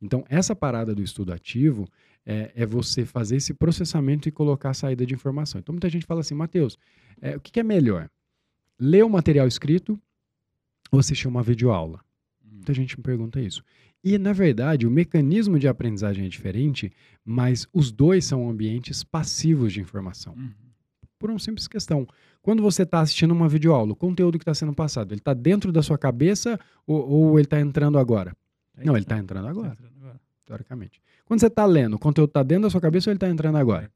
Então, 0.01 0.23
essa 0.29 0.55
parada 0.55 0.95
do 0.95 1.03
estudo 1.03 1.31
ativo 1.31 1.87
é, 2.25 2.51
é, 2.55 2.65
você 2.65 3.05
fazer 3.05 3.37
esse 3.37 3.53
processamento 3.53 4.27
e 4.27 4.31
colocar 4.31 4.69
a 4.71 4.73
saída 4.73 5.05
de 5.05 5.13
informação. 5.13 5.59
Então, 5.59 5.73
muita 5.73 5.89
gente 5.89 6.05
fala 6.05 6.21
assim, 6.21 6.35
Matheus, 6.35 6.77
é, 7.21 7.35
o 7.35 7.39
que, 7.39 7.51
que, 7.51 7.59
é 7.59 7.63
melhor? 7.63 8.09
Ler 8.79 9.03
o 9.03 9.09
material 9.09 9.47
escrito 9.47 9.99
ou 10.91 10.99
assistir 10.99 11.27
uma 11.27 11.43
videoaula? 11.43 11.99
Hum. 12.43 12.55
Muita 12.55 12.73
gente 12.73 12.97
me 12.97 13.03
pergunta 13.03 13.39
isso. 13.39 13.63
E, 14.03 14.17
na 14.17 14.33
verdade, 14.33 14.87
o 14.87 14.91
mecanismo 14.91 15.59
de 15.59 15.67
aprendizagem 15.67 16.25
é 16.25 16.29
diferente, 16.29 16.91
mas 17.23 17.67
os 17.71 17.91
dois 17.91 18.25
são 18.25 18.49
ambientes 18.49 19.03
passivos 19.03 19.73
de 19.73 19.79
informação. 19.79 20.33
Uhum. 20.33 20.51
Por 21.19 21.29
uma 21.29 21.37
simples 21.37 21.67
questão. 21.67 22.07
Quando 22.41 22.63
você 22.63 22.81
está 22.81 22.99
assistindo 22.99 23.29
uma 23.29 23.47
videoaula, 23.47 23.91
o 23.91 23.95
conteúdo 23.95 24.39
que 24.39 24.43
está 24.43 24.55
sendo 24.55 24.73
passado, 24.73 25.13
ele 25.13 25.21
está 25.21 25.35
dentro 25.35 25.71
da 25.71 25.83
sua 25.83 25.99
cabeça 25.99 26.59
ou, 26.87 27.07
ou 27.07 27.37
ele 27.37 27.45
está 27.45 27.59
entrando 27.61 27.99
agora? 27.99 28.35
É 28.75 28.85
Não, 28.85 28.95
ele 28.95 29.03
está 29.03 29.19
entrando 29.19 29.47
agora. 29.47 29.69
Tá 29.69 29.73
entrando 29.73 29.91
agora. 29.97 30.00
Teoricamente. 30.51 31.01
Quando 31.23 31.39
você 31.39 31.47
está 31.47 31.65
lendo, 31.65 31.93
o 31.93 31.99
conteúdo 31.99 32.27
está 32.27 32.43
dentro 32.43 32.63
da 32.63 32.69
sua 32.69 32.81
cabeça 32.81 33.09
ou 33.09 33.11
ele 33.13 33.15
está 33.15 33.29
entrando 33.29 33.57
agora? 33.57 33.89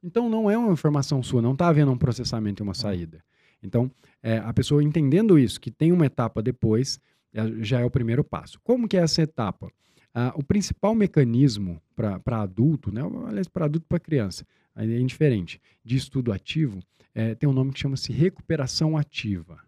Então 0.00 0.28
não 0.28 0.48
é 0.48 0.56
uma 0.56 0.72
informação 0.72 1.20
sua, 1.24 1.42
não 1.42 1.54
está 1.54 1.66
havendo 1.66 1.90
um 1.90 1.98
processamento 1.98 2.62
e 2.62 2.64
uma 2.64 2.72
saída. 2.72 3.20
Então, 3.60 3.90
é, 4.22 4.38
a 4.38 4.52
pessoa 4.54 4.80
entendendo 4.80 5.36
isso, 5.36 5.60
que 5.60 5.72
tem 5.72 5.90
uma 5.90 6.06
etapa 6.06 6.40
depois, 6.40 7.00
é, 7.34 7.64
já 7.64 7.80
é 7.80 7.84
o 7.84 7.90
primeiro 7.90 8.22
passo. 8.22 8.60
Como 8.62 8.86
que 8.86 8.96
é 8.96 9.00
essa 9.00 9.22
etapa? 9.22 9.68
Ah, 10.14 10.32
o 10.36 10.44
principal 10.44 10.94
mecanismo 10.94 11.82
para 11.96 12.40
adulto, 12.40 12.92
né, 12.92 13.00
aliás, 13.26 13.48
para 13.48 13.64
adulto 13.64 13.86
e 13.86 13.88
para 13.88 13.98
criança, 13.98 14.46
é 14.76 14.84
indiferente, 15.00 15.60
de 15.84 15.96
estudo 15.96 16.32
ativo, 16.32 16.78
é, 17.12 17.34
tem 17.34 17.48
um 17.48 17.52
nome 17.52 17.72
que 17.72 17.80
chama-se 17.80 18.12
recuperação 18.12 18.96
ativa. 18.96 19.58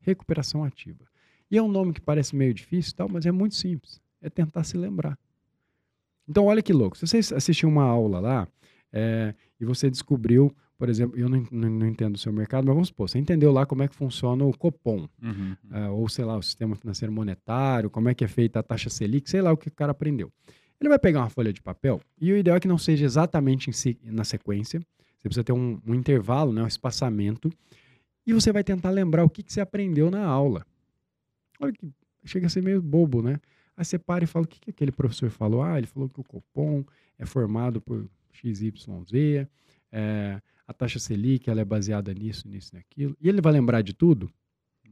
Recuperação 0.00 0.64
ativa. 0.64 1.04
E 1.48 1.56
é 1.56 1.62
um 1.62 1.68
nome 1.68 1.92
que 1.92 2.00
parece 2.00 2.34
meio 2.34 2.52
difícil, 2.52 2.94
tal, 2.96 3.08
mas 3.08 3.26
é 3.26 3.30
muito 3.30 3.54
simples. 3.54 4.00
É 4.20 4.28
tentar 4.28 4.64
se 4.64 4.76
lembrar. 4.76 5.16
Então, 6.28 6.46
olha 6.46 6.62
que 6.62 6.72
louco. 6.72 6.96
Se 6.96 7.06
você 7.06 7.34
assistiu 7.34 7.68
uma 7.68 7.84
aula 7.84 8.20
lá 8.20 8.48
é, 8.92 9.34
e 9.60 9.64
você 9.64 9.90
descobriu, 9.90 10.54
por 10.78 10.88
exemplo, 10.88 11.18
eu 11.18 11.28
não, 11.28 11.46
não, 11.50 11.70
não, 11.70 11.86
entendo 11.86 12.16
o 12.16 12.18
seu 12.18 12.32
mercado, 12.32 12.66
mas 12.66 12.74
vamos 12.74 12.88
supor, 12.88 13.08
você 13.08 13.18
entendeu 13.18 13.52
lá 13.52 13.64
como 13.64 13.82
é 13.82 13.88
que 13.88 13.94
funciona 13.94 14.44
o 14.44 14.56
Copom, 14.56 15.08
uhum. 15.22 15.56
é, 15.72 15.88
ou 15.88 16.08
sei 16.08 16.24
lá, 16.24 16.36
o 16.36 16.42
sistema 16.42 16.76
financeiro 16.76 17.12
monetário, 17.12 17.88
como 17.88 18.08
é 18.08 18.14
que 18.14 18.24
é 18.24 18.28
feita 18.28 18.60
a 18.60 18.62
taxa 18.62 18.90
Selic, 18.90 19.30
sei 19.30 19.40
lá 19.40 19.52
o 19.52 19.56
que 19.56 19.68
o 19.68 19.72
cara 19.72 19.92
aprendeu. 19.92 20.30
Ele 20.80 20.88
vai 20.88 20.98
pegar 20.98 21.20
uma 21.20 21.30
folha 21.30 21.52
de 21.52 21.62
papel 21.62 22.00
e 22.20 22.32
o 22.32 22.36
ideal 22.36 22.56
é 22.56 22.60
que 22.60 22.68
não 22.68 22.78
seja 22.78 23.04
exatamente 23.04 23.72
si, 23.72 23.98
na 24.04 24.24
sequência. 24.24 24.80
Você 25.18 25.28
precisa 25.28 25.44
ter 25.44 25.52
um, 25.52 25.80
um, 25.86 25.94
intervalo, 25.94 26.52
né, 26.52 26.62
um 26.62 26.66
espaçamento, 26.66 27.50
e 28.26 28.32
você 28.32 28.52
vai 28.52 28.62
tentar 28.62 28.90
lembrar 28.90 29.24
o 29.24 29.30
que, 29.30 29.42
que 29.42 29.52
você 29.52 29.60
aprendeu 29.60 30.10
na 30.10 30.24
aula. 30.24 30.66
Olha 31.60 31.72
que 31.72 31.90
chega 32.24 32.46
a 32.46 32.50
ser 32.50 32.62
meio 32.62 32.82
bobo, 32.82 33.22
né? 33.22 33.40
Aí 33.76 33.84
você 33.84 33.98
para 33.98 34.24
e 34.24 34.26
fala, 34.26 34.44
o 34.44 34.48
que, 34.48 34.58
que 34.58 34.70
aquele 34.70 34.90
professor 34.90 35.30
falou? 35.30 35.62
Ah, 35.62 35.76
ele 35.76 35.86
falou 35.86 36.08
que 36.08 36.20
o 36.20 36.24
Copom 36.24 36.84
é 37.18 37.26
formado 37.26 37.80
por 37.80 38.08
XYZ, 38.32 39.46
é, 39.92 40.40
a 40.66 40.72
taxa 40.72 40.98
Selic 40.98 41.48
ela 41.48 41.60
é 41.60 41.64
baseada 41.64 42.12
nisso, 42.12 42.48
nisso 42.48 42.70
e 42.72 42.76
naquilo. 42.76 43.16
E 43.20 43.28
ele 43.28 43.40
vai 43.40 43.52
lembrar 43.52 43.82
de 43.82 43.92
tudo? 43.92 44.30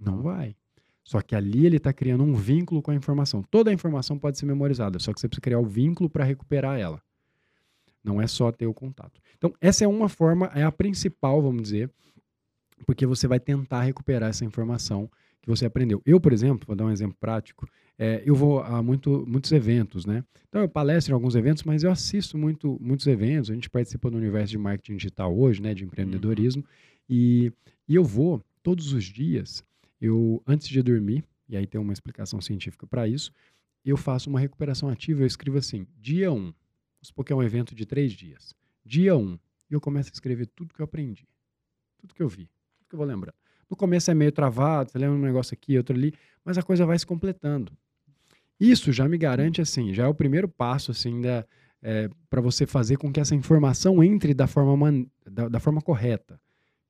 Não 0.00 0.22
vai. 0.22 0.54
Só 1.02 1.20
que 1.20 1.34
ali 1.34 1.66
ele 1.66 1.76
está 1.76 1.92
criando 1.92 2.22
um 2.24 2.34
vínculo 2.34 2.80
com 2.80 2.90
a 2.90 2.94
informação. 2.94 3.42
Toda 3.42 3.70
a 3.70 3.74
informação 3.74 4.18
pode 4.18 4.38
ser 4.38 4.46
memorizada, 4.46 4.98
só 4.98 5.12
que 5.12 5.20
você 5.20 5.28
precisa 5.28 5.42
criar 5.42 5.58
o 5.58 5.66
vínculo 5.66 6.08
para 6.08 6.24
recuperar 6.24 6.78
ela. 6.78 7.02
Não 8.02 8.20
é 8.20 8.26
só 8.26 8.52
ter 8.52 8.66
o 8.66 8.74
contato. 8.74 9.20
Então, 9.36 9.52
essa 9.60 9.84
é 9.84 9.88
uma 9.88 10.08
forma, 10.08 10.46
é 10.54 10.62
a 10.62 10.72
principal, 10.72 11.42
vamos 11.42 11.62
dizer, 11.62 11.90
porque 12.86 13.06
você 13.06 13.26
vai 13.26 13.40
tentar 13.40 13.82
recuperar 13.82 14.30
essa 14.30 14.44
informação 14.44 15.10
que 15.44 15.48
você 15.50 15.66
aprendeu. 15.66 16.02
Eu, 16.06 16.18
por 16.18 16.32
exemplo, 16.32 16.66
vou 16.66 16.74
dar 16.74 16.86
um 16.86 16.90
exemplo 16.90 17.16
prático, 17.20 17.68
é, 17.98 18.22
eu 18.24 18.34
vou 18.34 18.60
a 18.60 18.82
muito, 18.82 19.24
muitos 19.28 19.52
eventos, 19.52 20.06
né? 20.06 20.24
Então 20.48 20.62
eu 20.62 20.68
palestro 20.68 21.12
em 21.12 21.14
alguns 21.14 21.36
eventos, 21.36 21.62
mas 21.62 21.84
eu 21.84 21.90
assisto 21.90 22.38
muito, 22.38 22.78
muitos 22.80 23.06
eventos. 23.06 23.50
A 23.50 23.54
gente 23.54 23.68
participa 23.68 24.10
do 24.10 24.16
universo 24.16 24.52
de 24.52 24.58
marketing 24.58 24.96
digital 24.96 25.36
hoje, 25.36 25.60
né? 25.60 25.74
De 25.74 25.84
empreendedorismo. 25.84 26.62
Uhum. 26.62 26.68
E, 27.08 27.52
e 27.86 27.94
eu 27.94 28.02
vou 28.02 28.42
todos 28.62 28.92
os 28.92 29.04
dias, 29.04 29.62
eu 30.00 30.42
antes 30.46 30.66
de 30.66 30.82
dormir, 30.82 31.22
e 31.48 31.56
aí 31.56 31.66
tem 31.66 31.80
uma 31.80 31.92
explicação 31.92 32.40
científica 32.40 32.86
para 32.86 33.06
isso, 33.06 33.30
eu 33.84 33.96
faço 33.96 34.30
uma 34.30 34.40
recuperação 34.40 34.88
ativa. 34.88 35.22
Eu 35.22 35.26
escrevo 35.26 35.58
assim: 35.58 35.86
dia 36.00 36.32
1, 36.32 36.36
um, 36.36 36.54
supor 37.02 37.24
que 37.24 37.32
é 37.32 37.36
um 37.36 37.42
evento 37.42 37.74
de 37.74 37.84
três 37.84 38.12
dias. 38.12 38.54
Dia 38.84 39.14
1, 39.14 39.20
um, 39.20 39.38
e 39.70 39.74
eu 39.74 39.80
começo 39.80 40.10
a 40.10 40.14
escrever 40.14 40.46
tudo 40.46 40.72
que 40.72 40.80
eu 40.80 40.84
aprendi, 40.84 41.28
tudo 41.98 42.14
que 42.14 42.22
eu 42.22 42.28
vi, 42.28 42.48
tudo 42.78 42.88
que 42.88 42.94
eu 42.94 42.98
vou 42.98 43.06
lembrando. 43.06 43.36
No 43.70 43.76
começo 43.76 44.10
é 44.10 44.14
meio 44.14 44.32
travado, 44.32 44.90
você 44.90 44.98
lembra 44.98 45.16
um 45.16 45.22
negócio 45.22 45.54
aqui, 45.54 45.76
outro 45.76 45.94
ali, 45.94 46.12
mas 46.44 46.58
a 46.58 46.62
coisa 46.62 46.84
vai 46.84 46.98
se 46.98 47.06
completando. 47.06 47.72
Isso 48.58 48.92
já 48.92 49.08
me 49.08 49.18
garante, 49.18 49.60
assim, 49.60 49.92
já 49.92 50.04
é 50.04 50.06
o 50.06 50.14
primeiro 50.14 50.48
passo, 50.48 50.90
assim, 50.90 51.20
da, 51.20 51.44
é, 51.82 52.08
para 52.30 52.40
você 52.40 52.66
fazer 52.66 52.96
com 52.96 53.12
que 53.12 53.20
essa 53.20 53.34
informação 53.34 54.02
entre 54.02 54.32
da 54.32 54.46
forma, 54.46 54.76
man, 54.76 55.06
da, 55.30 55.48
da, 55.48 55.60
forma 55.60 55.82
correta. 55.82 56.40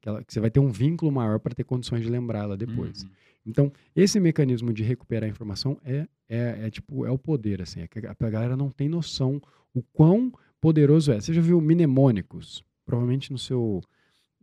Que, 0.01 0.09
ela, 0.09 0.23
que, 0.23 0.33
você 0.33 0.41
vai 0.41 0.51
ter 0.51 0.61
um 0.61 0.71
vínculo 0.71 1.11
maior 1.11 1.41
para 1.41 1.55
ter 1.55 1.65
condições 1.65 2.03
de 2.03 2.11
lembrá-la 2.11 2.55
depois. 2.55 3.03
Uhum. 3.03 3.11
Então, 3.47 3.73
esse 3.95 4.21
mecanismo 4.21 4.73
de 4.73 4.83
recuperar 4.83 5.25
a 5.25 5.31
informação 5.31 5.79
é, 5.85 6.07
é, 6.29 6.67
é, 6.67 6.71
tipo, 6.71 7.05
é 7.05 7.11
o 7.11 7.19
poder, 7.19 7.61
assim. 7.61 7.81
É 7.81 7.89
que 7.89 8.07
a, 8.07 8.15
a 8.19 8.31
galera 8.31 8.57
não 8.57 8.71
tem 8.71 8.89
noção 8.89 9.41
o 9.75 9.83
quão 9.83 10.33
poderoso 10.61 11.13
é. 11.13 11.21
Você 11.21 11.33
já 11.33 11.43
viu 11.43 11.61
mnemônicos? 11.61 12.63
Provavelmente 12.87 13.33
no 13.33 13.39
seu 13.39 13.83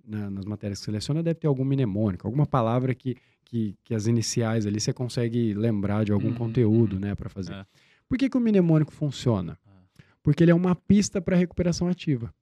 na, 0.05 0.29
nas 0.29 0.45
matérias 0.45 0.79
que 0.79 0.85
seleciona 0.85 1.21
deve 1.23 1.39
ter 1.39 1.47
algum 1.47 1.65
mnemônico, 1.65 2.27
alguma 2.27 2.45
palavra 2.45 2.93
que, 2.93 3.15
que, 3.45 3.75
que 3.83 3.93
as 3.93 4.07
iniciais 4.07 4.65
ali 4.65 4.79
você 4.79 4.93
consegue 4.93 5.53
lembrar 5.53 6.05
de 6.05 6.11
algum 6.11 6.29
uhum, 6.29 6.35
conteúdo, 6.35 6.93
uhum. 6.93 6.99
né, 6.99 7.15
para 7.15 7.29
fazer. 7.29 7.53
É. 7.53 7.65
Por 8.07 8.17
que, 8.17 8.29
que 8.29 8.37
o 8.37 8.41
mnemônico 8.41 8.91
funciona? 8.91 9.57
É. 9.65 10.03
Porque 10.21 10.43
ele 10.43 10.51
é 10.51 10.55
uma 10.55 10.75
pista 10.75 11.21
para 11.21 11.35
recuperação 11.35 11.87
ativa. 11.87 12.33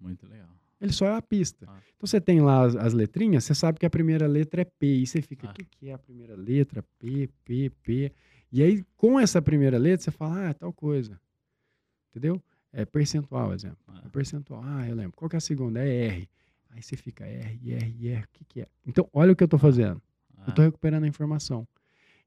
Muito 0.00 0.26
legal. 0.26 0.48
Ele 0.80 0.92
só 0.92 1.06
é 1.06 1.16
a 1.16 1.22
pista. 1.22 1.66
Ah. 1.68 1.78
Então 1.96 2.06
você 2.06 2.20
tem 2.20 2.40
lá 2.40 2.64
as, 2.64 2.76
as, 2.76 2.92
letrinhas, 2.92 3.44
você 3.44 3.54
sabe 3.54 3.78
que 3.78 3.86
a 3.86 3.90
primeira 3.90 4.26
letra 4.26 4.62
é 4.62 4.64
P. 4.64 4.86
E 4.86 5.06
você 5.06 5.22
fica, 5.22 5.46
o 5.46 5.50
ah. 5.50 5.52
que, 5.54 5.64
que 5.64 5.88
é 5.88 5.94
a 5.94 5.98
primeira 5.98 6.36
letra? 6.36 6.84
P, 6.98 7.28
P, 7.44 7.70
P. 7.82 8.12
E 8.52 8.62
aí, 8.62 8.84
com 8.96 9.18
essa 9.18 9.40
primeira 9.40 9.78
letra, 9.78 10.04
você 10.04 10.10
fala, 10.10 10.40
ah, 10.40 10.50
é 10.50 10.52
tal 10.52 10.72
coisa. 10.72 11.18
Entendeu? 12.10 12.40
É 12.72 12.84
percentual, 12.84 13.54
exemplo. 13.54 13.78
Ah. 13.88 14.02
É 14.04 14.08
percentual. 14.08 14.62
Ah, 14.62 14.86
eu 14.88 14.94
lembro. 14.94 15.16
Qual 15.16 15.28
que 15.28 15.36
é 15.36 15.38
a 15.38 15.40
segunda? 15.40 15.80
É 15.80 16.06
R. 16.06 16.28
Aí 16.74 16.82
você 16.82 16.96
fica 16.96 17.24
R, 17.24 17.72
R, 17.72 18.08
R, 18.08 18.22
o 18.22 18.28
que, 18.32 18.44
que 18.44 18.60
é? 18.62 18.66
Então, 18.86 19.08
olha 19.12 19.32
o 19.32 19.36
que 19.36 19.42
eu 19.42 19.46
estou 19.46 19.58
fazendo. 19.58 20.02
Ah. 20.36 20.44
Eu 20.46 20.50
estou 20.50 20.64
recuperando 20.64 21.04
a 21.04 21.08
informação. 21.08 21.66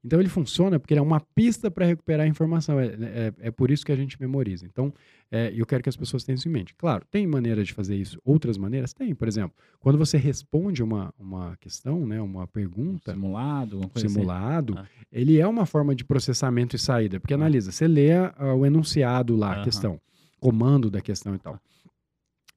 Então 0.03 0.19
ele 0.21 0.29
funciona 0.29 0.79
porque 0.79 0.93
ele 0.93 0.99
é 0.99 1.03
uma 1.03 1.19
pista 1.19 1.69
para 1.69 1.85
recuperar 1.85 2.25
a 2.25 2.29
informação. 2.29 2.79
É, 2.79 2.85
é, 2.85 3.33
é, 3.39 3.51
por 3.51 3.69
isso 3.69 3.85
que 3.85 3.91
a 3.91 3.95
gente 3.95 4.19
memoriza. 4.21 4.65
Então, 4.65 4.93
é, 5.29 5.51
eu 5.53 5.65
quero 5.65 5.83
que 5.83 5.89
as 5.89 5.97
pessoas 5.97 6.23
tenham 6.23 6.35
isso 6.35 6.47
em 6.47 6.51
mente. 6.51 6.73
Claro, 6.75 7.03
tem 7.11 7.27
maneiras 7.27 7.67
de 7.67 7.73
fazer 7.73 7.95
isso, 7.95 8.17
outras 8.23 8.57
maneiras? 8.57 8.93
Tem, 8.93 9.13
por 9.13 9.27
exemplo, 9.27 9.53
quando 9.79 9.97
você 9.97 10.17
responde 10.17 10.81
uma, 10.81 11.13
uma 11.19 11.57
questão, 11.57 12.05
né, 12.05 12.21
uma 12.21 12.47
pergunta. 12.47 13.11
Um 13.11 13.15
simulado, 13.15 13.79
uma 13.79 13.89
coisa 13.89 14.07
assim. 14.07 14.15
simulado, 14.15 14.79
assim. 14.79 14.87
ah. 14.87 15.05
ele 15.11 15.39
é 15.39 15.47
uma 15.47 15.65
forma 15.65 15.93
de 15.93 16.05
processamento 16.05 16.75
e 16.75 16.79
saída. 16.79 17.19
Porque 17.19 17.33
ah. 17.33 17.37
analisa, 17.37 17.71
você 17.71 17.87
lê 17.87 18.11
uh, 18.17 18.55
o 18.55 18.65
enunciado 18.65 19.35
lá, 19.35 19.61
a 19.61 19.63
questão, 19.63 19.99
comando 20.39 20.89
da 20.89 21.01
questão 21.01 21.35
e 21.35 21.39
tal. 21.39 21.59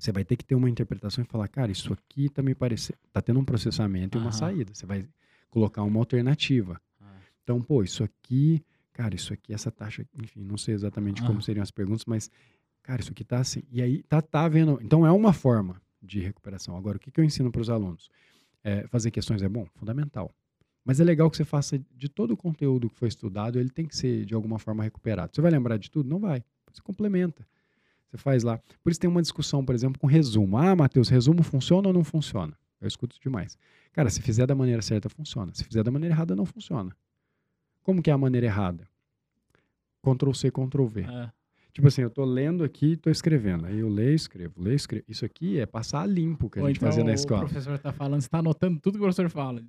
Você 0.01 0.13
vai 0.13 0.25
ter 0.25 0.37
que 0.37 0.45
ter 0.45 0.55
uma 0.55 0.69
interpretação 0.69 1.23
e 1.23 1.27
falar, 1.27 1.47
cara, 1.49 1.71
isso 1.71 1.93
aqui 1.93 2.31
tá 2.31 2.43
me 2.43 2.55
parecendo. 2.55 2.99
Tá 3.13 3.21
tendo 3.21 3.39
um 3.39 3.45
processamento 3.45 4.17
e 4.17 4.21
uma 4.21 4.33
saída. 4.33 4.73
Você 4.75 4.87
vai 4.87 5.07
colocar 5.51 5.83
uma 5.83 5.99
alternativa. 5.99 6.81
Então, 7.45 7.61
pô, 7.61 7.83
isso 7.83 8.03
aqui, 8.03 8.65
cara, 8.95 9.15
isso 9.15 9.33
aqui, 9.35 9.53
essa 9.53 9.71
taxa, 9.71 10.07
enfim, 10.15 10.41
não 10.43 10.57
sei 10.57 10.75
exatamente 10.75 11.23
como 11.23 11.43
seriam 11.43 11.63
as 11.63 11.71
perguntas, 11.71 12.05
mas, 12.07 12.31
cara, 12.83 13.03
isso 13.03 13.13
aqui 13.13 13.25
tá 13.25 13.41
assim. 13.41 13.63
E 13.71 13.83
aí, 13.83 14.03
tá, 14.05 14.23
tá 14.23 14.49
vendo. 14.49 14.81
Então, 14.83 15.07
é 15.07 15.13
uma 15.13 15.35
forma 15.35 15.81
de 16.03 16.21
recuperação. 16.21 16.77
Agora, 16.77 16.97
o 16.97 17.01
que, 17.01 17.11
que 17.11 17.21
eu 17.21 17.25
ensino 17.25 17.51
para 17.53 17.61
os 17.61 17.69
alunos? 17.69 18.09
É, 18.65 18.87
fazer 18.89 19.11
questões 19.11 19.43
é 19.43 19.49
bom? 19.49 19.67
Fundamental. 19.75 20.31
Mas 20.83 20.99
é 20.99 21.05
legal 21.05 21.31
que 21.31 21.37
você 21.37 21.45
faça 21.45 21.79
de 21.95 22.09
todo 22.09 22.33
o 22.33 22.37
conteúdo 22.37 22.89
que 22.89 22.97
foi 22.97 23.09
estudado, 23.09 23.59
ele 23.59 23.69
tem 23.69 23.87
que 23.87 23.95
ser 23.95 24.25
de 24.25 24.35
alguma 24.35 24.59
forma 24.59 24.83
recuperado. 24.83 25.35
Você 25.35 25.43
vai 25.43 25.51
lembrar 25.51 25.77
de 25.77 25.91
tudo? 25.91 26.09
Não 26.09 26.19
vai. 26.19 26.43
Você 26.73 26.81
complementa. 26.81 27.47
Você 28.11 28.19
faz 28.19 28.43
lá. 28.43 28.59
Por 28.83 28.91
isso 28.91 28.99
tem 28.99 29.09
uma 29.09 29.23
discussão, 29.23 29.65
por 29.65 29.75
exemplo, 29.75 30.01
com 30.01 30.07
resumo. 30.07 30.59
Ah, 30.59 30.75
Matheus, 30.75 31.09
resumo 31.09 31.43
funciona 31.43 31.89
ou 31.89 31.95
não 31.95 32.03
funciona? 32.03 32.53
Eu 32.81 32.89
escuto 32.89 33.17
demais. 33.21 33.57
Cara, 33.93 34.11
se 34.11 34.21
fizer 34.21 34.47
da 34.47 34.55
maneira 34.55 34.83
certa, 34.83 35.09
funciona. 35.09 35.53
Se 35.55 35.63
fizer 35.63 35.83
da 35.85 35.91
maneira 35.91 36.15
errada, 36.15 36.35
não 36.35 36.45
funciona. 36.45 36.95
Como 37.83 38.03
que 38.03 38.11
é 38.11 38.13
a 38.13 38.19
maneira 38.19 38.47
errada? 38.47 38.85
Ctrl 40.03 40.33
C, 40.33 40.51
Ctrl 40.51 40.87
V. 40.87 41.03
É. 41.03 41.31
Tipo 41.73 41.87
assim, 41.87 42.03
eu 42.03 42.11
tô 42.11 42.25
lendo 42.25 42.65
aqui 42.65 42.93
e 42.93 42.97
tô 42.97 43.11
escrevendo. 43.11 43.67
Aí 43.67 43.79
eu 43.79 43.89
leio, 43.89 44.15
escrevo, 44.15 44.55
leio, 44.61 44.75
escrevo. 44.75 45.05
Isso 45.09 45.25
aqui 45.25 45.61
é 45.61 45.67
passar 45.67 46.05
limpo 46.05 46.51
que 46.51 46.59
a 46.59 46.63
Ou 46.63 46.69
gente 46.69 46.79
então 46.79 46.89
fazia 46.89 47.05
na 47.05 47.13
escola. 47.13 47.45
O 47.45 47.49
professor 47.49 47.79
tá 47.79 47.93
falando, 47.93 48.21
você 48.21 48.29
tá 48.29 48.39
anotando 48.39 48.81
tudo 48.81 48.95
que 48.95 48.99
o 48.99 49.03
professor 49.03 49.31
fala. 49.31 49.63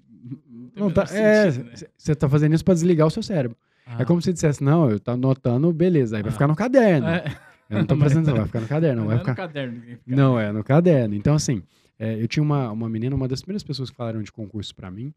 Não, 0.75 0.85
não 0.85 0.91
tá, 0.91 1.03
é, 1.11 1.51
você 1.51 2.11
né? 2.11 2.15
tá 2.15 2.27
fazendo 2.27 2.55
isso 2.55 2.65
para 2.65 2.73
desligar 2.73 3.05
o 3.05 3.11
seu 3.11 3.21
cérebro. 3.21 3.55
Ah. 3.85 4.01
É 4.01 4.05
como 4.05 4.21
se 4.21 4.33
dissesse, 4.33 4.63
não, 4.63 4.89
eu 4.89 4.99
tô 4.99 5.11
anotando, 5.11 5.71
beleza, 5.71 6.15
aí 6.15 6.21
ah. 6.21 6.23
vai 6.23 6.31
ficar 6.31 6.47
no 6.47 6.55
caderno. 6.55 7.07
É. 7.07 7.23
Eu 7.71 7.79
não 7.79 7.85
tô 7.85 7.95
fazendo 7.95 8.27
isso, 8.27 8.35
vai 8.35 8.45
ficar 8.45 8.59
no 8.59 8.67
caderno. 8.67 9.01
Não, 9.01 9.07
vai 9.07 9.17
ficar... 9.17 9.31
é 9.31 9.33
no 9.33 9.37
caderno. 9.37 9.81
Não, 10.05 10.39
é 10.39 10.51
no 10.51 10.63
caderno. 10.63 11.15
Então, 11.15 11.33
assim, 11.33 11.63
é, 11.97 12.21
eu 12.21 12.27
tinha 12.27 12.43
uma, 12.43 12.69
uma 12.71 12.89
menina, 12.89 13.15
uma 13.15 13.27
das 13.27 13.41
primeiras 13.41 13.63
pessoas 13.63 13.89
que 13.89 13.95
falaram 13.95 14.21
de 14.21 14.31
concurso 14.31 14.75
para 14.75 14.91
mim, 14.91 15.13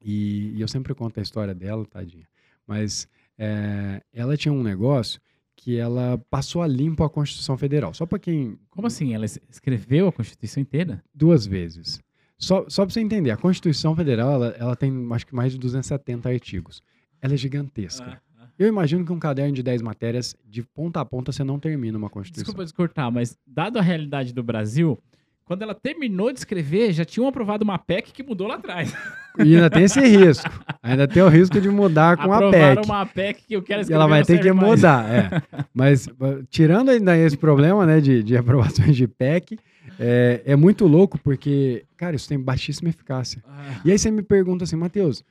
e, 0.00 0.52
e, 0.56 0.60
eu 0.60 0.66
sempre 0.66 0.94
conto 0.94 1.20
a 1.20 1.22
história 1.22 1.54
dela, 1.54 1.84
tadinha. 1.84 2.26
Mas 2.66 3.06
é, 3.38 4.02
ela 4.12 4.36
tinha 4.36 4.52
um 4.52 4.62
negócio 4.62 5.20
que 5.54 5.76
ela 5.76 6.18
passou 6.30 6.62
a 6.62 6.66
limpo 6.66 7.04
a 7.04 7.10
Constituição 7.10 7.56
Federal. 7.56 7.94
Só 7.94 8.06
para 8.06 8.18
quem. 8.18 8.58
Como 8.70 8.86
assim? 8.86 9.14
Ela 9.14 9.26
escreveu 9.26 10.08
a 10.08 10.12
Constituição 10.12 10.60
inteira? 10.60 11.04
Duas 11.14 11.46
vezes. 11.46 12.00
Só, 12.38 12.64
só 12.68 12.84
para 12.84 12.92
você 12.92 13.00
entender, 13.00 13.30
a 13.30 13.36
Constituição 13.36 13.94
Federal 13.94 14.32
ela, 14.32 14.48
ela, 14.58 14.76
tem 14.76 14.92
acho 15.12 15.26
que 15.26 15.34
mais 15.34 15.52
de 15.52 15.58
270 15.58 16.28
artigos. 16.28 16.82
Ela 17.20 17.34
é 17.34 17.36
gigantesca. 17.36 18.20
Ah. 18.20 18.31
Eu 18.58 18.68
imagino 18.68 19.04
que 19.04 19.12
um 19.12 19.18
caderno 19.18 19.52
de 19.52 19.62
10 19.62 19.82
matérias, 19.82 20.36
de 20.48 20.62
ponta 20.62 21.00
a 21.00 21.04
ponta, 21.04 21.32
você 21.32 21.42
não 21.42 21.58
termina 21.58 21.96
uma 21.96 22.10
Constituição. 22.10 22.44
Desculpa 22.44 22.64
descortar, 22.64 23.10
mas 23.10 23.36
dado 23.46 23.78
a 23.78 23.82
realidade 23.82 24.32
do 24.32 24.42
Brasil, 24.42 24.98
quando 25.44 25.62
ela 25.62 25.74
terminou 25.74 26.32
de 26.32 26.38
escrever, 26.38 26.92
já 26.92 27.04
tinham 27.04 27.26
aprovado 27.26 27.64
uma 27.64 27.78
PEC 27.78 28.12
que 28.12 28.22
mudou 28.22 28.46
lá 28.46 28.54
atrás. 28.54 28.94
E 29.38 29.54
ainda 29.54 29.68
tem 29.68 29.84
esse 29.84 30.00
risco. 30.00 30.48
Ainda 30.82 31.08
tem 31.08 31.22
o 31.22 31.28
risco 31.28 31.60
de 31.60 31.68
mudar 31.68 32.16
com 32.16 32.32
a 32.32 32.50
PEC. 32.50 32.84
uma 32.84 33.06
PEC 33.06 33.42
que 33.48 33.56
eu 33.56 33.62
quero 33.62 33.80
escrever. 33.80 33.98
E 33.98 34.00
ela 34.00 34.06
vai 34.06 34.24
ter 34.24 34.40
que 34.40 34.52
mais. 34.52 34.68
mudar, 34.68 35.04
é. 35.10 35.42
Mas 35.74 36.08
tirando 36.48 36.90
ainda 36.90 37.16
esse 37.16 37.36
problema, 37.36 37.84
né, 37.84 38.00
de, 38.00 38.22
de 38.22 38.36
aprovações 38.38 38.96
de 38.96 39.08
PEC, 39.08 39.58
é, 39.98 40.42
é, 40.44 40.56
muito 40.56 40.86
louco 40.86 41.18
porque, 41.18 41.84
cara, 41.96 42.14
isso 42.14 42.28
tem 42.28 42.38
baixíssima 42.38 42.88
eficácia. 42.88 43.42
Ah. 43.46 43.80
E 43.84 43.90
aí 43.90 43.98
você 43.98 44.10
me 44.10 44.22
pergunta 44.22 44.64
assim, 44.64 44.76
Matheus, 44.76 45.24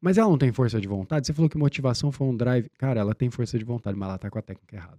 mas 0.00 0.18
ela 0.18 0.28
não 0.28 0.38
tem 0.38 0.52
força 0.52 0.80
de 0.80 0.88
vontade? 0.88 1.26
Você 1.26 1.32
falou 1.32 1.48
que 1.48 1.58
motivação 1.58 2.10
foi 2.10 2.26
um 2.26 2.36
drive. 2.36 2.68
Cara, 2.78 3.00
ela 3.00 3.14
tem 3.14 3.30
força 3.30 3.58
de 3.58 3.64
vontade, 3.64 3.98
mas 3.98 4.08
ela 4.08 4.18
tá 4.18 4.30
com 4.30 4.38
a 4.38 4.42
técnica 4.42 4.76
errada. 4.76 4.98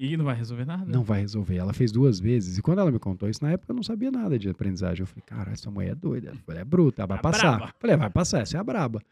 E 0.00 0.16
não 0.16 0.24
vai 0.24 0.36
resolver 0.36 0.64
nada? 0.64 0.84
Não 0.86 1.02
vai 1.02 1.22
resolver. 1.22 1.56
Ela 1.56 1.72
fez 1.72 1.90
duas 1.90 2.20
vezes. 2.20 2.56
E 2.56 2.62
quando 2.62 2.78
ela 2.78 2.92
me 2.92 3.00
contou 3.00 3.28
isso, 3.28 3.42
na 3.42 3.50
época 3.50 3.72
eu 3.72 3.74
não 3.74 3.82
sabia 3.82 4.12
nada 4.12 4.38
de 4.38 4.48
aprendizagem. 4.48 5.00
Eu 5.02 5.08
falei, 5.08 5.24
cara, 5.26 5.50
essa 5.50 5.68
mulher 5.72 5.90
é 5.90 5.94
doida. 5.96 6.32
Ela 6.46 6.60
é 6.60 6.64
bruta, 6.64 7.02
ela 7.02 7.08
vai 7.08 7.18
a 7.18 7.20
passar. 7.20 7.56
Braba. 7.56 7.74
Falei, 7.80 7.96
vai 7.96 8.10
passar, 8.10 8.42
essa 8.42 8.56
é 8.56 8.60
a 8.60 8.62
braba. 8.62 9.02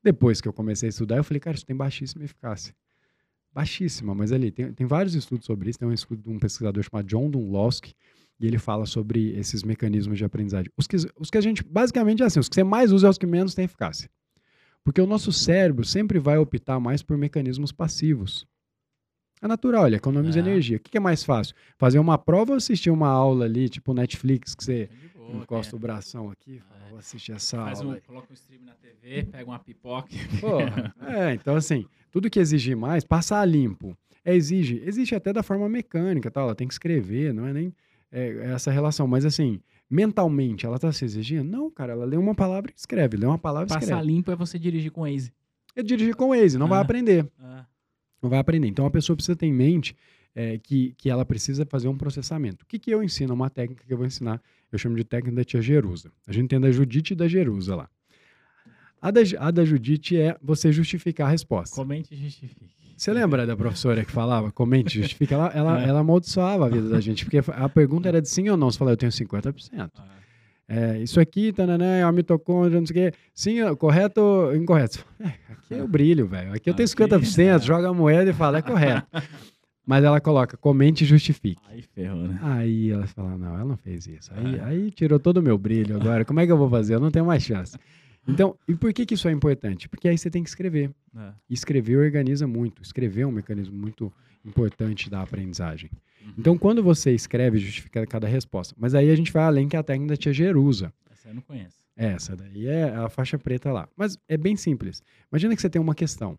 Depois 0.00 0.40
que 0.40 0.46
eu 0.46 0.52
comecei 0.52 0.88
a 0.88 0.90
estudar, 0.90 1.16
eu 1.16 1.24
falei, 1.24 1.40
cara, 1.40 1.56
isso 1.56 1.66
tem 1.66 1.74
baixíssima 1.74 2.24
eficácia. 2.24 2.72
Baixíssima, 3.52 4.14
mas 4.14 4.30
ali, 4.30 4.52
tem, 4.52 4.72
tem 4.72 4.86
vários 4.86 5.16
estudos 5.16 5.44
sobre 5.44 5.70
isso. 5.70 5.78
Tem 5.80 5.88
um 5.88 5.92
estudo 5.92 6.22
de 6.22 6.30
um 6.30 6.38
pesquisador 6.38 6.84
chamado 6.84 7.08
John 7.08 7.28
Dunlowski, 7.28 7.92
e 8.38 8.46
ele 8.46 8.58
fala 8.58 8.86
sobre 8.86 9.36
esses 9.36 9.64
mecanismos 9.64 10.16
de 10.16 10.24
aprendizagem. 10.24 10.70
Os 10.76 10.86
que, 10.86 10.94
os 11.18 11.30
que 11.30 11.38
a 11.38 11.40
gente, 11.40 11.64
basicamente, 11.64 12.22
é 12.22 12.26
assim, 12.26 12.38
os 12.38 12.48
que 12.48 12.54
você 12.54 12.62
mais 12.62 12.92
usa 12.92 13.08
é 13.08 13.10
os 13.10 13.18
que 13.18 13.26
menos 13.26 13.56
têm 13.56 13.64
eficácia. 13.64 14.08
Porque 14.88 15.02
o 15.02 15.06
nosso 15.06 15.30
cérebro 15.30 15.84
sempre 15.84 16.18
vai 16.18 16.38
optar 16.38 16.80
mais 16.80 17.02
por 17.02 17.18
mecanismos 17.18 17.70
passivos. 17.70 18.46
É 19.42 19.46
natural, 19.46 19.86
ele 19.86 19.96
economiza 19.96 20.38
é. 20.38 20.40
energia. 20.40 20.78
O 20.78 20.80
que 20.80 20.96
é 20.96 21.00
mais 21.00 21.22
fácil? 21.22 21.54
Fazer 21.76 21.98
uma 21.98 22.16
prova 22.16 22.52
ou 22.52 22.56
assistir 22.56 22.88
uma 22.88 23.10
aula 23.10 23.44
ali, 23.44 23.68
tipo 23.68 23.92
Netflix, 23.92 24.54
que 24.54 24.64
você 24.64 24.88
boa, 25.14 25.42
encosta 25.42 25.74
é. 25.74 25.76
o 25.76 25.78
bração 25.78 26.30
aqui, 26.30 26.62
é. 26.86 26.88
vou 26.88 26.98
assistir 26.98 27.32
essa 27.32 27.58
Faz 27.58 27.80
aula. 27.80 27.96
Um, 27.96 28.00
coloca 28.00 28.28
um 28.30 28.34
stream 28.34 28.62
na 28.62 28.72
TV, 28.76 29.24
pega 29.24 29.44
uma 29.44 29.58
pipoca. 29.58 30.08
é, 31.06 31.34
então 31.34 31.54
assim, 31.54 31.84
tudo 32.10 32.30
que 32.30 32.40
exigir 32.40 32.74
mais, 32.74 33.04
passar 33.04 33.44
limpo. 33.44 33.94
É, 34.24 34.34
exige, 34.34 34.82
exige 34.86 35.14
até 35.14 35.34
da 35.34 35.42
forma 35.42 35.68
mecânica, 35.68 36.30
tal, 36.30 36.44
ela 36.44 36.54
tem 36.54 36.66
que 36.66 36.72
escrever, 36.72 37.34
não 37.34 37.46
é 37.46 37.52
nem 37.52 37.74
é, 38.10 38.28
é 38.28 38.52
essa 38.52 38.70
relação, 38.70 39.06
mas 39.06 39.26
assim, 39.26 39.60
mentalmente, 39.90 40.66
ela 40.66 40.78
tá 40.78 40.92
se 40.92 41.04
exigindo? 41.04 41.44
Não, 41.44 41.70
cara, 41.70 41.92
ela 41.92 42.04
lê 42.04 42.16
uma 42.16 42.34
palavra 42.34 42.70
e 42.70 42.74
escreve, 42.76 43.16
lê 43.16 43.26
uma 43.26 43.38
palavra 43.38 43.68
e 43.68 43.72
escreve. 43.72 43.92
Passar 43.92 44.02
limpo 44.02 44.30
é 44.30 44.36
você 44.36 44.58
dirigir 44.58 44.90
com 44.90 45.02
o 45.02 45.04
Waze. 45.04 45.32
É 45.74 45.82
dirigir 45.82 46.14
com 46.14 46.26
o 46.26 46.28
Waze, 46.28 46.58
não 46.58 46.66
ah. 46.66 46.70
vai 46.70 46.80
aprender. 46.80 47.30
Ah 47.38 47.64
não 48.22 48.30
vai 48.30 48.38
aprender. 48.38 48.68
Então 48.68 48.86
a 48.86 48.90
pessoa 48.90 49.16
precisa 49.16 49.36
ter 49.36 49.46
em 49.46 49.52
mente 49.52 49.96
é, 50.34 50.58
que, 50.58 50.94
que 50.96 51.10
ela 51.10 51.24
precisa 51.24 51.64
fazer 51.66 51.88
um 51.88 51.96
processamento. 51.96 52.64
O 52.64 52.66
que, 52.66 52.78
que 52.78 52.90
eu 52.90 53.02
ensino? 53.02 53.34
Uma 53.34 53.50
técnica 53.50 53.84
que 53.86 53.92
eu 53.92 53.96
vou 53.96 54.06
ensinar, 54.06 54.42
eu 54.70 54.78
chamo 54.78 54.96
de 54.96 55.04
técnica 55.04 55.36
da 55.36 55.44
tia 55.44 55.62
Jerusa. 55.62 56.12
A 56.26 56.32
gente 56.32 56.48
tem 56.48 56.60
da 56.60 56.70
Judite 56.70 57.12
e 57.12 57.16
da 57.16 57.26
Jerusa 57.26 57.74
lá. 57.74 57.90
A 59.00 59.10
da, 59.10 59.20
a 59.38 59.50
da 59.50 59.64
Judite 59.64 60.16
é 60.16 60.36
você 60.42 60.72
justificar 60.72 61.28
a 61.28 61.30
resposta. 61.30 61.74
Comente 61.74 62.12
e 62.12 62.16
justifique. 62.16 62.77
Você 62.98 63.12
lembra 63.12 63.46
da 63.46 63.56
professora 63.56 64.04
que 64.04 64.10
falava, 64.10 64.50
comente, 64.50 64.98
justifique? 65.00 65.32
Ela, 65.32 65.52
ela, 65.54 65.80
é. 65.80 65.88
ela 65.88 66.00
amaldiçoava 66.00 66.66
a 66.66 66.68
vida 66.68 66.88
da 66.88 67.00
gente, 67.00 67.24
porque 67.24 67.38
a 67.52 67.68
pergunta 67.68 68.08
era 68.08 68.20
de 68.20 68.28
sim 68.28 68.48
ou 68.48 68.56
não. 68.56 68.72
Você 68.72 68.76
falou, 68.76 68.92
eu 68.92 68.96
tenho 68.96 69.12
50%. 69.12 69.54
Ah. 69.96 70.04
É, 70.66 70.98
isso 70.98 71.20
aqui, 71.20 71.52
tananã, 71.52 71.96
é 71.96 72.04
uma 72.04 72.10
mitocôndria, 72.10 72.80
não 72.80 72.86
sei 72.88 73.08
o 73.08 73.12
quê. 73.12 73.18
Sim, 73.32 73.74
correto 73.76 74.20
ou 74.20 74.56
incorreto? 74.56 75.06
É, 75.20 75.28
aqui 75.52 75.74
é 75.74 75.82
o 75.82 75.86
brilho, 75.86 76.26
velho. 76.26 76.52
Aqui 76.52 76.68
eu 76.68 76.74
tenho 76.74 76.88
50%, 76.88 77.38
é. 77.38 77.58
joga 77.60 77.88
a 77.88 77.94
moeda 77.94 78.30
e 78.30 78.34
fala, 78.34 78.58
é 78.58 78.62
correto. 78.62 79.06
Mas 79.86 80.02
ela 80.02 80.20
coloca, 80.20 80.56
comente 80.56 81.04
e 81.04 81.06
justifique. 81.06 81.62
Aí 81.70 81.82
ferrou, 81.94 82.24
né? 82.24 82.38
Aí 82.42 82.90
ela 82.90 83.06
fala, 83.06 83.38
não, 83.38 83.54
ela 83.54 83.64
não 83.64 83.76
fez 83.76 84.08
isso. 84.08 84.30
Aí, 84.34 84.56
é. 84.56 84.64
aí 84.64 84.90
tirou 84.90 85.20
todo 85.20 85.36
o 85.36 85.42
meu 85.42 85.56
brilho 85.56 85.94
agora. 85.94 86.24
Como 86.24 86.40
é 86.40 86.46
que 86.46 86.50
eu 86.50 86.58
vou 86.58 86.68
fazer? 86.68 86.96
Eu 86.96 87.00
não 87.00 87.12
tenho 87.12 87.24
mais 87.24 87.44
chance. 87.44 87.78
Então, 88.28 88.56
e 88.68 88.74
por 88.74 88.92
que, 88.92 89.06
que 89.06 89.14
isso 89.14 89.26
é 89.28 89.32
importante? 89.32 89.88
Porque 89.88 90.08
aí 90.08 90.18
você 90.18 90.30
tem 90.30 90.42
que 90.42 90.48
escrever. 90.48 90.90
É. 91.16 91.32
Escrever 91.48 91.96
organiza 91.96 92.46
muito. 92.46 92.82
Escrever 92.82 93.22
é 93.22 93.26
um 93.26 93.32
mecanismo 93.32 93.76
muito 93.76 94.12
importante 94.44 95.08
da 95.08 95.22
aprendizagem. 95.22 95.90
Uhum. 96.22 96.34
Então, 96.38 96.58
quando 96.58 96.82
você 96.82 97.12
escreve, 97.12 97.58
justifica 97.58 98.06
cada 98.06 98.28
resposta. 98.28 98.74
Mas 98.78 98.94
aí 98.94 99.10
a 99.10 99.16
gente 99.16 99.32
vai 99.32 99.44
além 99.44 99.68
que 99.68 99.76
a 99.76 99.82
técnica 99.82 100.14
da 100.14 100.16
tia 100.16 100.32
Jerusa. 100.32 100.92
Essa 101.10 101.28
eu 101.28 101.34
não 101.34 101.42
conheço. 101.42 101.76
Essa 101.96 102.36
daí 102.36 102.66
é 102.66 102.94
a 102.94 103.08
faixa 103.08 103.38
preta 103.38 103.72
lá. 103.72 103.88
Mas 103.96 104.16
é 104.28 104.36
bem 104.36 104.56
simples. 104.56 105.02
Imagina 105.32 105.56
que 105.56 105.60
você 105.60 105.70
tem 105.70 105.80
uma 105.80 105.94
questão. 105.94 106.38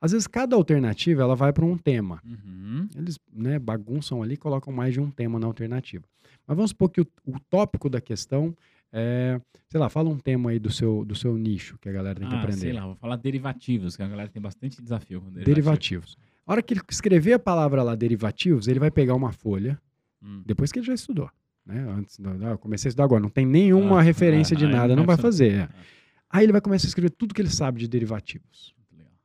Às 0.00 0.12
vezes, 0.12 0.26
cada 0.26 0.56
alternativa 0.56 1.22
ela 1.22 1.36
vai 1.36 1.52
para 1.52 1.64
um 1.64 1.76
tema. 1.76 2.22
Uhum. 2.24 2.88
Eles 2.96 3.18
né, 3.30 3.58
bagunçam 3.58 4.22
ali 4.22 4.34
e 4.34 4.36
colocam 4.36 4.72
mais 4.72 4.94
de 4.94 5.00
um 5.00 5.10
tema 5.10 5.38
na 5.38 5.46
alternativa. 5.46 6.04
Mas 6.46 6.56
vamos 6.56 6.70
supor 6.70 6.90
que 6.90 7.00
o, 7.02 7.06
o, 7.26 7.38
tópico 7.50 7.90
da 7.90 8.00
questão 8.00 8.56
é, 8.92 9.40
sei 9.68 9.78
lá, 9.78 9.88
fala 9.88 10.08
um 10.08 10.18
tema 10.18 10.50
aí 10.50 10.58
do 10.58 10.70
seu, 10.70 11.04
do 11.04 11.14
seu 11.14 11.36
nicho 11.36 11.78
que 11.78 11.88
a 11.88 11.92
galera 11.92 12.18
tem 12.18 12.28
que 12.28 12.34
ah, 12.34 12.38
aprender. 12.38 12.60
Sei 12.60 12.72
lá, 12.72 12.86
vou 12.86 12.96
falar 12.96 13.16
derivativos, 13.16 13.96
que 13.96 14.02
a 14.02 14.08
galera 14.08 14.28
tem 14.28 14.42
bastante 14.42 14.82
desafio 14.82 15.20
com 15.20 15.26
derivativos. 15.30 15.54
derivativos. 15.54 16.18
A 16.46 16.52
hora 16.52 16.62
que 16.62 16.74
ele 16.74 16.80
escrever 16.90 17.34
a 17.34 17.38
palavra 17.38 17.82
lá, 17.82 17.94
derivativos, 17.94 18.66
ele 18.66 18.80
vai 18.80 18.90
pegar 18.90 19.14
uma 19.14 19.32
folha, 19.32 19.80
hum. 20.22 20.42
depois 20.44 20.72
que 20.72 20.78
ele 20.80 20.86
já 20.86 20.94
estudou. 20.94 21.30
Né? 21.64 21.80
Antes, 21.88 22.18
não, 22.18 22.34
eu 22.50 22.58
comecei 22.58 22.88
a 22.88 22.90
estudar 22.90 23.04
agora, 23.04 23.22
não 23.22 23.30
tem 23.30 23.46
nenhuma 23.46 23.98
ah, 23.98 24.02
referência 24.02 24.56
ah, 24.56 24.58
de 24.58 24.66
nada, 24.68 24.96
não 24.96 25.04
vai 25.04 25.16
fazer. 25.16 25.52
É. 25.52 25.68
Aí 26.28 26.44
ele 26.44 26.52
vai 26.52 26.60
começar 26.60 26.86
a 26.86 26.88
escrever 26.88 27.10
tudo 27.10 27.34
que 27.34 27.40
ele 27.40 27.50
sabe 27.50 27.78
de 27.78 27.88
derivativos. 27.88 28.74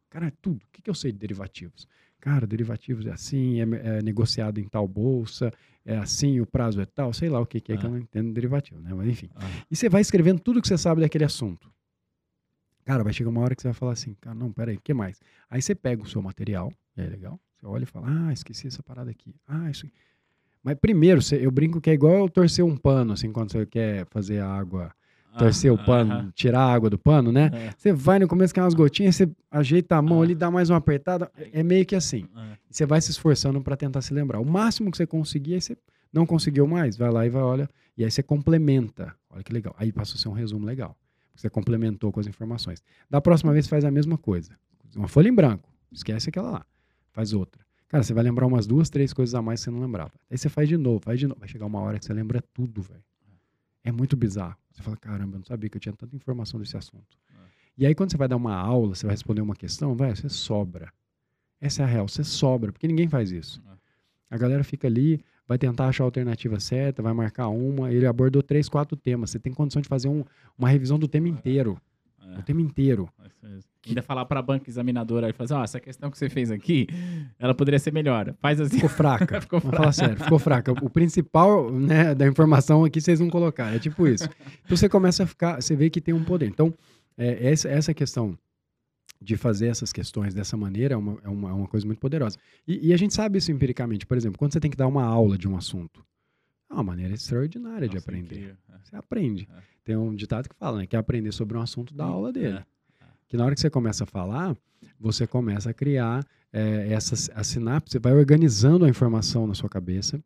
Cara, 0.09 0.27
é 0.27 0.31
tudo. 0.41 0.63
O 0.63 0.71
que, 0.71 0.81
que 0.81 0.89
eu 0.89 0.95
sei 0.95 1.11
de 1.11 1.17
derivativos? 1.17 1.85
Cara, 2.25 2.47
derivativos 2.47 3.05
é 3.05 3.11
assim, 3.11 3.59
é, 3.59 3.63
é, 3.63 4.01
negociado 4.01 4.59
em 4.59 4.67
tal 4.67 4.87
bolsa, 4.87 5.53
é 5.85 5.95
assim, 5.95 6.39
o 6.39 6.45
prazo 6.47 6.81
é 6.81 6.85
tal, 6.85 7.13
sei 7.13 7.29
lá 7.29 7.39
o 7.39 7.45
que, 7.45 7.61
que 7.61 7.71
é 7.71 7.75
ah. 7.75 7.77
que 7.77 7.85
eu 7.85 7.91
não 7.91 7.99
entendo 7.99 8.33
derivativo, 8.33 8.81
né? 8.81 8.91
Mas 8.95 9.07
enfim. 9.09 9.29
Ah. 9.35 9.47
E 9.69 9.75
você 9.75 9.87
vai 9.87 10.01
escrevendo 10.01 10.39
tudo 10.39 10.59
que 10.59 10.67
você 10.67 10.75
sabe 10.75 11.01
daquele 11.01 11.23
assunto. 11.23 11.71
Cara, 12.83 13.03
vai 13.03 13.13
chegar 13.13 13.29
uma 13.29 13.41
hora 13.41 13.53
que 13.53 13.61
você 13.61 13.67
vai 13.67 13.75
falar 13.75 13.91
assim, 13.91 14.15
cara, 14.19 14.35
não, 14.35 14.51
peraí, 14.51 14.75
o 14.75 14.81
que 14.81 14.91
mais? 14.91 15.21
Aí 15.47 15.61
você 15.61 15.75
pega 15.75 16.01
o 16.01 16.07
seu 16.07 16.19
material, 16.19 16.73
é 16.97 17.05
legal, 17.05 17.39
você 17.53 17.67
olha 17.67 17.83
e 17.83 17.85
fala, 17.85 18.07
ah, 18.09 18.33
esqueci 18.33 18.65
essa 18.65 18.81
parada 18.81 19.11
aqui. 19.11 19.35
Ah, 19.47 19.69
isso 19.69 19.85
aqui. 19.85 19.93
Mas 20.63 20.79
primeiro, 20.79 21.21
eu 21.39 21.51
brinco 21.51 21.79
que 21.79 21.91
é 21.91 21.93
igual 21.93 22.15
eu 22.15 22.27
torcer 22.27 22.65
um 22.65 22.75
pano, 22.75 23.13
assim, 23.13 23.31
quando 23.31 23.51
você 23.51 23.67
quer 23.67 24.07
fazer 24.07 24.39
a 24.39 24.49
água, 24.49 24.91
torcer 25.37 25.71
o 25.71 25.77
pano, 25.77 26.31
tirar 26.33 26.61
a 26.61 26.73
água 26.73 26.89
do 26.89 26.97
pano, 26.97 27.31
né? 27.31 27.51
É. 27.53 27.73
Você 27.77 27.93
vai 27.93 28.19
no 28.19 28.27
começo, 28.27 28.53
quer 28.53 28.61
umas 28.61 28.73
gotinhas, 28.73 29.15
você 29.15 29.29
ajeita 29.51 29.95
a 29.95 30.01
mão 30.01 30.21
ali, 30.21 30.35
dá 30.35 30.49
mais 30.49 30.69
uma 30.69 30.77
apertada, 30.77 31.31
é 31.51 31.63
meio 31.63 31.85
que 31.85 31.95
assim. 31.95 32.27
É. 32.35 32.57
Você 32.69 32.85
vai 32.85 33.01
se 33.01 33.11
esforçando 33.11 33.61
para 33.61 33.75
tentar 33.75 34.01
se 34.01 34.13
lembrar. 34.13 34.39
O 34.39 34.45
máximo 34.45 34.91
que 34.91 34.97
você 34.97 35.05
conseguir, 35.05 35.55
aí 35.55 35.61
você 35.61 35.77
não 36.11 36.25
conseguiu 36.25 36.67
mais, 36.67 36.97
vai 36.97 37.11
lá 37.11 37.25
e 37.25 37.29
vai, 37.29 37.41
olha, 37.41 37.69
e 37.97 38.03
aí 38.03 38.11
você 38.11 38.23
complementa. 38.23 39.13
Olha 39.29 39.43
que 39.43 39.53
legal. 39.53 39.75
Aí 39.77 39.91
passa 39.91 40.15
a 40.15 40.17
ser 40.17 40.29
um 40.29 40.33
resumo 40.33 40.65
legal. 40.65 40.97
Você 41.35 41.49
complementou 41.49 42.11
com 42.11 42.19
as 42.19 42.27
informações. 42.27 42.81
Da 43.09 43.19
próxima 43.19 43.51
vez, 43.51 43.67
faz 43.67 43.83
a 43.83 43.91
mesma 43.91 44.17
coisa. 44.17 44.57
Uma 44.95 45.07
folha 45.07 45.27
em 45.27 45.33
branco. 45.33 45.69
Esquece 45.91 46.29
aquela 46.29 46.49
lá. 46.49 46.65
Faz 47.11 47.33
outra. 47.33 47.65
Cara, 47.87 48.03
você 48.03 48.13
vai 48.13 48.23
lembrar 48.23 48.47
umas 48.47 48.65
duas, 48.65 48.89
três 48.89 49.13
coisas 49.13 49.35
a 49.35 49.41
mais 49.41 49.59
que 49.59 49.65
você 49.65 49.71
não 49.71 49.79
lembrava. 49.79 50.11
Aí 50.29 50.37
você 50.37 50.49
faz 50.49 50.67
de 50.67 50.77
novo, 50.77 51.01
faz 51.03 51.19
de 51.19 51.27
novo. 51.27 51.39
Vai 51.39 51.49
chegar 51.49 51.65
uma 51.65 51.79
hora 51.81 51.99
que 51.99 52.05
você 52.05 52.13
lembra 52.13 52.41
tudo, 52.53 52.81
velho. 52.81 53.03
É 53.85 53.91
muito 53.91 54.17
bizarro. 54.17 54.55
Você 54.71 54.81
fala, 54.81 54.97
caramba, 54.97 55.35
eu 55.35 55.39
não 55.39 55.45
sabia 55.45 55.69
que 55.69 55.77
eu 55.77 55.81
tinha 55.81 55.93
tanta 55.93 56.13
informação 56.15 56.59
desse 56.59 56.75
assunto. 56.75 57.17
E 57.77 57.85
aí, 57.85 57.93
quando 57.95 58.11
você 58.11 58.17
vai 58.17 58.27
dar 58.27 58.35
uma 58.35 58.55
aula, 58.55 58.95
você 58.95 59.05
vai 59.05 59.13
responder 59.13 59.41
uma 59.41 59.55
questão, 59.55 59.95
velho, 59.95 60.15
você 60.15 60.27
sobra. 60.27 60.91
Essa 61.61 61.83
é 61.83 61.85
a 61.85 61.87
real, 61.87 62.07
você 62.07 62.23
sobra, 62.23 62.71
porque 62.71 62.87
ninguém 62.87 63.07
faz 63.07 63.31
isso. 63.31 63.61
A 64.29 64.37
galera 64.37 64.63
fica 64.63 64.87
ali, 64.87 65.23
vai 65.47 65.57
tentar 65.57 65.87
achar 65.87 66.03
a 66.03 66.07
alternativa 66.07 66.59
certa, 66.59 67.01
vai 67.03 67.13
marcar 67.13 67.47
uma, 67.49 67.91
ele 67.91 68.05
abordou 68.05 68.41
três, 68.41 68.67
quatro 68.67 68.97
temas. 68.97 69.29
Você 69.29 69.39
tem 69.39 69.53
condição 69.53 69.81
de 69.81 69.87
fazer 69.87 70.07
um- 70.07 70.23
uma 70.57 70.67
revisão 70.67 70.97
do 70.99 71.07
tema 71.07 71.27
inteiro. 71.29 71.79
É. 72.33 72.39
O 72.39 72.43
tema 72.43 72.61
inteiro. 72.61 73.09
É 73.23 73.27
isso 73.27 73.37
mesmo. 73.43 73.63
Ainda 73.87 74.01
falar 74.01 74.25
para 74.25 74.39
a 74.39 74.43
banca 74.43 74.69
examinadora, 74.69 75.31
falar 75.33 75.45
assim, 75.45 75.53
ó, 75.53 75.63
essa 75.63 75.79
questão 75.79 76.09
que 76.09 76.17
você 76.17 76.27
fez 76.27 76.49
aqui, 76.49 76.87
ela 77.37 77.53
poderia 77.53 77.77
ser 77.77 77.93
melhor. 77.93 78.33
Faz 78.41 78.59
assim. 78.59 78.75
Ficou 78.75 78.89
fraca. 78.89 79.39
Ficou 79.41 79.59
Vamos 79.59 79.77
falar 79.77 79.91
sério, 79.91 80.17
ficou 80.17 80.39
fraca. 80.39 80.71
O 80.71 80.89
principal 80.89 81.71
né, 81.71 82.15
da 82.15 82.27
informação 82.27 82.83
aqui 82.83 82.99
vocês 82.99 83.19
vão 83.19 83.29
colocar. 83.29 83.75
É 83.75 83.79
tipo 83.79 84.07
isso. 84.07 84.27
Então 84.63 84.75
você 84.75 84.89
começa 84.89 85.23
a 85.23 85.27
ficar, 85.27 85.61
você 85.61 85.75
vê 85.75 85.89
que 85.89 86.01
tem 86.01 86.13
um 86.13 86.23
poder. 86.23 86.47
Então, 86.47 86.73
é, 87.17 87.51
essa, 87.51 87.69
essa 87.69 87.93
questão 87.93 88.37
de 89.21 89.37
fazer 89.37 89.67
essas 89.67 89.93
questões 89.93 90.33
dessa 90.33 90.57
maneira 90.57 90.95
é 90.95 90.97
uma, 90.97 91.17
é 91.23 91.29
uma, 91.29 91.49
é 91.49 91.53
uma 91.53 91.67
coisa 91.67 91.85
muito 91.85 91.99
poderosa. 91.99 92.37
E, 92.67 92.89
e 92.89 92.93
a 92.93 92.97
gente 92.97 93.13
sabe 93.13 93.37
isso 93.37 93.51
empiricamente. 93.51 94.05
Por 94.05 94.17
exemplo, 94.17 94.37
quando 94.37 94.53
você 94.53 94.59
tem 94.59 94.71
que 94.71 94.77
dar 94.77 94.87
uma 94.87 95.03
aula 95.03 95.37
de 95.37 95.47
um 95.47 95.55
assunto, 95.55 96.03
é 96.69 96.73
uma 96.73 96.83
maneira 96.83 97.13
extraordinária 97.13 97.87
de 97.87 97.95
Nossa, 97.95 98.05
aprender. 98.09 98.35
incrível. 98.35 98.55
É. 98.73 98.77
Você 98.83 98.95
aprende. 98.95 99.47
É. 99.51 99.61
Tem 99.83 99.95
um 99.95 100.15
ditado 100.15 100.49
que 100.49 100.55
fala, 100.55 100.79
né? 100.79 100.87
Que 100.87 100.95
é 100.95 100.99
aprender 100.99 101.31
sobre 101.31 101.57
um 101.57 101.61
assunto 101.61 101.93
da 101.93 102.05
aula 102.05 102.31
dele. 102.33 102.57
É. 102.57 103.05
Que 103.27 103.37
na 103.37 103.45
hora 103.45 103.53
que 103.55 103.61
você 103.61 103.69
começa 103.69 104.03
a 104.03 104.07
falar, 104.07 104.55
você 104.99 105.25
começa 105.27 105.69
a 105.69 105.73
criar 105.73 106.25
é, 106.51 106.91
essas 106.91 107.29
a 107.35 107.43
sinapse, 107.43 107.91
você 107.93 107.99
vai 107.99 108.13
organizando 108.13 108.85
a 108.85 108.89
informação 108.89 109.45
na 109.47 109.53
sua 109.53 109.69
cabeça 109.69 110.23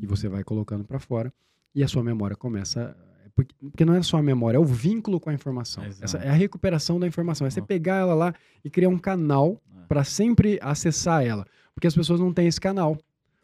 e 0.00 0.06
você 0.06 0.28
vai 0.28 0.42
colocando 0.44 0.84
para 0.84 0.98
fora 0.98 1.32
e 1.74 1.82
a 1.84 1.88
sua 1.88 2.02
memória 2.02 2.34
começa 2.36 2.96
porque, 3.34 3.54
porque 3.60 3.84
não 3.84 3.94
é 3.94 4.02
só 4.02 4.16
a 4.16 4.22
memória, 4.22 4.56
é 4.56 4.60
o 4.60 4.64
vínculo 4.64 5.20
com 5.20 5.30
a 5.30 5.34
informação. 5.34 5.84
Exato. 5.84 6.04
Essa 6.04 6.18
é 6.18 6.28
a 6.30 6.32
recuperação 6.32 6.98
da 6.98 7.06
informação. 7.06 7.46
É 7.46 7.50
você 7.50 7.62
pegar 7.62 7.96
ela 7.96 8.12
lá 8.14 8.34
e 8.64 8.68
criar 8.70 8.88
um 8.88 8.98
canal 8.98 9.62
É. 9.80 9.86
para 9.86 10.02
sempre 10.02 10.58
acessar 10.60 11.24
ela, 11.24 11.46
porque 11.72 11.86
as 11.86 11.94
pessoas 11.94 12.18
não 12.18 12.32
têm 12.32 12.48
esse 12.48 12.60
canal, 12.60 12.98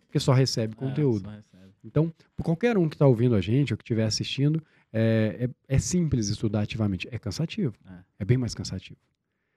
porque 0.07 0.19
só 0.19 0.33
recebe 0.33 0.75
É, 0.75 0.77
conteúdo. 0.77 1.21
só 1.21 1.31
recebe. 1.31 1.45
Então, 1.85 2.13
por 2.35 2.43
qualquer 2.43 2.79
um 2.79 2.89
que 2.89 2.95
está 2.95 3.07
ouvindo 3.07 3.35
a 3.35 3.41
gente 3.41 3.73
ou 3.73 3.77
que 3.77 3.85
estiver 3.85 4.05
assistindo, 4.05 4.63
é, 4.93 5.49
é, 5.69 5.75
é 5.77 5.79
simples 5.79 6.29
estudar 6.29 6.63
ativamente. 6.63 7.07
É 7.11 7.19
cansativo. 7.19 7.75
É. 7.87 7.99
É. 8.21 8.25
bem 8.25 8.39
mais 8.39 8.55
cansativo. 8.55 8.99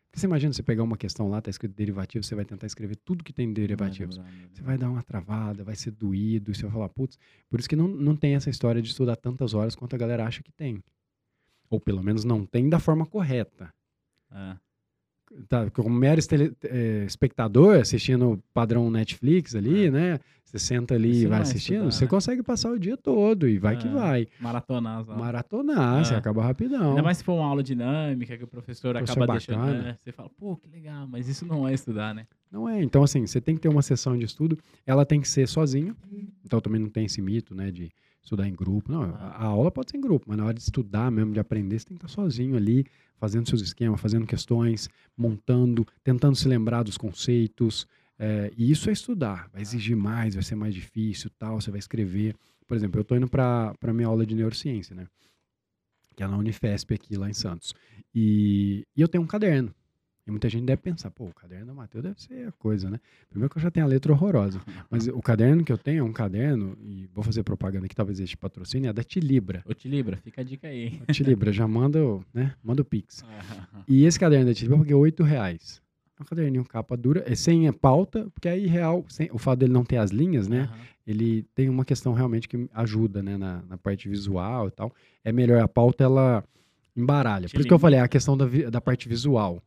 Porque 0.09 0.19
você 0.19 0.25
imagina 0.25 0.51
você 0.51 0.63
pegar 0.63 0.83
uma 0.83 0.97
questão 0.97 1.29
lá, 1.29 1.39
está 1.39 1.49
escrito 1.49 1.73
derivativo, 1.75 2.23
você 2.23 2.35
vai 2.35 2.43
tentar 2.43 2.65
escrever 2.65 2.95
tudo 2.97 3.23
que 3.23 3.31
tem 3.31 3.51
derivativos. 3.53 4.17
Vai 4.17 4.31
lembrar, 4.31 4.49
Você 4.51 4.61
vai 4.61 4.77
dar 4.77 4.89
uma 4.89 5.03
travada, 5.03 5.63
vai 5.63 5.75
ser 5.75 5.91
doído, 5.91 6.51
e 6.51 6.55
você 6.55 6.63
vai 6.63 6.71
falar, 6.71 6.89
putz, 6.89 7.17
por 7.49 7.59
isso 7.59 7.69
que 7.69 7.75
não, 7.75 7.87
não 7.87 8.15
tem 8.15 8.35
essa 8.35 8.49
história 8.49 8.81
de 8.81 8.89
estudar 8.89 9.15
tantas 9.15 9.53
horas 9.53 9.75
quanto 9.75 9.95
a 9.95 9.97
galera 9.97 10.25
acha 10.25 10.41
que 10.41 10.51
tem. 10.51 10.83
Ou 11.69 11.79
pelo 11.79 12.03
menos 12.03 12.23
não 12.23 12.45
tem 12.45 12.67
da 12.67 12.79
forma 12.79 13.05
correta. 13.05 13.73
É. 14.31 14.57
Tá, 15.49 15.69
como 15.71 15.89
mero 15.89 16.19
estele- 16.19 16.53
eh, 16.63 17.03
espectador 17.05 17.79
assistindo 17.79 18.41
padrão 18.53 18.89
Netflix 18.89 19.55
ali, 19.55 19.91
né? 19.91 20.19
Você 20.45 20.57
senta 20.57 20.95
ali 20.95 21.11
Isso 21.11 21.23
e 21.23 21.27
vai 21.27 21.39
é 21.39 21.41
assistindo, 21.41 21.73
estudar, 21.89 21.91
você 21.91 22.05
né? 22.05 22.09
consegue 22.09 22.41
passar 22.43 22.71
o 22.71 22.79
dia 22.79 22.95
todo 22.95 23.49
e 23.49 23.57
vai 23.59 23.77
que 23.77 23.87
É. 23.87 23.91
vai. 23.91 24.27
Maratonar 24.39 24.99
as 25.01 25.09
aulas. 25.09 25.21
Maratonar, 25.21 26.05
você 26.05 26.13
É. 26.13 26.17
acaba 26.17 26.41
rapidão. 26.41 26.91
Ainda 26.91 27.03
mais 27.03 27.17
se 27.17 27.23
for 27.25 27.33
uma 27.33 27.45
aula 27.45 27.61
dinâmica 27.61 28.37
que 28.37 28.43
o 28.45 28.47
professor, 28.47 28.93
Professor 28.95 29.11
acaba 29.23 29.33
deixando. 29.33 29.83
né? 29.83 29.97
Você 30.01 30.13
fala, 30.13 30.29
pô, 30.29 30.55
que 30.55 30.69
legal, 30.69 31.05
mas 31.05 31.27
isso 31.27 31.45
não 31.45 31.67
é 31.67 31.73
estudar, 31.73 32.15
né? 32.15 32.25
Não 32.49 32.67
é. 32.69 32.81
Então, 32.81 33.03
assim, 33.03 33.27
você 33.27 33.41
tem 33.41 33.55
que 33.55 33.61
ter 33.61 33.67
uma 33.67 33.81
sessão 33.81 34.17
de 34.17 34.23
estudo, 34.23 34.57
ela 34.85 35.05
tem 35.05 35.19
que 35.19 35.27
ser 35.27 35.45
sozinho. 35.49 35.93
Então, 36.45 36.61
também 36.61 36.79
não 36.79 36.89
tem 36.89 37.03
esse 37.05 37.21
mito, 37.21 37.53
né, 37.53 37.69
de 37.69 37.91
estudar 38.23 38.47
em 38.47 38.53
grupo. 38.55 38.89
Não, 38.89 39.03
a, 39.03 39.35
a 39.37 39.43
aula 39.45 39.69
pode 39.69 39.91
ser 39.91 39.97
em 39.97 40.01
grupo, 40.01 40.25
mas 40.29 40.37
na 40.37 40.45
hora 40.45 40.53
de 40.53 40.61
estudar 40.61 41.11
mesmo, 41.11 41.33
de 41.33 41.39
aprender, 41.41 41.77
você 41.77 41.85
tem 41.87 41.97
que 41.97 42.05
estar 42.05 42.21
sozinho 42.21 42.55
ali, 42.55 42.85
fazendo 43.17 43.49
seus 43.49 43.61
esquemas, 43.61 43.99
fazendo 43.99 44.25
questões, 44.25 44.89
montando, 45.15 45.85
tentando 46.03 46.35
se 46.35 46.47
lembrar 46.47 46.83
dos 46.83 46.97
conceitos. 46.97 47.87
é, 48.19 48.51
e 48.57 48.71
isso 48.71 48.89
é 48.89 48.93
estudar. 48.93 49.49
Vai 49.51 49.61
exigir 49.61 49.95
mais, 49.95 50.33
vai 50.33 50.43
ser 50.43 50.55
mais 50.55 50.73
difícil, 50.73 51.29
tal. 51.37 51.59
Você 51.59 51.69
vai 51.69 51.79
escrever. 51.79 52.35
Por 52.67 52.75
exemplo, 52.75 52.99
eu 52.99 53.01
estou 53.03 53.17
indo 53.17 53.27
para 53.27 53.73
a 53.81 53.93
minha 53.93 54.07
aula 54.07 54.25
de 54.25 54.35
neurociência, 54.35 54.95
né? 54.95 55.07
Que 56.15 56.23
é 56.23 56.27
na 56.27 56.37
Unifesp 56.37 56.93
aqui, 56.93 57.15
lá 57.15 57.29
em 57.29 57.33
Santos. 57.33 57.73
E, 58.13 58.85
e 58.95 59.01
eu 59.01 59.07
tenho 59.07 59.23
um 59.23 59.27
caderno. 59.27 59.73
E 60.27 60.31
muita 60.31 60.49
gente 60.49 60.65
deve 60.65 60.81
pensar, 60.81 61.09
pô, 61.09 61.23
o 61.25 61.33
caderno 61.33 61.67
do 61.67 61.73
Matheus 61.75 62.03
deve 62.03 62.21
ser 62.21 62.49
a 62.49 62.51
coisa, 62.51 62.89
né? 62.89 62.99
Primeiro 63.29 63.49
que 63.49 63.57
eu 63.57 63.61
já 63.61 63.71
tenho 63.71 63.85
a 63.85 63.89
letra 63.89 64.11
horrorosa. 64.11 64.59
Mas 64.91 65.07
o 65.07 65.21
caderno 65.21 65.63
que 65.63 65.71
eu 65.71 65.77
tenho 65.77 66.01
é 66.01 66.03
um 66.03 66.11
caderno, 66.11 66.77
e 66.81 67.07
vou 67.13 67.23
fazer 67.23 67.43
propaganda 67.43 67.87
que 67.87 67.95
talvez 67.95 68.19
este 68.19 68.35
patrocínio, 68.35 68.89
é 68.89 68.93
da 68.93 69.03
Tilibra. 69.03 69.63
Ô, 69.65 69.73
Tilibra, 69.73 70.17
fica 70.17 70.41
a 70.41 70.43
dica 70.43 70.67
aí. 70.67 71.01
A 71.07 71.13
Tilibra, 71.13 71.53
já 71.53 71.65
manda, 71.67 71.99
né? 72.33 72.53
Manda 72.61 72.81
o 72.81 72.85
Pix. 72.85 73.23
Ah, 73.25 73.83
E 73.87 74.03
esse 74.03 74.19
caderno 74.19 74.47
da 74.47 74.53
Tilibra 74.53 74.75
eu 74.75 74.79
paguei 74.79 74.95
8 74.95 75.23
reais. 75.23 75.81
É 76.19 76.23
um 76.23 76.25
caderninho 76.25 76.65
capa 76.65 76.97
dura, 76.97 77.23
é 77.25 77.33
sem 77.35 77.67
a 77.67 77.71
pauta, 77.73 78.27
porque 78.33 78.49
aí 78.49 78.65
real, 78.67 79.05
sem- 79.07 79.29
o 79.31 79.37
fato 79.37 79.59
dele 79.59 79.71
não 79.71 79.85
ter 79.85 79.97
as 79.97 80.11
linhas, 80.11 80.47
né? 80.47 80.61
aham. 80.63 80.77
Ele 81.07 81.43
tem 81.55 81.69
uma 81.69 81.85
questão 81.85 82.11
realmente 82.13 82.49
que 82.49 82.67
ajuda, 82.73 83.23
né? 83.23 83.37
Na, 83.37 83.61
na 83.69 83.77
parte 83.77 84.09
visual 84.09 84.67
e 84.67 84.71
tal. 84.71 84.91
É 85.23 85.31
melhor 85.31 85.61
a 85.61 85.67
pauta, 85.69 86.03
ela 86.03 86.43
embaralha. 86.95 87.47
Te 87.47 87.51
Por 87.53 87.59
isso 87.59 87.67
que 87.67 87.73
eu 87.73 87.79
falei, 87.79 87.99
é 87.99 88.03
a 88.03 88.07
questão 88.09 88.35
da, 88.35 88.45
da 88.69 88.81
parte 88.81 89.07
visual. 89.07 89.63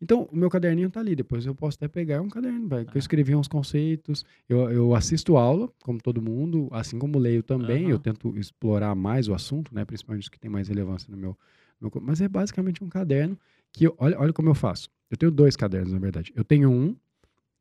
Então, 0.00 0.28
o 0.30 0.36
meu 0.36 0.48
caderninho 0.48 0.88
tá 0.90 1.00
ali. 1.00 1.16
Depois 1.16 1.44
eu 1.44 1.54
posso 1.54 1.76
até 1.76 1.88
pegar 1.88 2.20
um 2.22 2.28
caderno, 2.28 2.68
velho. 2.68 2.84
Que 2.86 2.92
Ah. 2.92 2.96
eu 2.96 3.00
escrevi 3.00 3.34
uns 3.34 3.48
conceitos. 3.48 4.24
Eu, 4.48 4.70
eu 4.70 4.94
assisto 4.94 5.36
aula, 5.36 5.68
como 5.82 6.00
todo 6.00 6.22
mundo, 6.22 6.68
assim 6.70 6.98
como 6.98 7.18
leio 7.18 7.42
também. 7.42 7.84
Eu 7.88 7.96
Aham. 7.96 7.98
tento 8.02 8.38
explorar 8.38 8.94
mais 8.94 9.26
o 9.28 9.34
assunto, 9.34 9.74
né? 9.74 9.84
Principalmente 9.84 10.22
os 10.24 10.28
que 10.28 10.38
tem 10.38 10.50
mais 10.50 10.68
relevância 10.68 11.10
no 11.10 11.16
meu. 11.16 11.36
no 11.80 11.90
meu 11.92 12.02
mas 12.02 12.20
é 12.20 12.28
basicamente 12.28 12.82
um 12.84 12.88
caderno 12.88 13.36
que. 13.72 13.86
eu- 13.86 13.94
olha, 13.98 14.18
olha 14.20 14.32
como 14.32 14.48
eu 14.48 14.54
faço. 14.54 14.88
Eu 15.10 15.16
tenho 15.16 15.32
dois 15.32 15.56
cadernos, 15.56 15.92
na 15.92 15.98
verdade. 15.98 16.32
Eu 16.36 16.44
tenho 16.44 16.70
um, 16.70 16.94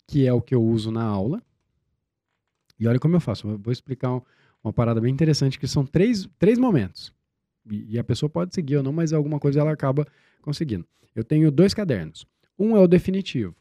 que 0.05 0.27
é 0.27 0.31
o 0.33 0.41
que 0.41 0.53
eu 0.53 0.63
uso 0.63 0.91
na 0.91 1.03
aula. 1.03 1.41
E 2.79 2.87
olha 2.87 2.99
como 2.99 3.15
eu 3.15 3.19
faço. 3.19 3.47
Eu 3.47 3.57
vou 3.57 3.71
explicar 3.71 4.13
um- 4.13 4.21
uma 4.63 4.71
parada 4.73 5.01
bem 5.01 5.11
interessante, 5.13 5.57
que 5.59 5.67
são 5.67 5.85
três, 5.85 6.29
três 6.37 6.59
momentos. 6.59 7.11
E, 7.69 7.95
e 7.95 7.99
a 7.99 8.03
pessoa 8.03 8.29
pode 8.29 8.53
seguir 8.53 8.77
ou 8.77 8.83
não, 8.83 8.93
mas 8.93 9.11
alguma 9.13 9.39
coisa 9.39 9.59
ela 9.59 9.71
acaba 9.71 10.05
conseguindo. 10.47 10.85
Eu 11.13 11.23
tenho 11.25 11.51
dois 11.51 11.73
cadernos. 11.73 12.25
Um 12.57 12.75
é 12.77 12.79
o 12.79 12.87
definitivo, 12.87 13.53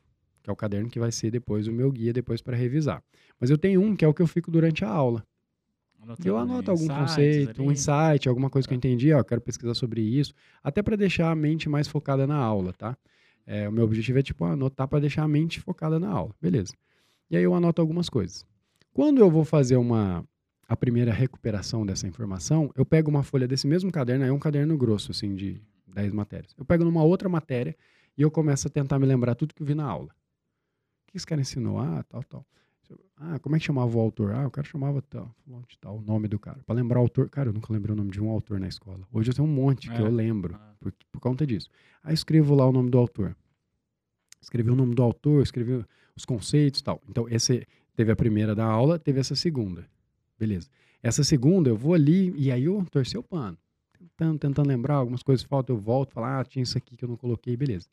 que 0.43 0.49
é 0.49 0.53
o 0.53 0.57
caderno 0.57 0.89
que 0.89 1.01
vai 1.01 1.11
ser 1.11 1.33
depois 1.33 1.67
o 1.67 1.73
meu 1.73 1.91
guia 1.91 2.13
depois 2.13 2.41
para 2.41 2.57
revisar. 2.57 3.03
Mas 3.41 3.51
eu 3.51 3.59
tenho 3.59 3.81
um 3.83 3.97
que 3.97 4.05
é 4.05 4.09
o 4.09 4.15
que 4.15 4.23
eu 4.23 4.27
fico 4.29 4.51
durante 4.51 4.85
a 4.85 4.89
aula. 4.89 5.27
Anotando 6.01 6.29
Eu 6.29 6.39
anoto 6.39 6.71
algum 6.71 6.87
conceito, 6.87 7.61
um 7.61 7.65
ali. 7.65 7.73
insight, 7.73 8.29
alguma 8.29 8.49
coisa 8.49 8.69
que 8.69 8.73
eu 8.75 8.79
Tá. 8.79 8.87
entendi, 8.87 9.13
ó, 9.13 9.25
quero 9.25 9.41
pesquisar 9.41 9.75
sobre 9.75 10.01
isso, 10.01 10.33
até 10.63 10.81
para 10.81 10.95
deixar 10.97 11.31
a 11.33 11.35
mente 11.35 11.69
mais 11.69 11.89
focada 11.89 12.25
na 12.27 12.37
aula, 12.37 12.73
tá? 12.73 12.97
É, 13.45 13.69
o 13.69 13.73
meu 13.73 13.85
objetivo 13.85 14.19
é 14.19 14.23
tipo 14.23 14.45
anotar 14.45 14.87
para 14.87 15.01
deixar 15.01 15.25
a 15.25 15.29
mente 15.29 15.61
focada 15.61 15.99
na 15.99 16.09
aula, 16.09 16.33
beleza? 16.41 16.73
E 17.29 17.37
aí 17.37 17.43
eu 17.43 17.55
anoto 17.55 17.81
algumas 17.83 18.09
coisas. 18.09 18.47
Quando 18.93 19.19
eu 19.19 19.29
vou 19.31 19.45
fazer 19.45 19.77
uma 19.77 20.25
a 20.69 20.77
primeira 20.77 21.13
recuperação 21.13 21.85
dessa 21.87 22.07
informação, 22.09 22.71
eu 22.77 22.85
pego 22.85 23.09
uma 23.11 23.23
folha 23.23 23.47
desse 23.47 23.67
mesmo 23.67 23.91
caderno, 23.93 24.25
aí 24.25 24.31
é 24.31 24.33
um 24.33 24.39
caderno 24.39 24.77
grosso 24.77 25.11
assim 25.13 25.35
de 25.35 25.61
10 25.87 26.13
matérias. 26.13 26.55
Eu 26.59 26.65
pego 26.65 26.85
numa 26.85 27.03
outra 27.03 27.29
matéria 27.29 27.77
e 28.17 28.23
eu 28.23 28.31
começo 28.31 28.67
a 28.67 28.71
tentar 28.71 28.99
me 28.99 29.07
lembrar 29.07 29.35
tudo 29.35 29.55
que 29.55 29.63
eu 29.63 29.67
vi 29.67 29.75
na 29.75 29.85
aula. 29.85 30.09
O 30.09 31.11
que 31.13 31.17
esse 31.17 31.27
cara 31.27 31.41
ensinou? 31.41 31.79
Ah, 31.79 32.03
tal, 32.09 32.23
tal. 32.25 32.47
Ah, 33.17 33.39
como 33.41 33.57
é 33.57 33.59
que 33.59 33.65
chamava 33.65 33.97
o 33.97 34.01
autor? 34.01 34.33
Ah, 34.33 34.47
o 34.47 34.51
cara 34.51 34.67
chamava 34.67 35.03
tal, 35.03 35.35
tal, 35.81 35.97
o 35.99 36.01
nome 36.03 36.29
do 36.29 36.39
cara. 36.39 36.61
Pra 36.65 36.75
lembrar 36.75 36.99
o 37.01 37.03
autor. 37.03 37.29
Cara, 37.31 37.49
eu 37.49 37.53
nunca 37.53 37.73
lembrei 37.73 37.93
o 37.93 37.97
nome 37.97 38.11
de 38.11 38.21
um 38.21 38.29
autor 38.31 38.61
na 38.61 38.69
escola. 38.69 39.01
Hoje 39.13 39.31
eu 39.31 39.35
tenho 39.35 39.49
um 39.49 39.51
monte 39.51 39.89
que 39.91 39.97
É. 39.97 40.01
eu 40.03 40.11
lembro 40.11 40.55
Ah. 40.55 40.75
por, 40.79 40.93
por 41.11 41.21
conta 41.21 41.47
disso. 41.47 41.69
Aí 42.05 42.13
eu 42.13 42.15
escrevo 42.15 42.55
lá 42.55 42.65
o 42.67 42.73
nome 42.73 42.91
do 42.91 42.99
autor. 42.99 43.35
Escrevi 44.41 44.71
o 44.71 44.77
nome 44.77 44.95
do 44.95 45.03
autor, 45.03 45.43
escrevi 45.43 45.85
os 46.15 46.25
conceitos 46.25 46.81
e 46.81 46.85
tal. 46.85 47.03
Então, 47.09 47.29
esse 47.29 47.67
teve 47.97 48.13
a 48.13 48.17
primeira 48.17 48.55
da 48.55 48.65
aula, 48.65 48.99
teve 48.99 49.19
essa 49.19 49.35
segunda. 49.35 49.89
Beleza. 50.39 50.69
Essa 51.03 51.25
segunda 51.25 51.69
eu 51.71 51.77
vou 51.77 51.95
ali 51.95 52.33
e 52.37 52.53
aí 52.53 52.65
eu 52.65 52.85
torci 52.91 53.17
o 53.19 53.23
pano. 53.23 53.57
Tentando, 53.99 54.39
tentando 54.39 54.69
lembrar, 54.69 54.95
algumas 54.95 55.23
coisas 55.23 55.45
faltam, 55.45 55.77
eu 55.77 55.81
volto, 55.81 56.13
falo, 56.13 56.27
ah, 56.27 56.45
tinha 56.45 56.63
isso 56.63 56.77
aqui 56.77 56.97
que 56.97 57.05
eu 57.05 57.09
não 57.09 57.17
coloquei, 57.17 57.57
beleza. 57.57 57.89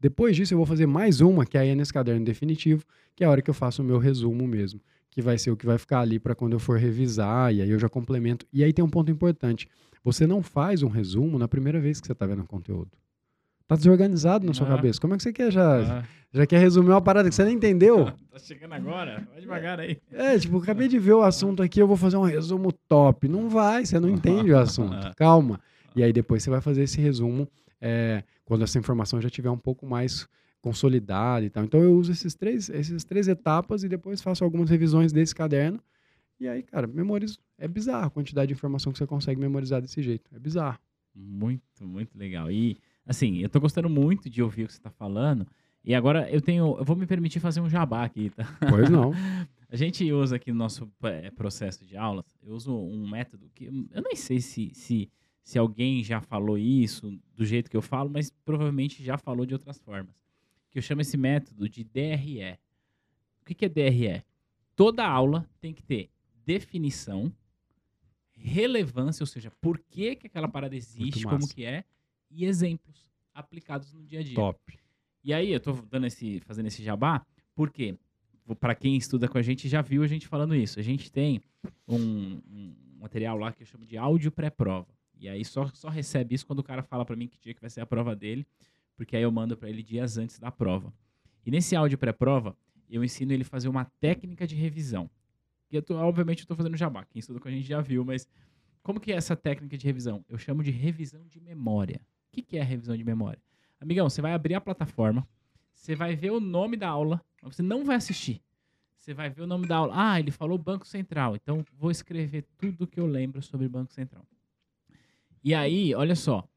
Depois 0.00 0.36
disso, 0.36 0.54
eu 0.54 0.58
vou 0.58 0.66
fazer 0.66 0.86
mais 0.86 1.20
uma, 1.20 1.44
que 1.44 1.58
aí 1.58 1.70
é 1.70 1.74
nesse 1.74 1.92
caderno 1.92 2.24
definitivo, 2.24 2.84
que 3.16 3.24
é 3.24 3.26
a 3.26 3.30
hora 3.30 3.42
que 3.42 3.50
eu 3.50 3.54
faço 3.54 3.82
o 3.82 3.84
meu 3.84 3.98
resumo 3.98 4.46
mesmo, 4.46 4.80
que 5.10 5.20
vai 5.20 5.36
ser 5.38 5.50
o 5.50 5.56
que 5.56 5.66
vai 5.66 5.76
ficar 5.76 6.00
ali 6.00 6.20
para 6.20 6.34
quando 6.34 6.52
eu 6.52 6.60
for 6.60 6.78
revisar, 6.78 7.52
e 7.52 7.60
aí 7.60 7.70
eu 7.70 7.78
já 7.78 7.88
complemento. 7.88 8.46
E 8.52 8.62
aí 8.62 8.72
tem 8.72 8.84
um 8.84 8.88
ponto 8.88 9.10
importante: 9.10 9.68
você 10.04 10.26
não 10.26 10.42
faz 10.42 10.82
um 10.82 10.88
resumo 10.88 11.38
na 11.38 11.48
primeira 11.48 11.80
vez 11.80 12.00
que 12.00 12.06
você 12.06 12.12
está 12.12 12.26
vendo 12.26 12.42
o 12.42 12.46
conteúdo. 12.46 12.90
Tá 13.68 13.76
desorganizado 13.76 14.46
na 14.46 14.54
sua 14.54 14.66
Ah. 14.66 14.70
cabeça. 14.76 14.98
Como 15.00 15.12
é 15.14 15.16
que 15.18 15.22
você 15.22 15.32
quer 15.32 15.52
já, 15.52 15.98
Ah, 16.00 16.04
já 16.32 16.46
quer 16.46 16.58
resumir 16.58 16.88
uma 16.88 17.02
parada 17.02 17.28
que 17.28 17.34
você 17.34 17.44
nem 17.44 17.54
entendeu? 17.54 18.06
tá 18.32 18.38
chegando 18.38 18.72
agora? 18.72 19.28
Vai 19.30 19.40
devagar 19.42 19.78
aí. 19.78 19.98
É, 20.10 20.38
tipo, 20.38 20.56
acabei 20.58 20.88
de 20.88 20.98
ver 20.98 21.12
o 21.12 21.22
assunto 21.22 21.62
aqui, 21.62 21.80
eu 21.80 21.86
vou 21.86 21.96
fazer 21.96 22.16
um 22.16 22.22
resumo 22.22 22.72
top. 22.72 23.28
Não 23.28 23.48
vai, 23.50 23.84
você 23.84 24.00
não 24.00 24.08
entende 24.08 24.50
o 24.52 24.58
assunto. 24.58 25.14
Calma. 25.16 25.60
E 25.94 26.02
aí 26.02 26.12
depois 26.12 26.42
você 26.42 26.48
vai 26.50 26.60
fazer 26.62 26.82
esse 26.82 26.98
resumo 27.00 27.46
é, 27.80 28.24
quando 28.44 28.64
essa 28.64 28.78
informação 28.78 29.20
já 29.20 29.28
tiver 29.28 29.50
um 29.50 29.58
pouco 29.58 29.84
mais 29.86 30.26
consolidada 30.62 31.44
e 31.44 31.50
tal. 31.50 31.62
Então 31.62 31.80
eu 31.82 31.92
uso 31.94 32.10
esses 32.10 32.34
três, 32.34 32.70
essas 32.70 33.04
três 33.04 33.28
etapas 33.28 33.84
e 33.84 33.88
depois 33.88 34.22
faço 34.22 34.42
algumas 34.44 34.70
revisões 34.70 35.12
desse 35.12 35.34
caderno. 35.34 35.78
E 36.40 36.48
aí, 36.48 36.62
cara, 36.62 36.86
memorizo. 36.86 37.38
É 37.58 37.66
bizarro 37.68 38.06
a 38.06 38.10
quantidade 38.10 38.48
de 38.48 38.54
informação 38.54 38.92
que 38.92 38.98
você 38.98 39.06
consegue 39.06 39.40
memorizar 39.40 39.82
desse 39.82 40.00
jeito. 40.02 40.30
É 40.34 40.38
bizarro. 40.38 40.78
Muito, 41.14 41.62
muito 41.84 42.16
legal. 42.16 42.50
E, 42.50 42.76
assim, 43.08 43.38
eu 43.38 43.48
tô 43.48 43.58
gostando 43.58 43.88
muito 43.88 44.28
de 44.28 44.42
ouvir 44.42 44.64
o 44.64 44.66
que 44.66 44.74
você 44.74 44.80
tá 44.80 44.90
falando. 44.90 45.46
E 45.82 45.94
agora 45.94 46.30
eu 46.30 46.40
tenho. 46.40 46.76
Eu 46.78 46.84
vou 46.84 46.94
me 46.94 47.06
permitir 47.06 47.40
fazer 47.40 47.60
um 47.60 47.68
jabá 47.68 48.04
aqui, 48.04 48.30
tá? 48.30 48.44
Pois 48.68 48.90
não. 48.90 49.12
A 49.70 49.76
gente 49.76 50.10
usa 50.12 50.36
aqui 50.36 50.50
no 50.50 50.58
nosso 50.58 50.90
eh, 51.02 51.30
processo 51.30 51.84
de 51.84 51.94
aulas, 51.94 52.24
eu 52.42 52.54
uso 52.54 52.74
um 52.74 53.06
método 53.06 53.50
que 53.54 53.66
eu 53.66 54.02
nem 54.02 54.16
sei 54.16 54.40
se, 54.40 54.70
se, 54.72 55.10
se 55.42 55.58
alguém 55.58 56.02
já 56.02 56.22
falou 56.22 56.56
isso 56.56 57.20
do 57.34 57.44
jeito 57.44 57.70
que 57.70 57.76
eu 57.76 57.82
falo, 57.82 58.08
mas 58.08 58.30
provavelmente 58.46 59.04
já 59.04 59.18
falou 59.18 59.44
de 59.44 59.52
outras 59.52 59.78
formas. 59.78 60.14
Que 60.70 60.78
eu 60.78 60.82
chamo 60.82 61.02
esse 61.02 61.18
método 61.18 61.68
de 61.68 61.84
DRE. 61.84 62.58
O 63.42 63.44
que, 63.44 63.54
que 63.54 63.66
é 63.66 63.68
DRE? 63.68 64.24
Toda 64.74 65.06
aula 65.06 65.46
tem 65.60 65.74
que 65.74 65.82
ter 65.82 66.08
definição, 66.46 67.30
relevância, 68.32 69.22
ou 69.22 69.26
seja, 69.26 69.50
por 69.60 69.78
que, 69.78 70.16
que 70.16 70.28
aquela 70.28 70.48
parada 70.48 70.74
existe, 70.74 71.24
como 71.24 71.46
que 71.46 71.62
é, 71.66 71.84
e 72.30 72.44
exemplos 72.44 73.08
aplicados 73.34 73.92
no 73.92 74.02
dia 74.04 74.20
a 74.20 74.22
dia. 74.22 74.34
Top. 74.34 74.78
E 75.22 75.32
aí, 75.32 75.52
eu 75.52 75.60
tô 75.60 75.72
dando 75.72 76.06
esse, 76.06 76.40
fazendo 76.40 76.66
esse 76.66 76.82
jabá, 76.82 77.24
porque 77.54 77.98
para 78.54 78.74
quem 78.74 78.96
estuda 78.96 79.28
com 79.28 79.38
a 79.38 79.42
gente 79.42 79.68
já 79.68 79.82
viu 79.82 80.02
a 80.02 80.06
gente 80.06 80.26
falando 80.26 80.54
isso. 80.54 80.78
A 80.78 80.82
gente 80.82 81.10
tem 81.10 81.40
um, 81.86 82.40
um 82.50 82.74
material 83.00 83.36
lá 83.36 83.52
que 83.52 83.62
eu 83.62 83.66
chamo 83.66 83.84
de 83.84 83.96
áudio 83.96 84.30
pré-prova. 84.30 84.88
E 85.20 85.28
aí 85.28 85.44
só, 85.44 85.66
só 85.74 85.88
recebe 85.88 86.34
isso 86.34 86.46
quando 86.46 86.60
o 86.60 86.62
cara 86.62 86.82
fala 86.82 87.04
para 87.04 87.16
mim 87.16 87.26
que 87.26 87.38
dia 87.38 87.52
que 87.52 87.60
vai 87.60 87.70
ser 87.70 87.80
a 87.80 87.86
prova 87.86 88.14
dele, 88.14 88.46
porque 88.96 89.16
aí 89.16 89.22
eu 89.22 89.32
mando 89.32 89.56
para 89.56 89.68
ele 89.68 89.82
dias 89.82 90.16
antes 90.16 90.38
da 90.38 90.50
prova. 90.50 90.92
E 91.44 91.50
nesse 91.50 91.74
áudio 91.74 91.98
pré-prova, 91.98 92.56
eu 92.88 93.04
ensino 93.04 93.32
ele 93.32 93.42
a 93.42 93.46
fazer 93.46 93.68
uma 93.68 93.84
técnica 94.00 94.46
de 94.46 94.54
revisão. 94.54 95.10
Que 95.68 95.76
eu 95.76 95.82
tô, 95.82 95.96
obviamente 95.96 96.42
eu 96.42 96.46
tô 96.46 96.56
fazendo 96.56 96.76
jabá. 96.76 97.04
Quem 97.04 97.20
estuda 97.20 97.40
com 97.40 97.48
a 97.48 97.50
gente 97.50 97.66
já 97.66 97.80
viu, 97.80 98.04
mas 98.04 98.26
como 98.82 99.00
que 99.00 99.12
é 99.12 99.16
essa 99.16 99.36
técnica 99.36 99.76
de 99.76 99.84
revisão? 99.86 100.24
Eu 100.28 100.38
chamo 100.38 100.62
de 100.62 100.70
revisão 100.70 101.26
de 101.26 101.40
memória. 101.40 102.00
Que, 102.38 102.42
que 102.42 102.56
é 102.56 102.62
revisão 102.62 102.96
de 102.96 103.02
memória? 103.02 103.40
Amigão, 103.80 104.08
você 104.08 104.22
vai 104.22 104.32
abrir 104.32 104.54
a 104.54 104.60
plataforma, 104.60 105.26
você 105.74 105.96
vai 105.96 106.14
ver 106.14 106.30
o 106.30 106.38
nome 106.38 106.76
da 106.76 106.88
aula, 106.88 107.20
mas 107.42 107.56
você 107.56 107.62
não 107.62 107.84
vai 107.84 107.96
assistir. 107.96 108.40
Você 108.96 109.12
vai 109.12 109.28
ver 109.28 109.42
o 109.42 109.46
nome 109.46 109.66
da 109.66 109.76
aula. 109.76 109.92
Ah, 109.96 110.20
ele 110.20 110.30
falou 110.30 110.56
Banco 110.56 110.86
Central, 110.86 111.34
então 111.34 111.64
vou 111.72 111.90
escrever 111.90 112.44
tudo 112.56 112.86
que 112.86 113.00
eu 113.00 113.06
lembro 113.06 113.42
sobre 113.42 113.68
Banco 113.68 113.92
Central. 113.92 114.24
E 115.42 115.52
aí, 115.52 115.92
olha 115.94 116.14
só, 116.14 116.48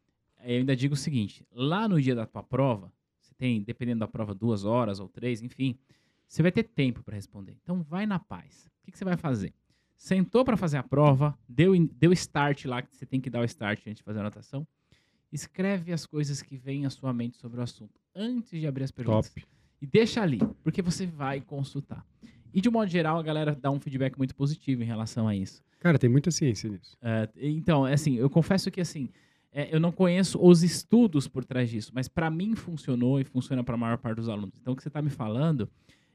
eu 0.43 0.57
ainda 0.57 0.75
digo 0.75 0.93
o 0.93 0.97
seguinte: 0.97 1.45
lá 1.51 1.87
no 1.87 1.99
dia 1.99 2.13
da 2.13 2.27
tua 2.27 2.43
prova, 2.43 2.93
você 3.19 3.33
tem, 3.33 3.61
dependendo 3.61 4.01
da 4.01 4.07
prova, 4.07 4.35
duas 4.35 4.65
horas 4.65 4.99
ou 4.99 5.07
três, 5.07 5.41
enfim, 5.41 5.79
você 6.27 6.43
vai 6.43 6.51
ter 6.51 6.63
tempo 6.63 7.03
para 7.03 7.15
responder. 7.15 7.57
Então, 7.63 7.81
vai 7.81 8.05
na 8.05 8.19
paz. 8.19 8.69
O 8.81 8.85
que, 8.85 8.91
que 8.91 8.97
você 8.99 9.05
vai 9.05 9.17
fazer? 9.17 9.51
Sentou 9.95 10.45
para 10.45 10.57
fazer 10.57 10.77
a 10.77 10.83
prova, 10.83 11.35
deu, 11.49 11.73
deu 11.87 12.13
start 12.13 12.65
lá, 12.65 12.83
que 12.83 12.95
você 12.95 13.05
tem 13.05 13.19
que 13.19 13.31
dar 13.31 13.41
o 13.41 13.45
start 13.45 13.79
antes 13.87 13.97
de 13.97 14.03
fazer 14.03 14.19
a 14.19 14.21
anotação. 14.21 14.67
Escreve 15.31 15.93
as 15.93 16.05
coisas 16.05 16.41
que 16.41 16.57
vêm 16.57 16.85
à 16.85 16.89
sua 16.89 17.13
mente 17.13 17.37
sobre 17.37 17.59
o 17.59 17.63
assunto 17.63 17.99
antes 18.15 18.59
de 18.59 18.67
abrir 18.67 18.83
as 18.83 18.91
perguntas. 18.91 19.29
Top. 19.29 19.47
E 19.81 19.87
deixa 19.87 20.21
ali, 20.21 20.39
porque 20.63 20.81
você 20.81 21.05
vai 21.05 21.41
consultar. 21.41 22.05
E 22.53 22.61
de 22.61 22.69
um 22.69 22.71
modo 22.71 22.89
geral, 22.89 23.17
a 23.17 23.23
galera 23.23 23.55
dá 23.55 23.71
um 23.71 23.79
feedback 23.79 24.17
muito 24.17 24.35
positivo 24.35 24.83
em 24.83 24.85
relação 24.85 25.27
a 25.27 25.35
isso. 25.35 25.63
Cara, 25.79 25.97
tem 25.97 26.09
muita 26.09 26.29
ciência 26.29 26.69
nisso. 26.69 26.97
É, 27.01 27.29
então, 27.37 27.87
é 27.87 27.93
assim, 27.93 28.15
eu 28.15 28.29
confesso 28.29 28.69
que 28.69 28.81
assim, 28.81 29.09
é, 29.51 29.73
eu 29.73 29.79
não 29.79 29.91
conheço 29.91 30.39
os 30.39 30.63
estudos 30.63 31.27
por 31.27 31.43
trás 31.43 31.69
disso, 31.69 31.91
mas 31.95 32.07
para 32.07 32.29
mim 32.29 32.55
funcionou 32.55 33.19
e 33.19 33.23
funciona 33.23 33.63
para 33.63 33.75
a 33.75 33.77
maior 33.77 33.97
parte 33.97 34.17
dos 34.17 34.29
alunos. 34.29 34.55
Então, 34.61 34.73
o 34.73 34.75
que 34.75 34.83
você 34.83 34.89
está 34.89 35.01
me 35.01 35.09
falando, 35.09 35.67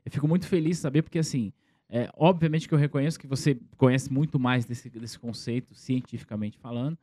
eu 0.05 0.12
fico 0.12 0.28
muito 0.28 0.47
feliz 0.47 0.76
de 0.76 0.82
saber, 0.82 1.02
porque 1.02 1.18
assim, 1.18 1.52
é, 1.88 2.10
obviamente 2.16 2.68
que 2.68 2.74
eu 2.74 2.78
reconheço 2.78 3.18
que 3.18 3.26
você 3.26 3.59
conhece 3.76 4.12
muito 4.12 4.38
mais 4.38 4.64
desse, 4.64 4.88
desse 4.88 5.18
conceito, 5.18 5.74
cientificamente 5.74 6.59
falando, 6.59 6.97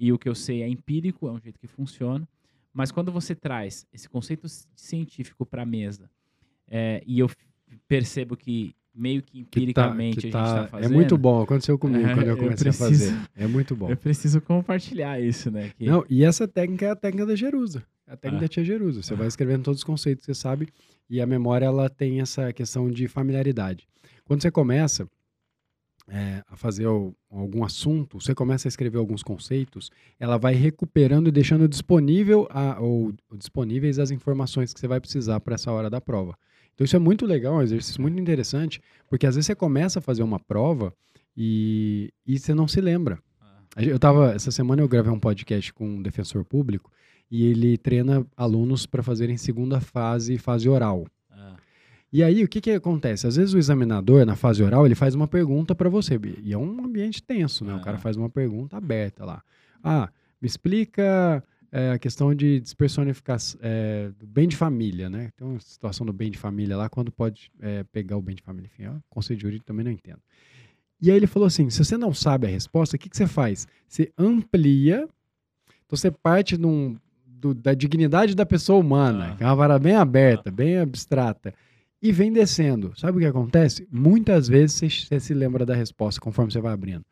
e 0.00 0.12
o 0.12 0.18
que 0.18 0.28
eu 0.28 0.34
sei 0.34 0.62
é 0.62 0.68
empírico, 0.68 1.28
é 1.28 1.30
um 1.32 1.38
jeito 1.40 1.58
que 1.60 1.66
funciona. 1.68 2.26
Mas 2.72 2.90
quando 2.90 3.12
você 3.12 3.34
traz 3.34 3.86
esse 3.92 4.08
conceito 4.08 4.48
ci- 4.48 4.66
científico 4.74 5.44
para 5.44 5.62
a 5.62 5.66
mesa, 5.66 6.08
é, 6.68 7.02
e 7.06 7.18
eu 7.18 7.28
percebo 7.86 8.36
que 8.36 8.74
meio 8.94 9.22
que 9.22 9.44
Que 9.44 9.44
tá- 9.44 9.48
empiricamente 9.60 10.14
que 10.14 10.18
a 10.20 10.22
gente 10.22 10.32
tá- 10.32 10.44
está 10.62 10.66
fazendo. 10.68 10.90
É 10.92 10.94
muito 10.94 11.16
bom. 11.18 11.42
Aconteceu 11.42 11.78
comigo 11.78 12.04
É, 12.06 12.14
quando 12.14 12.26
eu 12.26 12.30
eu 12.34 12.36
comecei 12.38 12.70
a 12.70 12.72
preciso- 12.74 13.10
fazer. 13.12 13.28
É 13.36 13.46
muito 13.46 13.76
bom. 13.76 13.90
Eu 13.90 13.96
preciso 13.96 14.40
compartilhar 14.40 15.20
isso, 15.20 15.50
né? 15.50 15.70
que- 15.76 15.84
Não, 15.86 16.04
e 16.08 16.24
essa 16.24 16.48
técnica 16.48 16.86
é 16.86 16.90
a 16.90 16.96
técnica 16.96 17.26
da 17.26 17.36
Jerusa. 17.36 17.84
É 18.06 18.12
a 18.12 18.16
técnica 18.16 18.44
Ah. 18.44 18.46
da 18.46 18.48
tia 18.48 18.64
Jerusa. 18.64 19.02
Você 19.02 19.14
vai 19.14 19.28
escrevendo 19.28 19.62
todos 19.62 19.80
os 19.80 19.84
conceitos 19.84 20.24
que 20.26 20.32
você 20.34 20.40
sabe 20.40 20.68
e 21.08 21.20
a 21.20 21.26
memória 21.26 21.66
ela 21.66 21.88
tem 21.88 22.20
essa 22.20 22.52
questão 22.52 22.90
de 22.90 23.06
familiaridade. 23.06 23.86
Quando 24.24 24.42
você 24.42 24.50
começa 24.50 25.08
é, 26.10 26.42
a 26.48 26.56
fazer 26.56 26.86
algum 27.30 27.64
assunto, 27.64 28.20
você 28.20 28.34
começa 28.34 28.66
a 28.66 28.70
escrever 28.70 28.98
alguns 28.98 29.22
conceitos, 29.22 29.90
ela 30.18 30.36
vai 30.36 30.54
recuperando 30.54 31.28
e 31.28 31.32
deixando 31.32 31.68
disponível 31.68 32.48
a, 32.50 32.80
ou, 32.80 33.12
disponíveis 33.34 33.98
as 33.98 34.10
informações 34.10 34.74
que 34.74 34.80
você 34.80 34.88
vai 34.88 35.00
precisar 35.00 35.38
para 35.40 35.54
essa 35.54 35.70
hora 35.70 35.88
da 35.88 36.00
prova. 36.00 36.36
Então 36.74 36.84
isso 36.84 36.96
é 36.96 36.98
muito 36.98 37.24
legal, 37.24 37.54
é 37.54 37.56
um 37.58 37.62
exercício 37.62 38.02
muito 38.02 38.18
interessante, 38.20 38.80
porque 39.08 39.26
às 39.26 39.36
vezes 39.36 39.46
você 39.46 39.54
começa 39.54 40.00
a 40.00 40.02
fazer 40.02 40.22
uma 40.22 40.40
prova 40.40 40.92
e, 41.36 42.12
e 42.26 42.38
você 42.38 42.54
não 42.54 42.66
se 42.66 42.80
lembra. 42.80 43.18
Ah, 43.40 43.82
Eu 43.82 43.98
tava, 43.98 44.32
essa 44.32 44.50
semana 44.50 44.82
eu 44.82 44.88
gravei 44.88 45.12
um 45.12 45.20
podcast 45.20 45.72
com 45.72 45.86
um 45.86 46.02
defensor 46.02 46.44
público 46.44 46.90
e 47.30 47.46
ele 47.46 47.78
treina 47.78 48.26
alunos 48.36 48.84
para 48.84 49.02
fazerem 49.02 49.36
segunda 49.36 49.80
fase, 49.80 50.36
fase 50.38 50.68
oral. 50.68 51.06
Ah, 52.12 52.16
E 52.16 52.22
aí, 52.22 52.42
o 52.44 52.48
que 52.48 52.60
que 52.60 52.70
acontece? 52.72 53.26
Às 53.26 53.36
vezes 53.36 53.54
o 53.54 53.58
examinador, 53.58 54.24
na 54.26 54.34
fase 54.36 54.62
oral, 54.62 54.84
ele 54.86 54.94
faz 54.94 55.14
uma 55.14 55.28
pergunta 55.28 55.74
para 55.74 55.88
você. 55.88 56.18
E 56.42 56.52
é 56.52 56.58
um 56.58 56.84
ambiente 56.84 57.22
tenso, 57.22 57.64
né? 57.64 57.74
O 57.74 57.80
cara 57.80 57.96
Ah. 57.96 58.00
faz 58.00 58.16
uma 58.16 58.28
pergunta 58.28 58.76
aberta 58.76 59.24
lá. 59.24 59.42
Ah, 59.82 60.08
me 60.40 60.46
explica 60.46 61.42
é, 61.72 61.92
a 61.92 61.98
questão 62.00 62.34
de 62.34 62.58
despersonificação, 62.58 63.60
é, 63.62 64.10
do 64.18 64.26
bem 64.26 64.48
de 64.48 64.56
família, 64.56 65.08
né? 65.08 65.30
Tem 65.36 65.46
uma 65.46 65.60
situação 65.60 66.04
do 66.04 66.12
bem 66.12 66.28
de 66.28 66.36
família 66.36 66.76
lá, 66.76 66.88
quando 66.88 67.12
pode 67.12 67.48
é, 67.60 67.84
pegar 67.92 68.16
o 68.16 68.20
bem 68.22 68.34
de 68.34 68.42
família. 68.42 68.68
Enfim, 68.74 68.88
o 68.88 69.00
conceito 69.08 69.40
jurídico 69.40 69.66
também 69.66 69.84
não 69.84 69.92
entendo. 69.92 70.18
E 71.00 71.10
aí 71.12 71.16
ele 71.16 71.28
falou 71.28 71.46
assim, 71.46 71.70
se 71.70 71.82
você 71.84 71.96
não 71.96 72.12
sabe 72.12 72.46
a 72.48 72.50
resposta, 72.50 72.96
o 72.96 72.98
que, 72.98 73.08
que 73.08 73.16
você 73.16 73.26
faz? 73.26 73.68
Você 73.86 74.12
amplia, 74.18 75.08
então 75.86 75.96
você 75.96 76.10
parte 76.10 76.58
num- 76.58 76.96
do- 77.24 77.54
da 77.54 77.72
dignidade 77.72 78.34
da 78.34 78.44
pessoa 78.44 78.80
humana, 78.80 79.32
Ah. 79.32 79.36
que 79.36 79.44
é 79.44 79.46
uma 79.46 79.54
vara 79.54 79.78
bem 79.78 79.94
aberta, 79.94 80.50
bem 80.50 80.76
abstrata, 80.78 81.54
e 82.02 82.12
vem 82.12 82.32
descendo. 82.32 82.92
Sabe 82.96 83.18
o 83.18 83.20
que 83.20 83.26
acontece? 83.26 83.86
Muitas 83.90 84.48
vezes 84.48 84.76
você, 85.08 85.20
se 85.20 85.34
lembra 85.34 85.66
da 85.66 85.74
resposta 85.74 86.20
conforme 86.20 86.50
você 86.50 86.60
vai 86.60 86.72
abrindo. 86.72 87.04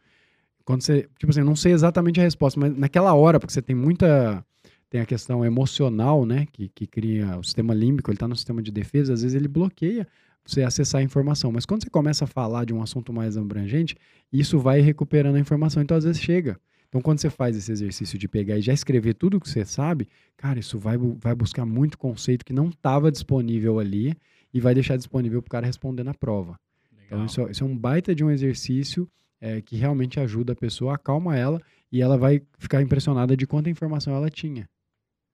Quando 0.65 0.82
você, 0.82 1.09
tipo 1.19 1.31
assim, 1.31 1.43
não 1.43 1.56
sei 1.56 1.73
exatamente 1.73 2.20
a 2.20 2.23
resposta, 2.23 2.59
mas 2.59 2.77
naquela 2.77 3.15
hora, 3.15 3.39
porque 3.39 3.52
você 3.52 3.62
tem 3.62 3.74
muita, 3.74 4.44
tem 4.90 5.01
a 5.01 5.06
questão 5.06 5.44
emocional, 5.44 6.27
né, 6.27 6.47
que, 6.52 6.69
que 6.69 6.86
cria 6.86 7.39
o 7.39 7.44
sistema 7.44 7.74
límbico, 7.74 8.10
ele 8.10 8.16
está 8.16 8.28
no 8.28 8.36
sistema 8.36 8.62
de 8.62 8.70
defesa, 8.70 9.15
às 9.15 9.23
vezes 9.23 9.35
ele 9.35 9.48
bloqueia 9.48 10.06
você 10.44 10.62
acessar 10.62 11.01
a 11.01 11.05
informação. 11.05 11.52
Mas 11.52 11.66
quando 11.66 11.85
você 11.85 11.90
começa 11.90 12.24
a 12.24 12.28
falar 12.28 12.65
de 12.65 12.73
um 12.73 12.82
assunto 12.82 13.12
mais 13.12 13.36
abrangente, 13.36 13.94
isso 14.32 14.59
vai 14.59 14.81
recuperando 14.81 15.36
a 15.36 15.40
informação. 15.40 15.82
Então, 15.82 15.97
às 15.97 16.05
vezes, 16.05 16.20
chega. 16.20 16.59
Então, 16.89 17.02
quando 17.02 17.20
você 17.20 17.28
faz 17.28 17.55
esse 17.55 17.70
exercício 17.70 18.19
de 18.19 18.27
pegar 18.27 18.56
e 18.56 18.62
já 18.62 18.73
escrever 18.73 19.12
tudo 19.12 19.36
o 19.36 19.40
que 19.40 19.48
você 19.48 19.62
sabe, 19.62 20.09
cara, 20.39 20.59
isso 20.59 20.78
vai, 20.78 20.97
vai 20.97 21.35
buscar 21.35 21.66
muito 21.66 21.98
conceito 21.98 22.47
que 22.47 22.52
não 22.52 22.69
estava 22.69 23.12
disponível 23.12 23.78
ali 23.78 24.16
e 24.52 24.60
vai 24.60 24.74
deixar 24.74 24.96
disponível 24.96 25.42
para 25.42 25.48
o 25.48 25.50
cara 25.50 25.66
responder 25.66 26.02
na 26.02 26.14
prova. 26.14 26.58
Então, 27.06 27.18
legal. 27.18 27.26
isso, 27.26 27.50
isso 27.50 27.64
é 27.64 27.66
um 27.66 27.76
baita 27.76 28.14
de 28.14 28.24
um 28.24 28.30
exercício 28.30 29.08
é, 29.40 29.60
que 29.60 29.76
realmente 29.76 30.18
ajuda 30.18 30.52
a 30.52 30.56
pessoa, 30.56 30.94
acalma 30.94 31.36
ela 31.36 31.60
e 31.90 32.02
ela 32.02 32.18
vai 32.18 32.42
ficar 32.58 32.82
impressionada 32.82 33.36
de 33.36 33.46
quanta 33.46 33.70
informação 33.70 34.14
ela 34.14 34.30
tinha. 34.30 34.68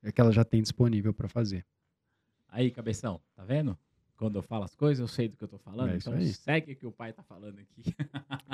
É 0.03 0.13
que 0.13 0.21
ela 0.21 0.33
já 0.33 0.45
tem 0.45 0.61
disponível 0.61 1.15
para 1.15 1.29
fazer. 1.29 1.65
Aí, 2.49 2.71
cabeção, 2.71 3.21
tá 3.35 3.45
vendo? 3.45 3.77
Quando 4.17 4.37
eu 4.37 4.43
falo 4.43 4.65
as 4.65 4.75
coisas, 4.77 5.01
eu 5.01 5.09
sei 5.09 5.29
do 5.29 5.37
que 5.37 5.43
eu 5.43 5.49
tô 5.49 5.59
falando. 5.59 5.91
É 5.91 5.97
então 5.97 6.13
aí. 6.13 6.33
segue 6.33 6.73
o 6.73 6.77
que 6.77 6.87
o 6.87 6.93
pai 6.93 7.13
tá 7.13 7.23
falando 7.23 7.59
aqui. 7.59 7.95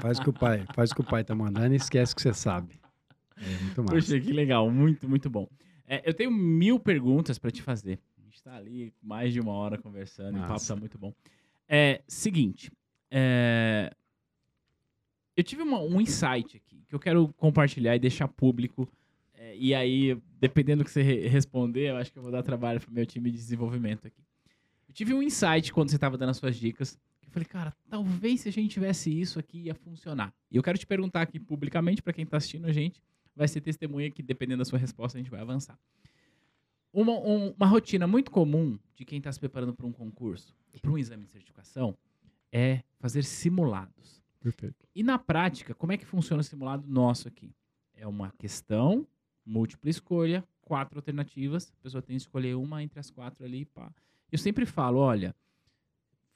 Faz 0.01 0.19
o 0.19 0.23
que 0.23 0.31
o 0.31 0.33
pai, 0.33 0.65
faz 0.75 0.91
o 0.91 0.95
que 0.95 1.01
o 1.03 1.05
pai 1.05 1.23
tá 1.23 1.35
mandando 1.35 1.75
e 1.75 1.77
esquece 1.77 2.15
que 2.15 2.23
você 2.23 2.33
sabe. 2.33 2.81
É 3.37 3.63
muito 3.63 3.83
massa. 3.83 3.95
Poxa, 3.95 4.21
que 4.21 4.33
legal, 4.33 4.71
muito, 4.71 5.09
muito 5.09 5.29
bom. 5.29 5.47
É, 5.87 6.09
eu 6.09 6.15
tenho 6.15 6.31
mil 6.31 6.79
perguntas 6.79 7.39
para 7.39 7.51
te 7.51 7.63
fazer. 7.63 7.99
A 8.41 8.43
gente 8.43 8.43
tá 8.45 8.57
ali 8.57 8.93
mais 9.03 9.33
de 9.33 9.41
uma 9.41 9.53
hora 9.53 9.77
conversando, 9.77 10.37
e 10.37 10.39
o 10.39 10.43
papo 10.43 10.53
Massa. 10.55 10.75
tá 10.75 10.81
muito 10.81 10.97
bom. 10.99 11.13
É, 11.69 12.01
seguinte, 12.09 12.71
é, 13.11 13.93
eu 15.37 15.45
tive 15.45 15.63
uma- 15.63 15.81
um 15.81 16.01
insight 16.01 16.57
aqui 16.57 16.83
que 16.89 16.95
eu 16.95 16.99
quero 16.99 17.29
compartilhar 17.37 17.95
e 17.97 17.99
deixar 17.99 18.29
público. 18.29 18.89
é, 19.43 19.57
e 19.57 19.75
aí, 19.75 20.21
dependendo 20.39 20.83
do 20.83 20.85
que 20.85 20.91
você 20.91 21.01
re- 21.03 21.27
responder, 21.27 21.89
eu 21.91 21.97
acho 21.97 22.13
que 22.13 22.19
eu 22.19 22.23
vou 22.23 22.31
dar 22.31 22.43
trabalho 22.43 22.79
pro 22.79 22.93
meu 22.93 23.07
time 23.07 23.31
de 23.31 23.39
desenvolvimento 23.39 24.07
aqui. 24.07 24.23
Eu 24.87 24.93
tive 24.93 25.15
um 25.15 25.23
insight 25.23 25.73
quando 25.73 25.89
você 25.89 25.97
estava 25.97 26.19
dando 26.19 26.29
as 26.31 26.37
suas 26.37 26.57
dicas. 26.57 26.99
que 27.23 27.27
Eu 27.29 27.31
falei, 27.33 27.47
cara, 27.47 27.75
talvez 27.89 28.43
se 28.43 28.51
a 28.51 28.53
gente 28.53 28.71
tivesse 28.71 29.11
isso 29.19 29.39
aqui 29.39 29.61
ia 29.63 29.75
funcionar. 29.75 30.31
E 30.51 30.57
eu 30.59 30.63
quero 30.63 30.77
te 30.77 30.87
perguntar 30.87 31.23
aqui 31.23 31.39
publicamente 31.41 32.03
para 32.03 32.13
quem 32.13 32.27
tá 32.27 32.37
assistindo 32.37 32.67
a 32.67 32.73
gente, 32.73 33.03
vai 33.35 33.49
ser 33.49 33.63
testemunha 33.63 34.11
que 34.11 34.23
dependendo 34.23 34.59
da 34.59 34.65
sua 34.67 34.79
resposta 34.79 35.17
a 35.17 35.21
gente 35.23 35.31
vai 35.31 35.41
avançar. 35.41 35.79
Uma, 36.93 37.13
um- 37.13 37.51
uma 37.57 37.67
rotina 37.67 38.07
muito 38.07 38.31
comum 38.31 38.79
de 38.97 39.05
quem 39.05 39.19
está 39.19 39.31
se 39.33 39.39
preparando 39.39 39.75
para 39.75 39.87
um 39.87 39.93
concurso, 39.93 40.55
para 40.81 40.91
um 40.91 40.99
exame 40.99 41.25
de 41.25 41.31
certificação, 41.31 41.97
é 42.53 42.83
fazer 42.99 43.23
simulados. 43.25 44.21
Perfeito. 44.41 44.87
E 44.95 45.03
na 45.03 45.19
prática, 45.19 45.75
como 45.75 45.93
é 45.93 45.97
que 45.97 46.05
funciona 46.05 46.41
o 46.41 46.45
simulado 46.45 46.87
nosso 46.89 47.29
aqui? 47.29 47.55
É 47.95 48.07
uma 48.07 48.33
questão, 48.33 49.07
múltipla 49.45 49.91
escolha, 49.91 50.45
quatro 50.63 50.99
alternativas, 50.99 51.73
a 51.79 51.83
pessoa 51.83 52.03
tem 52.03 52.17
que 52.17 52.23
escolher 52.23 52.55
uma 52.57 52.83
entre 52.83 52.99
as 52.99 53.11
quatro 53.11 53.45
ali. 53.45 53.65
Pá. 53.67 53.93
Eu 54.33 54.39
sempre 54.39 54.67
falo, 54.67 54.99
olha, 54.99 55.35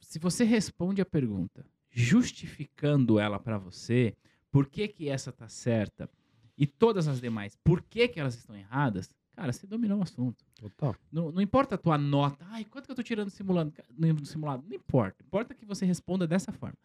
se 0.00 0.18
você 0.18 0.44
responde 0.44 1.00
a 1.00 1.06
pergunta 1.06 1.64
justificando 1.90 3.18
ela 3.18 3.38
para 3.38 3.56
você, 3.58 4.14
por 4.50 4.68
que 4.68 4.86
que 4.88 5.08
essa 5.08 5.32
tá 5.32 5.48
certa 5.48 6.08
e 6.56 6.66
todas 6.66 7.08
as 7.08 7.20
demais, 7.20 7.56
por 7.64 7.82
que 7.82 8.06
que 8.08 8.20
elas 8.20 8.34
estão 8.36 8.54
erradas, 8.56 9.14
cara, 9.34 9.52
você 9.52 9.66
dominou 9.66 9.98
o 9.98 10.02
assunto. 10.02 10.44
Total. 10.56 10.94
Não, 11.10 11.30
não 11.30 11.42
importa 11.42 11.74
a 11.74 11.78
tua 11.78 11.98
nota. 11.98 12.44
Ai, 12.50 12.64
quanto 12.64 12.86
que 12.86 12.92
eu 12.92 12.96
tô 12.96 13.02
tirando 13.02 13.30
simulando, 13.30 13.72
no 13.96 14.26
simulado? 14.26 14.64
Não 14.66 14.74
importa. 14.74 15.22
Importa 15.22 15.54
que 15.54 15.64
você 15.64 15.84
responda 15.84 16.26
dessa 16.26 16.52
forma. 16.52 16.76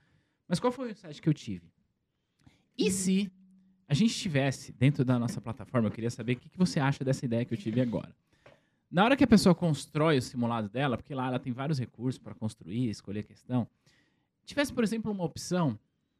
Mas 0.47 0.59
qual 0.59 0.71
foi 0.71 0.87
o 0.87 0.91
insight 0.91 1.21
que 1.21 1.29
eu 1.29 1.33
tive? 1.33 1.71
E 2.77 2.89
se 2.89 3.31
a 3.87 3.93
gente 3.93 4.13
tivesse 4.13 4.71
dentro 4.71 5.05
da 5.05 5.19
nossa 5.19 5.39
plataforma, 5.39 5.87
eu 5.87 5.91
queria 5.91 6.09
saber 6.09 6.33
o 6.33 6.35
que, 6.37 6.49
que 6.49 6.57
você 6.57 6.79
acha 6.79 7.03
dessa 7.03 7.25
ideia 7.25 7.45
que 7.45 7.53
eu 7.53 7.57
tive 7.57 7.81
agora. 7.81 8.15
Na 8.91 9.03
hora 9.03 9.15
que 9.15 9.23
a 9.23 9.27
pessoa 9.27 9.53
constrói 9.53 10.17
o 10.17 10.21
simulado 10.21 10.67
dela, 10.67 10.97
porque 10.97 11.13
lá 11.13 11.27
ela 11.27 11.39
tem 11.39 11.53
vários 11.53 11.77
recursos 11.77 12.17
para 12.17 12.33
construir, 12.33 12.89
escolher 12.89 13.19
a 13.19 13.23
questão, 13.23 13.67
tivesse, 14.45 14.73
por 14.73 14.83
exemplo, 14.83 15.11
uma 15.11 15.23
opção 15.23 15.77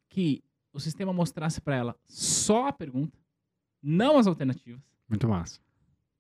que 0.08 0.44
o 0.72 0.80
sistema 0.80 1.12
mostrasse 1.12 1.60
para 1.60 1.76
ela 1.76 1.96
só 2.06 2.68
a 2.68 2.74
pergunta, 2.74 3.18
não 3.82 4.18
as 4.18 4.28
alternativas, 4.28 4.82
Muito 5.08 5.28
massa. 5.28 5.60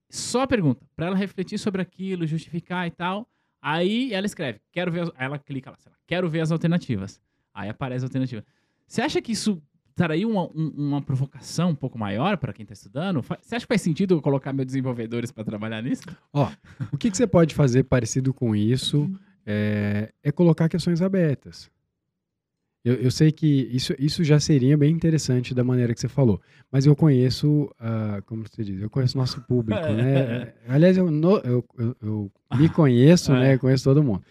Só 0.10 0.41
a 0.41 0.48
pergunta, 0.48 0.86
para 0.95 1.07
ela 1.07 1.15
refletir 1.15 1.57
sobre 1.57 1.81
aquilo, 1.81 2.26
justificar 2.26 2.88
e 2.88 2.91
tal. 2.91 3.27
Aí 3.61 4.14
ela 4.14 4.26
escreve, 4.26 4.60
quero 4.72 4.91
ver, 4.91 5.02
as- 5.02 5.10
aí 5.15 5.26
ela 5.26 5.38
clica 5.38 5.69
lá, 5.69 5.77
sei 5.77 5.91
lá, 5.91 5.98
quero 6.07 6.30
ver 6.30 6.41
as 6.41 6.52
alternativas. 6.52 7.19
Aí 7.53 7.69
aparece 7.69 8.06
a 8.06 8.07
alternativa. 8.07 8.44
Você 8.88 9.02
acha 9.02 9.22
que 9.22 9.34
isso 9.34 9.61
traria 9.95 10.26
uma, 10.27 10.44
um- 10.56 10.73
uma 10.77 11.02
provocação 11.02 11.72
um 11.72 11.76
pouco 11.76 11.99
maior 11.99 12.38
para 12.38 12.53
quem 12.53 12.64
está 12.64 12.73
estudando? 12.73 13.22
Você 13.22 13.56
acha 13.56 13.65
que 13.65 13.68
faz 13.68 13.81
sentido 13.81 14.15
eu 14.15 14.22
colocar 14.22 14.53
meus 14.53 14.65
desenvolvedores 14.68 15.30
para 15.31 15.44
trabalhar 15.44 15.81
nisso? 15.84 16.03
O 16.94 16.98
que, 16.98 17.11
que 17.11 17.18
você 17.18 17.27
pode 17.27 17.53
fazer 17.53 17.84
parecido 17.84 18.34
com 18.34 18.56
isso 18.56 19.11
é, 19.45 20.14
é 20.23 20.31
colocar 20.31 20.69
questões 20.69 21.02
abertas. 21.02 21.69
Eu, 22.90 22.95
eu 22.95 23.11
sei 23.11 23.32
que 23.32 23.70
isso, 23.72 23.94
isso 23.99 24.24
já 24.24 24.40
seria 24.40 24.78
bem 24.78 24.91
interessante 24.91 25.53
da 25.53 25.64
maneira 25.64 25.94
que 25.94 25.99
você 25.99 26.07
falou, 26.07 26.41
mas 26.72 26.86
eu 26.86 26.95
conheço, 26.95 27.70
ah, 27.80 28.22
como 28.26 28.44
você 28.48 28.64
diz, 28.64 28.82
eu 28.82 28.90
conheço 28.90 29.18
nosso 29.18 29.41
público, 29.41 29.88
né? 29.90 30.53
Aliás, 30.68 30.98
eu, 30.98 31.10
no- 31.11 31.38
eu, 31.40 31.64
eu- 31.78 31.95
eu 32.02 32.32
me 32.57 32.68
conheço, 32.70 33.32
É. 33.36 33.40
né? 33.40 33.53
Eu 33.56 33.60
conheço 33.60 33.84
todo 33.84 34.03
mundo. 34.03 34.22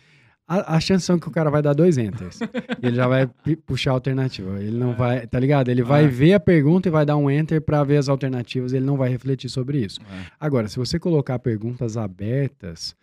A, 0.51 0.76
a 0.76 0.80
chance 0.80 1.05
são 1.05 1.18
que 1.18 1.28
o 1.28 1.30
cara 1.30 1.51
vai 1.51 1.60
dar 1.60 1.74
dois 1.74 1.98
enters. 1.98 2.40
ele 2.82 2.97
já 2.97 3.06
vai 3.06 3.28
puxar 3.66 3.90
a 3.90 3.94
alternativa. 3.94 4.59
Ele 4.62 4.78
não 4.78 4.93
É. 4.93 4.94
vai, 4.94 5.26
tá 5.26 5.39
ligado? 5.39 5.68
Ele 5.68 5.82
vai 5.82 6.05
É. 6.06 6.09
ver 6.09 6.32
a 6.32 6.40
pergunta 6.40 6.89
e 6.89 6.90
vai 6.90 7.05
dar 7.05 7.18
um 7.18 7.30
enter 7.30 7.60
para 7.60 7.85
ver 7.85 7.98
as 7.98 8.09
alternativas. 8.09 8.72
Ele 8.72 8.86
não 8.86 8.97
vai 8.97 9.10
refletir 9.10 9.51
sobre 9.51 9.85
isso. 9.85 10.01
Agora, 10.40 10.66
se 10.66 10.78
você 10.78 10.98
colocar 10.98 11.39
perguntas 11.39 11.98
abertas 11.98 12.97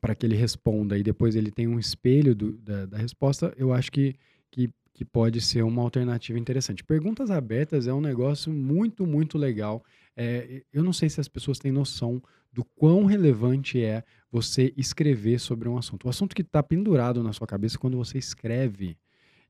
para 0.00 0.14
que 0.14 0.26
ele 0.26 0.34
responda 0.36 0.98
e 0.98 1.02
depois 1.02 1.36
ele 1.36 1.50
tem 1.50 1.66
um 1.68 1.78
espelho 1.78 2.34
do- 2.34 2.52
da, 2.58 2.86
da 2.86 2.98
resposta, 2.98 3.52
eu 3.56 3.72
acho 3.72 3.90
que, 3.92 4.14
que, 4.50 4.70
que 4.92 5.04
pode 5.04 5.40
ser 5.40 5.62
uma 5.62 5.82
alternativa 5.82 6.38
interessante. 6.38 6.82
Perguntas 6.84 7.30
abertas 7.30 7.86
é 7.86 7.92
um 7.94 8.00
negócio 8.00 8.52
muito, 8.52 9.06
muito 9.06 9.38
legal. 9.38 9.82
É, 10.16 10.62
eu 10.72 10.82
não 10.82 10.92
sei 10.92 11.08
se 11.08 11.20
as 11.20 11.28
pessoas 11.28 11.58
têm 11.58 11.70
noção 11.72 12.22
do 12.52 12.64
quão 12.64 13.04
relevante 13.04 13.82
é 13.82 14.02
você 14.30 14.72
escrever 14.76 15.38
sobre 15.38 15.68
um 15.68 15.76
assunto. 15.76 16.06
O 16.06 16.10
assunto 16.10 16.34
que 16.34 16.42
está 16.42 16.62
pendurado 16.62 17.22
na 17.22 17.32
sua 17.32 17.46
cabeça, 17.46 17.78
quando 17.78 17.96
você 17.96 18.18
escreve, 18.18 18.96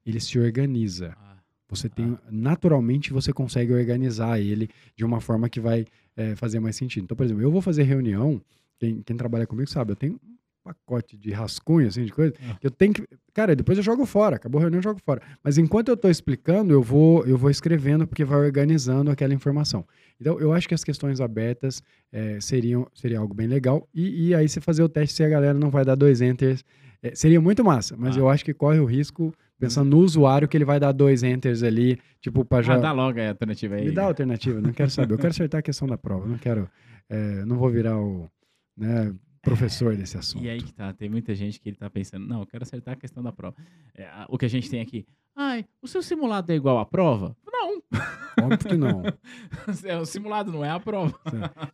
ele 0.05 0.21
se 0.21 0.39
organiza. 0.39 1.15
Ah, 1.19 1.37
Você 1.69 1.89
tem, 1.89 2.17
naturalmente, 2.31 3.13
você 3.13 3.33
consegue 3.33 3.73
organizar 3.73 4.41
ele 4.41 4.69
de 4.97 5.05
uma 5.05 5.21
forma 5.21 5.49
que 5.49 5.61
vai 5.61 5.87
é, 6.17 6.35
fazer 6.37 6.61
mais 6.61 6.77
sentido. 6.77 7.05
Então, 7.05 7.17
por 7.17 7.25
exemplo, 7.25 7.43
eu 7.43 7.51
vou 7.51 7.61
fazer 7.61 7.83
reunião, 7.85 8.41
quem, 8.79 9.03
quem 9.03 9.17
trabalha 9.17 9.47
comigo 9.47 9.69
sabe, 9.69 9.93
eu 9.93 9.97
tenho 9.97 10.15
um 10.15 10.37
pacote 10.65 11.17
de 11.17 11.31
rascunho, 11.31 11.87
assim, 11.87 12.05
de 12.05 12.13
coisa, 12.13 12.35
Ah. 12.51 12.57
que 12.61 12.67
eu 12.67 12.71
tenho 12.71 12.93
que... 12.93 13.05
Cara, 13.33 13.55
depois 13.55 13.79
eu 13.79 13.85
jogo 13.85 14.05
fora, 14.05 14.35
acabou 14.37 14.59
a 14.59 14.63
reunião, 14.63 14.79
eu 14.79 14.83
jogo 14.83 14.99
fora. 15.05 15.21
Mas 15.45 15.59
enquanto 15.59 15.89
eu 15.89 15.95
estou 15.95 16.11
explicando, 16.11 16.73
eu 16.73 16.83
vou, 16.83 17.25
eu 17.25 17.37
vou 17.39 17.51
escrevendo, 17.51 18.07
porque 18.07 18.25
vai 18.25 18.39
organizando 18.39 19.11
aquela 19.11 19.33
informação. 19.35 19.87
Então, 20.21 20.41
eu 20.41 20.53
acho 20.53 20.67
que 20.67 20.75
as 20.75 20.83
questões 20.83 21.21
abertas 21.21 21.83
é, 22.11 22.41
seriam, 22.41 22.87
seria 22.95 23.19
algo 23.21 23.33
bem 23.35 23.47
legal. 23.47 23.87
E, 23.95 24.29
e 24.29 24.35
aí, 24.35 24.49
você 24.49 24.61
fazer 24.61 24.83
o 24.83 24.89
teste 24.89 25.15
se 25.15 25.23
a 25.23 25.29
galera 25.29 25.57
não 25.59 25.71
vai 25.71 25.85
dar 25.85 25.95
dois 25.95 26.21
enters, 26.21 26.65
é, 27.03 27.15
seria 27.15 27.41
muito 27.41 27.63
massa. 27.65 27.95
Mas 27.97 28.17
Ah. 28.17 28.21
eu 28.21 28.29
acho 28.29 28.45
que 28.45 28.53
corre 28.55 28.81
o 28.81 28.85
risco, 28.87 29.33
pensando 29.61 29.91
no 29.91 29.99
usuário, 29.99 30.49
que 30.49 30.57
ele 30.57 30.65
vai 30.65 30.81
dar 30.81 30.91
dois 30.93 31.23
enters 31.23 31.63
ali, 31.63 31.99
tipo, 32.21 32.45
para 32.45 32.63
já... 32.63 32.75
ah, 32.75 32.79
dá 32.79 32.93
logo 32.93 33.21
a 33.21 33.29
alternativa 33.29 33.75
aí. 33.77 33.85
Me 33.85 33.93
dá 33.93 34.03
a 34.03 34.07
alternativa, 34.07 34.61
não 34.61 34.73
quero 34.73 34.91
saber. 34.91 35.15
Eu 35.15 35.19
quero 35.19 35.31
acertar 35.31 35.61
a 35.61 35.63
questão 35.63 35.87
da 35.87 35.97
prova. 35.99 36.27
Não 36.27 36.39
quero. 36.39 36.69
é, 37.09 37.45
não 37.45 37.57
vou 37.57 37.71
virar 37.71 37.97
o 38.01 38.29
né, 38.77 39.15
professor 39.43 39.97
desse 39.97 40.17
assunto. 40.19 40.45
E 40.45 40.49
aí 40.51 40.61
que 40.63 40.73
tá, 40.73 40.93
tem 40.93 41.09
muita 41.09 41.35
gente 41.35 41.61
que 41.61 41.69
ele 41.69 41.77
tá 41.77 41.89
pensando, 41.89 42.27
não, 42.27 42.41
eu 42.41 42.47
quero 42.47 42.63
acertar 42.65 42.95
a 42.95 42.97
questão 42.97 43.23
da 43.23 43.33
prova. 43.33 43.57
É, 43.95 44.09
o 44.29 44.37
que 44.37 44.45
a 44.45 44.49
gente 44.51 44.69
tem 44.69 44.81
aqui, 44.81 45.07
ai, 45.35 45.65
o 45.81 45.87
seu 45.89 46.03
simulado 46.03 46.51
é 46.53 46.55
igual 46.57 46.79
à 46.79 46.85
prova? 46.87 47.37
Não, 47.47 47.83
Óbvio 48.43 48.59
que 48.69 48.77
não. 48.77 49.03
o 50.03 50.05
simulado 50.07 50.53
não 50.53 50.65
é 50.65 50.69
a 50.71 50.79
prova. 50.79 51.19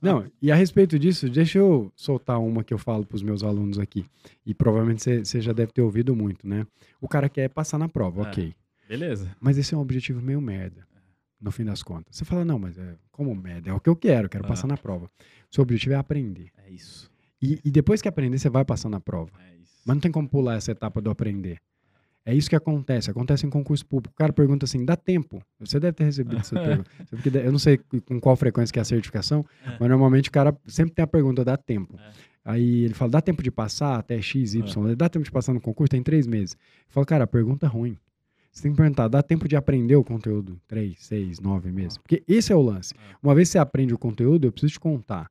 Não, 0.00 0.30
e 0.40 0.52
a 0.52 0.54
respeito 0.54 0.96
disso, 0.98 1.28
deixa 1.28 1.58
eu 1.58 1.90
soltar 1.96 2.38
uma 2.40 2.62
que 2.62 2.72
eu 2.72 2.78
falo 2.78 3.04
para 3.04 3.16
os 3.16 3.22
meus 3.22 3.42
alunos 3.42 3.78
aqui. 3.80 4.06
E 4.46 4.54
provavelmente 4.54 5.02
você- 5.02 5.24
você 5.24 5.40
já 5.40 5.52
deve 5.52 5.72
ter 5.72 5.82
ouvido 5.82 6.14
muito, 6.14 6.46
né? 6.46 6.64
O 7.00 7.08
cara 7.08 7.28
quer 7.28 7.48
passar 7.48 7.78
na 7.78 7.88
prova, 7.88 8.22
É. 8.22 8.28
ok. 8.28 8.54
Beleza. 8.88 9.34
Mas 9.40 9.58
esse 9.58 9.74
é 9.74 9.76
um 9.76 9.80
objetivo 9.80 10.20
meio 10.22 10.40
merda, 10.40 10.86
no 11.40 11.50
fim 11.50 11.64
das 11.64 11.82
contas. 11.82 12.14
Você 12.14 12.24
fala, 12.24 12.44
não, 12.44 12.58
mas 12.60 12.78
é 12.78 12.94
como 13.10 13.34
merda? 13.34 13.70
É 13.70 13.72
o 13.72 13.80
que 13.80 13.88
eu 13.88 13.96
quero, 13.96 14.26
eu 14.26 14.30
quero 14.30 14.44
Ah. 14.44 14.48
passar 14.48 14.68
na 14.68 14.76
prova. 14.76 15.10
Seu 15.50 15.62
objetivo 15.62 15.94
é 15.94 15.96
aprender. 15.96 16.50
É 16.72 16.74
isso. 16.74 17.10
E, 17.40 17.58
e 17.64 17.70
depois 17.70 18.00
que 18.00 18.08
aprender, 18.08 18.38
você 18.38 18.48
vai 18.48 18.64
passar 18.64 18.88
na 18.88 19.00
prova. 19.00 19.30
É 19.40 19.56
isso. 19.62 19.72
Mas 19.84 19.96
não 19.96 20.00
tem 20.00 20.12
como 20.12 20.28
pular 20.28 20.54
essa 20.56 20.70
etapa 20.70 21.00
do 21.00 21.10
aprender. 21.10 21.58
É 22.24 22.32
isso 22.32 22.48
que 22.48 22.54
acontece. 22.54 23.10
Acontece 23.10 23.44
em 23.44 23.50
concurso 23.50 23.84
público. 23.84 24.14
O 24.14 24.16
cara 24.16 24.32
pergunta 24.32 24.64
assim: 24.64 24.84
dá 24.84 24.96
tempo? 24.96 25.42
Você 25.58 25.80
deve 25.80 25.92
ter 25.94 26.04
recebido 26.04 26.38
essa 26.38 26.54
pergunta. 26.60 26.88
Porque 27.10 27.28
eu 27.36 27.50
não 27.50 27.58
sei 27.58 27.78
com 28.06 28.20
qual 28.20 28.36
frequência 28.36 28.72
que 28.72 28.78
é 28.78 28.82
a 28.82 28.84
certificação, 28.84 29.44
É. 29.66 29.76
mas 29.80 29.88
normalmente 29.88 30.28
o 30.28 30.32
cara 30.32 30.56
sempre 30.66 30.94
tem 30.94 31.02
a 31.02 31.06
pergunta: 31.06 31.44
dá 31.44 31.56
tempo? 31.56 31.98
É. 31.98 32.12
Aí 32.44 32.84
ele 32.84 32.94
fala: 32.94 33.10
dá 33.10 33.20
tempo 33.20 33.42
de 33.42 33.50
passar 33.50 33.98
até 33.98 34.22
X, 34.22 34.54
Y? 34.54 34.94
Dá 34.96 35.08
tempo 35.08 35.24
de 35.24 35.32
passar 35.32 35.52
no 35.52 35.60
concurso? 35.60 35.90
Tem 35.90 36.02
três 36.02 36.28
meses. 36.28 36.54
Eu 36.54 36.58
falo: 36.90 37.04
cara, 37.06 37.24
a 37.24 37.26
pergunta 37.26 37.66
é 37.66 37.68
ruim. 37.68 37.98
Você 38.52 38.62
tem 38.62 38.70
que 38.70 38.76
perguntar: 38.76 39.08
dá 39.08 39.20
tempo 39.20 39.48
de 39.48 39.56
aprender 39.56 39.96
o 39.96 40.04
conteúdo? 40.04 40.60
Três, 40.68 40.98
seis, 41.00 41.40
nove 41.40 41.72
meses? 41.72 41.98
Porque 41.98 42.22
esse 42.28 42.52
é 42.52 42.54
o 42.56 42.62
lance. 42.62 42.94
É. 42.94 43.16
Uma 43.20 43.34
vez 43.34 43.48
que 43.48 43.52
você 43.54 43.58
aprende 43.58 43.92
o 43.94 43.98
conteúdo, 43.98 44.46
eu 44.46 44.52
preciso 44.52 44.74
te 44.74 44.80
contar. 44.80 45.28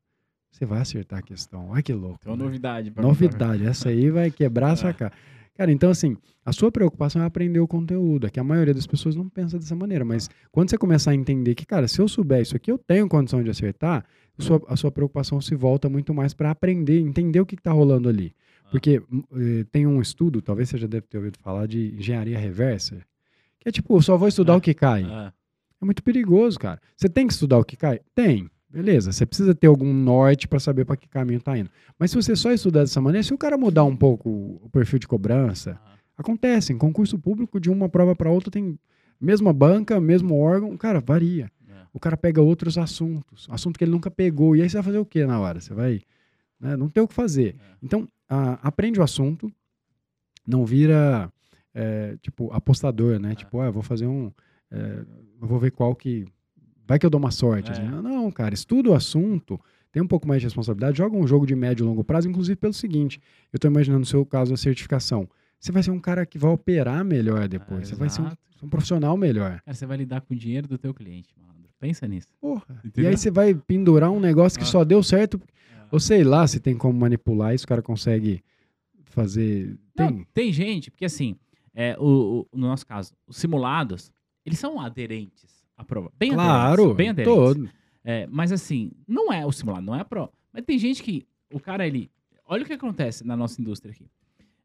Você 0.51 0.65
vai 0.65 0.79
acertar 0.81 1.19
a 1.19 1.21
questão. 1.21 1.69
Olha 1.69 1.81
que 1.81 1.93
louco. 1.93 2.19
Tem 2.19 2.31
uma 2.31 2.37
né? 2.37 2.43
novidade. 2.43 2.91
pra 2.91 3.01
Novidade, 3.03 3.65
essa 3.65 3.89
aí 3.89 4.09
vai 4.11 4.29
quebrar 4.29 4.71
a 4.71 4.75
sua 4.75 4.89
É. 4.89 4.93
cara. 4.93 5.13
Cara, 5.57 5.71
então 5.71 5.89
assim, 5.89 6.17
a 6.45 6.51
sua 6.51 6.71
preocupação 6.71 7.21
é 7.21 7.25
aprender 7.25 7.59
o 7.59 7.67
conteúdo. 7.67 8.25
É 8.25 8.29
que 8.29 8.39
a 8.39 8.43
maioria 8.43 8.73
das 8.73 8.87
pessoas 8.87 9.15
não 9.15 9.27
pensa 9.29 9.57
dessa 9.59 9.75
maneira. 9.75 10.03
Mas 10.03 10.29
quando 10.51 10.69
você 10.69 10.77
começar 10.77 11.11
a 11.11 11.15
entender 11.15 11.55
que, 11.55 11.65
cara, 11.65 11.87
se 11.87 11.99
eu 12.01 12.07
souber 12.07 12.41
isso 12.41 12.55
aqui, 12.55 12.71
eu 12.71 12.77
tenho 12.77 13.07
condição 13.07 13.43
de 13.43 13.49
acertar, 13.49 14.05
a 14.37 14.41
sua, 14.41 14.61
a 14.67 14.75
sua 14.75 14.91
preocupação 14.91 15.39
se 15.41 15.53
volta 15.55 15.87
muito 15.89 16.13
mais 16.13 16.33
para 16.33 16.51
aprender, 16.51 16.99
entender 16.99 17.39
o 17.39 17.45
que 17.45 17.55
está 17.55 17.71
rolando 17.71 18.09
ali. 18.09 18.33
Porque 18.71 19.01
hum, 19.11 19.23
eh, 19.33 19.65
tem 19.71 19.85
um 19.85 20.01
estudo, 20.01 20.41
talvez 20.41 20.69
você 20.69 20.77
já 20.77 20.87
deve 20.87 21.05
ter 21.07 21.17
ouvido 21.17 21.37
falar, 21.39 21.67
de 21.67 21.93
engenharia 21.95 22.39
reversa, 22.39 23.01
que 23.59 23.67
é 23.67 23.71
tipo, 23.71 24.01
só 24.01 24.17
vou 24.17 24.29
estudar 24.29 24.53
É. 24.53 24.55
o 24.55 24.61
que 24.61 24.73
cai. 24.73 25.03
Ah, 25.03 25.33
É 25.81 25.85
muito 25.85 26.01
perigoso, 26.01 26.57
cara. 26.57 26.79
Você 26.95 27.09
tem 27.09 27.27
que 27.27 27.33
estudar 27.33 27.57
o 27.59 27.65
que 27.65 27.75
cai? 27.75 27.99
Tem. 28.15 28.49
Beleza, 28.71 29.11
você 29.11 29.25
precisa 29.25 29.53
ter 29.53 29.67
algum 29.67 29.93
norte 29.93 30.47
para 30.47 30.59
saber 30.59 30.85
para 30.85 30.95
que 30.95 31.07
caminho 31.07 31.41
tá 31.41 31.57
indo. 31.57 31.69
Mas 31.99 32.11
se 32.11 32.15
você 32.15 32.35
só 32.35 32.51
estudar 32.51 32.81
dessa 32.81 33.01
maneira, 33.01 33.23
se 33.23 33.33
o 33.33 33.37
cara 33.37 33.57
mudar 33.57 33.83
um 33.83 33.95
pouco 33.97 34.29
o 34.63 34.69
perfil 34.71 34.97
de 34.99 35.07
cobrança, 35.07 35.79
ah, 35.83 35.97
acontece. 36.17 36.71
Em 36.71 36.77
concurso 36.77 37.19
público, 37.19 37.59
de 37.59 37.69
uma 37.69 37.89
prova 37.89 38.15
para 38.15 38.29
outra, 38.31 38.49
tem 38.49 38.79
mesma 39.19 39.51
banca, 39.51 39.99
mesmo 39.99 40.39
órgão, 40.39 40.75
cara, 40.77 41.01
varia. 41.01 41.51
é. 41.69 41.73
o 41.93 41.99
cara 41.99 42.15
pega 42.15 42.41
outros 42.41 42.77
assuntos, 42.77 43.45
assunto 43.51 43.77
que 43.77 43.83
ele 43.83 43.91
nunca 43.91 44.09
pegou. 44.09 44.55
E 44.55 44.61
aí 44.61 44.69
você 44.69 44.77
vai 44.77 44.83
fazer 44.83 44.97
o 44.99 45.05
que 45.05 45.25
na 45.25 45.39
hora? 45.39 45.59
Você 45.59 45.73
vai. 45.73 46.01
Né, 46.59 46.77
não 46.77 46.87
tem 46.89 47.03
o 47.03 47.07
que 47.07 47.13
fazer. 47.13 47.55
É. 47.59 47.75
Então, 47.83 48.07
a- 48.29 48.59
aprende 48.65 48.99
o 48.99 49.03
assunto, 49.03 49.51
não 50.47 50.65
vira, 50.65 51.31
é, 51.73 52.15
tipo, 52.21 52.51
apostador, 52.53 53.19
né? 53.19 53.35
Tipo, 53.35 53.59
ah, 53.59 53.65
eu 53.65 53.73
vou 53.73 53.83
fazer 53.83 54.07
um. 54.07 54.31
é, 54.71 55.03
eu 55.41 55.47
vou 55.47 55.59
ver 55.59 55.71
qual 55.71 55.93
que. 55.95 56.25
Vai 56.91 56.99
que 56.99 57.05
eu 57.05 57.09
dou 57.09 57.19
uma 57.19 57.31
sorte. 57.31 57.69
É. 57.69 57.71
assim. 57.71 57.83
Não, 57.87 58.29
cara, 58.29 58.53
estuda 58.53 58.89
o 58.89 58.93
assunto, 58.93 59.57
tem 59.93 60.03
um 60.03 60.07
pouco 60.07 60.27
mais 60.27 60.41
de 60.41 60.47
responsabilidade, 60.47 60.97
joga 60.97 61.15
um 61.15 61.25
jogo 61.25 61.45
de 61.47 61.55
médio 61.55 61.85
e 61.85 61.87
longo 61.87 62.03
prazo, 62.03 62.27
inclusive 62.29 62.57
pelo 62.57 62.73
seguinte: 62.73 63.21
eu 63.53 63.57
tô 63.57 63.65
imaginando 63.69 64.01
no 64.01 64.05
seu 64.05 64.25
caso 64.25 64.53
a 64.53 64.57
certificação. 64.57 65.25
Você 65.57 65.71
vai 65.71 65.81
ser 65.83 65.91
um 65.91 65.99
cara 65.99 66.25
que 66.25 66.37
vai 66.37 66.51
operar 66.51 67.05
melhor 67.05 67.47
depois. 67.47 67.87
você 67.87 67.95
vai 67.95 68.09
ser 68.09 68.21
um, 68.23 68.29
um 68.63 68.67
profissional 68.67 69.15
melhor. 69.15 69.61
Cara, 69.61 69.73
você 69.73 69.85
vai 69.85 69.95
lidar 69.95 70.19
com 70.19 70.33
o 70.33 70.37
dinheiro 70.37 70.67
do 70.67 70.77
teu 70.77 70.93
cliente, 70.93 71.33
malandro. 71.39 71.69
Pensa 71.79 72.05
nisso. 72.09 72.27
Porra. 72.41 72.65
E 72.83 72.87
Entendeu? 72.89 73.09
aí 73.11 73.17
você 73.17 73.31
vai 73.31 73.55
pendurar 73.55 74.11
um 74.11 74.19
negócio 74.19 74.59
que 74.59 74.65
Ah. 74.65 74.67
só 74.67 74.83
deu 74.83 75.01
certo. 75.01 75.39
É. 75.77 75.85
Ou 75.93 75.99
sei 75.99 76.25
lá 76.25 76.45
se 76.45 76.59
tem 76.59 76.75
como 76.75 76.99
manipular 76.99 77.55
isso, 77.55 77.63
o 77.63 77.67
cara 77.69 77.81
consegue 77.81 78.43
fazer. 79.05 79.77
Não, 79.97 80.07
Tem. 80.07 80.27
tem 80.33 80.51
gente, 80.53 80.91
porque 80.91 81.05
assim, 81.05 81.35
é, 81.73 81.95
o, 81.99 82.47
o- 82.51 82.57
no 82.57 82.67
nosso 82.67 82.85
caso, 82.85 83.13
os 83.27 83.37
simulados, 83.37 84.11
eles 84.45 84.59
são 84.59 84.79
aderentes 84.79 85.60
à 85.81 85.85
prova. 85.85 86.11
Bem 86.17 86.33
claro, 86.33 86.91
aderentes. 86.91 87.15
Bem 87.15 87.25
todo. 87.25 87.69
É, 88.03 88.27
mas 88.27 88.51
assim, 88.51 88.91
não 89.07 89.31
é 89.31 89.45
o 89.45 89.51
simulado, 89.51 89.85
não 89.85 89.95
é 89.95 90.01
a 90.01 90.05
prova. 90.05 90.31
Mas 90.51 90.63
tem 90.65 90.77
gente 90.79 91.03
que, 91.03 91.27
o 91.51 91.59
cara, 91.59 91.85
ele... 91.85 92.09
Olha 92.45 92.63
o 92.63 92.65
que 92.65 92.73
acontece 92.73 93.25
na 93.25 93.35
nossa 93.37 93.61
indústria 93.61 93.91
aqui. 93.91 94.09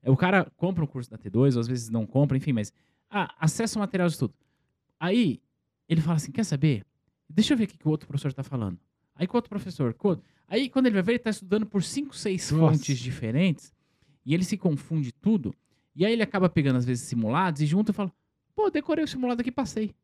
É, 0.02 0.10
O 0.10 0.16
cara 0.16 0.50
compra 0.56 0.82
um 0.82 0.86
curso 0.86 1.10
da 1.10 1.18
T2, 1.18 1.54
ou 1.54 1.60
às 1.60 1.68
vezes 1.68 1.90
não 1.90 2.06
compra, 2.06 2.36
enfim, 2.36 2.52
mas... 2.52 2.72
Ah, 3.10 3.34
acessa 3.38 3.78
o 3.78 3.80
material 3.80 4.08
de 4.08 4.14
estudo. 4.14 4.34
Aí, 4.98 5.40
ele 5.88 6.00
fala 6.00 6.16
assim, 6.16 6.32
quer 6.32 6.44
saber? 6.44 6.84
Deixa 7.28 7.54
eu 7.54 7.58
ver 7.58 7.64
o 7.64 7.68
que 7.68 7.78
que 7.78 7.86
o 7.86 7.90
outro 7.90 8.08
professor 8.08 8.32
tá 8.32 8.42
falando. 8.42 8.78
Aí, 9.14 9.26
com 9.26 9.36
o 9.36 9.38
outro 9.38 9.48
professor, 9.48 9.94
com 9.94 10.08
outro. 10.08 10.24
Aí, 10.48 10.68
quando 10.68 10.86
ele 10.86 10.94
vai 10.94 11.02
ver, 11.02 11.12
ele 11.12 11.18
tá 11.20 11.30
estudando 11.30 11.66
por 11.66 11.82
cinco, 11.82 12.16
seis 12.16 12.50
Nossa. 12.50 12.72
fontes 12.72 12.98
diferentes, 12.98 13.72
e 14.24 14.34
ele 14.34 14.44
se 14.44 14.56
confunde 14.56 15.12
tudo, 15.12 15.54
e 15.94 16.04
aí 16.04 16.12
ele 16.12 16.22
acaba 16.22 16.48
pegando, 16.48 16.76
às 16.76 16.84
vezes, 16.84 17.06
simulados, 17.06 17.60
e 17.62 17.66
junto 17.66 17.90
e 17.90 17.94
fala, 17.94 18.12
pô, 18.54 18.68
decorei 18.70 19.04
o 19.04 19.08
simulado 19.08 19.40
aqui, 19.40 19.50
passei. 19.52 19.94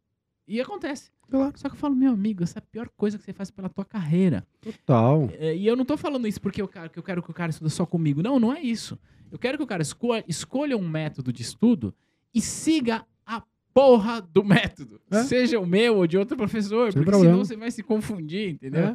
E 0.46 0.60
acontece. 0.60 1.10
Claro. 1.30 1.52
Só 1.56 1.68
que 1.68 1.74
eu 1.74 1.78
falo, 1.78 1.94
meu 1.94 2.12
amigo, 2.12 2.42
essa 2.42 2.58
é 2.58 2.60
a 2.60 2.62
pior 2.62 2.88
coisa 2.96 3.16
que 3.18 3.24
você 3.24 3.32
faz 3.32 3.50
pela 3.50 3.68
tua 3.68 3.84
carreira. 3.84 4.46
Total. 4.60 5.28
É, 5.38 5.56
E 5.56 5.66
eu 5.66 5.74
não 5.76 5.84
tô 5.84 5.96
falando 5.96 6.26
isso 6.28 6.40
porque 6.40 6.60
eu 6.60 6.68
quero, 6.68 6.90
que 6.90 6.98
eu 6.98 7.02
quero 7.02 7.22
que 7.22 7.30
o 7.30 7.34
cara 7.34 7.50
estude 7.50 7.70
só 7.70 7.86
comigo. 7.86 8.22
Não, 8.22 8.38
não 8.38 8.52
é 8.52 8.60
isso. 8.60 8.98
Eu 9.30 9.38
quero 9.38 9.56
que 9.56 9.64
o 9.64 9.66
cara 9.66 9.82
escolha, 9.82 10.24
escolha 10.28 10.76
um 10.76 10.86
método 10.86 11.32
de 11.32 11.40
estudo 11.42 11.94
e 12.34 12.40
siga 12.40 13.06
a 13.24 13.42
porra 13.72 14.20
do 14.20 14.44
método. 14.44 15.00
É. 15.10 15.22
Seja 15.22 15.58
o 15.58 15.66
meu 15.66 15.96
ou 15.96 16.06
de 16.06 16.18
outro 16.18 16.36
professor, 16.36 16.92
Sem 16.92 17.00
porque 17.00 17.10
problema. 17.10 17.34
senão 17.34 17.44
você 17.46 17.56
vai 17.56 17.70
se 17.70 17.82
confundir, 17.82 18.50
entendeu? 18.50 18.88
É. 18.88 18.94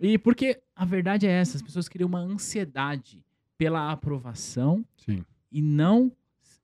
E 0.00 0.18
porque 0.18 0.60
a 0.74 0.84
verdade 0.84 1.26
é 1.26 1.30
essa, 1.30 1.56
as 1.56 1.62
pessoas 1.62 1.88
criam 1.88 2.08
uma 2.08 2.20
ansiedade 2.20 3.22
pela 3.56 3.90
aprovação 3.92 4.84
Sim. 4.96 5.24
e 5.50 5.60
não 5.62 6.10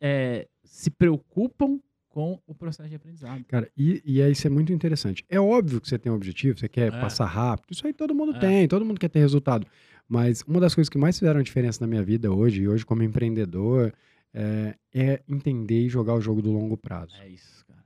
é, 0.01 0.49
se 0.65 0.91
preocupam 0.91 1.79
com 2.15 2.39
o 2.47 2.55
processo 2.55 2.89
de 2.89 2.95
aprendizado. 2.95 3.45
Cara, 3.49 3.69
e, 3.77 4.01
e 4.05 4.23
aí 4.23 4.31
isso 4.31 4.47
é 4.47 4.51
muito 4.51 4.73
interessante. 4.73 5.25
É 5.29 5.41
óbvio 5.41 5.81
que 5.81 5.89
você 5.89 5.99
tem 5.99 6.13
um 6.13 6.15
objetivo, 6.15 6.57
você 6.59 6.69
quer 6.69 6.93
É. 6.93 7.01
passar 7.01 7.27
rápido, 7.27 7.73
isso 7.73 7.85
aí 7.87 7.93
todo 7.93 8.15
mundo 8.15 8.37
É. 8.37 8.39
tem, 8.39 8.69
todo 8.69 8.85
mundo 8.85 9.01
quer 9.01 9.09
ter 9.09 9.19
resultado. 9.19 9.67
Mas 10.09 10.43
uma 10.47 10.61
das 10.61 10.75
coisas 10.75 10.89
que 10.89 10.97
mais 10.99 11.19
fizeram 11.19 11.43
diferença 11.43 11.79
na 11.81 11.87
minha 11.89 12.03
vida 12.03 12.31
hoje, 12.33 12.63
e 12.63 12.69
hoje 12.69 12.87
como 12.87 13.03
empreendedor, 13.03 13.93
é, 14.33 14.75
é 14.95 15.21
entender 15.29 15.87
e 15.87 15.89
jogar 15.89 16.15
o 16.15 16.21
jogo 16.21 16.41
do 16.41 16.53
longo 16.53 16.77
prazo. 16.77 17.15
É 17.21 17.29
isso, 17.29 17.65
cara. 17.67 17.83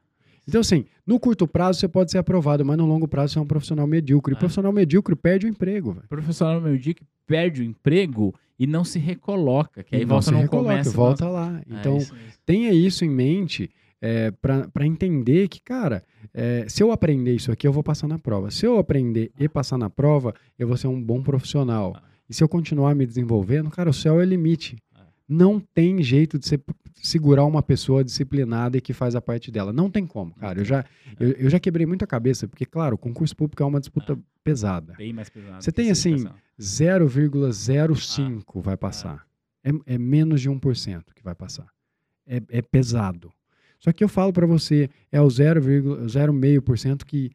Então, 0.47 0.61
assim, 0.61 0.85
no 1.07 1.19
curto 1.21 1.47
prazo 1.47 1.79
você 1.81 1.89
pode 1.89 2.11
ser 2.11 2.19
aprovado, 2.19 2.65
mas 2.65 2.77
no 2.77 2.87
longo 2.87 3.07
prazo 3.09 3.33
você 3.35 3.39
é 3.39 3.43
um 3.43 3.47
profissional 3.47 3.87
medíocre. 3.87 4.35
E 4.35 4.37
É. 4.37 4.39
profissional 4.39 4.73
medíocre 4.73 5.15
perde 5.17 5.47
o 5.47 5.49
emprego, 5.49 5.93
velho. 5.93 6.09
profissional 6.09 6.61
que 6.79 6.97
perde 7.27 7.61
o 7.63 7.65
emprego 7.65 8.35
e 8.59 8.67
não 8.67 8.83
se 8.85 8.99
recoloca, 8.99 9.83
que 9.85 9.95
aí 9.95 10.03
E 10.03 10.05
volta 10.07 10.31
não 10.33 10.47
começa. 10.49 10.91
volta 10.91 11.29
lá. 11.29 11.61
É 11.71 11.79
Então, 11.79 11.99
isso 11.99 12.15
mesmo. 12.15 12.29
tenha 12.47 12.73
isso 12.73 13.05
em 13.05 13.11
mente 13.11 13.71
é, 14.01 14.31
para 14.31 14.87
entender 14.87 15.49
que, 15.49 15.61
cara, 15.61 16.03
é, 16.33 16.67
se 16.69 16.83
eu 16.83 16.93
aprender 16.93 17.35
isso 17.35 17.51
aqui, 17.51 17.67
eu 17.67 17.73
vou 17.73 17.83
passar 17.83 18.07
na 18.07 18.19
prova. 18.19 18.51
Se 18.51 18.65
eu 18.65 18.79
aprender 18.79 19.33
e 19.39 19.49
passar 19.49 19.79
na 19.79 19.91
prova, 19.91 20.35
eu 20.59 20.69
vou 20.69 20.77
ser 20.77 20.87
um 20.87 21.03
bom 21.03 21.23
profissional. 21.23 21.95
Ah. 21.97 22.03
E 22.29 22.35
se 22.35 22.43
eu 22.43 22.49
continuar 22.49 22.95
me 22.95 23.07
desenvolvendo, 23.07 23.71
cara, 23.71 23.91
o 23.91 23.95
céu 23.95 24.21
é 24.21 24.25
o 24.25 24.29
limite. 24.29 24.77
Ah. 24.95 25.07
Não 25.29 25.59
tem 25.59 26.03
jeito 26.03 26.39
de 26.39 26.47
você 26.47 26.61
segurar 27.03 27.45
uma 27.45 27.63
pessoa 27.63 28.05
disciplinada 28.05 28.77
e 28.77 28.81
que 28.81 28.93
faz 28.93 29.15
a 29.15 29.21
parte 29.21 29.51
dela. 29.51 29.73
Não 29.73 29.91
tem 29.91 30.07
como, 30.07 30.35
cara. 30.35 30.61
Eu 30.61 30.65
já, 30.65 30.85
eu, 31.19 31.31
eu 31.33 31.51
já 31.51 31.59
quebrei 31.59 31.87
muita 31.87 32.07
cabeça, 32.07 32.47
porque, 32.47 32.65
claro, 32.65 32.95
o 32.95 32.99
concurso 32.99 33.35
público 33.35 33.63
é 33.63 33.67
uma 33.67 33.81
disputa 33.81 34.19
pesada. 34.45 34.95
Bem 34.97 35.13
mais 35.13 35.29
pesado. 35.29 35.63
Você 35.63 35.73
tem, 35.73 35.91
assim, 35.91 36.19
certificação. 36.19 37.09
0,05 37.09 38.63
vai 38.63 38.77
passar. 38.77 39.27
É, 39.65 39.95
é 39.95 39.99
menos 39.99 40.41
de 40.41 40.49
1% 40.49 41.03
que 41.15 41.23
vai 41.23 41.35
passar. 41.35 41.67
É, 42.27 42.43
é 42.49 42.63
pesado. 42.63 43.33
Só 43.79 43.93
que 43.93 44.03
eu 44.03 44.09
falo 44.09 44.33
para 44.33 44.47
você, 44.47 44.89
é 45.11 45.21
o 45.21 45.27
0,05% 45.27 47.05
que, 47.05 47.31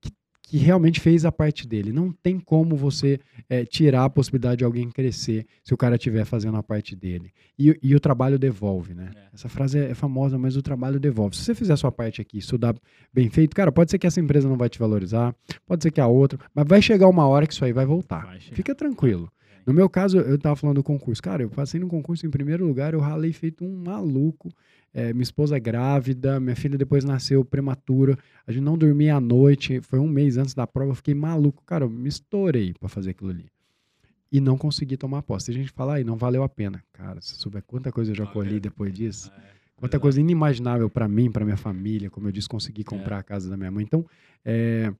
que, 0.00 0.12
que 0.42 0.56
realmente 0.56 1.00
fez 1.00 1.24
a 1.24 1.32
parte 1.32 1.66
dele. 1.66 1.92
Não 1.92 2.12
tem 2.12 2.38
como 2.38 2.76
você 2.76 3.18
é, 3.48 3.64
tirar 3.64 4.04
a 4.04 4.10
possibilidade 4.10 4.58
de 4.58 4.64
alguém 4.64 4.88
crescer 4.88 5.46
se 5.64 5.74
o 5.74 5.76
cara 5.76 5.96
estiver 5.96 6.24
fazendo 6.24 6.56
a 6.56 6.62
parte 6.62 6.94
dele. 6.94 7.32
E, 7.58 7.76
e 7.82 7.94
o 7.94 8.00
trabalho 8.00 8.38
devolve, 8.38 8.94
né? 8.94 9.10
É. 9.14 9.28
Essa 9.34 9.48
frase 9.48 9.78
é, 9.78 9.90
é 9.90 9.94
famosa, 9.94 10.38
mas 10.38 10.56
o 10.56 10.62
trabalho 10.62 11.00
devolve. 11.00 11.36
Se 11.36 11.44
você 11.44 11.54
fizer 11.54 11.72
a 11.72 11.76
sua 11.76 11.90
parte 11.90 12.20
aqui, 12.20 12.38
estudar 12.38 12.74
bem 13.12 13.28
feito, 13.28 13.54
cara, 13.54 13.72
pode 13.72 13.90
ser 13.90 13.98
que 13.98 14.06
essa 14.06 14.20
empresa 14.20 14.48
não 14.48 14.56
vai 14.56 14.68
te 14.68 14.78
valorizar, 14.78 15.34
pode 15.66 15.82
ser 15.82 15.90
que 15.90 16.00
a 16.00 16.06
outra, 16.06 16.38
mas 16.54 16.66
vai 16.68 16.80
chegar 16.80 17.08
uma 17.08 17.26
hora 17.26 17.46
que 17.46 17.52
isso 17.52 17.64
aí 17.64 17.72
vai 17.72 17.84
voltar. 17.84 18.26
Vai. 18.26 18.40
Fica 18.40 18.74
tranquilo. 18.74 19.30
No 19.66 19.74
meu 19.74 19.88
caso, 19.88 20.18
eu 20.18 20.38
tava 20.38 20.56
falando 20.56 20.76
do 20.76 20.82
concurso. 20.82 21.22
Cara, 21.22 21.42
eu 21.42 21.50
passei 21.50 21.78
no 21.78 21.88
concurso 21.88 22.26
em 22.26 22.30
primeiro 22.30 22.66
lugar, 22.66 22.94
eu 22.94 23.00
ralei 23.00 23.32
feito 23.32 23.64
um 23.64 23.84
maluco. 23.84 24.48
É, 24.92 25.12
minha 25.12 25.22
esposa 25.22 25.56
é 25.56 25.60
grávida, 25.60 26.40
minha 26.40 26.56
filha 26.56 26.76
depois 26.76 27.04
nasceu 27.04 27.44
prematura. 27.44 28.18
A 28.46 28.50
gente 28.52 28.62
não 28.64 28.76
dormia 28.76 29.14
à 29.16 29.20
noite. 29.20 29.80
Foi 29.80 29.98
um 30.00 30.08
mês 30.08 30.36
antes 30.36 30.52
da 30.54 30.66
prova, 30.66 30.90
eu 30.90 30.94
fiquei 30.96 31.14
maluco. 31.14 31.62
Cara, 31.64 31.84
eu 31.84 31.90
me 31.90 32.08
estourei 32.08 32.74
pra 32.74 32.88
fazer 32.88 33.10
aquilo 33.10 33.30
ali. 33.30 33.46
E 34.32 34.40
não 34.40 34.56
consegui 34.58 34.96
tomar 34.96 35.22
posse. 35.22 35.46
Tem 35.46 35.54
gente 35.56 35.70
fala, 35.72 35.94
aí, 35.94 36.04
não 36.04 36.16
valeu 36.16 36.42
a 36.42 36.48
pena. 36.48 36.82
Cara, 36.92 37.20
se 37.20 37.34
souber 37.36 37.62
quanta 37.64 37.90
coisa 37.92 38.10
eu 38.10 38.14
já 38.16 38.26
colhi 38.26 38.58
depois 38.60 38.92
disso. 38.92 39.30
É, 39.36 39.60
Quanta 39.76 39.98
coisa 39.98 40.20
inimaginável 40.20 40.90
pra 40.90 41.08
mim, 41.08 41.30
pra 41.30 41.42
minha 41.44 41.56
família, 41.56 42.10
como 42.10 42.28
eu 42.28 42.32
disse, 42.32 42.46
consegui 42.48 42.82
É. 42.82 42.84
comprar 42.84 43.18
a 43.18 43.22
casa 43.22 43.48
da 43.48 43.56
minha 43.56 43.70
mãe. 43.70 43.82
Então, 43.82 44.04
é, 44.44 44.92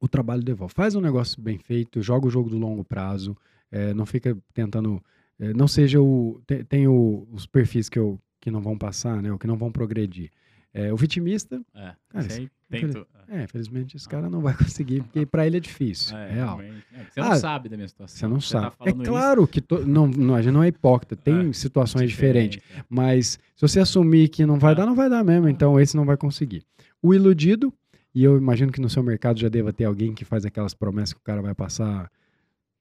o 0.00 0.08
trabalho 0.08 0.42
devolve. 0.42 0.74
Faz 0.74 0.94
um 0.94 1.00
negócio 1.00 1.40
bem 1.42 1.58
feito, 1.58 2.00
joga 2.02 2.26
o 2.26 2.30
jogo 2.30 2.48
do 2.50 2.58
longo 2.58 2.84
prazo, 2.84 3.36
é, 3.70 3.92
não 3.94 4.06
fica 4.06 4.36
tentando. 4.54 5.02
é, 5.38 5.52
não 5.52 5.68
seja 5.68 6.00
o. 6.00 6.40
Tem, 6.46 6.64
tem 6.64 6.88
o- 6.88 7.28
os 7.30 7.44
perfis 7.46 7.90
que, 7.90 7.98
eu, 7.98 8.18
que 8.46 8.50
não 8.52 8.60
vão 8.60 8.78
passar, 8.78 9.20
né? 9.20 9.32
Ou 9.32 9.38
que 9.40 9.46
não 9.48 9.56
vão 9.56 9.72
progredir. 9.72 10.30
É, 10.72 10.92
o 10.92 10.96
vitimista, 10.96 11.60
É, 11.74 11.92
Cara, 12.10 12.28
tem 12.28 12.48
infeliz- 12.70 13.04
é, 13.28 13.42
infelizmente, 13.42 13.96
esse 13.96 14.08
cara 14.08 14.30
não 14.30 14.40
vai 14.40 14.54
conseguir, 14.56 15.02
porque 15.02 15.26
pra 15.26 15.44
ele 15.44 15.56
é 15.56 15.60
difícil. 15.60 16.16
É, 16.16 16.30
real. 16.32 16.60
É, 16.60 16.70
Você 17.10 17.20
não 17.20 17.32
Ah, 17.32 17.36
sabe 17.36 17.68
da 17.68 17.76
minha 17.76 17.88
situação. 17.88 18.16
Você 18.16 18.26
não 18.28 18.36
tá 18.36 18.42
sabe. 18.42 18.66
é 18.66 18.84
falando 18.90 19.02
isso, 19.02 19.10
claro 19.10 19.48
que 19.48 19.60
to- 19.60 19.84
não, 19.84 20.06
não, 20.06 20.36
a 20.36 20.42
gente 20.42 20.52
não 20.52 20.62
é 20.62 20.68
hipócrita, 20.68 21.16
tem 21.16 21.48
É, 21.48 21.52
situações 21.52 22.08
diferentes. 22.08 22.62
é. 22.76 22.84
Mas 22.88 23.30
se 23.56 23.60
você 23.62 23.80
assumir 23.80 24.28
que 24.28 24.46
não 24.46 24.60
vai 24.60 24.72
Ah. 24.72 24.76
dar, 24.76 24.86
não 24.86 24.94
vai 24.94 25.10
dar 25.10 25.24
mesmo. 25.24 25.48
Então 25.48 25.80
esse 25.80 25.96
não 25.96 26.04
vai 26.04 26.16
conseguir. 26.16 26.62
O 27.02 27.12
iludido, 27.12 27.72
e 28.14 28.22
eu 28.22 28.36
imagino 28.38 28.70
que 28.70 28.80
no 28.80 28.88
seu 28.88 29.02
mercado 29.02 29.40
já 29.40 29.48
deva 29.48 29.72
ter 29.72 29.86
alguém 29.86 30.14
que 30.14 30.24
faz 30.24 30.44
aquelas 30.44 30.72
promessas 30.72 31.14
que 31.14 31.20
o 31.20 31.24
cara 31.24 31.42
vai 31.42 31.54
passar, 31.54 32.08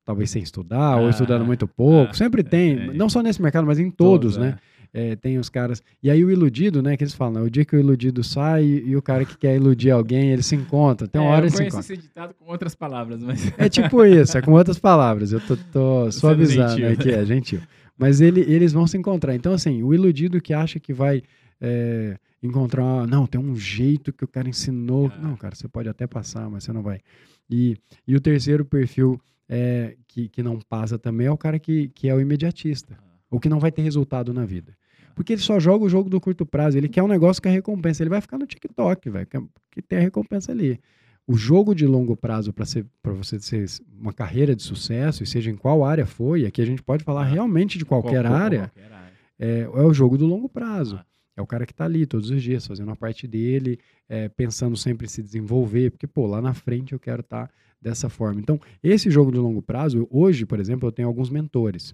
talvez 0.06 0.30
sem 0.30 0.42
estudar, 0.44 0.98
ou 0.98 1.08
Ah, 1.08 1.10
estudando 1.10 1.44
muito 1.44 1.68
pouco. 1.68 2.12
ah, 2.12 2.14
Sempre 2.14 2.44
tem. 2.44 2.78
tem. 2.78 2.94
Não 2.94 3.10
só 3.10 3.22
nesse 3.22 3.42
mercado, 3.42 3.66
mas 3.66 3.80
em 3.80 3.90
todos, 3.90 4.38
né? 4.38 4.58
é. 4.72 4.76
É, 4.98 5.14
tem 5.18 5.38
os 5.38 5.50
caras. 5.50 5.84
E 6.02 6.10
aí 6.10 6.24
o 6.24 6.32
iludido, 6.32 6.82
né? 6.82 6.96
Que 6.96 7.04
eles 7.04 7.14
falam, 7.14 7.42
né, 7.42 7.42
o 7.42 7.50
dia 7.50 7.66
que 7.66 7.76
o 7.76 7.80
iludido 7.80 8.24
sai 8.24 8.64
e, 8.64 8.96
o 8.96 9.02
cara 9.02 9.26
que 9.26 9.38
quer 9.38 9.54
iludir 9.58 9.92
alguém, 9.92 10.30
eles 10.32 10.46
se 10.46 10.56
encontram. 10.56 11.06
Tem 11.06 11.20
uma 11.20 11.32
É, 11.32 11.34
hora 11.34 11.42
eu 11.42 11.44
eles 11.48 11.54
se 11.56 11.64
encontram. 11.64 11.80
esse 11.82 11.98
ditado 11.98 12.34
com 12.34 12.50
outras 12.50 12.74
palavras, 12.76 13.22
mas... 13.22 13.52
É 13.58 13.68
tipo 13.68 14.06
isso, 14.06 14.38
é 14.38 14.42
com 14.42 14.54
outras 14.54 14.80
palavras. 14.80 15.34
Eu 15.34 15.42
tô, 15.42 15.58
tô 15.74 16.10
suavizando 16.14 16.78
gentil. 16.78 16.90
aqui, 16.94 17.10
é 17.12 17.26
gentil. 17.26 17.60
Mas 17.98 18.22
ele, 18.22 18.40
eles 18.42 18.72
vão 18.72 18.88
se 18.88 18.98
encontrar. 18.98 19.36
Então, 19.36 19.52
assim, 19.52 19.84
o 19.84 19.94
iludido 19.94 20.40
que 20.40 20.54
acha 20.54 20.80
que 20.80 20.94
vai 20.94 21.22
é, 21.60 22.18
encontrar. 22.42 23.06
Não, 23.06 23.28
tem 23.28 23.42
um 23.42 23.54
jeito 23.56 24.14
que 24.14 24.24
o 24.24 24.28
cara 24.30 24.48
ensinou. 24.48 25.12
Ah. 25.14 25.20
Não, 25.22 25.36
cara, 25.36 25.56
você 25.56 25.68
pode 25.68 25.90
até 25.90 26.08
passar, 26.08 26.50
mas 26.50 26.64
você 26.64 26.72
não 26.72 26.82
vai. 26.82 27.02
E, 27.50 27.76
e 28.08 28.16
o 28.16 28.22
terceiro 28.22 28.64
perfil 28.64 29.20
é, 29.48 29.96
que, 30.08 30.28
que 30.30 30.42
não 30.44 30.60
passa 30.60 30.98
também 30.98 31.28
é 31.28 31.32
o 31.32 31.38
cara 31.38 31.60
que, 31.60 31.90
que 31.90 32.08
é 32.08 32.14
o 32.16 32.20
imediatista. 32.22 32.98
Ou 33.30 33.40
que 33.40 33.50
não 33.50 33.60
vai 33.60 33.72
ter 33.72 33.82
resultado 33.82 34.34
na 34.34 34.46
vida. 34.46 34.76
Porque 35.16 35.34
ele 35.34 35.42
só 35.42 35.60
joga 35.60 35.86
o 35.86 35.90
jogo 35.90 36.10
do 36.10 36.20
curto 36.22 36.46
prazo. 36.46 36.78
Ele 36.78 36.90
quer 36.90 37.02
um 37.04 37.08
negócio 37.08 37.42
com 37.42 37.50
a 37.50 37.52
recompensa. 37.52 38.04
Ele 38.04 38.10
vai 38.10 38.22
ficar 38.22 38.38
no 38.38 38.46
TikTok, 38.46 39.10
velho, 39.10 39.28
que, 39.28 39.38
que 39.72 39.82
tem 39.82 39.98
a 39.98 40.02
recompensa 40.02 40.52
ali. 40.52 40.80
O 41.28 41.36
jogo 41.36 41.74
de 41.74 41.88
longo 41.88 42.16
prazo 42.16 42.54
para 42.54 42.66
você 43.14 43.40
ser 43.40 43.68
uma 44.00 44.14
carreira 44.14 44.56
de 44.56 44.62
sucesso, 44.62 45.24
e 45.24 45.26
seja 45.26 45.50
em 45.50 45.56
qual 45.56 45.84
área 45.84 46.06
foi, 46.06 46.46
aqui 46.46 46.62
a 46.62 46.66
gente 46.66 46.84
pode 46.84 47.04
falar 47.04 47.22
Ah, 47.22 47.30
realmente 47.30 47.80
de 47.80 47.86
qualquer 47.86 48.24
Qual- 48.24 48.34
área, 48.36 48.72
qualquer 48.72 48.94
área. 48.94 49.12
é, 49.40 49.62
é 49.62 49.68
o 49.68 49.94
jogo 49.94 50.18
do 50.20 50.26
longo 50.28 50.48
prazo. 50.48 50.98
Ah. 50.98 51.06
É 51.38 51.42
o 51.42 51.48
cara 51.48 51.66
que 51.66 51.72
está 51.74 51.84
ali 51.86 52.06
todos 52.06 52.30
os 52.30 52.42
dias, 52.44 52.66
fazendo 52.68 52.92
a 52.92 52.96
parte 52.96 53.28
dele, 53.28 53.80
é, 54.08 54.30
pensando 54.30 54.78
sempre 54.78 55.06
em 55.06 55.10
se 55.10 55.22
desenvolver, 55.24 55.92
porque, 55.92 56.08
pô, 56.08 56.28
lá 56.28 56.42
na 56.42 56.54
frente 56.54 56.94
eu 56.94 57.00
quero 57.00 57.22
estar 57.22 57.48
tá 57.48 57.54
dessa 57.86 58.10
forma. 58.10 58.42
Então, 58.42 58.60
esse 58.82 59.12
jogo 59.12 59.32
de 59.32 59.38
longo 59.38 59.62
prazo, 59.62 60.08
hoje, 60.10 60.44
por 60.44 60.60
exemplo, 60.60 60.88
eu 60.88 60.92
tenho 60.92 61.08
alguns 61.08 61.30
mentores. 61.30 61.94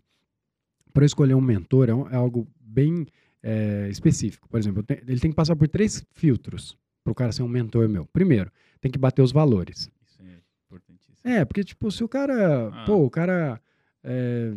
Para 0.94 1.06
escolher 1.06 1.34
um 1.34 1.42
mentor 1.42 1.90
é, 1.90 2.14
é 2.14 2.16
algo 2.16 2.48
bem 2.62 3.06
é, 3.44 3.90
específico. 3.92 4.48
Por 4.48 4.58
exemplo, 4.58 4.82
tenho, 4.84 5.02
ele 5.06 5.20
tem 5.20 5.30
que 5.30 5.36
passar 5.36 5.54
por 5.54 5.68
três 5.68 6.06
filtros 6.14 6.78
para 7.04 7.12
o 7.12 7.16
cara 7.16 7.34
ser 7.34 7.44
um 7.44 7.48
mentor 7.48 7.90
meu. 7.90 8.06
Primeiro, 8.06 8.50
tem 8.80 8.90
que 8.90 8.98
bater 8.98 9.22
os 9.22 9.34
valores. 9.34 9.90
Isso 10.08 10.22
é 10.22 10.40
importantíssimo. 10.66 11.16
É, 11.26 11.44
porque, 11.44 11.62
tipo, 11.62 11.92
se 11.92 12.06
o 12.06 12.08
cara. 12.08 12.70
Ah. 12.70 12.86
Pô, 12.86 13.04
o 13.04 13.10
cara. 13.10 13.60
É, 14.02 14.54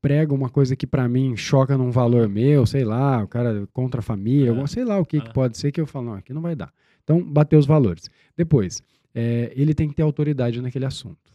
prega 0.00 0.32
uma 0.32 0.48
coisa 0.48 0.76
que 0.76 0.86
para 0.86 1.08
mim 1.08 1.36
choca 1.36 1.76
num 1.76 1.90
valor 1.90 2.28
meu, 2.28 2.64
sei 2.64 2.84
lá, 2.84 3.24
o 3.24 3.26
cara 3.26 3.66
contra 3.72 3.98
a 3.98 4.02
família, 4.02 4.52
é. 4.52 4.66
sei 4.68 4.84
lá 4.84 5.00
o 5.00 5.04
que, 5.04 5.16
é. 5.16 5.20
que 5.20 5.32
pode 5.32 5.58
ser 5.58 5.72
que 5.72 5.80
eu 5.80 5.86
falo, 5.86 6.06
não, 6.06 6.12
aqui 6.14 6.32
não 6.32 6.40
vai 6.40 6.54
dar. 6.54 6.72
Então, 7.02 7.20
bater 7.20 7.56
os 7.56 7.66
valores. 7.66 8.08
Depois, 8.36 8.80
é, 9.18 9.50
ele 9.56 9.72
tem 9.72 9.88
que 9.88 9.94
ter 9.94 10.02
autoridade 10.02 10.60
naquele 10.60 10.84
assunto. 10.84 11.34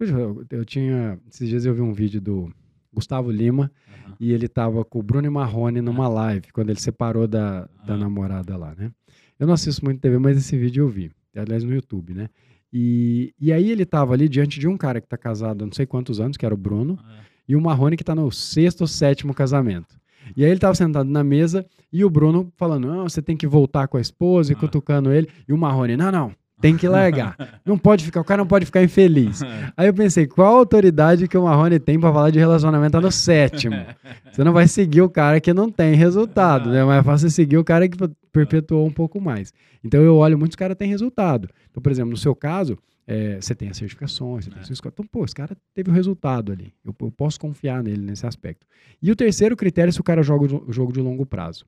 Eu, 0.00 0.44
eu, 0.50 0.64
tinha, 0.64 1.20
esses 1.30 1.48
dias 1.48 1.64
eu 1.64 1.72
vi 1.72 1.80
um 1.80 1.92
vídeo 1.92 2.20
do 2.20 2.52
Gustavo 2.92 3.30
Lima 3.30 3.70
uhum. 3.86 4.14
e 4.18 4.32
ele 4.32 4.48
tava 4.48 4.84
com 4.84 4.98
o 4.98 5.02
Bruno 5.02 5.30
Marrone 5.30 5.80
numa 5.80 6.08
uhum. 6.08 6.14
live, 6.14 6.52
quando 6.52 6.70
ele 6.70 6.80
separou 6.80 7.28
da, 7.28 7.68
da 7.86 7.94
uhum. 7.94 8.00
namorada 8.00 8.56
lá, 8.56 8.74
né? 8.76 8.90
Eu 9.38 9.46
não 9.46 9.54
assisto 9.54 9.84
muito 9.84 10.00
TV, 10.00 10.18
mas 10.18 10.36
esse 10.36 10.58
vídeo 10.58 10.84
eu 10.84 10.88
vi, 10.88 11.12
aliás 11.36 11.62
no 11.62 11.72
YouTube, 11.72 12.12
né? 12.12 12.28
E, 12.72 13.32
e 13.38 13.52
aí 13.52 13.70
ele 13.70 13.86
tava 13.86 14.12
ali 14.12 14.28
diante 14.28 14.58
de 14.58 14.66
um 14.66 14.76
cara 14.76 15.00
que 15.00 15.06
tá 15.06 15.16
casado 15.16 15.62
há 15.62 15.66
não 15.66 15.72
sei 15.72 15.86
quantos 15.86 16.18
anos, 16.18 16.36
que 16.36 16.44
era 16.44 16.54
o 16.54 16.58
Bruno, 16.58 16.98
e 17.46 17.54
o 17.54 17.60
Marrone 17.60 17.96
que 17.96 18.02
está 18.02 18.14
no 18.14 18.30
sexto 18.32 18.82
ou 18.82 18.86
sétimo 18.86 19.32
casamento. 19.32 20.00
E 20.36 20.44
aí 20.44 20.50
ele 20.50 20.58
estava 20.58 20.74
sentado 20.74 21.08
na 21.08 21.24
mesa 21.24 21.66
e 21.92 22.04
o 22.04 22.10
Bruno 22.10 22.52
falando: 22.56 22.88
não, 22.88 23.08
você 23.08 23.22
tem 23.22 23.36
que 23.36 23.46
voltar 23.46 23.88
com 23.88 23.96
a 23.96 24.00
esposa 24.00 24.52
e 24.52 24.56
ah. 24.56 24.58
cutucando 24.58 25.12
ele. 25.12 25.28
E 25.48 25.52
o 25.52 25.58
Marrone: 25.58 25.96
não, 25.96 26.12
não, 26.12 26.32
tem 26.60 26.76
que 26.76 26.86
largar. 26.86 27.36
Não 27.64 27.78
pode 27.78 28.04
ficar, 28.04 28.20
o 28.20 28.24
cara 28.24 28.42
não 28.42 28.48
pode 28.48 28.66
ficar 28.66 28.82
infeliz. 28.82 29.42
Aí 29.76 29.86
eu 29.86 29.94
pensei, 29.94 30.26
qual 30.26 30.56
autoridade 30.56 31.28
que 31.28 31.36
o 31.36 31.44
Marrone 31.44 31.78
tem 31.78 31.98
para 31.98 32.12
falar 32.12 32.30
de 32.30 32.38
relacionamento 32.38 32.92
tá 32.92 33.00
no 33.00 33.10
sétimo? 33.10 33.76
Você 34.30 34.44
não 34.44 34.52
vai 34.52 34.66
seguir 34.66 35.02
o 35.02 35.08
cara 35.08 35.40
que 35.40 35.52
não 35.52 35.70
tem 35.70 35.94
resultado, 35.94 36.70
né? 36.70 36.84
Mas 36.84 37.00
é 37.00 37.02
fácil 37.02 37.30
seguir 37.30 37.58
o 37.58 37.64
cara 37.64 37.88
que 37.88 37.96
perpetuou 38.32 38.86
um 38.86 38.90
pouco 38.92 39.20
mais. 39.20 39.52
Então 39.84 40.00
eu 40.02 40.16
olho, 40.16 40.38
muitos 40.38 40.56
caras 40.56 40.76
têm 40.76 40.88
resultado. 40.88 41.48
Então, 41.70 41.82
por 41.82 41.90
exemplo, 41.90 42.10
no 42.10 42.16
seu 42.16 42.34
caso, 42.34 42.78
é, 43.06 43.40
você 43.40 43.54
tem 43.54 43.68
as 43.68 43.76
certificações, 43.76 44.44
você 44.44 44.50
é. 44.50 44.54
tem 44.54 44.62
suas 44.62 44.80
Então, 44.84 45.04
pô, 45.04 45.24
esse 45.24 45.34
cara 45.34 45.56
teve 45.74 45.90
o 45.90 45.92
resultado 45.92 46.52
ali. 46.52 46.72
Eu, 46.84 46.94
eu, 47.00 47.10
posso 47.10 47.40
confiar 47.40 47.82
nele 47.82 48.02
nesse 48.02 48.26
aspecto. 48.26 48.66
E 49.02 49.10
o 49.10 49.16
terceiro 49.16 49.56
critério 49.56 49.88
é 49.88 49.92
se 49.92 50.00
o 50.00 50.04
cara 50.04 50.22
joga 50.22 50.44
o 50.44 50.72
jogo 50.72 50.92
de 50.92 51.00
longo 51.00 51.26
prazo. 51.26 51.64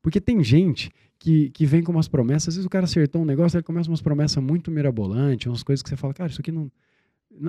Porque 0.00 0.20
tem 0.20 0.44
gente 0.44 0.92
que, 1.18 1.50
que 1.50 1.66
vem 1.66 1.82
com 1.82 1.92
umas 1.92 2.08
promessas, 2.08 2.48
às 2.48 2.54
vezes 2.56 2.66
o 2.66 2.70
cara 2.70 2.84
acertou 2.84 3.22
um 3.22 3.24
negócio, 3.24 3.56
ele 3.56 3.62
começa 3.62 3.90
umas 3.90 4.02
promessas 4.02 4.42
muito 4.42 4.70
mirabolantes, 4.70 5.46
umas 5.46 5.62
coisas 5.62 5.82
que 5.82 5.88
você 5.88 5.96
fala, 5.96 6.14
cara, 6.14 6.30
isso 6.30 6.40
aqui 6.40 6.52
não, 6.52 6.70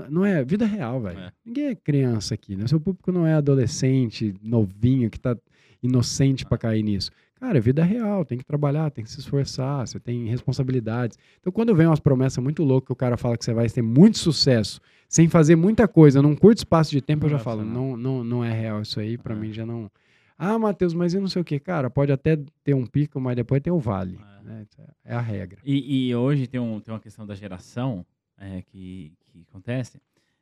não 0.10 0.26
é 0.26 0.44
vida 0.44 0.66
real, 0.66 1.02
velho. 1.02 1.20
É. 1.20 1.32
Ninguém 1.46 1.68
é 1.68 1.76
criança 1.76 2.34
aqui, 2.34 2.56
né? 2.56 2.68
Seu 2.68 2.80
público 2.80 3.12
não 3.12 3.26
é 3.26 3.34
adolescente, 3.34 4.34
novinho, 4.42 5.10
que 5.10 5.20
tá 5.20 5.38
inocente 5.82 6.46
para 6.46 6.58
cair 6.58 6.84
nisso. 6.84 7.12
Cara, 7.40 7.60
é 7.60 7.62
vida 7.62 7.84
real, 7.84 8.26
tem 8.26 8.38
que 8.38 8.44
trabalhar, 8.44 8.90
tem 8.90 9.04
que 9.04 9.12
se 9.12 9.20
esforçar, 9.20 9.88
você 9.88 10.00
tem 10.00 10.26
responsabilidades. 10.26 11.18
Então, 11.40 11.54
quando 11.54 11.76
vem 11.76 11.86
umas 11.86 12.00
promessas 12.00 12.44
muito 12.44 12.64
loucas 12.64 12.88
que 12.88 12.94
o 12.94 12.96
cara 12.96 13.16
fala 13.16 13.38
que 13.38 13.46
você 13.46 13.54
vai 13.54 13.70
ter 13.70 13.84
muito 13.84 14.18
sucesso, 14.18 14.82
sem 15.08 15.30
fazer 15.30 15.56
muita 15.56 15.88
coisa, 15.88 16.22
num 16.22 16.36
curto 16.36 16.58
espaço 16.58 16.90
de 16.92 17.00
tempo, 17.00 17.28
eu 17.28 17.30
já 17.30 17.40
falo, 17.40 17.64
não, 17.64 17.96
não, 17.96 18.24
não 18.24 18.44
é 18.44 18.52
real 18.52 18.82
isso 18.82 19.00
aí, 19.00 19.18
para 19.18 19.36
é. 19.36 19.38
mim 19.38 19.54
já 19.54 19.66
não. 19.66 19.90
Ah, 20.38 20.60
Matheus, 20.60 20.94
mas 20.94 21.14
e 21.14 21.20
não 21.20 21.28
sei 21.28 21.42
o 21.42 21.46
que, 21.46 21.60
cara, 21.60 21.90
pode 21.90 22.12
até 22.12 22.38
ter 22.64 22.76
um 22.76 22.86
pico, 22.86 23.20
mas 23.20 23.36
depois 23.36 23.62
tem 23.62 23.74
o 23.74 23.80
vale. 23.80 24.20
É. 24.34 24.38
Né? 24.44 24.66
é 25.04 25.14
a 25.14 25.20
regra. 25.20 25.60
E, 25.64 26.08
e, 26.08 26.16
hoje 26.16 26.48
tem, 26.48 26.60
um, 26.60 26.80
tem 26.80 26.94
uma 26.94 27.00
questão 27.00 27.26
da 27.26 27.36
geração 27.36 28.06
é, 28.38 28.62
que, 28.62 29.14
que 29.26 29.46
acontece, 29.50 30.00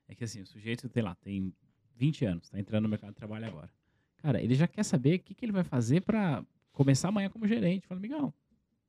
é 0.07 0.13
que 0.13 0.23
assim, 0.23 0.41
o 0.41 0.45
sujeito, 0.45 0.87
sei 0.89 1.01
lá, 1.01 1.15
tem 1.15 1.51
20 1.95 2.25
anos, 2.25 2.49
tá 2.49 2.59
entrando 2.59 2.83
no 2.83 2.89
mercado 2.89 3.11
de 3.11 3.15
trabalho 3.15 3.47
agora. 3.47 3.69
Cara, 4.17 4.41
ele 4.41 4.53
já 4.53 4.67
quer 4.67 4.83
saber 4.83 5.15
o 5.15 5.19
que, 5.19 5.33
que 5.33 5.45
ele 5.45 5.51
vai 5.51 5.63
fazer 5.63 6.01
para 6.01 6.43
começar 6.71 7.09
amanhã 7.09 7.29
como 7.29 7.47
gerente. 7.47 7.87
Fala, 7.87 7.99
amigão, 7.99 8.33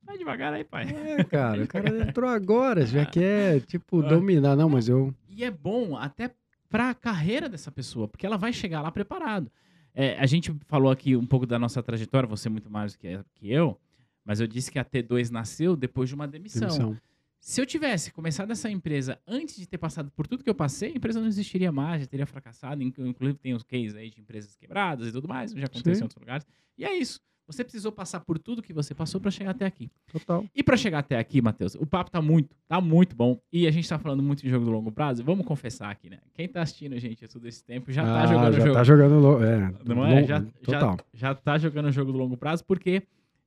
vai 0.03 0.17
devagar 0.17 0.53
aí, 0.53 0.63
pai. 0.63 0.87
É, 0.89 1.23
cara, 1.23 1.63
o 1.63 1.67
cara 1.67 2.01
entrou 2.01 2.29
agora, 2.29 2.85
já 2.85 3.05
quer, 3.07 3.61
tipo, 3.61 4.01
dominar. 4.01 4.55
Não, 4.55 4.69
mas 4.69 4.89
eu. 4.89 5.13
E 5.29 5.43
é 5.43 5.51
bom 5.51 5.95
até 5.95 6.31
para 6.69 6.89
a 6.89 6.93
carreira 6.93 7.47
dessa 7.47 7.71
pessoa, 7.71 8.07
porque 8.07 8.25
ela 8.25 8.37
vai 8.37 8.51
chegar 8.51 8.81
lá 8.81 8.91
preparado. 8.91 9.51
É, 9.99 10.15
a 10.19 10.27
gente 10.27 10.53
falou 10.67 10.91
aqui 10.91 11.15
um 11.15 11.25
pouco 11.25 11.47
da 11.47 11.57
nossa 11.57 11.81
trajetória, 11.81 12.29
você 12.29 12.47
muito 12.49 12.69
mais 12.69 12.93
do 12.93 12.99
que, 12.99 13.19
que 13.33 13.51
eu, 13.51 13.75
mas 14.23 14.39
eu 14.39 14.45
disse 14.45 14.71
que 14.71 14.77
a 14.77 14.85
T2 14.85 15.31
nasceu 15.31 15.75
depois 15.75 16.07
de 16.07 16.13
uma 16.13 16.27
demissão. 16.27 16.67
demissão. 16.67 16.97
Se 17.39 17.59
eu 17.59 17.65
tivesse 17.65 18.11
começado 18.11 18.51
essa 18.51 18.69
empresa 18.69 19.19
antes 19.25 19.55
de 19.55 19.65
ter 19.65 19.79
passado 19.79 20.11
por 20.11 20.27
tudo 20.27 20.43
que 20.43 20.49
eu 20.51 20.53
passei, 20.53 20.91
a 20.91 20.95
empresa 20.95 21.19
não 21.19 21.27
existiria 21.27 21.71
mais, 21.71 22.01
já 22.01 22.07
teria 22.07 22.27
fracassado. 22.27 22.83
Inclusive, 22.83 23.39
tem 23.39 23.55
os 23.55 23.63
cases 23.63 23.95
aí 23.95 24.11
de 24.11 24.21
empresas 24.21 24.55
quebradas 24.55 25.07
e 25.07 25.11
tudo 25.11 25.27
mais, 25.27 25.51
já 25.51 25.65
aconteceu 25.65 25.95
Sim. 25.95 26.01
em 26.01 26.03
outros 26.03 26.19
lugares. 26.19 26.45
E 26.77 26.85
é 26.85 26.93
isso. 26.95 27.19
Você 27.47 27.63
precisou 27.63 27.93
passar 27.93 28.19
por 28.19 28.37
tudo 28.37 28.61
que 28.61 28.73
você 28.73 28.93
passou 28.93 29.21
para 29.21 29.31
chegar 29.31 29.51
até 29.51 29.65
aqui. 29.65 29.89
Total. 30.11 30.43
E 30.53 30.61
para 30.61 30.75
chegar 30.75 30.99
até 30.99 31.17
aqui, 31.17 31.41
Matheus, 31.41 31.75
o 31.75 31.85
papo 31.85 32.11
tá 32.11 32.21
muito, 32.21 32.53
tá 32.67 32.81
muito 32.81 33.15
bom. 33.15 33.39
E 33.51 33.65
a 33.65 33.71
gente 33.71 33.87
tá 33.87 33.97
falando 33.97 34.21
muito 34.21 34.43
de 34.43 34.49
jogo 34.49 34.65
do 34.65 34.71
longo 34.71 34.91
prazo. 34.91 35.23
Vamos 35.23 35.45
confessar 35.45 35.89
aqui, 35.89 36.09
né? 36.09 36.19
Quem 36.33 36.47
tá 36.47 36.61
assistindo, 36.61 36.99
gente, 36.99 37.25
todo 37.27 37.47
esse 37.47 37.63
tempo 37.63 37.89
já 37.89 38.03
tá 38.03 38.23
ah, 38.23 38.27
jogando 38.27 38.53
já 38.53 38.59
jogo. 38.59 38.73
tá 38.73 38.83
jogando, 38.83 39.43
é, 39.43 39.73
não 39.85 40.05
é? 40.05 40.23
já, 40.25 40.41
total. 40.61 40.97
Já, 41.13 41.29
já 41.29 41.35
tá 41.35 41.57
jogando 41.57 41.85
o 41.85 41.91
jogo 41.91 42.11
do 42.11 42.17
longo 42.17 42.35
prazo 42.35 42.65
porque 42.65 43.01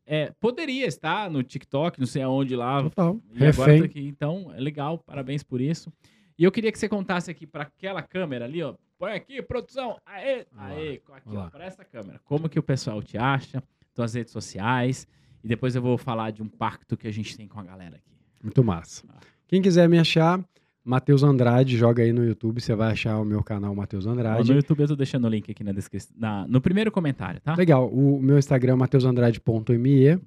é, 0.07 0.33
poderia 0.41 0.87
estar 0.87 1.31
no 1.31 1.43
TikTok, 1.43 2.01
não 2.01 2.07
sei 2.07 2.23
aonde 2.23 2.57
lá. 2.57 2.83
Total. 2.83 3.21
E 3.33 3.39
Refém. 3.39 3.65
agora 3.65 3.79
tá 3.81 3.85
aqui. 3.85 4.07
Então, 4.09 4.51
é 4.57 4.61
legal, 4.61 4.99
parabéns 4.99 5.43
por 5.43 5.61
isso. 5.61 5.93
E 6.39 6.45
eu 6.45 6.51
queria 6.51 6.73
que 6.73 6.79
você 6.79 6.89
contasse 6.89 7.31
aqui 7.31 7.47
para 7.47 7.65
aquela 7.65 8.01
câmera 8.01 8.47
ali, 8.47 8.63
ó. 8.63 8.75
Põe 8.99 9.13
aqui, 9.13 9.41
produção. 9.43 9.99
Aê, 10.05 10.47
aê, 10.57 11.01
aqui, 11.13 11.37
ó, 11.37 11.49
para 11.49 11.65
essa 11.65 11.85
câmera. 11.85 12.19
Como 12.25 12.49
que 12.49 12.59
o 12.59 12.63
pessoal 12.63 13.03
te 13.03 13.17
acha? 13.19 13.63
Tuas 13.95 14.15
redes 14.15 14.33
sociais. 14.33 15.07
E 15.43 15.49
depois 15.49 15.75
eu 15.75 15.83
vou 15.83 15.97
falar 15.97 16.31
de 16.31 16.43
um 16.43 16.49
pacto 16.49 16.97
que 16.97 17.07
a 17.07 17.13
gente 17.13 17.37
tem 17.37 17.49
com 17.49 17.59
a 17.59 17.63
galera 17.65 17.97
aqui. 17.97 18.11
Muito 18.43 18.63
massa. 18.63 19.05
Quem 19.47 19.61
quiser 19.61 19.89
me 19.89 19.99
achar, 19.99 20.43
Matheus 20.85 21.23
Andrade, 21.23 21.77
joga 21.77 22.03
aí 22.03 22.13
no 22.13 22.25
YouTube, 22.25 22.61
você 22.61 22.75
vai 22.75 22.93
achar 22.93 23.19
o 23.19 23.25
meu 23.25 23.43
canal 23.43 23.75
Matheus 23.75 24.07
Andrade. 24.07 24.49
No 24.49 24.57
YouTube 24.57 24.81
eu 24.81 24.89
tô 24.89 24.97
deixando 24.97 25.25
o 25.25 25.29
link 25.29 25.51
aqui 25.51 25.65
na 25.65 25.73
descrição, 25.73 26.15
na, 26.19 26.47
no 26.47 26.61
primeiro 26.61 26.91
comentário, 26.91 27.41
tá? 27.41 27.55
Legal, 27.55 27.89
o 27.89 28.21
meu 28.21 28.39
Instagram 28.39 28.75
é 28.75 28.77
mateusandrade.me, 28.77 30.11
uhum. 30.15 30.21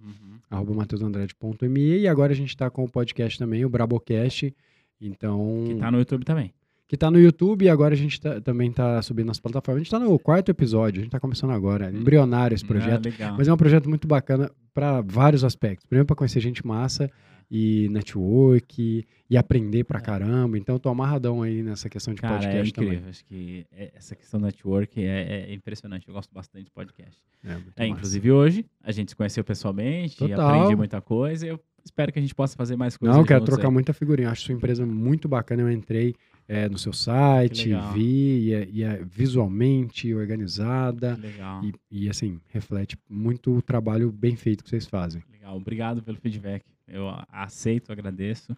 arroba 0.50 0.74
mateusandrade.me, 0.74 2.00
e 2.00 2.08
agora 2.08 2.34
a 2.34 2.36
gente 2.36 2.56
tá 2.56 2.70
com 2.70 2.84
o 2.84 2.90
podcast 2.90 3.40
também, 3.40 3.64
o 3.66 3.70
Brabocast, 3.70 4.54
então... 5.00 5.64
Que 5.68 5.76
tá 5.76 5.92
no 5.92 6.00
YouTube 6.00 6.24
também 6.24 6.54
que 6.94 6.98
tá 6.98 7.10
no 7.10 7.20
YouTube 7.20 7.66
e 7.66 7.70
agora 7.70 7.96
a 7.96 7.98
gente 7.98 8.22
tá, 8.22 8.40
também 8.40 8.72
tá 8.72 9.02
subindo 9.02 9.26
nas 9.26 9.40
plataformas. 9.40 9.82
A 9.82 9.84
gente 9.84 9.90
tá 9.90 9.98
no 9.98 10.20
quarto 10.20 10.50
episódio, 10.50 11.00
a 11.00 11.04
gente 11.04 11.12
tá 11.12 11.20
começando 11.20 11.50
agora. 11.50 11.88
É 11.88 11.90
embrionário 11.90 12.54
esse 12.54 12.64
projeto. 12.64 13.08
É, 13.08 13.32
mas 13.32 13.48
é 13.48 13.54
um 13.54 13.58
projeto 13.58 13.90
muito 13.90 14.08
bacana 14.08 14.52
para 14.76 15.02
vários 15.02 15.44
aspectos. 15.44 15.88
Primeiro, 15.88 16.06
para 16.06 16.16
conhecer 16.16 16.40
gente 16.40 16.64
massa 16.64 17.10
e 17.50 17.90
network 17.90 19.08
e 19.28 19.36
aprender 19.36 19.86
pra 19.86 19.98
é. 19.98 20.02
caramba. 20.04 20.56
Então, 20.56 20.76
eu 20.76 20.80
tô 20.80 20.88
amarradão 20.88 21.42
aí 21.42 21.64
nessa 21.64 21.90
questão 21.90 22.14
de 22.14 22.22
Cara, 22.22 22.36
é 22.36 22.38
podcast 22.38 22.60
é 22.60 22.70
incrível. 22.70 22.96
também. 23.00 23.10
Acho 23.10 23.26
que 23.26 23.66
essa 23.96 24.16
questão 24.16 24.40
do 24.40 24.46
network 24.46 25.04
é, 25.04 25.48
é 25.50 25.54
impressionante. 25.54 26.08
Eu 26.08 26.14
gosto 26.14 26.32
bastante 26.32 26.66
de 26.66 26.72
podcast. 26.72 27.20
É, 27.44 27.86
é 27.86 27.88
inclusive 27.88 28.32
hoje, 28.32 28.68
a 28.84 28.92
gente 28.92 29.10
se 29.10 29.16
conheceu 29.16 29.44
pessoalmente, 29.44 30.18
Total. 30.18 30.48
aprendi 30.48 30.76
muita 30.76 31.02
coisa. 31.02 31.48
Eu 31.48 31.60
espero 31.84 32.14
que 32.14 32.20
a 32.20 32.22
gente 32.22 32.36
possa 32.36 32.56
fazer 32.56 32.76
mais 32.76 32.98
coisas. 32.98 33.18
Não, 33.18 33.26
quero 33.26 33.44
trocar 33.44 33.70
aí. 33.70 33.74
muita 33.74 33.94
figurinha. 33.94 34.30
Acho 34.30 34.44
sua 34.44 34.54
empresa 34.54 34.86
muito 34.86 35.28
bacana. 35.28 35.64
Eu 35.64 35.72
entrei 35.72 36.16
é, 36.48 36.68
no 36.68 36.78
seu 36.78 36.94
site, 36.94 37.70
vi, 37.94 38.48
e 38.48 38.54
é, 38.54 38.70
e 38.72 38.84
é, 38.84 39.04
visualmente 39.04 40.14
organizada. 40.14 41.16
Legal. 41.16 41.64
E, 41.64 41.74
e, 41.90 42.10
assim, 42.10 42.40
reflete 42.50 42.98
muito 43.10 43.56
o 43.56 43.62
trabalho 43.62 44.12
bem 44.12 44.36
feito 44.36 44.64
que 44.64 44.70
vocês 44.70 44.86
fazem. 44.86 45.24
Legal, 45.32 45.56
obrigado 45.56 46.04
pelo 46.04 46.18
feedback. 46.18 46.64
Eu 46.88 47.08
aceito, 47.30 47.92
agradeço. 47.92 48.56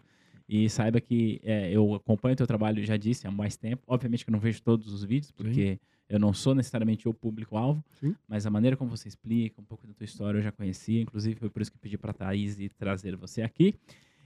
E 0.48 0.68
saiba 0.70 1.00
que 1.00 1.40
é, 1.42 1.70
eu 1.72 1.94
acompanho 1.94 2.34
o 2.34 2.36
teu 2.36 2.46
trabalho, 2.46 2.84
já 2.84 2.96
disse, 2.96 3.26
há 3.26 3.30
mais 3.30 3.56
tempo. 3.56 3.82
Obviamente 3.86 4.24
que 4.24 4.30
eu 4.30 4.32
não 4.32 4.40
vejo 4.40 4.62
todos 4.62 4.92
os 4.92 5.02
vídeos, 5.02 5.32
porque 5.32 5.74
Sim. 5.74 5.78
eu 6.08 6.20
não 6.20 6.32
sou 6.32 6.54
necessariamente 6.54 7.08
o 7.08 7.14
público-alvo, 7.14 7.84
mas 8.28 8.46
a 8.46 8.50
maneira 8.50 8.76
como 8.76 8.90
você 8.90 9.08
explica, 9.08 9.60
um 9.60 9.64
pouco 9.64 9.86
da 9.86 9.92
tua 9.92 10.04
história 10.04 10.38
eu 10.38 10.42
já 10.42 10.52
conhecia. 10.52 11.02
Inclusive, 11.02 11.34
foi 11.34 11.50
por 11.50 11.62
isso 11.62 11.72
que 11.72 11.78
pedi 11.78 11.98
para 11.98 12.12
a 12.12 12.14
Thaís 12.14 12.56
trazer 12.78 13.16
você 13.16 13.42
aqui. 13.42 13.74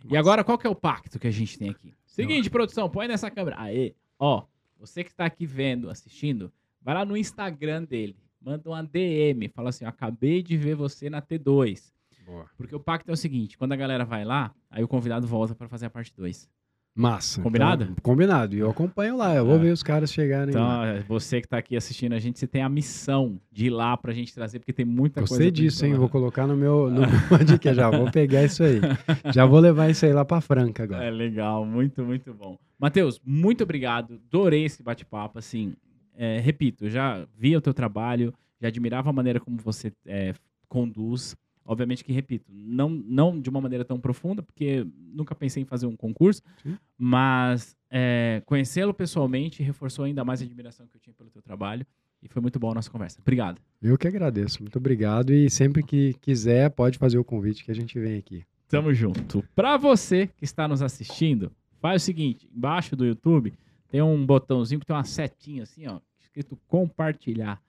E 0.09 0.17
agora, 0.17 0.45
qual 0.45 0.57
que 0.57 0.67
é 0.67 0.71
o 0.71 0.75
pacto 0.75 1.19
que 1.19 1.27
a 1.27 1.31
gente 1.31 1.59
tem 1.59 1.71
aqui? 1.71 1.95
Seguinte, 2.07 2.51
produção, 2.51 2.89
põe 2.89 3.07
nessa 3.07 3.31
câmera. 3.31 3.57
Aê, 3.61 3.95
ó, 4.19 4.45
você 4.79 5.05
que 5.05 5.11
está 5.11 5.25
aqui 5.25 5.47
vendo, 5.47 5.91
assistindo, 5.91 6.53
vai 6.81 6.95
lá 6.95 7.05
no 7.05 7.17
Instagram 7.17 7.85
dele, 7.85 8.17
manda 8.41 8.69
uma 8.69 8.83
DM, 8.83 9.49
fala 9.49 9.69
assim, 9.71 9.85
acabei 9.85 10.43
de 10.43 10.57
ver 10.57 10.75
você 10.75 11.11
na 11.11 11.21
T2. 11.21 11.93
Boa. 12.25 12.49
Porque 12.57 12.75
o 12.75 12.81
pacto 12.81 13.11
é 13.11 13.15
o 13.15 13.17
seguinte, 13.17 13.59
quando 13.59 13.73
a 13.73 13.77
galera 13.77 14.05
vai 14.05 14.25
lá, 14.25 14.55
aí 14.71 14.83
o 14.83 14.89
convidado 14.89 15.27
volta 15.27 15.55
para 15.55 15.69
fazer 15.69 15.87
a 15.87 15.91
parte 15.91 16.15
2. 16.15 16.49
Massa. 16.95 17.41
Combinado? 17.41 17.85
Então, 17.85 17.97
combinado. 18.03 18.55
E 18.55 18.59
eu 18.59 18.69
acompanho 18.69 19.17
lá. 19.17 19.35
Eu 19.35 19.47
vou 19.47 19.55
É. 19.55 19.59
ver 19.59 19.71
os 19.73 19.83
caras 19.83 20.13
chegarem 20.13 20.51
Então, 20.51 20.63
lá. 20.67 20.87
é, 20.87 21.01
você 21.01 21.41
que 21.41 21.49
tá 21.49 21.57
aqui 21.59 21.77
assistindo 21.77 22.13
a 22.15 22.19
gente, 22.19 22.39
você 22.39 22.47
tem 22.47 22.63
a 22.63 22.69
missão 22.69 23.41
de 23.51 23.67
ir 23.67 23.71
lá 23.71 23.97
pra 23.97 24.13
gente 24.13 24.35
trazer, 24.35 24.59
porque 24.59 24.73
tem 24.73 24.85
muita 24.85 25.21
coisa. 25.21 25.31
Gostei 25.35 25.51
pra 25.51 25.57
gente 25.57 25.65
disso, 25.71 25.87
hein? 25.87 25.95
Vou 25.95 26.09
colocar 26.09 26.47
no 26.47 26.57
meu, 26.57 26.91
no 26.91 27.01
meu 27.03 27.09
já. 27.75 27.91
Vou 27.91 28.11
pegar 28.11 28.45
isso 28.45 28.63
aí. 28.65 28.81
Já 29.33 29.47
vou 29.47 29.61
levar 29.61 29.89
isso 29.89 30.05
aí 30.05 30.13
lá 30.13 30.25
pra 30.25 30.41
Franca 30.41 30.83
agora. 30.83 31.05
É 31.05 31.11
legal, 31.11 31.65
muito, 31.65 32.03
muito 32.05 32.35
bom. 32.35 32.59
Matheus, 32.79 33.21
muito 33.25 33.63
obrigado. 33.63 34.21
Adorei 34.29 34.65
esse 34.65 34.83
bate-papo. 34.83 35.39
Assim, 35.39 35.75
é, 36.17 36.41
repito, 36.41 36.87
eu 36.87 36.91
já 36.91 37.25
via 37.39 37.57
o 37.57 37.61
teu 37.61 37.73
trabalho, 37.73 38.35
já 38.61 38.69
admirava 38.69 39.09
a 39.11 39.13
maneira 39.13 39.39
como 39.39 39.57
você 39.59 39.93
é, 40.07 40.35
conduz. 40.69 41.37
Obviamente 41.71 42.03
que, 42.03 42.13
repito, 42.13 42.51
não, 42.53 42.89
não 42.91 43.41
de 43.41 43.49
uma 43.49 43.61
maneira 43.61 43.85
tão 43.85 44.01
profunda, 44.01 44.43
porque 44.43 44.85
nunca 45.15 45.37
pensei 45.37 45.63
em 45.63 45.65
fazer 45.65 45.87
um 45.87 45.95
concurso, 45.95 46.43
Sim. 46.65 46.77
mas 46.99 47.77
é, 47.89 48.43
conhecê-lo 48.45 48.93
pessoalmente 48.93 49.63
reforçou 49.63 50.05
ainda 50.05 50.25
mais 50.25 50.43
a 50.43 50.45
admiração 50.45 50.89
que 50.89 50.97
eu 50.97 51.01
tinha 51.01 51.15
pelo 51.15 51.31
teu 51.31 51.41
trabalho. 51.41 51.87
E 52.21 52.27
foi 52.29 52.43
muito 52.43 52.59
bom 52.59 52.73
a 52.73 52.75
nossa 52.75 52.91
conversa. 52.91 53.21
Obrigado. 53.21 53.61
Eu 53.81 53.97
que 53.97 54.09
agradeço. 54.09 54.61
Muito 54.61 54.79
obrigado. 54.79 55.33
E 55.33 55.49
sempre 55.49 55.85
que 55.85 56.15
quiser, 56.15 56.71
pode 56.71 56.99
fazer 56.99 57.19
o 57.19 57.25
convite 57.25 57.65
que 57.65 57.71
a 57.71 57.75
gente 57.75 57.97
vem 58.01 58.19
aqui. 58.19 58.45
Tamo 58.69 58.93
junto. 58.93 59.45
Pra 59.55 59.77
você 59.77 60.27
que 60.27 60.45
está 60.45 60.67
nos 60.67 60.83
assistindo, 60.83 61.53
faz 61.81 62.03
o 62.03 62.05
seguinte: 62.05 62.51
embaixo 62.53 62.97
do 62.97 63.07
YouTube 63.07 63.55
tem 63.89 64.03
um 64.03 64.27
botãozinho 64.27 64.81
que 64.81 64.87
tem 64.87 64.97
uma 64.97 65.05
setinha 65.05 65.63
assim, 65.63 65.87
ó, 65.87 66.01
escrito 66.19 66.59
compartilhar. 66.67 67.63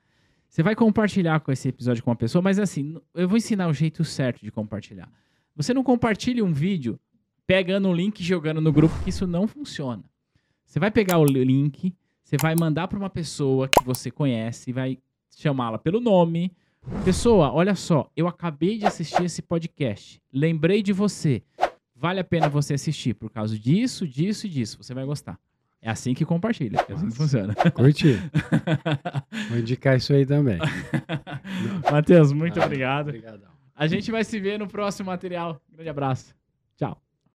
Você 0.52 0.62
vai 0.62 0.76
compartilhar 0.76 1.40
com 1.40 1.50
esse 1.50 1.70
episódio 1.70 2.04
com 2.04 2.10
uma 2.10 2.16
pessoa, 2.16 2.42
mas 2.42 2.60
assim, 2.60 2.98
eu 3.16 3.26
vou 3.26 3.38
ensinar 3.38 3.70
o 3.70 3.74
jeito 3.74 4.04
certo 4.04 4.44
de 4.44 4.52
compartilhar. 4.52 5.10
Você 5.56 5.74
não 5.74 5.82
compartilha 5.82 6.44
um 6.44 6.52
vídeo 6.52 7.00
pegando 7.48 7.88
o 7.88 7.94
link 7.94 8.20
e 8.20 8.24
jogando 8.24 8.60
no 8.60 8.70
grupo, 8.70 8.94
que 9.02 9.12
isso 9.12 9.26
não 9.26 9.48
funciona. 9.48 10.04
Você 10.66 10.78
vai 10.78 10.92
pegar 10.92 11.20
o 11.20 11.24
link, 11.24 11.96
você 12.22 12.36
vai 12.36 12.54
mandar 12.54 12.90
para 12.90 12.98
uma 12.98 13.10
pessoa 13.10 13.70
que 13.70 13.82
você 13.86 14.12
conhece, 14.12 14.74
vai 14.74 14.98
chamá-la 15.38 15.78
pelo 15.78 16.02
nome. 16.02 16.52
Pessoa, 17.06 17.54
olha 17.54 17.74
só, 17.74 18.12
eu 18.14 18.28
acabei 18.28 18.78
de 18.78 18.86
assistir 18.86 19.24
esse 19.24 19.42
podcast. 19.42 20.22
Lembrei 20.34 20.84
de 20.84 20.92
você. 20.92 21.42
Vale 21.96 22.20
a 22.20 22.26
pena 22.26 22.50
você 22.50 22.74
assistir 22.74 23.14
por 23.14 23.30
causa 23.30 23.58
disso, 23.58 24.06
disso 24.06 24.48
e 24.48 24.50
disso. 24.50 24.84
Você 24.84 24.94
vai 24.94 25.06
gostar. 25.06 25.40
É 25.82 25.90
assim 25.90 26.14
que 26.14 26.24
compartilha, 26.24 26.78
é 26.88 26.94
assim 26.94 27.10
que 27.10 27.16
funciona. 27.16 27.56
Curti. 27.74 28.16
Vou 29.50 29.58
indicar 29.58 29.98
isso 29.98 30.14
aí 30.14 30.26
também. 30.26 30.60
Matheus, 31.92 32.32
muito 32.32 32.62
Ah, 32.62 32.66
obrigado. 32.66 33.08
Obrigadão. 33.08 33.50
A 33.76 33.88
gente 33.88 34.12
vai 34.12 34.24
se 34.24 34.40
ver 34.40 34.60
no 34.60 34.68
próximo 34.68 35.08
material. 35.08 35.60
Grande 35.72 35.90
abraço. 35.90 36.36
Tchau. 36.78 37.02